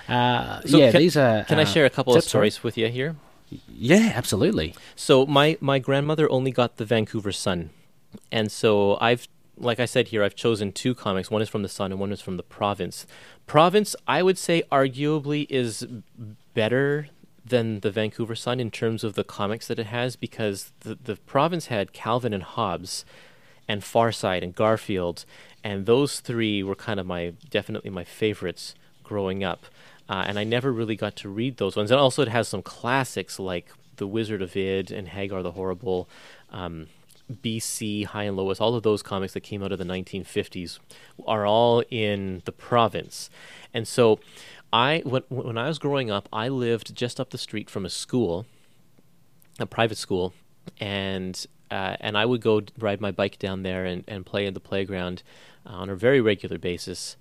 Uh, 0.09 0.61
so 0.63 0.79
yeah, 0.79 0.91
can, 0.91 1.01
these 1.01 1.17
are. 1.17 1.45
Can 1.45 1.59
uh, 1.59 1.63
I 1.63 1.65
share 1.65 1.85
a 1.85 1.91
couple 1.91 2.17
of 2.17 2.25
stories 2.25 2.63
with 2.63 2.79
you 2.79 2.89
here? 2.89 3.17
Yeah, 3.69 4.13
absolutely. 4.15 4.75
So 4.97 5.27
my 5.27 5.59
my 5.61 5.79
grandmother 5.79 6.31
only 6.31 6.51
got 6.51 6.77
the 6.77 6.87
Vancouver 6.87 7.33
Sun, 7.33 7.71
and 8.33 8.51
so 8.51 8.97
I've 9.01 9.29
like 9.57 9.79
I 9.79 9.85
said 9.85 10.09
here, 10.09 10.23
I've 10.23 10.35
chosen 10.35 10.73
two 10.73 10.95
comics. 10.95 11.31
One 11.31 11.43
is 11.43 11.49
from 11.49 11.63
the 11.63 11.69
Sun, 11.69 11.93
and 11.93 12.01
one 12.01 12.13
is 12.13 12.21
from 12.21 12.37
the 12.37 12.43
Province. 12.43 13.07
Province, 13.47 13.95
I 14.07 14.23
would 14.23 14.39
say, 14.39 14.63
arguably 14.73 15.47
is 15.51 15.87
better 16.55 17.09
than 17.45 17.81
the 17.81 17.91
Vancouver 17.91 18.35
Sun 18.35 18.61
in 18.61 18.71
terms 18.71 19.05
of 19.05 19.15
the 19.15 19.25
comics 19.25 19.69
that 19.69 19.79
it 19.79 19.87
has 19.87 20.17
because 20.17 20.73
the 20.81 20.97
the 21.03 21.17
province 21.17 21.67
had 21.67 21.93
Calvin 21.93 22.33
and 22.33 22.43
Hobbes 22.43 23.05
and 23.69 23.83
Farside 23.83 24.43
and 24.43 24.55
Garfield 24.55 25.25
and 25.63 25.87
those 25.87 26.21
three 26.21 26.63
were 26.63 26.75
kind 26.75 27.01
of 27.01 27.07
my 27.07 27.33
definitely 27.51 27.91
my 27.91 28.05
favorites 28.05 28.75
growing 29.03 29.43
up. 29.43 29.67
Uh, 30.09 30.25
and 30.27 30.39
I 30.39 30.45
never 30.45 30.71
really 30.71 30.97
got 30.97 31.17
to 31.17 31.31
read 31.31 31.57
those 31.57 31.77
ones. 31.77 31.91
And 31.91 31.99
also 31.99 32.21
it 32.23 32.29
has 32.29 32.47
some 32.47 32.63
classics 32.63 33.39
like 33.39 33.69
The 33.97 34.07
Wizard 34.07 34.43
of 34.43 34.55
Id 34.55 34.91
and 34.91 35.09
Hagar 35.09 35.43
the 35.43 35.53
Horrible, 35.53 36.09
um, 36.51 36.89
BC, 37.33 38.05
Hi 38.05 38.25
and 38.25 38.37
Lois, 38.37 38.61
all 38.61 38.75
of 38.75 38.83
those 38.83 39.03
comics 39.03 39.33
that 39.33 39.41
came 39.41 39.63
out 39.63 39.73
of 39.73 39.79
the 39.79 39.85
1950s 39.85 40.79
are 41.27 41.47
all 41.47 41.83
in 41.91 42.43
the 42.45 42.53
province. 42.53 43.31
And 43.73 43.89
so 43.89 44.21
I 44.75 45.03
when 45.05 45.23
when 45.29 45.57
I 45.57 45.69
was 45.69 45.79
growing 45.79 46.11
up, 46.11 46.29
I 46.33 46.49
lived 46.49 46.97
just 46.97 47.21
up 47.21 47.31
the 47.31 47.39
street 47.39 47.71
from 47.71 47.87
a 47.87 47.89
school, 47.89 48.45
a 49.61 49.67
private 49.67 49.99
school, 49.99 50.35
and 50.81 51.47
uh, 51.71 51.97
and 52.01 52.19
I 52.19 52.27
would 52.27 52.41
go 52.41 52.61
ride 52.77 53.01
my 53.01 53.13
bike 53.13 53.39
down 53.39 53.63
there 53.63 53.85
and, 53.85 54.03
and 54.09 54.27
play 54.27 54.47
in 54.47 54.53
the 54.53 54.61
playground 54.61 55.23
uh, 55.65 55.75
on 55.75 55.91
a 55.91 55.95
very 55.95 56.21
regular 56.21 56.59
basis. 56.59 57.17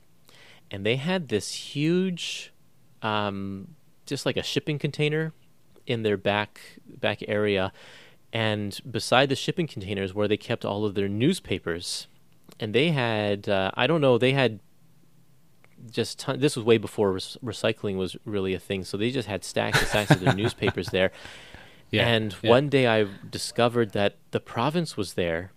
And 0.71 0.84
they 0.84 0.95
had 0.95 1.27
this 1.27 1.53
huge, 1.53 2.51
um, 3.03 3.75
just 4.07 4.25
like 4.25 4.35
a 4.35 4.43
shipping 4.43 4.80
container, 4.80 5.31
in 5.85 6.01
their 6.01 6.17
back 6.17 6.59
back 6.88 7.19
area, 7.27 7.71
and 8.34 8.80
beside 8.89 9.30
the 9.30 9.35
shipping 9.35 9.67
containers 9.67 10.11
where 10.11 10.27
they 10.27 10.38
kept 10.38 10.65
all 10.65 10.85
of 10.85 10.95
their 10.95 11.07
newspapers, 11.07 12.07
and 12.59 12.73
they 12.73 12.89
had 12.89 13.47
uh, 13.47 13.69
I 13.75 13.85
don't 13.85 14.01
know 14.01 14.17
they 14.17 14.34
had 14.34 14.59
just 15.89 16.19
ton- 16.19 16.39
this 16.39 16.55
was 16.55 16.65
way 16.65 16.77
before 16.77 17.11
re- 17.11 17.19
recycling 17.19 17.97
was 17.97 18.15
really 18.26 18.53
a 18.53 18.60
thing. 18.60 18.84
So 18.84 18.97
they 18.97 19.11
just 19.11 19.27
had 19.27 19.43
stacks 19.43 19.80
and 19.80 19.88
stacks 19.88 20.11
of 20.11 20.19
their 20.19 20.35
newspapers 20.35 20.88
there. 20.88 21.11
Yeah, 21.91 22.07
and 22.07 22.35
yeah. 22.41 22.49
one 22.49 22.69
day 22.69 22.88
I 22.88 23.07
discovered 23.30 23.91
that 23.91 24.18
the 24.31 24.39
province 24.39 24.97
was 24.97 25.14
there, 25.14 25.51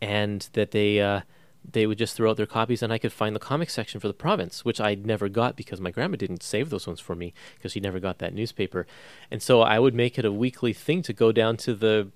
and 0.00 0.48
that 0.52 0.70
they 0.70 1.00
uh, 1.00 1.22
they 1.70 1.86
would 1.86 1.98
just 1.98 2.16
throw 2.16 2.30
out 2.30 2.36
their 2.36 2.46
copies, 2.46 2.82
and 2.82 2.92
I 2.92 2.98
could 2.98 3.12
find 3.12 3.34
the 3.34 3.40
comic 3.40 3.68
section 3.70 4.00
for 4.00 4.06
the 4.06 4.14
province, 4.14 4.64
which 4.64 4.80
I 4.80 4.94
never 4.94 5.28
got 5.28 5.56
because 5.56 5.80
my 5.80 5.90
grandma 5.90 6.16
didn't 6.16 6.42
save 6.42 6.70
those 6.70 6.86
ones 6.86 7.00
for 7.00 7.16
me 7.16 7.34
because 7.56 7.72
she 7.72 7.80
never 7.80 7.98
got 7.98 8.18
that 8.18 8.32
newspaper, 8.32 8.86
and 9.30 9.42
so 9.42 9.62
I 9.62 9.80
would 9.80 9.94
make 9.94 10.18
it 10.18 10.24
a 10.24 10.32
weekly 10.32 10.72
thing 10.72 11.02
to 11.02 11.12
go 11.12 11.32
down 11.32 11.56
to 11.58 11.74
the 11.74 12.08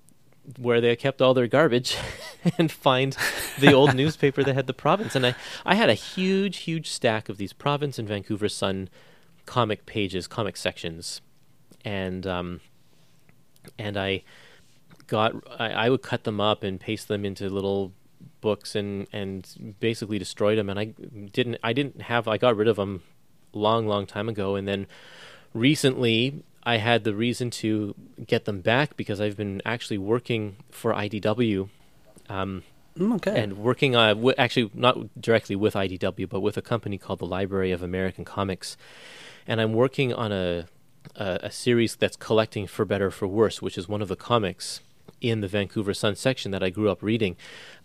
where 0.57 0.79
they 0.79 0.95
kept 0.95 1.21
all 1.21 1.33
their 1.33 1.47
garbage 1.47 1.97
and 2.57 2.71
find 2.71 3.17
the 3.59 3.73
old 3.73 3.93
newspaper 3.95 4.43
that 4.43 4.55
had 4.55 4.67
the 4.67 4.73
province. 4.73 5.15
And 5.15 5.25
I, 5.25 5.35
I 5.65 5.75
had 5.75 5.89
a 5.89 5.93
huge, 5.93 6.57
huge 6.57 6.89
stack 6.89 7.29
of 7.29 7.37
these 7.37 7.53
province 7.53 7.99
and 7.99 8.07
Vancouver 8.07 8.47
Sun 8.47 8.89
comic 9.45 9.85
pages, 9.85 10.27
comic 10.27 10.55
sections, 10.55 11.21
and 11.83 12.27
um, 12.27 12.61
and 13.79 13.97
I 13.97 14.23
got 15.07 15.33
I, 15.59 15.69
I 15.71 15.89
would 15.89 16.01
cut 16.03 16.23
them 16.23 16.39
up 16.39 16.63
and 16.63 16.79
paste 16.79 17.07
them 17.07 17.25
into 17.25 17.49
little 17.49 17.93
books 18.41 18.75
and 18.75 19.07
and 19.11 19.75
basically 19.79 20.19
destroyed 20.19 20.57
them. 20.57 20.69
And 20.69 20.79
I 20.79 20.85
didn't 20.85 21.57
I 21.63 21.73
didn't 21.73 22.03
have 22.03 22.27
I 22.27 22.37
got 22.37 22.55
rid 22.55 22.67
of 22.67 22.75
them 22.75 23.01
long, 23.53 23.87
long 23.87 24.05
time 24.05 24.29
ago, 24.29 24.55
and 24.55 24.67
then 24.67 24.85
recently 25.53 26.43
I 26.67 26.77
had 26.77 27.05
the 27.05 27.15
reason 27.15 27.49
to 27.61 27.95
get 28.25 28.43
them 28.43 28.59
back 28.59 28.97
because 28.97 29.21
I've 29.21 29.37
been 29.37 29.61
actually 29.65 29.97
working 29.97 30.57
for 30.69 30.93
IDW. 30.93 31.69
Um, 32.27 32.63
okay. 32.99 33.41
And 33.41 33.59
working 33.59 33.95
uh, 33.95 34.09
w- 34.09 34.35
actually 34.37 34.69
not 34.73 35.21
directly 35.21 35.55
with 35.55 35.75
IDW, 35.75 36.27
but 36.27 36.41
with 36.41 36.57
a 36.57 36.61
company 36.61 36.97
called 36.97 37.19
the 37.19 37.25
Library 37.25 37.71
of 37.71 37.81
American 37.81 38.25
Comics, 38.25 38.75
and 39.47 39.61
I'm 39.61 39.71
working 39.71 40.13
on 40.13 40.33
a 40.33 40.67
a, 41.15 41.39
a 41.43 41.51
series 41.51 41.95
that's 41.95 42.17
collecting 42.17 42.67
for 42.67 42.83
better 42.83 43.11
for 43.11 43.29
worse, 43.29 43.61
which 43.61 43.77
is 43.77 43.87
one 43.87 44.01
of 44.01 44.09
the 44.09 44.17
comics 44.17 44.81
in 45.21 45.39
the 45.39 45.47
Vancouver 45.47 45.93
Sun 45.93 46.17
section 46.17 46.51
that 46.51 46.61
I 46.61 46.69
grew 46.69 46.89
up 46.89 47.01
reading. 47.01 47.37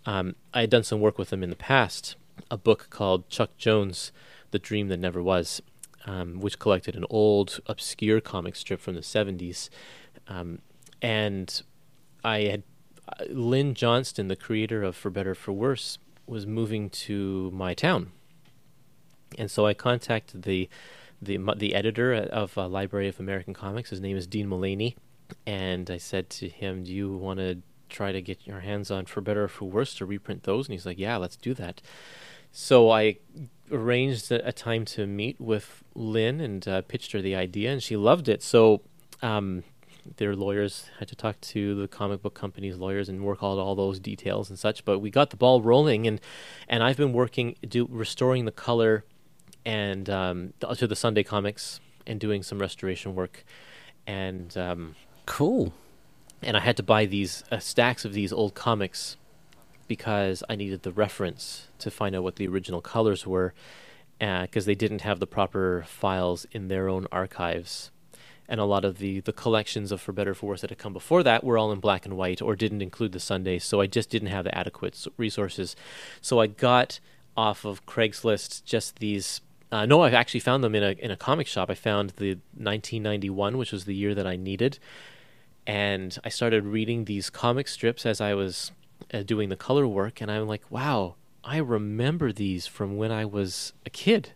Um, 0.06 0.34
I 0.52 0.62
had 0.62 0.70
done 0.70 0.82
some 0.82 1.00
work 1.00 1.18
with 1.18 1.30
them 1.30 1.44
in 1.44 1.50
the 1.50 1.56
past, 1.56 2.16
a 2.50 2.56
book 2.56 2.88
called 2.90 3.28
Chuck 3.28 3.56
Jones, 3.56 4.10
The 4.50 4.58
Dream 4.58 4.88
That 4.88 4.98
Never 4.98 5.22
Was, 5.22 5.62
um, 6.06 6.40
which 6.40 6.58
collected 6.58 6.96
an 6.96 7.04
old, 7.10 7.60
obscure 7.66 8.20
comic 8.20 8.56
strip 8.56 8.80
from 8.80 8.94
the 8.94 9.00
70s. 9.00 9.68
Um, 10.28 10.60
and 11.00 11.62
I 12.24 12.40
had 12.42 12.62
uh, 13.08 13.24
Lynn 13.30 13.74
Johnston, 13.74 14.28
the 14.28 14.36
creator 14.36 14.82
of 14.82 14.96
For 14.96 15.10
Better 15.10 15.34
For 15.34 15.52
Worse, 15.52 15.98
was 16.26 16.46
moving 16.46 16.90
to 16.90 17.50
my 17.52 17.74
town. 17.74 18.12
And 19.38 19.50
so 19.50 19.66
I 19.66 19.74
contacted 19.74 20.42
the 20.42 20.68
the 21.20 21.38
the 21.56 21.74
editor 21.74 22.12
of 22.12 22.58
uh, 22.58 22.68
Library 22.68 23.08
of 23.08 23.20
American 23.20 23.54
Comics. 23.54 23.90
His 23.90 24.00
name 24.00 24.16
is 24.16 24.26
Dean 24.26 24.48
Mullaney, 24.48 24.96
and 25.46 25.90
I 25.90 25.96
said 25.96 26.28
to 26.30 26.48
him, 26.48 26.84
"Do 26.84 26.92
you 26.92 27.12
want 27.12 27.38
to 27.38 27.62
try 27.88 28.12
to 28.12 28.20
get 28.20 28.46
your 28.46 28.60
hands 28.60 28.90
on 28.90 29.06
For 29.06 29.20
Better 29.20 29.46
For 29.48 29.66
Worse 29.66 29.94
to 29.94 30.06
reprint 30.06 30.42
those?" 30.42 30.66
And 30.66 30.72
he's 30.72 30.84
like, 30.84 30.98
"Yeah, 30.98 31.16
let's 31.16 31.36
do 31.36 31.54
that." 31.54 31.80
So 32.50 32.90
I 32.90 33.16
arranged 33.70 34.30
a, 34.32 34.48
a 34.48 34.52
time 34.52 34.84
to 34.84 35.06
meet 35.06 35.40
with 35.40 35.82
Lynn 35.94 36.40
and 36.40 36.66
uh, 36.66 36.82
pitched 36.82 37.12
her 37.12 37.22
the 37.22 37.34
idea, 37.34 37.70
and 37.70 37.82
she 37.82 37.96
loved 37.96 38.28
it. 38.28 38.42
So 38.42 38.82
um, 39.22 39.64
their 40.16 40.34
lawyers 40.34 40.86
had 40.98 41.08
to 41.08 41.16
talk 41.16 41.40
to 41.40 41.74
the 41.74 41.88
comic 41.88 42.22
book 42.22 42.34
company's 42.34 42.76
lawyers 42.76 43.08
and 43.08 43.24
work 43.24 43.38
out 43.42 43.58
all 43.58 43.74
those 43.74 44.00
details 44.00 44.50
and 44.50 44.58
such. 44.58 44.84
But 44.84 44.98
we 44.98 45.10
got 45.10 45.30
the 45.30 45.36
ball 45.36 45.62
rolling, 45.62 46.06
and 46.06 46.20
and 46.68 46.82
I've 46.82 46.96
been 46.96 47.12
working 47.12 47.56
do 47.66 47.86
restoring 47.90 48.44
the 48.44 48.52
color 48.52 49.04
and 49.64 50.10
um, 50.10 50.52
to 50.76 50.86
the 50.86 50.96
Sunday 50.96 51.22
comics 51.22 51.80
and 52.06 52.18
doing 52.18 52.42
some 52.42 52.58
restoration 52.58 53.14
work, 53.14 53.44
and 54.06 54.56
um, 54.56 54.96
cool. 55.26 55.72
And 56.44 56.56
I 56.56 56.60
had 56.60 56.76
to 56.78 56.82
buy 56.82 57.06
these 57.06 57.44
uh, 57.52 57.58
stacks 57.58 58.04
of 58.04 58.14
these 58.14 58.32
old 58.32 58.54
comics 58.54 59.16
because 59.92 60.42
I 60.48 60.56
needed 60.56 60.84
the 60.84 60.90
reference 60.90 61.68
to 61.78 61.90
find 61.90 62.16
out 62.16 62.22
what 62.22 62.36
the 62.36 62.48
original 62.48 62.80
colors 62.80 63.26
were, 63.26 63.52
because 64.18 64.64
uh, 64.64 64.68
they 64.68 64.74
didn't 64.74 65.02
have 65.02 65.20
the 65.20 65.26
proper 65.26 65.84
files 65.86 66.46
in 66.50 66.68
their 66.68 66.88
own 66.88 67.06
archives. 67.12 67.90
And 68.48 68.58
a 68.58 68.64
lot 68.64 68.86
of 68.86 68.96
the, 68.96 69.20
the 69.20 69.34
collections 69.34 69.92
of 69.92 70.00
For 70.00 70.12
Better 70.12 70.32
For 70.32 70.46
Worse 70.46 70.62
that 70.62 70.70
had 70.70 70.78
come 70.78 70.94
before 70.94 71.22
that 71.24 71.44
were 71.44 71.58
all 71.58 71.70
in 71.72 71.78
black 71.78 72.06
and 72.06 72.16
white 72.16 72.40
or 72.40 72.56
didn't 72.56 72.80
include 72.80 73.12
the 73.12 73.20
Sundays, 73.20 73.64
so 73.64 73.82
I 73.82 73.86
just 73.86 74.08
didn't 74.08 74.28
have 74.28 74.44
the 74.44 74.56
adequate 74.56 75.06
resources. 75.18 75.76
So 76.22 76.40
I 76.40 76.46
got 76.46 76.98
off 77.36 77.66
of 77.66 77.84
Craigslist 77.84 78.64
just 78.64 78.98
these 78.98 79.42
uh, 79.70 79.84
no, 79.84 80.00
I 80.00 80.10
actually 80.10 80.40
found 80.40 80.64
them 80.64 80.74
in 80.74 80.82
a 80.82 80.92
in 80.92 81.10
a 81.10 81.16
comic 81.16 81.46
shop. 81.46 81.68
I 81.70 81.74
found 81.74 82.10
the 82.16 82.36
1991, 82.56 83.58
which 83.58 83.72
was 83.72 83.84
the 83.84 83.94
year 83.94 84.14
that 84.14 84.26
I 84.26 84.36
needed, 84.36 84.78
and 85.66 86.18
I 86.24 86.30
started 86.30 86.64
reading 86.64 87.04
these 87.04 87.28
comic 87.28 87.68
strips 87.68 88.04
as 88.06 88.20
I 88.20 88.32
was 88.32 88.72
uh, 89.12 89.22
doing 89.22 89.48
the 89.48 89.56
color 89.56 89.86
work, 89.86 90.20
and 90.20 90.30
I'm 90.30 90.46
like, 90.46 90.70
wow, 90.70 91.16
I 91.44 91.58
remember 91.58 92.32
these 92.32 92.66
from 92.66 92.96
when 92.96 93.10
I 93.10 93.24
was 93.24 93.72
a 93.86 93.90
kid. 93.90 94.32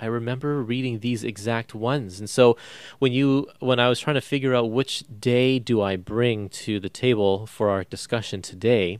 I 0.00 0.06
remember 0.06 0.62
reading 0.62 0.98
these 0.98 1.22
exact 1.22 1.74
ones, 1.74 2.18
and 2.18 2.28
so 2.28 2.56
when 2.98 3.12
you 3.12 3.48
when 3.60 3.78
I 3.78 3.88
was 3.88 4.00
trying 4.00 4.14
to 4.14 4.20
figure 4.20 4.54
out 4.54 4.70
which 4.70 5.04
day 5.20 5.58
do 5.58 5.80
I 5.80 5.96
bring 5.96 6.48
to 6.50 6.80
the 6.80 6.88
table 6.88 7.46
for 7.46 7.70
our 7.70 7.84
discussion 7.84 8.42
today, 8.42 8.98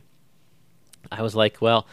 I 1.11 1.21
was 1.21 1.35
like, 1.35 1.61
well 1.61 1.85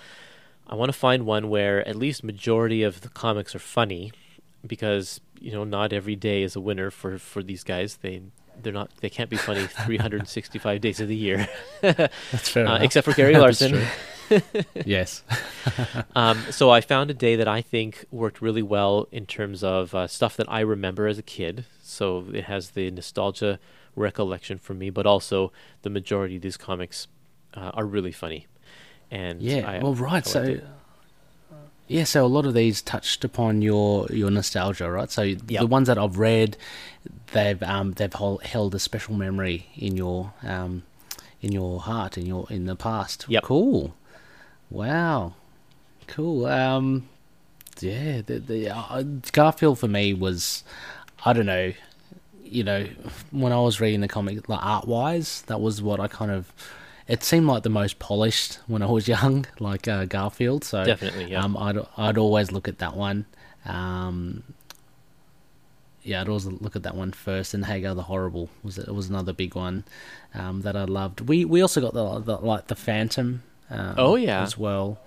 I 0.72 0.74
want 0.74 0.88
to 0.88 0.98
find 0.98 1.26
one 1.26 1.50
where 1.50 1.86
at 1.86 1.96
least 1.96 2.24
majority 2.24 2.82
of 2.82 3.02
the 3.02 3.10
comics 3.10 3.54
are 3.54 3.58
funny, 3.58 4.12
because 4.66 5.20
you 5.38 5.52
know 5.52 5.64
not 5.64 5.92
every 5.92 6.16
day 6.16 6.42
is 6.42 6.56
a 6.56 6.60
winner 6.60 6.90
for 6.90 7.18
for 7.18 7.42
these 7.42 7.64
guys. 7.64 7.96
They 7.96 8.22
they're 8.60 8.72
not 8.72 8.90
they 9.00 9.10
can't 9.10 9.30
be 9.30 9.36
funny 9.36 9.66
365 9.86 10.80
days 10.80 11.00
of 11.00 11.08
the 11.08 11.16
year. 11.16 11.48
That's 11.80 12.48
fair, 12.48 12.66
uh, 12.68 12.78
except 12.78 13.06
for 13.06 13.14
Gary 13.14 13.34
Larson. 13.38 13.82
yes. 14.84 15.22
um, 16.16 16.38
so 16.50 16.70
I 16.70 16.80
found 16.80 17.10
a 17.10 17.14
day 17.14 17.36
that 17.36 17.48
I 17.48 17.60
think 17.60 18.04
worked 18.10 18.40
really 18.40 18.62
well 18.62 19.08
in 19.12 19.26
terms 19.26 19.62
of 19.62 19.94
uh, 19.94 20.06
stuff 20.06 20.36
that 20.36 20.50
I 20.50 20.60
remember 20.60 21.06
as 21.06 21.18
a 21.18 21.22
kid. 21.22 21.66
So 21.82 22.26
it 22.32 22.44
has 22.44 22.70
the 22.70 22.90
nostalgia 22.90 23.58
recollection 23.94 24.58
for 24.58 24.72
me, 24.72 24.88
but 24.88 25.06
also 25.06 25.52
the 25.82 25.90
majority 25.90 26.36
of 26.36 26.42
these 26.42 26.56
comics 26.56 27.08
uh, 27.54 27.72
are 27.74 27.84
really 27.84 28.12
funny 28.12 28.46
and 29.12 29.42
yeah, 29.42 29.70
I, 29.70 29.78
well, 29.78 29.94
right. 29.94 30.26
So, 30.26 30.58
yeah, 31.86 32.04
so 32.04 32.24
a 32.24 32.26
lot 32.26 32.46
of 32.46 32.54
these 32.54 32.80
touched 32.80 33.24
upon 33.24 33.60
your 33.60 34.06
your 34.06 34.30
nostalgia, 34.30 34.90
right? 34.90 35.10
So 35.10 35.20
yep. 35.22 35.38
the 35.46 35.66
ones 35.66 35.86
that 35.88 35.98
I've 35.98 36.18
read, 36.18 36.56
they've 37.32 37.62
um 37.62 37.92
they've 37.92 38.12
hold, 38.12 38.42
held 38.42 38.74
a 38.74 38.78
special 38.78 39.14
memory 39.14 39.66
in 39.76 39.96
your 39.96 40.32
um 40.42 40.82
in 41.40 41.52
your 41.52 41.80
heart 41.80 42.16
in 42.16 42.26
your 42.26 42.46
in 42.50 42.66
the 42.66 42.76
past. 42.76 43.26
Yep. 43.28 43.42
Cool. 43.42 43.94
Wow. 44.70 45.34
Cool. 46.06 46.46
Um. 46.46 47.08
Yeah. 47.80 48.22
The 48.22 48.38
the 48.38 48.70
uh, 48.70 49.02
Garfield 49.32 49.78
for 49.78 49.88
me 49.88 50.14
was, 50.14 50.62
I 51.24 51.32
don't 51.32 51.46
know, 51.46 51.72
you 52.44 52.64
know, 52.64 52.86
when 53.30 53.52
I 53.52 53.60
was 53.60 53.80
reading 53.80 54.00
the 54.00 54.08
comic, 54.08 54.48
like 54.48 54.64
art 54.64 54.86
wise, 54.86 55.42
that 55.42 55.60
was 55.60 55.82
what 55.82 56.00
I 56.00 56.06
kind 56.08 56.30
of 56.30 56.52
it 57.08 57.22
seemed 57.22 57.46
like 57.46 57.62
the 57.62 57.70
most 57.70 57.98
polished 57.98 58.58
when 58.66 58.82
I 58.82 58.86
was 58.86 59.08
young, 59.16 59.46
like 59.58 59.88
uh, 59.88 60.04
Garfield. 60.04 60.64
So 60.64 60.84
definitely, 60.84 61.32
yeah. 61.32 61.42
Um, 61.42 61.56
I'd 61.56 61.78
I'd 61.96 62.18
always 62.18 62.52
look 62.52 62.68
at 62.68 62.78
that 62.78 62.96
one. 62.96 63.26
Um, 63.64 64.42
yeah, 66.02 66.20
I'd 66.20 66.28
always 66.28 66.46
look 66.46 66.76
at 66.76 66.82
that 66.82 66.94
one 66.94 67.12
first. 67.12 67.54
And 67.54 67.64
Hagar 67.64 67.94
the 67.94 68.02
Horrible 68.04 68.48
was 68.62 68.78
it 68.78 68.94
was 68.94 69.08
another 69.08 69.32
big 69.32 69.54
one 69.54 69.84
um, 70.34 70.62
that 70.62 70.76
I 70.76 70.84
loved. 70.84 71.22
We 71.22 71.44
we 71.44 71.60
also 71.60 71.80
got 71.80 71.94
the, 71.94 72.18
the 72.20 72.36
like 72.36 72.66
the 72.68 72.76
Phantom. 72.76 73.42
Um, 73.70 73.94
oh 73.98 74.16
yeah, 74.16 74.42
as 74.42 74.58
well. 74.58 75.00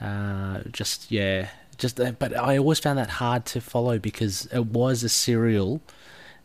Uh, 0.00 0.60
just 0.72 1.10
yeah, 1.10 1.48
just 1.78 2.00
uh, 2.00 2.12
but 2.12 2.36
I 2.36 2.58
always 2.58 2.80
found 2.80 2.98
that 2.98 3.10
hard 3.10 3.44
to 3.46 3.60
follow 3.60 3.98
because 3.98 4.46
it 4.46 4.66
was 4.66 5.04
a 5.04 5.08
serial 5.08 5.80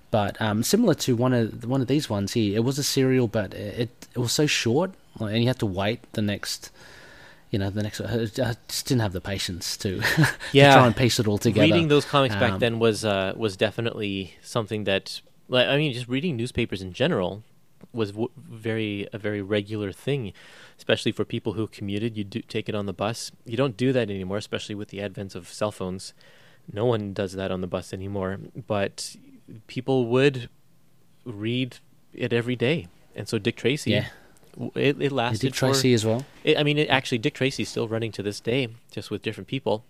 but 0.10 0.42
um, 0.42 0.64
similar 0.64 0.94
to 0.96 1.16
one 1.16 1.34
of 1.34 1.66
one 1.66 1.82
of 1.82 1.88
these 1.88 2.10
ones 2.10 2.34
here, 2.34 2.56
it 2.56 2.64
was 2.64 2.80
a 2.80 2.84
serial, 2.84 3.28
but 3.28 3.54
it 3.54 4.08
it 4.16 4.20
was 4.20 4.32
so 4.32 4.46
short, 4.46 4.92
and 5.20 5.38
you 5.42 5.48
had 5.48 5.60
to 5.60 5.66
wait 5.66 6.02
the 6.14 6.22
next, 6.22 6.72
you 7.50 7.60
know, 7.60 7.70
the 7.70 7.84
next. 7.84 8.00
one, 8.00 8.10
I 8.10 8.26
just 8.68 8.88
didn't 8.88 9.02
have 9.02 9.14
the 9.14 9.22
patience 9.22 9.78
to, 9.78 10.02
yeah. 10.52 10.70
to 10.70 10.76
try 10.76 10.86
and 10.88 10.96
piece 10.96 11.20
it 11.20 11.28
all 11.28 11.38
together. 11.38 11.66
Reading 11.66 11.88
those 11.88 12.06
comics 12.06 12.36
um, 12.36 12.40
back 12.40 12.60
then 12.60 12.80
was 12.80 13.06
uh, 13.06 13.34
was 13.36 13.56
definitely 13.56 14.34
something 14.42 14.84
that, 14.84 15.22
like, 15.48 15.68
I 15.68 15.78
mean, 15.78 15.94
just 15.94 16.08
reading 16.08 16.36
newspapers 16.36 16.82
in 16.82 16.94
general 16.94 17.44
was 17.94 18.12
w- 18.12 18.32
very 18.38 19.08
a 19.14 19.18
very 19.18 19.42
regular 19.42 19.92
thing, 19.92 20.34
especially 20.78 21.12
for 21.12 21.24
people 21.24 21.54
who 21.54 21.68
commuted. 21.68 22.18
You 22.18 22.24
do 22.24 22.42
take 22.42 22.68
it 22.68 22.76
on 22.76 22.86
the 22.86 22.94
bus. 22.94 23.32
You 23.46 23.56
don't 23.56 23.78
do 23.78 23.94
that 23.94 24.10
anymore, 24.10 24.38
especially 24.38 24.76
with 24.76 24.90
the 24.90 25.02
advent 25.02 25.36
of 25.36 25.48
cell 25.48 25.72
phones. 25.72 26.14
No 26.72 26.86
one 26.86 27.14
does 27.14 27.34
that 27.34 27.50
on 27.50 27.62
the 27.62 27.68
bus 27.68 27.94
anymore. 27.94 28.40
But 28.68 29.16
people 29.68 30.08
would 30.08 30.50
read 31.26 31.78
it 32.14 32.34
every 32.34 32.58
day, 32.58 32.88
and 33.16 33.28
so 33.28 33.38
Dick 33.38 33.56
Tracy. 33.56 33.92
Yeah. 33.92 34.08
It, 34.76 35.02
it 35.02 35.12
lasted. 35.12 35.48
Dick 35.48 35.54
Tracy 35.54 35.92
for, 35.92 35.96
as 35.96 36.06
well. 36.06 36.26
It, 36.44 36.58
I 36.58 36.64
mean, 36.64 36.78
it, 36.78 36.90
actually, 36.90 37.20
Dick 37.20 37.34
Tracy's 37.34 37.70
still 37.70 37.88
running 37.88 38.12
to 38.14 38.24
this 38.24 38.40
day, 38.40 38.70
just 38.92 39.12
with 39.12 39.22
different 39.22 39.48
people. 39.48 39.86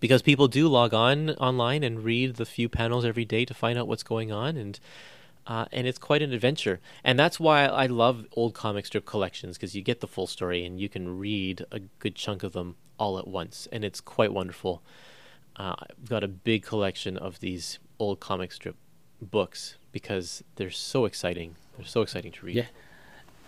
Because 0.00 0.22
people 0.22 0.48
do 0.48 0.68
log 0.68 0.92
on 0.92 1.30
online 1.30 1.82
and 1.82 2.04
read 2.04 2.36
the 2.36 2.44
few 2.44 2.68
panels 2.68 3.04
every 3.04 3.24
day 3.24 3.44
to 3.44 3.54
find 3.54 3.78
out 3.78 3.88
what's 3.88 4.02
going 4.02 4.32
on, 4.32 4.56
and 4.56 4.80
uh, 5.46 5.66
and 5.72 5.86
it's 5.86 5.98
quite 5.98 6.22
an 6.22 6.32
adventure. 6.32 6.80
And 7.04 7.18
that's 7.18 7.38
why 7.38 7.66
I 7.66 7.86
love 7.86 8.26
old 8.32 8.54
comic 8.54 8.86
strip 8.86 9.06
collections 9.06 9.56
because 9.56 9.74
you 9.74 9.82
get 9.82 10.00
the 10.00 10.08
full 10.08 10.26
story 10.26 10.64
and 10.64 10.80
you 10.80 10.88
can 10.88 11.18
read 11.18 11.64
a 11.70 11.80
good 11.98 12.14
chunk 12.14 12.42
of 12.42 12.52
them 12.52 12.76
all 12.98 13.18
at 13.18 13.28
once, 13.28 13.68
and 13.72 13.84
it's 13.84 14.00
quite 14.00 14.32
wonderful. 14.32 14.82
Uh, 15.56 15.74
I've 15.78 16.08
got 16.08 16.24
a 16.24 16.28
big 16.28 16.64
collection 16.64 17.16
of 17.16 17.40
these 17.40 17.78
old 17.98 18.20
comic 18.20 18.52
strip 18.52 18.76
books 19.22 19.76
because 19.92 20.42
they're 20.56 20.70
so 20.70 21.04
exciting. 21.04 21.54
They're 21.76 21.86
so 21.86 22.02
exciting 22.02 22.32
to 22.32 22.46
read. 22.46 22.56
Yeah. 22.56 22.66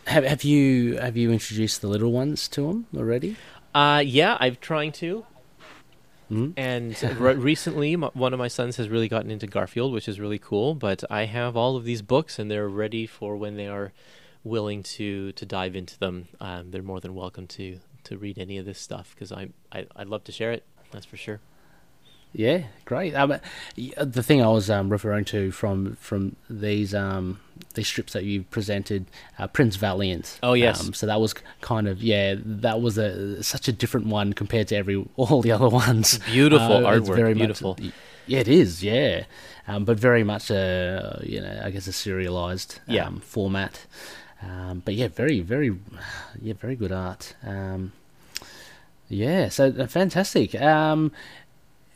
Have, 0.07 0.25
have 0.25 0.45
you 0.45 0.97
have 0.99 1.17
you 1.17 1.33
introduced 1.33 1.81
the 1.81 1.89
little 1.89 2.13
ones 2.13 2.49
to 2.49 2.63
them 2.63 2.87
already? 2.97 3.37
Uh, 3.75 4.03
yeah, 4.05 4.37
I'm 4.41 4.57
trying 4.61 4.93
to. 4.93 5.27
Mhm. 6.31 6.55
And 6.57 7.01
re- 7.21 7.35
recently, 7.35 7.93
m- 7.95 8.03
one 8.15 8.33
of 8.33 8.39
my 8.39 8.49
sons 8.49 8.77
has 8.77 8.89
really 8.89 9.09
gotten 9.09 9.31
into 9.31 9.47
Garfield, 9.47 9.93
which 9.93 10.09
is 10.09 10.19
really 10.21 10.39
cool. 10.39 10.75
But 10.75 11.05
I 11.11 11.25
have 11.25 11.57
all 11.57 11.77
of 11.77 11.85
these 11.85 12.03
books, 12.03 12.39
and 12.39 12.51
they're 12.51 12.69
ready 12.69 13.07
for 13.07 13.37
when 13.37 13.57
they 13.57 13.67
are 13.69 13.93
willing 14.45 14.83
to 14.85 15.33
to 15.33 15.45
dive 15.47 15.75
into 15.77 15.99
them. 15.99 16.29
Um, 16.41 16.71
they're 16.71 16.83
more 16.83 17.01
than 17.01 17.15
welcome 17.15 17.47
to 17.49 17.81
to 18.05 18.17
read 18.17 18.39
any 18.39 18.59
of 18.59 18.65
this 18.67 18.79
stuff 18.79 19.13
because 19.15 19.33
I, 19.33 19.49
I 19.73 19.87
I'd 19.97 20.09
love 20.09 20.25
to 20.25 20.33
share 20.33 20.53
it. 20.53 20.65
That's 20.93 21.07
for 21.07 21.17
sure. 21.17 21.41
Yeah, 22.39 22.65
great. 22.85 23.15
Um, 23.15 23.37
the 23.77 24.23
thing 24.23 24.43
I 24.43 24.49
was 24.49 24.69
um, 24.69 24.91
referring 24.91 25.25
to 25.27 25.51
from 25.53 25.97
from 25.97 26.37
these 26.51 26.95
um, 26.95 27.41
these 27.73 27.89
strips 27.89 28.13
that 28.13 28.25
you 28.25 28.43
presented, 28.43 29.07
uh, 29.39 29.47
Prince 29.47 29.77
Valiant. 29.77 30.39
Oh, 30.43 30.53
yes. 30.53 30.85
Um, 30.87 30.93
so 30.93 31.07
that 31.07 31.19
was 31.19 31.35
kind 31.63 31.89
of 31.89 32.03
yeah, 32.03 32.35
that 32.39 32.83
was 32.83 32.99
a 32.99 33.43
such 33.43 33.69
a 33.69 33.73
different 33.73 34.09
one 34.09 34.35
compared 34.35 34.69
to 34.69 34.77
every 34.77 35.03
all 35.17 35.41
the 35.41 35.51
other 35.51 35.69
ones. 35.71 36.19
Beautiful 36.27 36.87
Uh, 36.87 36.91
artwork, 36.93 37.17
very 37.17 37.33
much- 37.33 37.39
beautiful. 37.39 37.79
yeah, 38.27 38.41
it 38.41 38.49
is. 38.49 38.85
Yeah, 38.85 39.25
um, 39.67 39.87
but 39.87 39.99
very 39.99 40.23
much 40.23 40.51
a 40.51 41.19
you 41.25 41.41
know 41.41 41.63
I 41.65 41.71
guess 41.71 41.87
a 41.87 41.93
serialized 41.93 42.81
um, 42.87 42.95
Yeah. 42.95 43.11
format. 43.23 43.87
Um, 44.43 44.83
but 44.85 44.93
yeah, 44.93 45.09
very 45.09 45.41
very 45.41 45.75
yeah 46.43 46.53
very 46.53 46.77
good 46.77 46.93
art. 46.93 47.35
Um, 47.43 47.93
yeah, 49.09 49.49
so 49.49 49.73
uh, 49.79 49.87
fantastic. 49.87 50.55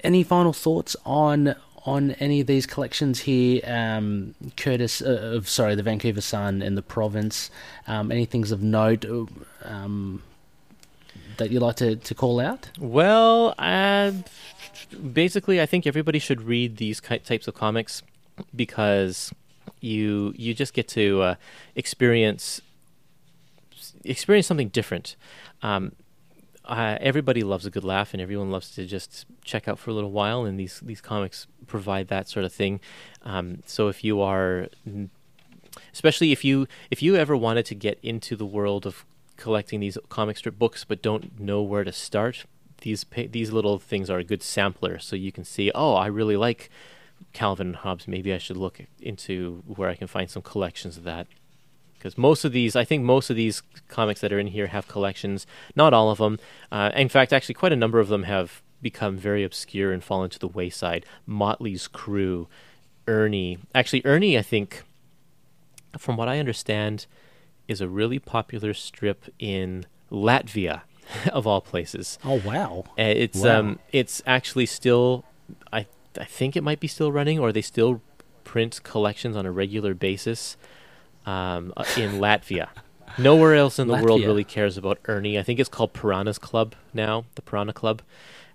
Any 0.03 0.23
final 0.23 0.53
thoughts 0.53 0.97
on 1.05 1.55
on 1.87 2.11
any 2.13 2.41
of 2.41 2.47
these 2.47 2.67
collections 2.67 3.21
here, 3.21 3.63
um, 3.67 4.35
Curtis? 4.57 5.01
Uh, 5.03 5.33
of 5.37 5.49
sorry, 5.49 5.75
the 5.75 5.83
Vancouver 5.83 6.21
Sun 6.21 6.63
and 6.63 6.77
the 6.77 6.83
Province. 6.83 7.51
Um, 7.87 8.11
any 8.11 8.25
things 8.25 8.51
of 8.51 8.63
note 8.63 9.05
uh, 9.05 9.27
um, 9.65 10.23
that 11.39 11.51
you'd 11.51 11.63
like 11.63 11.77
to, 11.77 11.97
to 11.97 12.15
call 12.15 12.41
out? 12.41 12.71
Well, 12.79 13.55
uh, 13.59 14.13
basically, 15.13 15.61
I 15.61 15.67
think 15.67 15.87
everybody 15.87 16.19
should 16.19 16.43
read 16.43 16.77
these 16.77 17.01
types 17.01 17.49
of 17.49 17.55
comics 17.55 18.03
because 18.55 19.33
you 19.81 20.35
you 20.37 20.55
just 20.55 20.75
get 20.75 20.89
to 20.89 21.23
uh, 21.23 21.35
experience 21.75 22.61
experience 24.05 24.47
something 24.47 24.69
different. 24.69 25.17
Um, 25.63 25.93
uh, 26.71 26.97
everybody 27.01 27.43
loves 27.43 27.67
a 27.67 27.71
good 27.71 27.83
laugh, 27.83 28.15
and 28.15 28.23
everyone 28.23 28.51
loves 28.51 28.71
to 28.77 28.87
just 28.87 29.27
check 29.45 29.67
out 29.67 29.79
for 29.79 29.91
a 29.91 29.95
little 29.95 30.13
while. 30.13 30.45
And 30.45 30.59
these 30.59 30.81
these 30.81 31.01
comics 31.01 31.49
provide 31.67 32.09
that 32.09 32.29
sort 32.29 32.45
of 32.45 32.53
thing. 32.53 32.81
Um, 33.23 33.63
so 33.67 33.89
if 33.89 34.05
you 34.05 34.21
are, 34.21 34.69
especially 35.93 36.31
if 36.31 36.45
you 36.45 36.69
if 36.91 37.03
you 37.03 37.17
ever 37.17 37.37
wanted 37.37 37.67
to 37.67 37.75
get 37.75 37.99
into 38.03 38.37
the 38.37 38.47
world 38.47 38.87
of 38.87 39.05
collecting 39.37 39.81
these 39.81 39.99
comic 40.11 40.37
strip 40.37 40.59
books 40.59 40.85
but 40.85 41.03
don't 41.03 41.41
know 41.41 41.61
where 41.61 41.83
to 41.83 41.93
start, 41.93 42.45
these 42.83 43.05
these 43.31 43.51
little 43.51 43.81
things 43.81 44.09
are 44.09 44.19
a 44.19 44.25
good 44.25 44.43
sampler. 44.43 45.01
So 45.01 45.17
you 45.17 45.33
can 45.33 45.45
see, 45.45 45.73
oh, 45.75 45.95
I 45.95 46.07
really 46.07 46.37
like 46.37 46.71
Calvin 47.33 47.69
and 47.69 47.77
Hobbes. 47.77 48.07
Maybe 48.07 48.33
I 48.33 48.39
should 48.39 48.57
look 48.57 48.81
into 49.01 49.65
where 49.67 49.89
I 49.89 49.97
can 49.97 50.07
find 50.07 50.31
some 50.31 50.43
collections 50.43 50.97
of 50.97 51.03
that 51.03 51.27
because 52.01 52.17
most 52.17 52.47
of 52.47 52.53
these, 52.53 52.75
I 52.75 52.85
think 52.85 53.05
most 53.05 53.29
of 53.29 53.37
these 53.37 53.63
comics 53.89 54.23
that 54.23 54.33
are 54.33 54.39
in 54.39 54.47
here 54.47 54.69
have 54.69 54.89
collections. 54.89 55.47
Not 55.77 55.93
all 55.93 56.11
of 56.11 56.17
them. 56.17 56.39
Uh, 56.73 56.91
in 56.97 57.11
fact, 57.11 57.31
actually, 57.31 57.55
quite 57.55 57.73
a 57.75 57.77
number 57.77 58.01
of 58.01 58.09
them 58.09 58.23
have 58.23 58.63
become 58.81 59.19
very 59.19 59.45
obscure 59.45 59.93
and 59.93 60.03
fallen 60.03 60.31
to 60.31 60.39
the 60.39 60.49
wayside. 60.49 61.05
Motley's 61.27 61.87
Crew, 61.87 62.49
Ernie. 63.07 63.59
Actually, 63.75 64.01
Ernie, 64.07 64.39
I 64.39 64.43
think, 64.43 64.83
from 65.99 66.17
what 66.17 66.27
I 66.27 66.39
understand, 66.39 67.05
is 67.69 67.83
a 67.83 67.89
really 67.89 68.19
popular 68.19 68.73
strip 68.73 69.27
in 69.39 69.85
Latvia, 70.11 70.81
of 71.33 71.47
all 71.47 71.61
places. 71.61 72.19
Oh 72.25 72.41
wow! 72.45 72.85
Uh, 72.99 73.03
It's 73.03 73.41
Wow. 73.45 73.59
um, 73.61 73.79
it's 73.93 74.23
actually 74.27 74.67
still, 74.67 75.27
I 75.71 75.85
I 76.19 76.25
think 76.25 76.57
it 76.57 76.63
might 76.65 76.81
be 76.81 76.89
still 76.89 77.13
running, 77.13 77.39
or 77.39 77.53
they 77.53 77.63
still 77.63 78.01
print 78.43 78.81
collections 78.83 79.37
on 79.37 79.45
a 79.45 79.53
regular 79.53 79.93
basis 79.93 80.57
um, 81.27 81.73
uh, 81.77 81.85
in 81.97 82.13
Latvia. 82.13 82.69
Nowhere 83.19 83.55
else 83.57 83.79
in 83.79 83.89
the 83.89 83.95
world 83.95 84.21
really 84.21 84.45
cares 84.45 84.77
about 84.77 84.99
Ernie. 85.07 85.39
I 85.39 85.43
think 85.43 85.59
it's 85.59 85.69
called 85.69 85.93
Piranha's 85.93 86.39
Club 86.39 86.75
now, 86.95 87.25
the 87.35 87.43
Piranha 87.43 87.73
Club. 87.73 88.03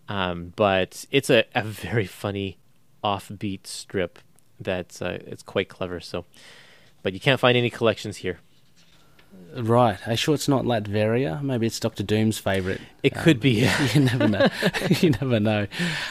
Um, 0.07 0.53
but 0.55 1.05
it's 1.11 1.29
a, 1.29 1.45
a 1.53 1.63
very 1.63 2.05
funny, 2.05 2.57
offbeat 3.03 3.67
strip 3.67 4.19
that's 4.59 5.01
uh, 5.01 5.19
it's 5.25 5.43
quite 5.43 5.67
clever. 5.67 5.99
So, 5.99 6.25
but 7.03 7.13
you 7.13 7.19
can't 7.19 7.39
find 7.39 7.57
any 7.57 7.69
collections 7.69 8.17
here. 8.17 8.39
Right. 9.55 9.97
Are 10.07 10.11
you 10.11 10.17
sure 10.17 10.33
it's 10.33 10.47
not 10.47 10.63
Latveria? 10.63 11.41
Maybe 11.41 11.67
it's 11.67 11.79
Doctor 11.79 12.03
Doom's 12.03 12.37
favourite. 12.37 12.79
It 13.03 13.15
could 13.15 13.39
be. 13.39 13.67
You 13.93 14.01
never 14.01 14.27
know. 14.27 14.47
you 15.01 15.09
never 15.11 15.39
know. 15.39 15.67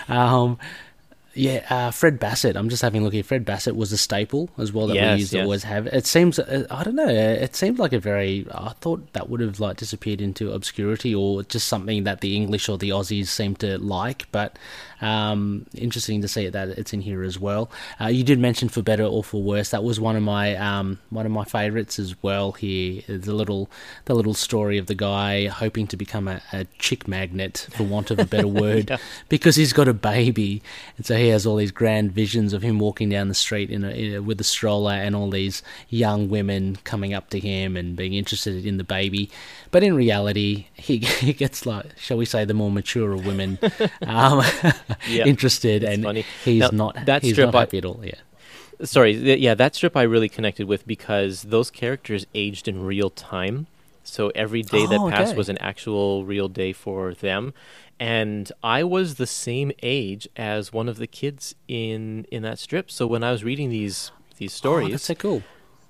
Um, 0.08 0.58
yeah, 1.34 1.66
uh, 1.68 1.90
Fred 1.90 2.18
Basset. 2.18 2.56
I'm 2.56 2.68
just 2.68 2.82
having 2.82 3.02
a 3.02 3.04
look 3.04 3.12
here. 3.12 3.22
Fred 3.22 3.44
Basset 3.44 3.76
was 3.76 3.92
a 3.92 3.98
staple 3.98 4.50
as 4.58 4.72
well 4.72 4.86
that 4.86 4.94
Yes, 4.94 5.14
we 5.14 5.20
used 5.20 5.32
to 5.32 5.42
always 5.42 5.64
have. 5.64 5.86
It 5.88 6.06
seems, 6.06 6.38
uh, 6.38 6.66
I 6.70 6.84
don't 6.84 6.94
know. 6.94 7.08
It 7.08 7.54
seemed 7.56 7.78
like 7.78 7.92
a 7.92 7.98
very. 7.98 8.46
I 8.52 8.70
thought 8.80 9.12
that 9.12 9.28
would 9.28 9.40
have 9.40 9.60
like 9.60 9.76
disappeared 9.76 10.20
into 10.20 10.52
obscurity 10.52 11.14
or 11.14 11.42
just 11.42 11.68
something 11.68 12.04
that 12.04 12.20
the 12.20 12.36
English 12.36 12.68
or 12.68 12.78
the 12.78 12.90
Aussies 12.90 13.26
seem 13.26 13.56
to 13.56 13.78
like. 13.78 14.26
But 14.32 14.58
um, 15.00 15.66
interesting 15.76 16.20
to 16.22 16.28
see 16.28 16.48
that 16.48 16.68
it's 16.70 16.92
in 16.92 17.00
here 17.00 17.22
as 17.22 17.38
well. 17.38 17.70
Uh, 18.00 18.06
you 18.06 18.24
did 18.24 18.38
mention 18.38 18.68
for 18.68 18.82
better 18.82 19.04
or 19.04 19.22
for 19.24 19.42
worse. 19.42 19.70
That 19.70 19.84
was 19.84 19.98
one 20.00 20.16
of 20.16 20.22
my 20.22 20.56
um, 20.56 20.98
one 21.10 21.26
of 21.26 21.32
my 21.32 21.44
favourites 21.44 21.98
as 21.98 22.14
well. 22.22 22.52
Here, 22.52 23.02
the 23.08 23.34
little 23.34 23.70
the 24.06 24.14
little 24.14 24.34
story 24.34 24.78
of 24.78 24.86
the 24.86 24.94
guy 24.94 25.46
hoping 25.46 25.86
to 25.88 25.96
become 25.96 26.28
a, 26.28 26.40
a 26.52 26.64
chick 26.78 27.06
magnet, 27.08 27.66
for 27.72 27.82
want 27.84 28.10
of 28.10 28.18
a 28.18 28.24
better 28.24 28.48
word, 28.64 28.90
Yeah. 28.90 28.96
because 29.28 29.56
he's 29.56 29.72
got 29.72 29.88
a 29.88 29.94
baby, 29.94 30.62
and 30.96 31.04
so 31.06 31.16
he 31.16 31.28
has 31.28 31.46
all 31.46 31.56
these 31.56 31.72
grand 31.72 32.12
visions 32.12 32.52
of 32.52 32.62
him 32.62 32.78
walking 32.78 33.08
down 33.08 33.28
the 33.28 33.34
street 33.34 33.70
in 33.70 33.84
a, 33.84 33.90
in 33.90 34.14
a, 34.14 34.22
with 34.22 34.40
a 34.40 34.44
stroller 34.44 34.92
and 34.92 35.14
all 35.16 35.30
these 35.30 35.62
young 35.88 36.28
women 36.28 36.76
coming 36.84 37.12
up 37.14 37.30
to 37.30 37.38
him 37.40 37.76
and 37.76 37.96
being 37.96 38.14
interested 38.14 38.64
in 38.64 38.76
the 38.76 38.84
baby. 38.84 39.30
But 39.70 39.82
in 39.82 39.94
reality, 39.94 40.66
he, 40.74 40.98
he 40.98 41.32
gets 41.32 41.66
like, 41.66 41.86
shall 41.98 42.16
we 42.16 42.24
say, 42.24 42.44
the 42.44 42.54
more 42.54 42.70
mature 42.70 43.12
of 43.12 43.26
women 43.26 43.58
um, 44.06 44.42
Yeah, 45.08 45.24
interested, 45.32 45.82
and 45.84 46.02
funny. 46.04 46.24
he's 46.44 46.60
Now, 46.60 46.70
not 46.72 47.06
that 47.06 47.22
he's 47.22 47.32
strip 47.34 47.52
not 47.52 47.72
I- 47.74 47.76
at 47.76 47.84
all. 47.84 48.00
Yeah. 48.04 48.14
Sorry, 48.82 49.14
th- 49.14 49.38
yeah, 49.40 49.54
that 49.54 49.74
strip 49.76 49.96
I 49.96 50.02
really 50.02 50.28
connected 50.28 50.66
with 50.66 50.86
because 50.86 51.42
those 51.42 51.70
characters 51.70 52.26
aged 52.34 52.66
in 52.68 52.84
real 52.84 53.08
time. 53.10 53.66
So 54.02 54.30
every 54.34 54.62
day 54.62 54.84
that 54.86 55.00
Oh, 55.00 55.08
passed 55.10 55.30
okay. 55.30 55.36
was 55.38 55.48
an 55.48 55.58
actual 55.58 56.24
real 56.26 56.48
day 56.48 56.72
for 56.72 57.14
them. 57.14 57.54
And 58.00 58.50
I 58.62 58.82
was 58.84 59.14
the 59.14 59.26
same 59.28 59.70
age 59.82 60.28
as 60.36 60.72
one 60.72 60.88
of 60.88 60.96
the 60.98 61.06
kids 61.06 61.54
in 61.68 62.26
in 62.30 62.42
that 62.42 62.58
strip. 62.58 62.90
So 62.90 63.06
when 63.06 63.22
I 63.22 63.30
was 63.30 63.44
reading 63.44 63.70
these 63.70 64.10
these 64.38 64.52
stories, 64.52 64.88
Oh, 64.88 64.90
that's 64.90 65.04
so 65.04 65.14
cool. 65.14 65.42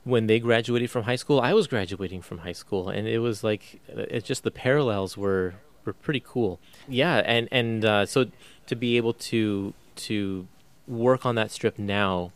when 0.05 0.27
they 0.27 0.39
graduated 0.39 0.91
from 0.91 1.05
high 1.05 1.17
school, 1.17 1.41
I 1.41 1.55
was 1.55 1.67
graduating 1.67 2.21
from 2.23 2.39
high 2.39 2.53
school, 2.53 2.91
and 2.91 3.09
it 3.09 3.21
was 3.21 3.43
like 3.43 3.81
uh, 3.89 4.03
it's 4.11 4.29
just 4.29 4.45
the 4.45 4.51
parallels 4.51 5.17
were 5.17 5.55
were 5.87 5.95
pretty 5.95 6.23
cool. 6.25 6.61
Yeah, 6.87 7.17
and 7.25 7.49
and 7.51 7.85
uh, 7.85 8.05
so 8.07 8.27
to 8.67 8.77
be 8.77 8.97
able 8.97 9.13
to 9.15 9.75
to 9.97 10.47
work 10.87 11.25
on 11.25 11.35
that 11.37 11.51
strip 11.51 11.79
now, 11.79 12.33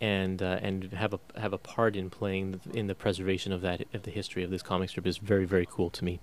and 0.00 0.42
uh, 0.42 0.58
and 0.62 0.92
have 0.92 1.12
a 1.14 1.20
have 1.36 1.52
a 1.52 1.58
part 1.58 1.96
in 1.96 2.10
playing 2.10 2.60
in 2.72 2.86
the 2.86 2.94
preservation 2.94 3.52
of 3.52 3.60
that 3.62 3.82
of 3.92 4.02
the 4.02 4.10
history 4.10 4.42
of 4.42 4.50
this 4.50 4.62
comic 4.62 4.90
strip 4.90 5.06
is 5.06 5.18
very 5.18 5.44
very 5.44 5.66
cool 5.70 5.90
to 5.90 6.04
me. 6.04 6.20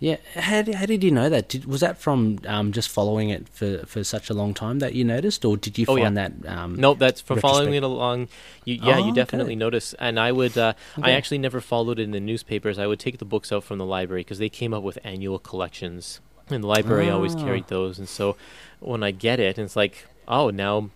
Yeah, 0.00 0.18
how 0.36 0.62
did, 0.62 0.76
how 0.76 0.86
did 0.86 1.02
you 1.02 1.10
know 1.10 1.28
that? 1.28 1.48
Did, 1.48 1.64
was 1.64 1.80
that 1.80 1.98
from 1.98 2.38
um, 2.46 2.70
just 2.70 2.88
following 2.88 3.30
it 3.30 3.48
for, 3.48 3.84
for 3.84 4.04
such 4.04 4.30
a 4.30 4.34
long 4.34 4.54
time 4.54 4.78
that 4.78 4.94
you 4.94 5.02
noticed, 5.02 5.44
or 5.44 5.56
did 5.56 5.76
you 5.76 5.86
Oh, 5.88 5.96
find 5.96 6.16
yeah. 6.16 6.28
that? 6.28 6.48
Um, 6.48 6.76
no, 6.76 6.94
that's 6.94 7.20
from 7.20 7.40
following 7.40 7.74
it 7.74 7.82
along. 7.82 8.28
You, 8.64 8.76
yeah, 8.76 8.98
Oh, 8.98 9.06
you 9.08 9.12
definitely 9.12 9.54
okay. 9.54 9.58
notice. 9.58 9.94
And 9.98 10.20
I 10.20 10.30
would, 10.30 10.56
uh, 10.56 10.74
I 11.02 11.10
actually 11.10 11.38
never 11.38 11.60
followed 11.60 11.98
it 11.98 12.02
in 12.04 12.12
the 12.12 12.20
newspapers. 12.20 12.78
I 12.78 12.86
would 12.86 13.00
take 13.00 13.18
the 13.18 13.24
books 13.24 13.50
out 13.50 13.64
from 13.64 13.78
the 13.78 13.84
library 13.84 14.20
because 14.20 14.38
they 14.38 14.48
came 14.48 14.72
up 14.72 14.84
with 14.84 15.00
annual 15.02 15.40
collections, 15.40 16.20
and 16.50 16.62
the 16.62 16.68
library 16.68 17.08
I 17.08 17.12
always 17.12 17.34
oh. 17.34 17.38
carried 17.38 17.68
those. 17.68 17.98
And 17.98 18.08
so 18.08 18.36
when 18.80 19.02
I 19.02 19.10
get 19.10 19.40
it, 19.40 19.58
it's 19.58 19.76
like, 19.76 20.06
oh, 20.26 20.50
now, 20.50 20.90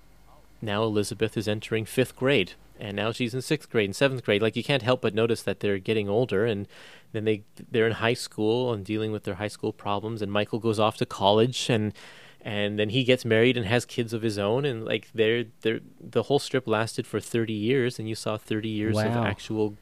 now 0.61 0.83
Elizabeth 0.85 1.37
is 1.37 1.49
entering 1.49 1.85
fifth 1.85 2.16
grade, 2.16 2.53
and 2.79 2.97
now 2.97 3.12
she's 3.12 3.35
in 3.35 3.43
sixth 3.43 3.70
grade 3.70 3.87
and 3.87 3.97
seventh 3.97 4.24
grade. 4.24 4.43
Like 4.43 4.57
you 4.57 4.65
can't 4.65 4.83
help 4.83 5.03
but 5.03 5.15
notice 5.15 5.43
that 5.43 5.61
they're 5.61 5.79
getting 5.79 6.09
older, 6.09 6.47
and 6.47 6.69
then 7.12 7.24
they 7.24 7.43
they're 7.70 7.87
in 7.87 7.95
high 7.95 8.15
school 8.15 8.73
and 8.73 8.85
dealing 8.85 9.12
with 9.12 9.24
their 9.24 9.35
high 9.35 9.49
school 9.49 9.73
problems. 9.73 10.23
And 10.23 10.31
Michael 10.31 10.59
goes 10.59 10.79
off 10.79 10.97
to 10.99 11.07
college, 11.07 11.69
and 11.69 11.93
and 12.41 12.79
then 12.79 12.91
he 12.91 13.05
gets 13.05 13.24
married 13.24 13.57
and 13.57 13.66
has 13.66 13.85
kids 13.85 14.12
of 14.12 14.23
his 14.23 14.37
own 14.37 14.65
and 14.65 14.85
like 14.85 15.09
they're 15.15 15.45
they're 15.61 15.79
the 16.01 16.24
whole 16.24 16.41
strip 16.41 16.66
lasted 16.66 17.07
for 17.07 17.20
30 17.20 17.53
years 17.53 18.01
and 18.01 18.09
you 18.09 18.16
saw 18.16 18.37
30 18.37 18.69
years 18.69 18.99
of 18.99 19.07
actual 19.07 19.77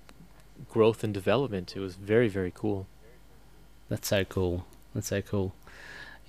growth 0.68 1.02
and 1.02 1.14
development 1.14 1.74
it 1.74 1.80
was 1.80 1.94
very 1.94 2.28
very 2.28 2.52
cool 2.54 2.86
That's 3.90 4.06
so 4.06 4.24
cool. 4.24 4.64
That's 4.94 5.08
so 5.08 5.20
cool. 5.20 5.52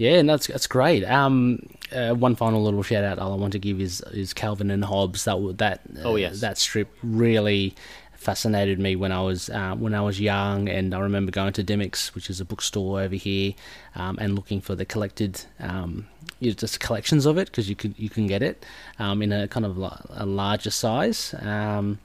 Yeah, 0.02 0.19
no, 0.23 0.34
that's 0.34 0.48
that's 0.48 0.65
great. 0.65 1.03
Um, 1.03 1.60
uh, 1.91 2.15
one 2.15 2.36
final 2.36 2.64
little 2.64 2.82
shout 2.82 3.03
out 3.03 3.19
I 3.19 3.28
want 3.36 3.53
to 3.53 3.60
give 3.60 3.80
is 3.80 4.02
is 4.11 4.34
Calvin 4.34 4.72
and 4.72 4.84
Hobbes. 4.84 5.26
That 5.26 5.57
that 5.60 5.82
uh, 5.95 6.10
Oh, 6.10 6.15
yes. 6.15 6.41
that 6.41 6.57
strip 6.57 6.90
really 7.03 7.76
fascinated 8.15 8.80
me 8.80 8.95
when 8.95 9.11
I 9.11 9.22
was 9.22 9.52
uh, 9.52 9.76
when 9.76 9.94
I 9.94 10.02
was 10.02 10.19
young, 10.19 10.68
and 10.69 10.95
I 10.95 10.99
remember 11.02 11.32
going 11.32 11.53
to 11.53 11.64
Dymocks, 11.64 12.15
which 12.15 12.32
is 12.32 12.41
a 12.41 12.45
bookstore 12.45 12.99
over 12.99 13.14
here, 13.14 13.53
um, 13.94 14.18
and 14.19 14.34
looking 14.34 14.60
for 14.60 14.73
the 14.73 14.86
collected, 14.86 15.45
um, 15.60 16.07
you 16.40 16.49
know, 16.49 16.56
just 16.56 16.80
collections 16.80 17.28
of 17.28 17.38
it 17.38 17.45
because 17.52 17.69
you 17.69 17.76
could 17.76 17.94
you 17.95 18.10
can 18.10 18.26
get 18.26 18.41
it 18.41 18.65
um, 18.98 19.22
in 19.22 19.32
a 19.32 19.48
kind 19.48 19.68
of 19.68 19.78
a 20.10 20.26
larger 20.26 20.72
size. 20.72 21.36
Um, 21.40 21.99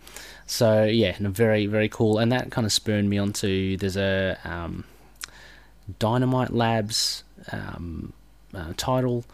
so 0.45 0.85
yeah, 0.85 1.15
and 1.17 1.35
very 1.35 1.65
very 1.65 1.89
cool, 1.89 2.19
and 2.19 2.31
that 2.31 2.51
kind 2.51 2.67
of 2.67 2.75
spurred 2.75 3.07
me 3.07 3.17
onto 3.17 3.79
there's 3.79 3.97
a 3.97 4.37
um, 4.45 4.85
Dynamite 5.99 6.53
Labs 6.53 7.23
um, 7.53 8.13
uh, 8.55 8.73
title 8.77 9.25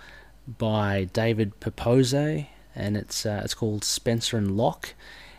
by 0.59 1.05
David 1.13 1.59
Pepose, 1.61 2.15
and 2.15 2.97
it's 2.97 3.25
uh, 3.27 3.43
it's 3.45 3.55
called 3.55 3.85
Spencer 3.85 4.37
and 4.37 4.57
Locke. 4.57 4.95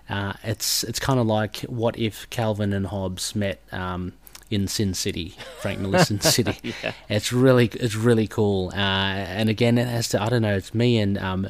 Uh, 0.09 0.33
it's 0.43 0.83
it's 0.83 0.99
kind 0.99 1.19
of 1.19 1.27
like 1.27 1.61
what 1.61 1.97
if 1.97 2.29
Calvin 2.29 2.73
and 2.73 2.87
Hobbes 2.87 3.35
met 3.35 3.61
um, 3.71 4.13
in 4.49 4.67
Sin 4.67 4.93
City, 4.93 5.35
Frank 5.61 5.79
Miller's 5.79 6.07
Sin 6.07 6.19
City. 6.21 6.73
yeah. 6.83 6.93
It's 7.09 7.31
really 7.33 7.67
it's 7.67 7.95
really 7.95 8.27
cool, 8.27 8.71
uh, 8.73 8.77
and 8.77 9.49
again 9.49 9.77
it 9.77 9.87
has 9.87 10.09
to 10.09 10.21
I 10.21 10.29
don't 10.29 10.41
know 10.41 10.55
it's 10.55 10.73
me 10.73 10.97
and 10.99 11.17
um, 11.17 11.47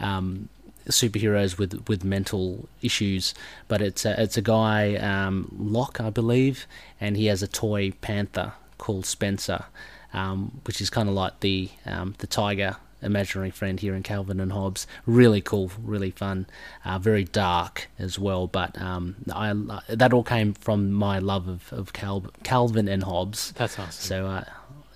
um, 0.00 0.48
superheroes 0.88 1.58
with 1.58 1.88
with 1.88 2.04
mental 2.04 2.68
issues, 2.82 3.34
but 3.68 3.80
it's 3.82 4.04
a, 4.04 4.20
it's 4.20 4.36
a 4.36 4.42
guy 4.42 4.96
um, 4.96 5.54
Locke 5.58 6.00
I 6.00 6.10
believe, 6.10 6.66
and 7.00 7.16
he 7.16 7.26
has 7.26 7.42
a 7.42 7.48
toy 7.48 7.92
panther 8.00 8.52
called 8.78 9.06
Spencer, 9.06 9.66
um, 10.12 10.60
which 10.64 10.80
is 10.80 10.90
kind 10.90 11.08
of 11.08 11.14
like 11.14 11.40
the 11.40 11.70
um, 11.86 12.14
the 12.18 12.26
tiger 12.26 12.76
imaginary 13.02 13.50
friend 13.50 13.78
here 13.78 13.94
in 13.94 14.02
Calvin 14.02 14.40
and 14.40 14.52
Hobbes. 14.52 14.86
Really 15.06 15.40
cool, 15.40 15.70
really 15.82 16.10
fun, 16.10 16.46
uh, 16.84 16.98
very 16.98 17.24
dark 17.24 17.88
as 17.98 18.18
well. 18.18 18.46
But 18.46 18.80
um, 18.80 19.16
I 19.32 19.52
that 19.88 20.12
all 20.12 20.24
came 20.24 20.54
from 20.54 20.92
my 20.92 21.18
love 21.18 21.48
of 21.48 21.72
of 21.72 21.92
Cal, 21.92 22.24
Calvin 22.42 22.88
and 22.88 23.02
Hobbes. 23.02 23.52
That's 23.52 23.78
awesome. 23.78 23.92
So 23.92 24.26
uh, 24.26 24.44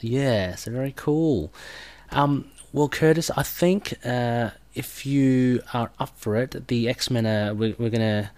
yeah, 0.00 0.56
so 0.56 0.70
very 0.70 0.92
cool. 0.96 1.52
Um, 2.10 2.50
well, 2.72 2.88
Curtis, 2.88 3.30
I 3.36 3.42
think 3.42 3.94
uh, 4.04 4.50
if 4.74 5.06
you 5.06 5.62
are 5.72 5.90
up 5.98 6.18
for 6.18 6.36
it, 6.36 6.68
the 6.68 6.88
X 6.88 7.10
Men 7.10 7.26
are 7.26 7.54
we're, 7.54 7.74
we're 7.78 7.90
gonna 7.90 8.30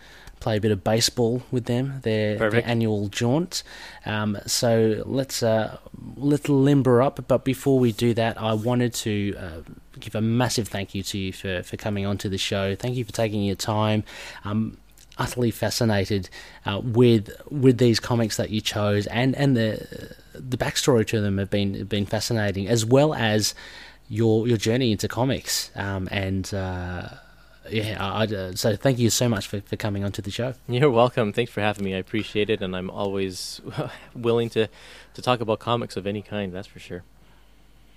play 0.44 0.58
a 0.58 0.60
bit 0.60 0.70
of 0.70 0.84
baseball 0.84 1.42
with 1.50 1.64
them, 1.64 2.00
their, 2.02 2.36
their 2.50 2.66
annual 2.66 3.08
jaunt. 3.08 3.62
Um, 4.04 4.36
so 4.46 5.02
let's 5.06 5.42
uh, 5.42 5.78
let 6.16 6.48
limber 6.50 7.00
up. 7.00 7.24
But 7.26 7.44
before 7.44 7.78
we 7.78 7.92
do 7.92 8.12
that, 8.14 8.40
I 8.40 8.52
wanted 8.52 8.92
to 9.06 9.34
uh, 9.38 9.60
give 9.98 10.14
a 10.14 10.20
massive 10.20 10.68
thank 10.68 10.94
you 10.94 11.02
to 11.02 11.18
you 11.18 11.32
for, 11.32 11.62
for 11.62 11.76
coming 11.78 12.04
onto 12.04 12.28
the 12.28 12.36
show. 12.36 12.76
Thank 12.76 12.96
you 12.96 13.04
for 13.04 13.12
taking 13.12 13.42
your 13.42 13.56
time. 13.56 14.04
Um, 14.44 14.76
utterly 15.16 15.50
fascinated 15.50 16.28
uh, 16.66 16.80
with 16.82 17.30
with 17.50 17.78
these 17.78 17.98
comics 18.00 18.36
that 18.36 18.50
you 18.50 18.60
chose, 18.60 19.06
and 19.06 19.34
and 19.36 19.56
the 19.56 20.14
the 20.34 20.58
backstory 20.58 21.06
to 21.06 21.20
them 21.20 21.38
have 21.38 21.50
been 21.50 21.74
have 21.74 21.88
been 21.88 22.06
fascinating, 22.06 22.68
as 22.68 22.84
well 22.84 23.14
as 23.14 23.54
your 24.08 24.46
your 24.46 24.58
journey 24.58 24.92
into 24.92 25.08
comics 25.08 25.70
um, 25.74 26.06
and 26.10 26.52
uh, 26.52 27.08
yeah, 27.70 27.96
I, 28.00 28.24
uh, 28.24 28.54
so 28.54 28.76
thank 28.76 28.98
you 28.98 29.10
so 29.10 29.28
much 29.28 29.46
for, 29.46 29.60
for 29.60 29.76
coming 29.76 30.04
onto 30.04 30.22
the 30.22 30.30
show. 30.30 30.54
You're 30.68 30.90
welcome. 30.90 31.32
Thanks 31.32 31.52
for 31.52 31.60
having 31.60 31.84
me. 31.84 31.94
I 31.94 31.98
appreciate 31.98 32.50
it, 32.50 32.62
and 32.62 32.76
I'm 32.76 32.90
always 32.90 33.60
willing 34.14 34.50
to, 34.50 34.68
to 35.14 35.22
talk 35.22 35.40
about 35.40 35.60
comics 35.60 35.96
of 35.96 36.06
any 36.06 36.22
kind. 36.22 36.52
That's 36.52 36.66
for 36.66 36.78
sure. 36.78 37.02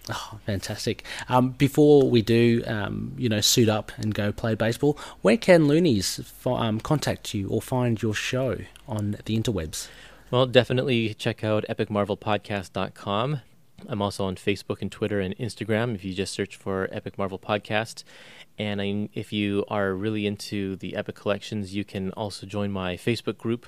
Oh, 0.09 0.39
fantastic! 0.45 1.03
Um, 1.27 1.49
before 1.49 2.09
we 2.09 2.21
do, 2.21 2.63
um, 2.65 3.13
you 3.17 3.27
know, 3.27 3.41
suit 3.41 3.67
up 3.67 3.91
and 3.97 4.13
go 4.13 4.31
play 4.31 4.55
baseball, 4.55 4.97
where 5.21 5.35
can 5.35 5.67
loonies 5.67 6.21
um, 6.45 6.79
contact 6.79 7.33
you 7.33 7.49
or 7.49 7.61
find 7.61 8.01
your 8.01 8.13
show 8.13 8.59
on 8.87 9.17
the 9.25 9.37
interwebs? 9.37 9.89
Well, 10.31 10.45
definitely 10.45 11.13
check 11.13 11.43
out 11.43 11.65
epicmarvelpodcast.com. 11.69 13.41
I'm 13.87 14.01
also 14.01 14.25
on 14.25 14.35
Facebook 14.35 14.81
and 14.81 14.91
Twitter 14.91 15.19
and 15.19 15.37
Instagram 15.37 15.93
if 15.95 16.03
you 16.03 16.13
just 16.13 16.33
search 16.33 16.55
for 16.55 16.89
Epic 16.91 17.17
Marvel 17.17 17.39
Podcast. 17.39 18.03
And 18.59 18.81
I, 18.81 19.09
if 19.13 19.31
you 19.31 19.65
are 19.67 19.93
really 19.93 20.25
into 20.25 20.75
the 20.77 20.95
Epic 20.95 21.15
Collections, 21.15 21.75
you 21.75 21.83
can 21.83 22.11
also 22.13 22.47
join 22.47 22.71
my 22.71 22.95
Facebook 22.95 23.37
group. 23.37 23.67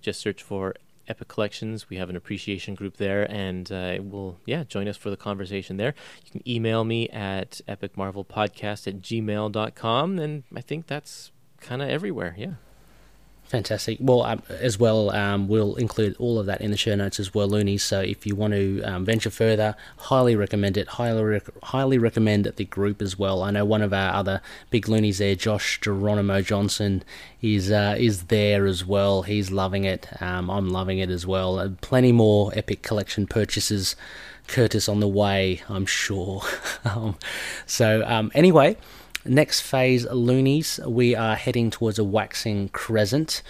Just 0.00 0.20
search 0.20 0.42
for 0.42 0.74
Epic 1.08 1.28
Collections. 1.28 1.90
We 1.90 1.96
have 1.96 2.08
an 2.08 2.16
appreciation 2.16 2.74
group 2.74 2.96
there, 2.96 3.30
and 3.30 3.70
uh, 3.70 3.98
will 4.00 4.38
yeah 4.46 4.64
join 4.64 4.88
us 4.88 4.96
for 4.96 5.10
the 5.10 5.16
conversation 5.16 5.76
there. 5.76 5.94
You 6.24 6.30
can 6.30 6.48
email 6.48 6.84
me 6.84 7.08
at 7.08 7.60
epicmarvelpodcast 7.68 8.86
at 8.86 9.00
gmail.com, 9.00 10.18
and 10.18 10.44
I 10.54 10.60
think 10.60 10.86
that's 10.86 11.30
kind 11.60 11.82
of 11.82 11.88
everywhere. 11.88 12.34
Yeah. 12.38 12.54
Fantastic. 13.52 13.98
Well, 14.00 14.22
um, 14.22 14.42
as 14.48 14.78
well, 14.78 15.10
um, 15.10 15.46
we'll 15.46 15.74
include 15.74 16.16
all 16.18 16.38
of 16.38 16.46
that 16.46 16.62
in 16.62 16.70
the 16.70 16.76
show 16.78 16.94
notes 16.94 17.20
as 17.20 17.34
well, 17.34 17.46
loonies. 17.46 17.82
So 17.82 18.00
if 18.00 18.26
you 18.26 18.34
want 18.34 18.54
to 18.54 18.80
um, 18.82 19.04
venture 19.04 19.28
further, 19.28 19.76
highly 19.98 20.34
recommend 20.34 20.78
it. 20.78 20.88
Highly, 20.88 21.22
rec- 21.22 21.62
highly 21.64 21.98
recommend 21.98 22.46
the 22.46 22.64
group 22.64 23.02
as 23.02 23.18
well. 23.18 23.42
I 23.42 23.50
know 23.50 23.66
one 23.66 23.82
of 23.82 23.92
our 23.92 24.14
other 24.14 24.40
big 24.70 24.88
loonies 24.88 25.18
there, 25.18 25.34
Josh 25.34 25.78
Geronimo 25.82 26.40
Johnson, 26.40 27.04
is 27.42 27.70
uh, 27.70 27.94
is 27.98 28.24
there 28.28 28.64
as 28.64 28.86
well. 28.86 29.20
He's 29.20 29.50
loving 29.50 29.84
it. 29.84 30.08
Um, 30.22 30.48
I'm 30.48 30.70
loving 30.70 30.98
it 30.98 31.10
as 31.10 31.26
well. 31.26 31.58
Uh, 31.58 31.68
plenty 31.82 32.10
more 32.10 32.52
epic 32.56 32.80
collection 32.80 33.26
purchases. 33.26 33.96
Curtis 34.48 34.88
on 34.88 35.00
the 35.00 35.08
way, 35.08 35.60
I'm 35.68 35.84
sure. 35.84 36.42
Um, 36.86 37.16
so 37.66 38.02
um, 38.06 38.32
anyway. 38.34 38.78
Next 39.24 39.60
phase, 39.60 40.04
loonies, 40.06 40.80
we 40.84 41.14
are 41.14 41.36
heading 41.36 41.70
towards 41.70 41.96
a 41.96 42.02
waxing 42.04 42.68
crescent. 42.70 43.42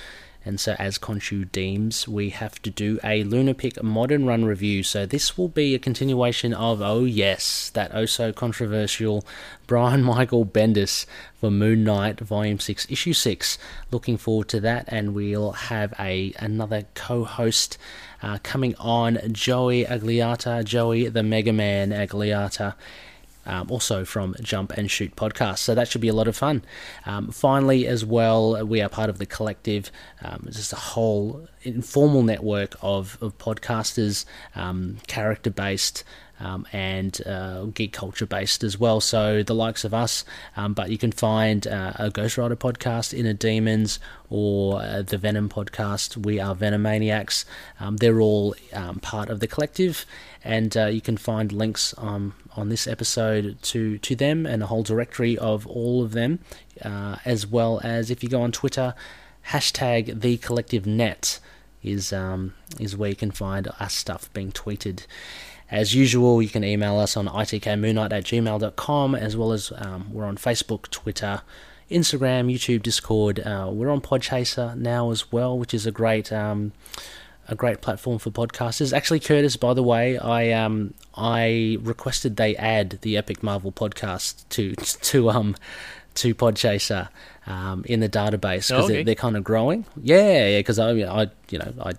And 0.44 0.60
so, 0.60 0.76
as 0.78 0.98
Khonshu 0.98 1.50
deems, 1.50 2.06
we 2.06 2.28
have 2.28 2.60
to 2.62 2.68
do 2.68 2.98
a 3.02 3.24
Lunapic 3.24 3.82
Modern 3.82 4.26
Run 4.26 4.44
review. 4.44 4.82
So, 4.82 5.06
this 5.06 5.38
will 5.38 5.48
be 5.48 5.74
a 5.74 5.78
continuation 5.78 6.52
of, 6.52 6.82
oh 6.82 7.04
yes, 7.04 7.70
that 7.70 7.90
oh 7.94 8.04
so 8.04 8.34
controversial 8.34 9.24
Brian 9.66 10.02
Michael 10.02 10.44
Bendis 10.44 11.06
for 11.40 11.50
Moon 11.50 11.84
Knight 11.84 12.20
Volume 12.20 12.58
6, 12.58 12.90
Issue 12.90 13.14
6. 13.14 13.56
Looking 13.90 14.18
forward 14.18 14.48
to 14.48 14.60
that, 14.60 14.84
and 14.88 15.14
we'll 15.14 15.52
have 15.52 15.94
a 15.98 16.34
another 16.38 16.84
co 16.94 17.24
host 17.24 17.78
uh, 18.22 18.38
coming 18.42 18.74
on, 18.78 19.20
Joey 19.32 19.86
Agliata, 19.86 20.64
Joey 20.64 21.08
the 21.08 21.22
Mega 21.22 21.52
Man 21.52 21.92
Agliata 21.92 22.74
um, 23.46 23.70
also 23.70 24.04
from 24.04 24.34
Jump 24.40 24.72
and 24.72 24.90
Shoot 24.90 25.16
podcast. 25.16 25.58
So 25.58 25.74
that 25.74 25.88
should 25.88 26.00
be 26.00 26.08
a 26.08 26.14
lot 26.14 26.28
of 26.28 26.36
fun. 26.36 26.62
Um, 27.06 27.30
finally, 27.30 27.86
as 27.86 28.04
well, 28.04 28.64
we 28.64 28.80
are 28.80 28.88
part 28.88 29.10
of 29.10 29.18
the 29.18 29.26
collective, 29.26 29.90
um, 30.22 30.46
just 30.50 30.72
a 30.72 30.76
whole 30.76 31.48
informal 31.62 32.22
network 32.22 32.76
of, 32.82 33.18
of 33.20 33.36
podcasters, 33.38 34.24
um, 34.54 34.98
character 35.06 35.50
based. 35.50 36.04
Um, 36.42 36.66
and 36.72 37.24
uh, 37.24 37.66
geek 37.66 37.92
culture 37.92 38.26
based 38.26 38.64
as 38.64 38.76
well. 38.76 39.00
So 39.00 39.44
the 39.44 39.54
likes 39.54 39.84
of 39.84 39.94
us, 39.94 40.24
um, 40.56 40.74
but 40.74 40.90
you 40.90 40.98
can 40.98 41.12
find 41.12 41.64
uh, 41.68 41.92
a 41.96 42.10
Ghost 42.10 42.36
Rider 42.36 42.56
podcast, 42.56 43.16
Inner 43.16 43.32
Demons, 43.32 44.00
or 44.28 44.82
uh, 44.82 45.02
the 45.02 45.18
Venom 45.18 45.48
podcast. 45.48 46.16
We 46.16 46.40
are 46.40 46.56
Venomaniacs. 46.56 47.44
Um, 47.78 47.98
they're 47.98 48.20
all 48.20 48.56
um, 48.72 48.98
part 48.98 49.30
of 49.30 49.38
the 49.38 49.46
collective, 49.46 50.04
and 50.42 50.76
uh, 50.76 50.86
you 50.86 51.00
can 51.00 51.16
find 51.16 51.52
links 51.52 51.94
um, 51.98 52.34
on 52.56 52.70
this 52.70 52.88
episode 52.88 53.62
to 53.62 53.98
to 53.98 54.16
them 54.16 54.44
and 54.44 54.64
a 54.64 54.66
whole 54.66 54.82
directory 54.82 55.38
of 55.38 55.64
all 55.66 56.02
of 56.02 56.10
them, 56.10 56.40
uh, 56.84 57.16
as 57.24 57.46
well 57.46 57.80
as 57.84 58.10
if 58.10 58.22
you 58.22 58.28
go 58.28 58.42
on 58.42 58.50
Twitter, 58.50 58.94
hashtag 59.50 60.20
the 60.20 60.38
collective 60.38 60.86
net 60.86 61.38
is 61.82 62.12
um, 62.12 62.54
is 62.78 62.96
where 62.96 63.10
you 63.10 63.16
can 63.16 63.30
find 63.30 63.68
our 63.78 63.88
stuff 63.88 64.32
being 64.32 64.52
tweeted. 64.52 65.06
As 65.72 65.94
usual, 65.94 66.42
you 66.42 66.50
can 66.50 66.64
email 66.64 66.98
us 66.98 67.16
on 67.16 67.28
itkmoonnight 67.28 68.12
at 68.12 68.24
gmail.com, 68.24 69.14
as 69.14 69.38
well 69.38 69.52
as 69.52 69.72
um, 69.74 70.12
we're 70.12 70.26
on 70.26 70.36
Facebook, 70.36 70.90
Twitter, 70.90 71.40
Instagram, 71.90 72.52
YouTube, 72.52 72.82
Discord. 72.82 73.40
Uh, 73.40 73.70
we're 73.72 73.88
on 73.88 74.02
Podchaser 74.02 74.76
now 74.76 75.10
as 75.10 75.32
well, 75.32 75.58
which 75.58 75.72
is 75.72 75.86
a 75.86 75.90
great 75.90 76.30
um, 76.30 76.72
a 77.48 77.54
great 77.54 77.80
platform 77.80 78.18
for 78.18 78.30
podcasters. 78.30 78.94
Actually, 78.94 79.20
Curtis, 79.20 79.56
by 79.56 79.72
the 79.72 79.82
way, 79.82 80.18
I 80.18 80.50
um 80.52 80.92
I 81.14 81.78
requested 81.80 82.36
they 82.36 82.54
add 82.56 82.98
the 83.00 83.16
Epic 83.16 83.42
Marvel 83.42 83.72
podcast 83.72 84.46
to 84.50 84.74
to 84.76 85.30
um 85.30 85.56
to 86.14 86.34
Podchaser 86.34 87.08
um, 87.46 87.84
in 87.88 88.00
the 88.00 88.08
database 88.08 88.68
because 88.68 88.70
Oh, 88.72 88.84
okay. 88.84 88.94
they're, 88.94 89.04
they're 89.04 89.14
kind 89.14 89.36
of 89.36 89.44
growing. 89.44 89.84
Yeah, 90.02 90.48
yeah. 90.48 90.58
Because 90.60 90.78
I, 90.78 90.90
I, 90.90 91.30
you 91.50 91.58
know, 91.58 91.72
I, 91.82 91.92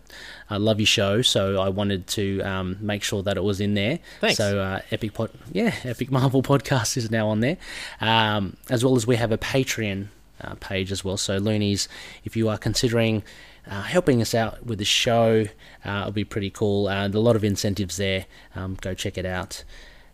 I 0.49 0.57
love 0.57 0.79
your 0.79 0.87
show, 0.87 1.21
so 1.21 1.59
I 1.61 1.69
wanted 1.69 2.07
to 2.07 2.41
um, 2.41 2.77
make 2.79 3.03
sure 3.03 3.23
that 3.23 3.37
it 3.37 3.43
was 3.43 3.59
in 3.59 3.73
there. 3.73 3.99
Thanks. 4.21 4.37
So 4.37 4.59
uh, 4.59 4.81
Epic 4.91 5.13
Pod, 5.13 5.31
yeah, 5.51 5.73
Epic 5.83 6.11
Marvel 6.11 6.41
podcast 6.51 6.95
is 6.97 7.09
now 7.11 7.27
on 7.29 7.39
there, 7.39 7.57
um, 8.01 8.55
as 8.69 8.83
well 8.85 8.95
as 8.95 9.05
we 9.07 9.15
have 9.17 9.31
a 9.31 9.37
Patreon 9.37 10.07
uh, 10.41 10.55
page 10.55 10.91
as 10.91 11.03
well. 11.03 11.17
So 11.17 11.37
loonies, 11.37 11.87
if 12.23 12.35
you 12.35 12.49
are 12.49 12.57
considering. 12.57 13.23
Uh, 13.65 13.81
helping 13.83 14.21
us 14.21 14.35
out 14.35 14.65
with 14.65 14.77
the 14.77 14.83
show, 14.83 15.45
uh, 15.85 15.99
it'll 16.01 16.11
be 16.11 16.25
pretty 16.25 16.49
cool. 16.49 16.89
And 16.89 17.15
a 17.15 17.19
lot 17.21 17.37
of 17.37 17.45
incentives 17.45 17.95
there. 17.95 18.25
Um, 18.57 18.77
go 18.81 18.93
check 18.93 19.17
it 19.17 19.25
out. 19.25 19.63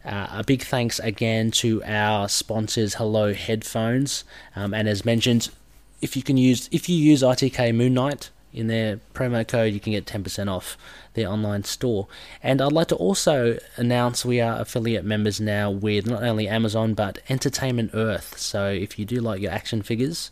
Uh, 0.03 0.27
a 0.31 0.43
big 0.43 0.63
thanks 0.63 0.99
again 0.99 1.51
to 1.51 1.84
our 1.84 2.30
sponsors, 2.30 2.95
Hello 2.95 3.34
Headphones. 3.34 4.23
Um, 4.55 4.73
and 4.73 4.88
as 4.88 5.03
mentioned, 5.03 5.49
if 6.01 6.15
you 6.15 6.23
can 6.23 6.38
use 6.38 6.69
if 6.71 6.88
you 6.88 6.95
use 6.95 7.21
ITK 7.21 7.76
Moon 7.76 7.93
Knight 7.93 8.30
in 8.53 8.67
their 8.67 9.01
promo 9.13 9.45
code, 9.45 9.73
you 9.73 9.80
can 9.81 9.91
get 9.91 10.05
ten 10.05 10.23
percent 10.23 10.49
off 10.49 10.77
their 11.15 11.27
online 11.27 11.65
store. 11.65 12.07
And 12.41 12.61
I'd 12.61 12.71
like 12.71 12.88
to 12.88 12.95
also 12.95 13.57
announce 13.76 14.23
we 14.23 14.39
are 14.39 14.61
affiliate 14.61 15.03
members 15.03 15.41
now 15.41 15.69
with 15.69 16.07
not 16.07 16.23
only 16.23 16.47
Amazon 16.47 16.93
but 16.93 17.19
Entertainment 17.27 17.91
Earth. 17.93 18.38
So 18.38 18.69
if 18.69 18.97
you 18.97 19.03
do 19.03 19.19
like 19.19 19.41
your 19.41 19.51
action 19.51 19.81
figures, 19.81 20.31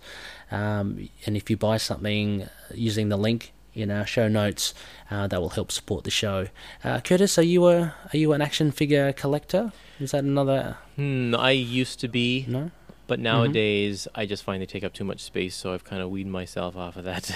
um, 0.49 1.09
and 1.25 1.35
if 1.35 1.49
you 1.49 1.57
buy 1.57 1.75
something 1.75 2.47
using 2.73 3.09
the 3.09 3.17
link 3.17 3.51
in 3.77 3.91
our 3.91 4.05
show 4.05 4.27
notes, 4.27 4.73
uh, 5.09 5.27
that 5.27 5.41
will 5.41 5.49
help 5.49 5.71
support 5.71 6.03
the 6.03 6.11
show. 6.11 6.47
Uh, 6.83 6.99
Curtis, 6.99 7.37
are 7.37 7.43
you 7.43 7.67
a 7.67 7.93
are 8.13 8.17
you 8.17 8.33
an 8.33 8.41
action 8.41 8.71
figure 8.71 9.13
collector? 9.13 9.71
Is 9.99 10.11
that 10.11 10.23
another? 10.23 10.77
Hmm, 10.95 11.35
I 11.35 11.51
used 11.51 11.99
to 12.01 12.07
be. 12.07 12.45
No. 12.47 12.71
But 13.07 13.19
nowadays, 13.21 14.07
I 14.15 14.25
just 14.25 14.43
find 14.43 14.61
they 14.61 14.65
take 14.65 14.83
up 14.83 14.93
too 14.93 15.05
much 15.05 15.21
space, 15.21 15.55
so 15.55 15.73
I've 15.73 15.85
kind 15.85 16.01
of 16.01 16.09
weaned 16.09 16.31
myself 16.31 16.75
off 16.75 16.97
of 16.97 17.05
that. 17.05 17.33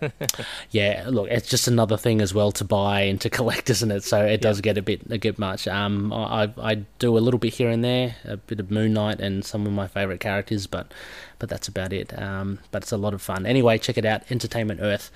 yeah, 0.70 1.04
look, 1.08 1.28
it's 1.30 1.48
just 1.48 1.66
another 1.66 1.96
thing 1.96 2.20
as 2.20 2.34
well 2.34 2.52
to 2.52 2.64
buy 2.64 3.02
and 3.02 3.20
to 3.20 3.30
collect, 3.38 3.70
isn't 3.70 3.90
it? 3.90 4.04
So 4.04 4.24
it 4.24 4.40
does 4.40 4.60
get 4.60 4.78
a 4.78 4.82
bit 4.82 5.02
a 5.10 5.18
bit 5.18 5.38
much. 5.38 5.66
Um, 5.66 6.12
I 6.12 6.52
I 6.60 6.74
do 6.98 7.16
a 7.16 7.20
little 7.20 7.38
bit 7.38 7.54
here 7.54 7.70
and 7.70 7.84
there, 7.84 8.16
a 8.24 8.36
bit 8.36 8.60
of 8.60 8.70
Moon 8.70 8.92
Knight 8.92 9.20
and 9.20 9.44
some 9.44 9.66
of 9.66 9.72
my 9.72 9.88
favorite 9.88 10.20
characters, 10.20 10.66
but 10.66 10.92
but 11.38 11.48
that's 11.48 11.68
about 11.68 11.92
it. 11.92 12.16
Um, 12.20 12.58
but 12.70 12.82
it's 12.82 12.92
a 12.92 12.96
lot 12.96 13.14
of 13.14 13.22
fun. 13.22 13.46
Anyway, 13.46 13.78
check 13.78 13.98
it 13.98 14.04
out, 14.04 14.22
Entertainment 14.30 14.80
Earth. 14.82 15.10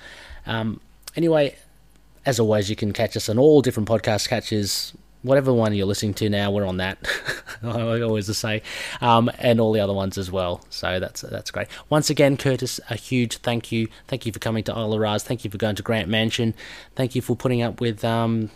Um, 0.45 0.79
anyway, 1.15 1.55
as 2.25 2.39
always, 2.39 2.69
you 2.69 2.75
can 2.75 2.93
catch 2.93 3.15
us 3.17 3.29
on 3.29 3.37
all 3.37 3.61
different 3.61 3.89
podcast 3.89 4.27
catches 4.27 4.93
whatever 5.23 5.53
one 5.53 5.73
you're 5.73 5.87
listening 5.87 6.13
to 6.13 6.29
now, 6.29 6.51
we're 6.51 6.65
on 6.65 6.77
that. 6.77 6.97
I 7.63 8.01
always 8.01 8.35
say, 8.37 8.61
um, 9.01 9.31
and 9.39 9.59
all 9.59 9.71
the 9.71 9.79
other 9.79 9.93
ones 9.93 10.17
as 10.17 10.29
well. 10.29 10.63
So 10.69 10.99
that's 10.99 11.21
that's 11.21 11.49
great. 11.49 11.67
Once 11.89 12.09
again, 12.09 12.37
Curtis, 12.37 12.79
a 12.89 12.95
huge 12.95 13.37
thank 13.37 13.71
you. 13.71 13.87
Thank 14.07 14.25
you 14.25 14.31
for 14.31 14.39
coming 14.39 14.63
to 14.65 14.71
Isla 14.71 14.99
Raz. 14.99 15.23
Thank 15.23 15.43
you 15.43 15.49
for 15.49 15.57
going 15.57 15.75
to 15.77 15.83
Grant 15.83 16.07
Mansion. 16.09 16.53
Thank 16.95 17.15
you 17.15 17.21
for 17.21 17.35
putting 17.35 17.61
up 17.61 17.81
with 17.81 18.05
um, 18.05 18.51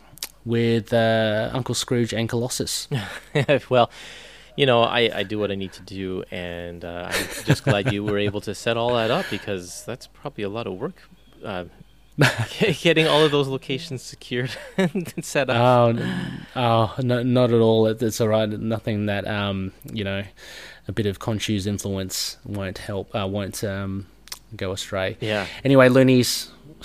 with 0.45 0.93
uh, 0.93 1.49
Uncle 1.53 1.73
Scrooge 1.73 2.13
and 2.13 2.29
Colossus. 2.29 2.87
well. 3.69 3.89
You 4.55 4.65
know, 4.65 4.81
I, 4.81 5.11
I 5.13 5.21
do 5.21 5.37
what 5.37 5.51
I 5.51 5.53
need 5.53 5.73
to 5.73 5.83
do, 5.83 6.23
and 6.31 6.83
uh, 6.83 7.11
I'm 7.11 7.45
just 7.45 7.63
glad 7.63 7.93
you 7.93 8.03
were 8.03 8.17
able 8.17 8.41
to 8.41 8.55
set 8.55 8.75
all 8.75 8.95
that 8.95 9.11
up 9.11 9.27
because 9.29 9.85
that's 9.85 10.07
probably 10.07 10.43
a 10.43 10.49
lot 10.49 10.65
of 10.65 10.73
work 10.73 10.95
uh, 11.43 11.65
getting 12.81 13.07
all 13.07 13.23
of 13.23 13.31
those 13.31 13.47
locations 13.47 14.01
secured 14.01 14.51
and 14.77 15.13
set 15.23 15.49
up. 15.49 15.57
Oh, 15.95 16.45
oh 16.55 16.95
no, 17.01 17.23
not 17.23 17.51
at 17.51 17.59
all. 17.59 17.87
It's 17.87 18.19
all 18.19 18.27
right. 18.27 18.49
Nothing 18.49 19.05
that 19.05 19.27
um, 19.27 19.71
you 19.91 20.03
know, 20.03 20.23
a 20.87 20.91
bit 20.91 21.05
of 21.05 21.19
Khonshu's 21.19 21.67
influence 21.67 22.37
won't 22.43 22.79
help. 22.79 23.13
Uh, 23.15 23.27
won't 23.27 23.63
um, 23.63 24.07
go 24.55 24.71
astray. 24.71 25.17
Yeah. 25.19 25.45
Anyway, 25.63 25.89
loonies. 25.89 26.51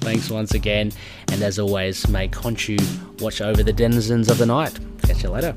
thanks 0.00 0.28
once 0.28 0.52
again, 0.52 0.92
and 1.32 1.42
as 1.42 1.58
always, 1.58 2.06
may 2.08 2.28
Khonshu 2.28 2.78
watch 3.22 3.40
over 3.40 3.62
the 3.62 3.72
denizens 3.72 4.30
of 4.30 4.36
the 4.36 4.44
night. 4.44 4.78
Catch 5.02 5.22
you 5.22 5.30
later. 5.30 5.56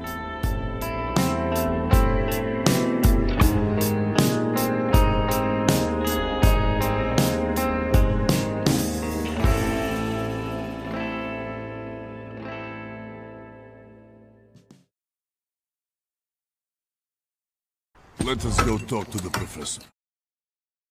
Let 18.31 18.45
us 18.45 18.61
go 18.63 18.77
talk 18.77 19.11
to 19.11 19.17
the 19.17 19.29
professor. 19.29 19.81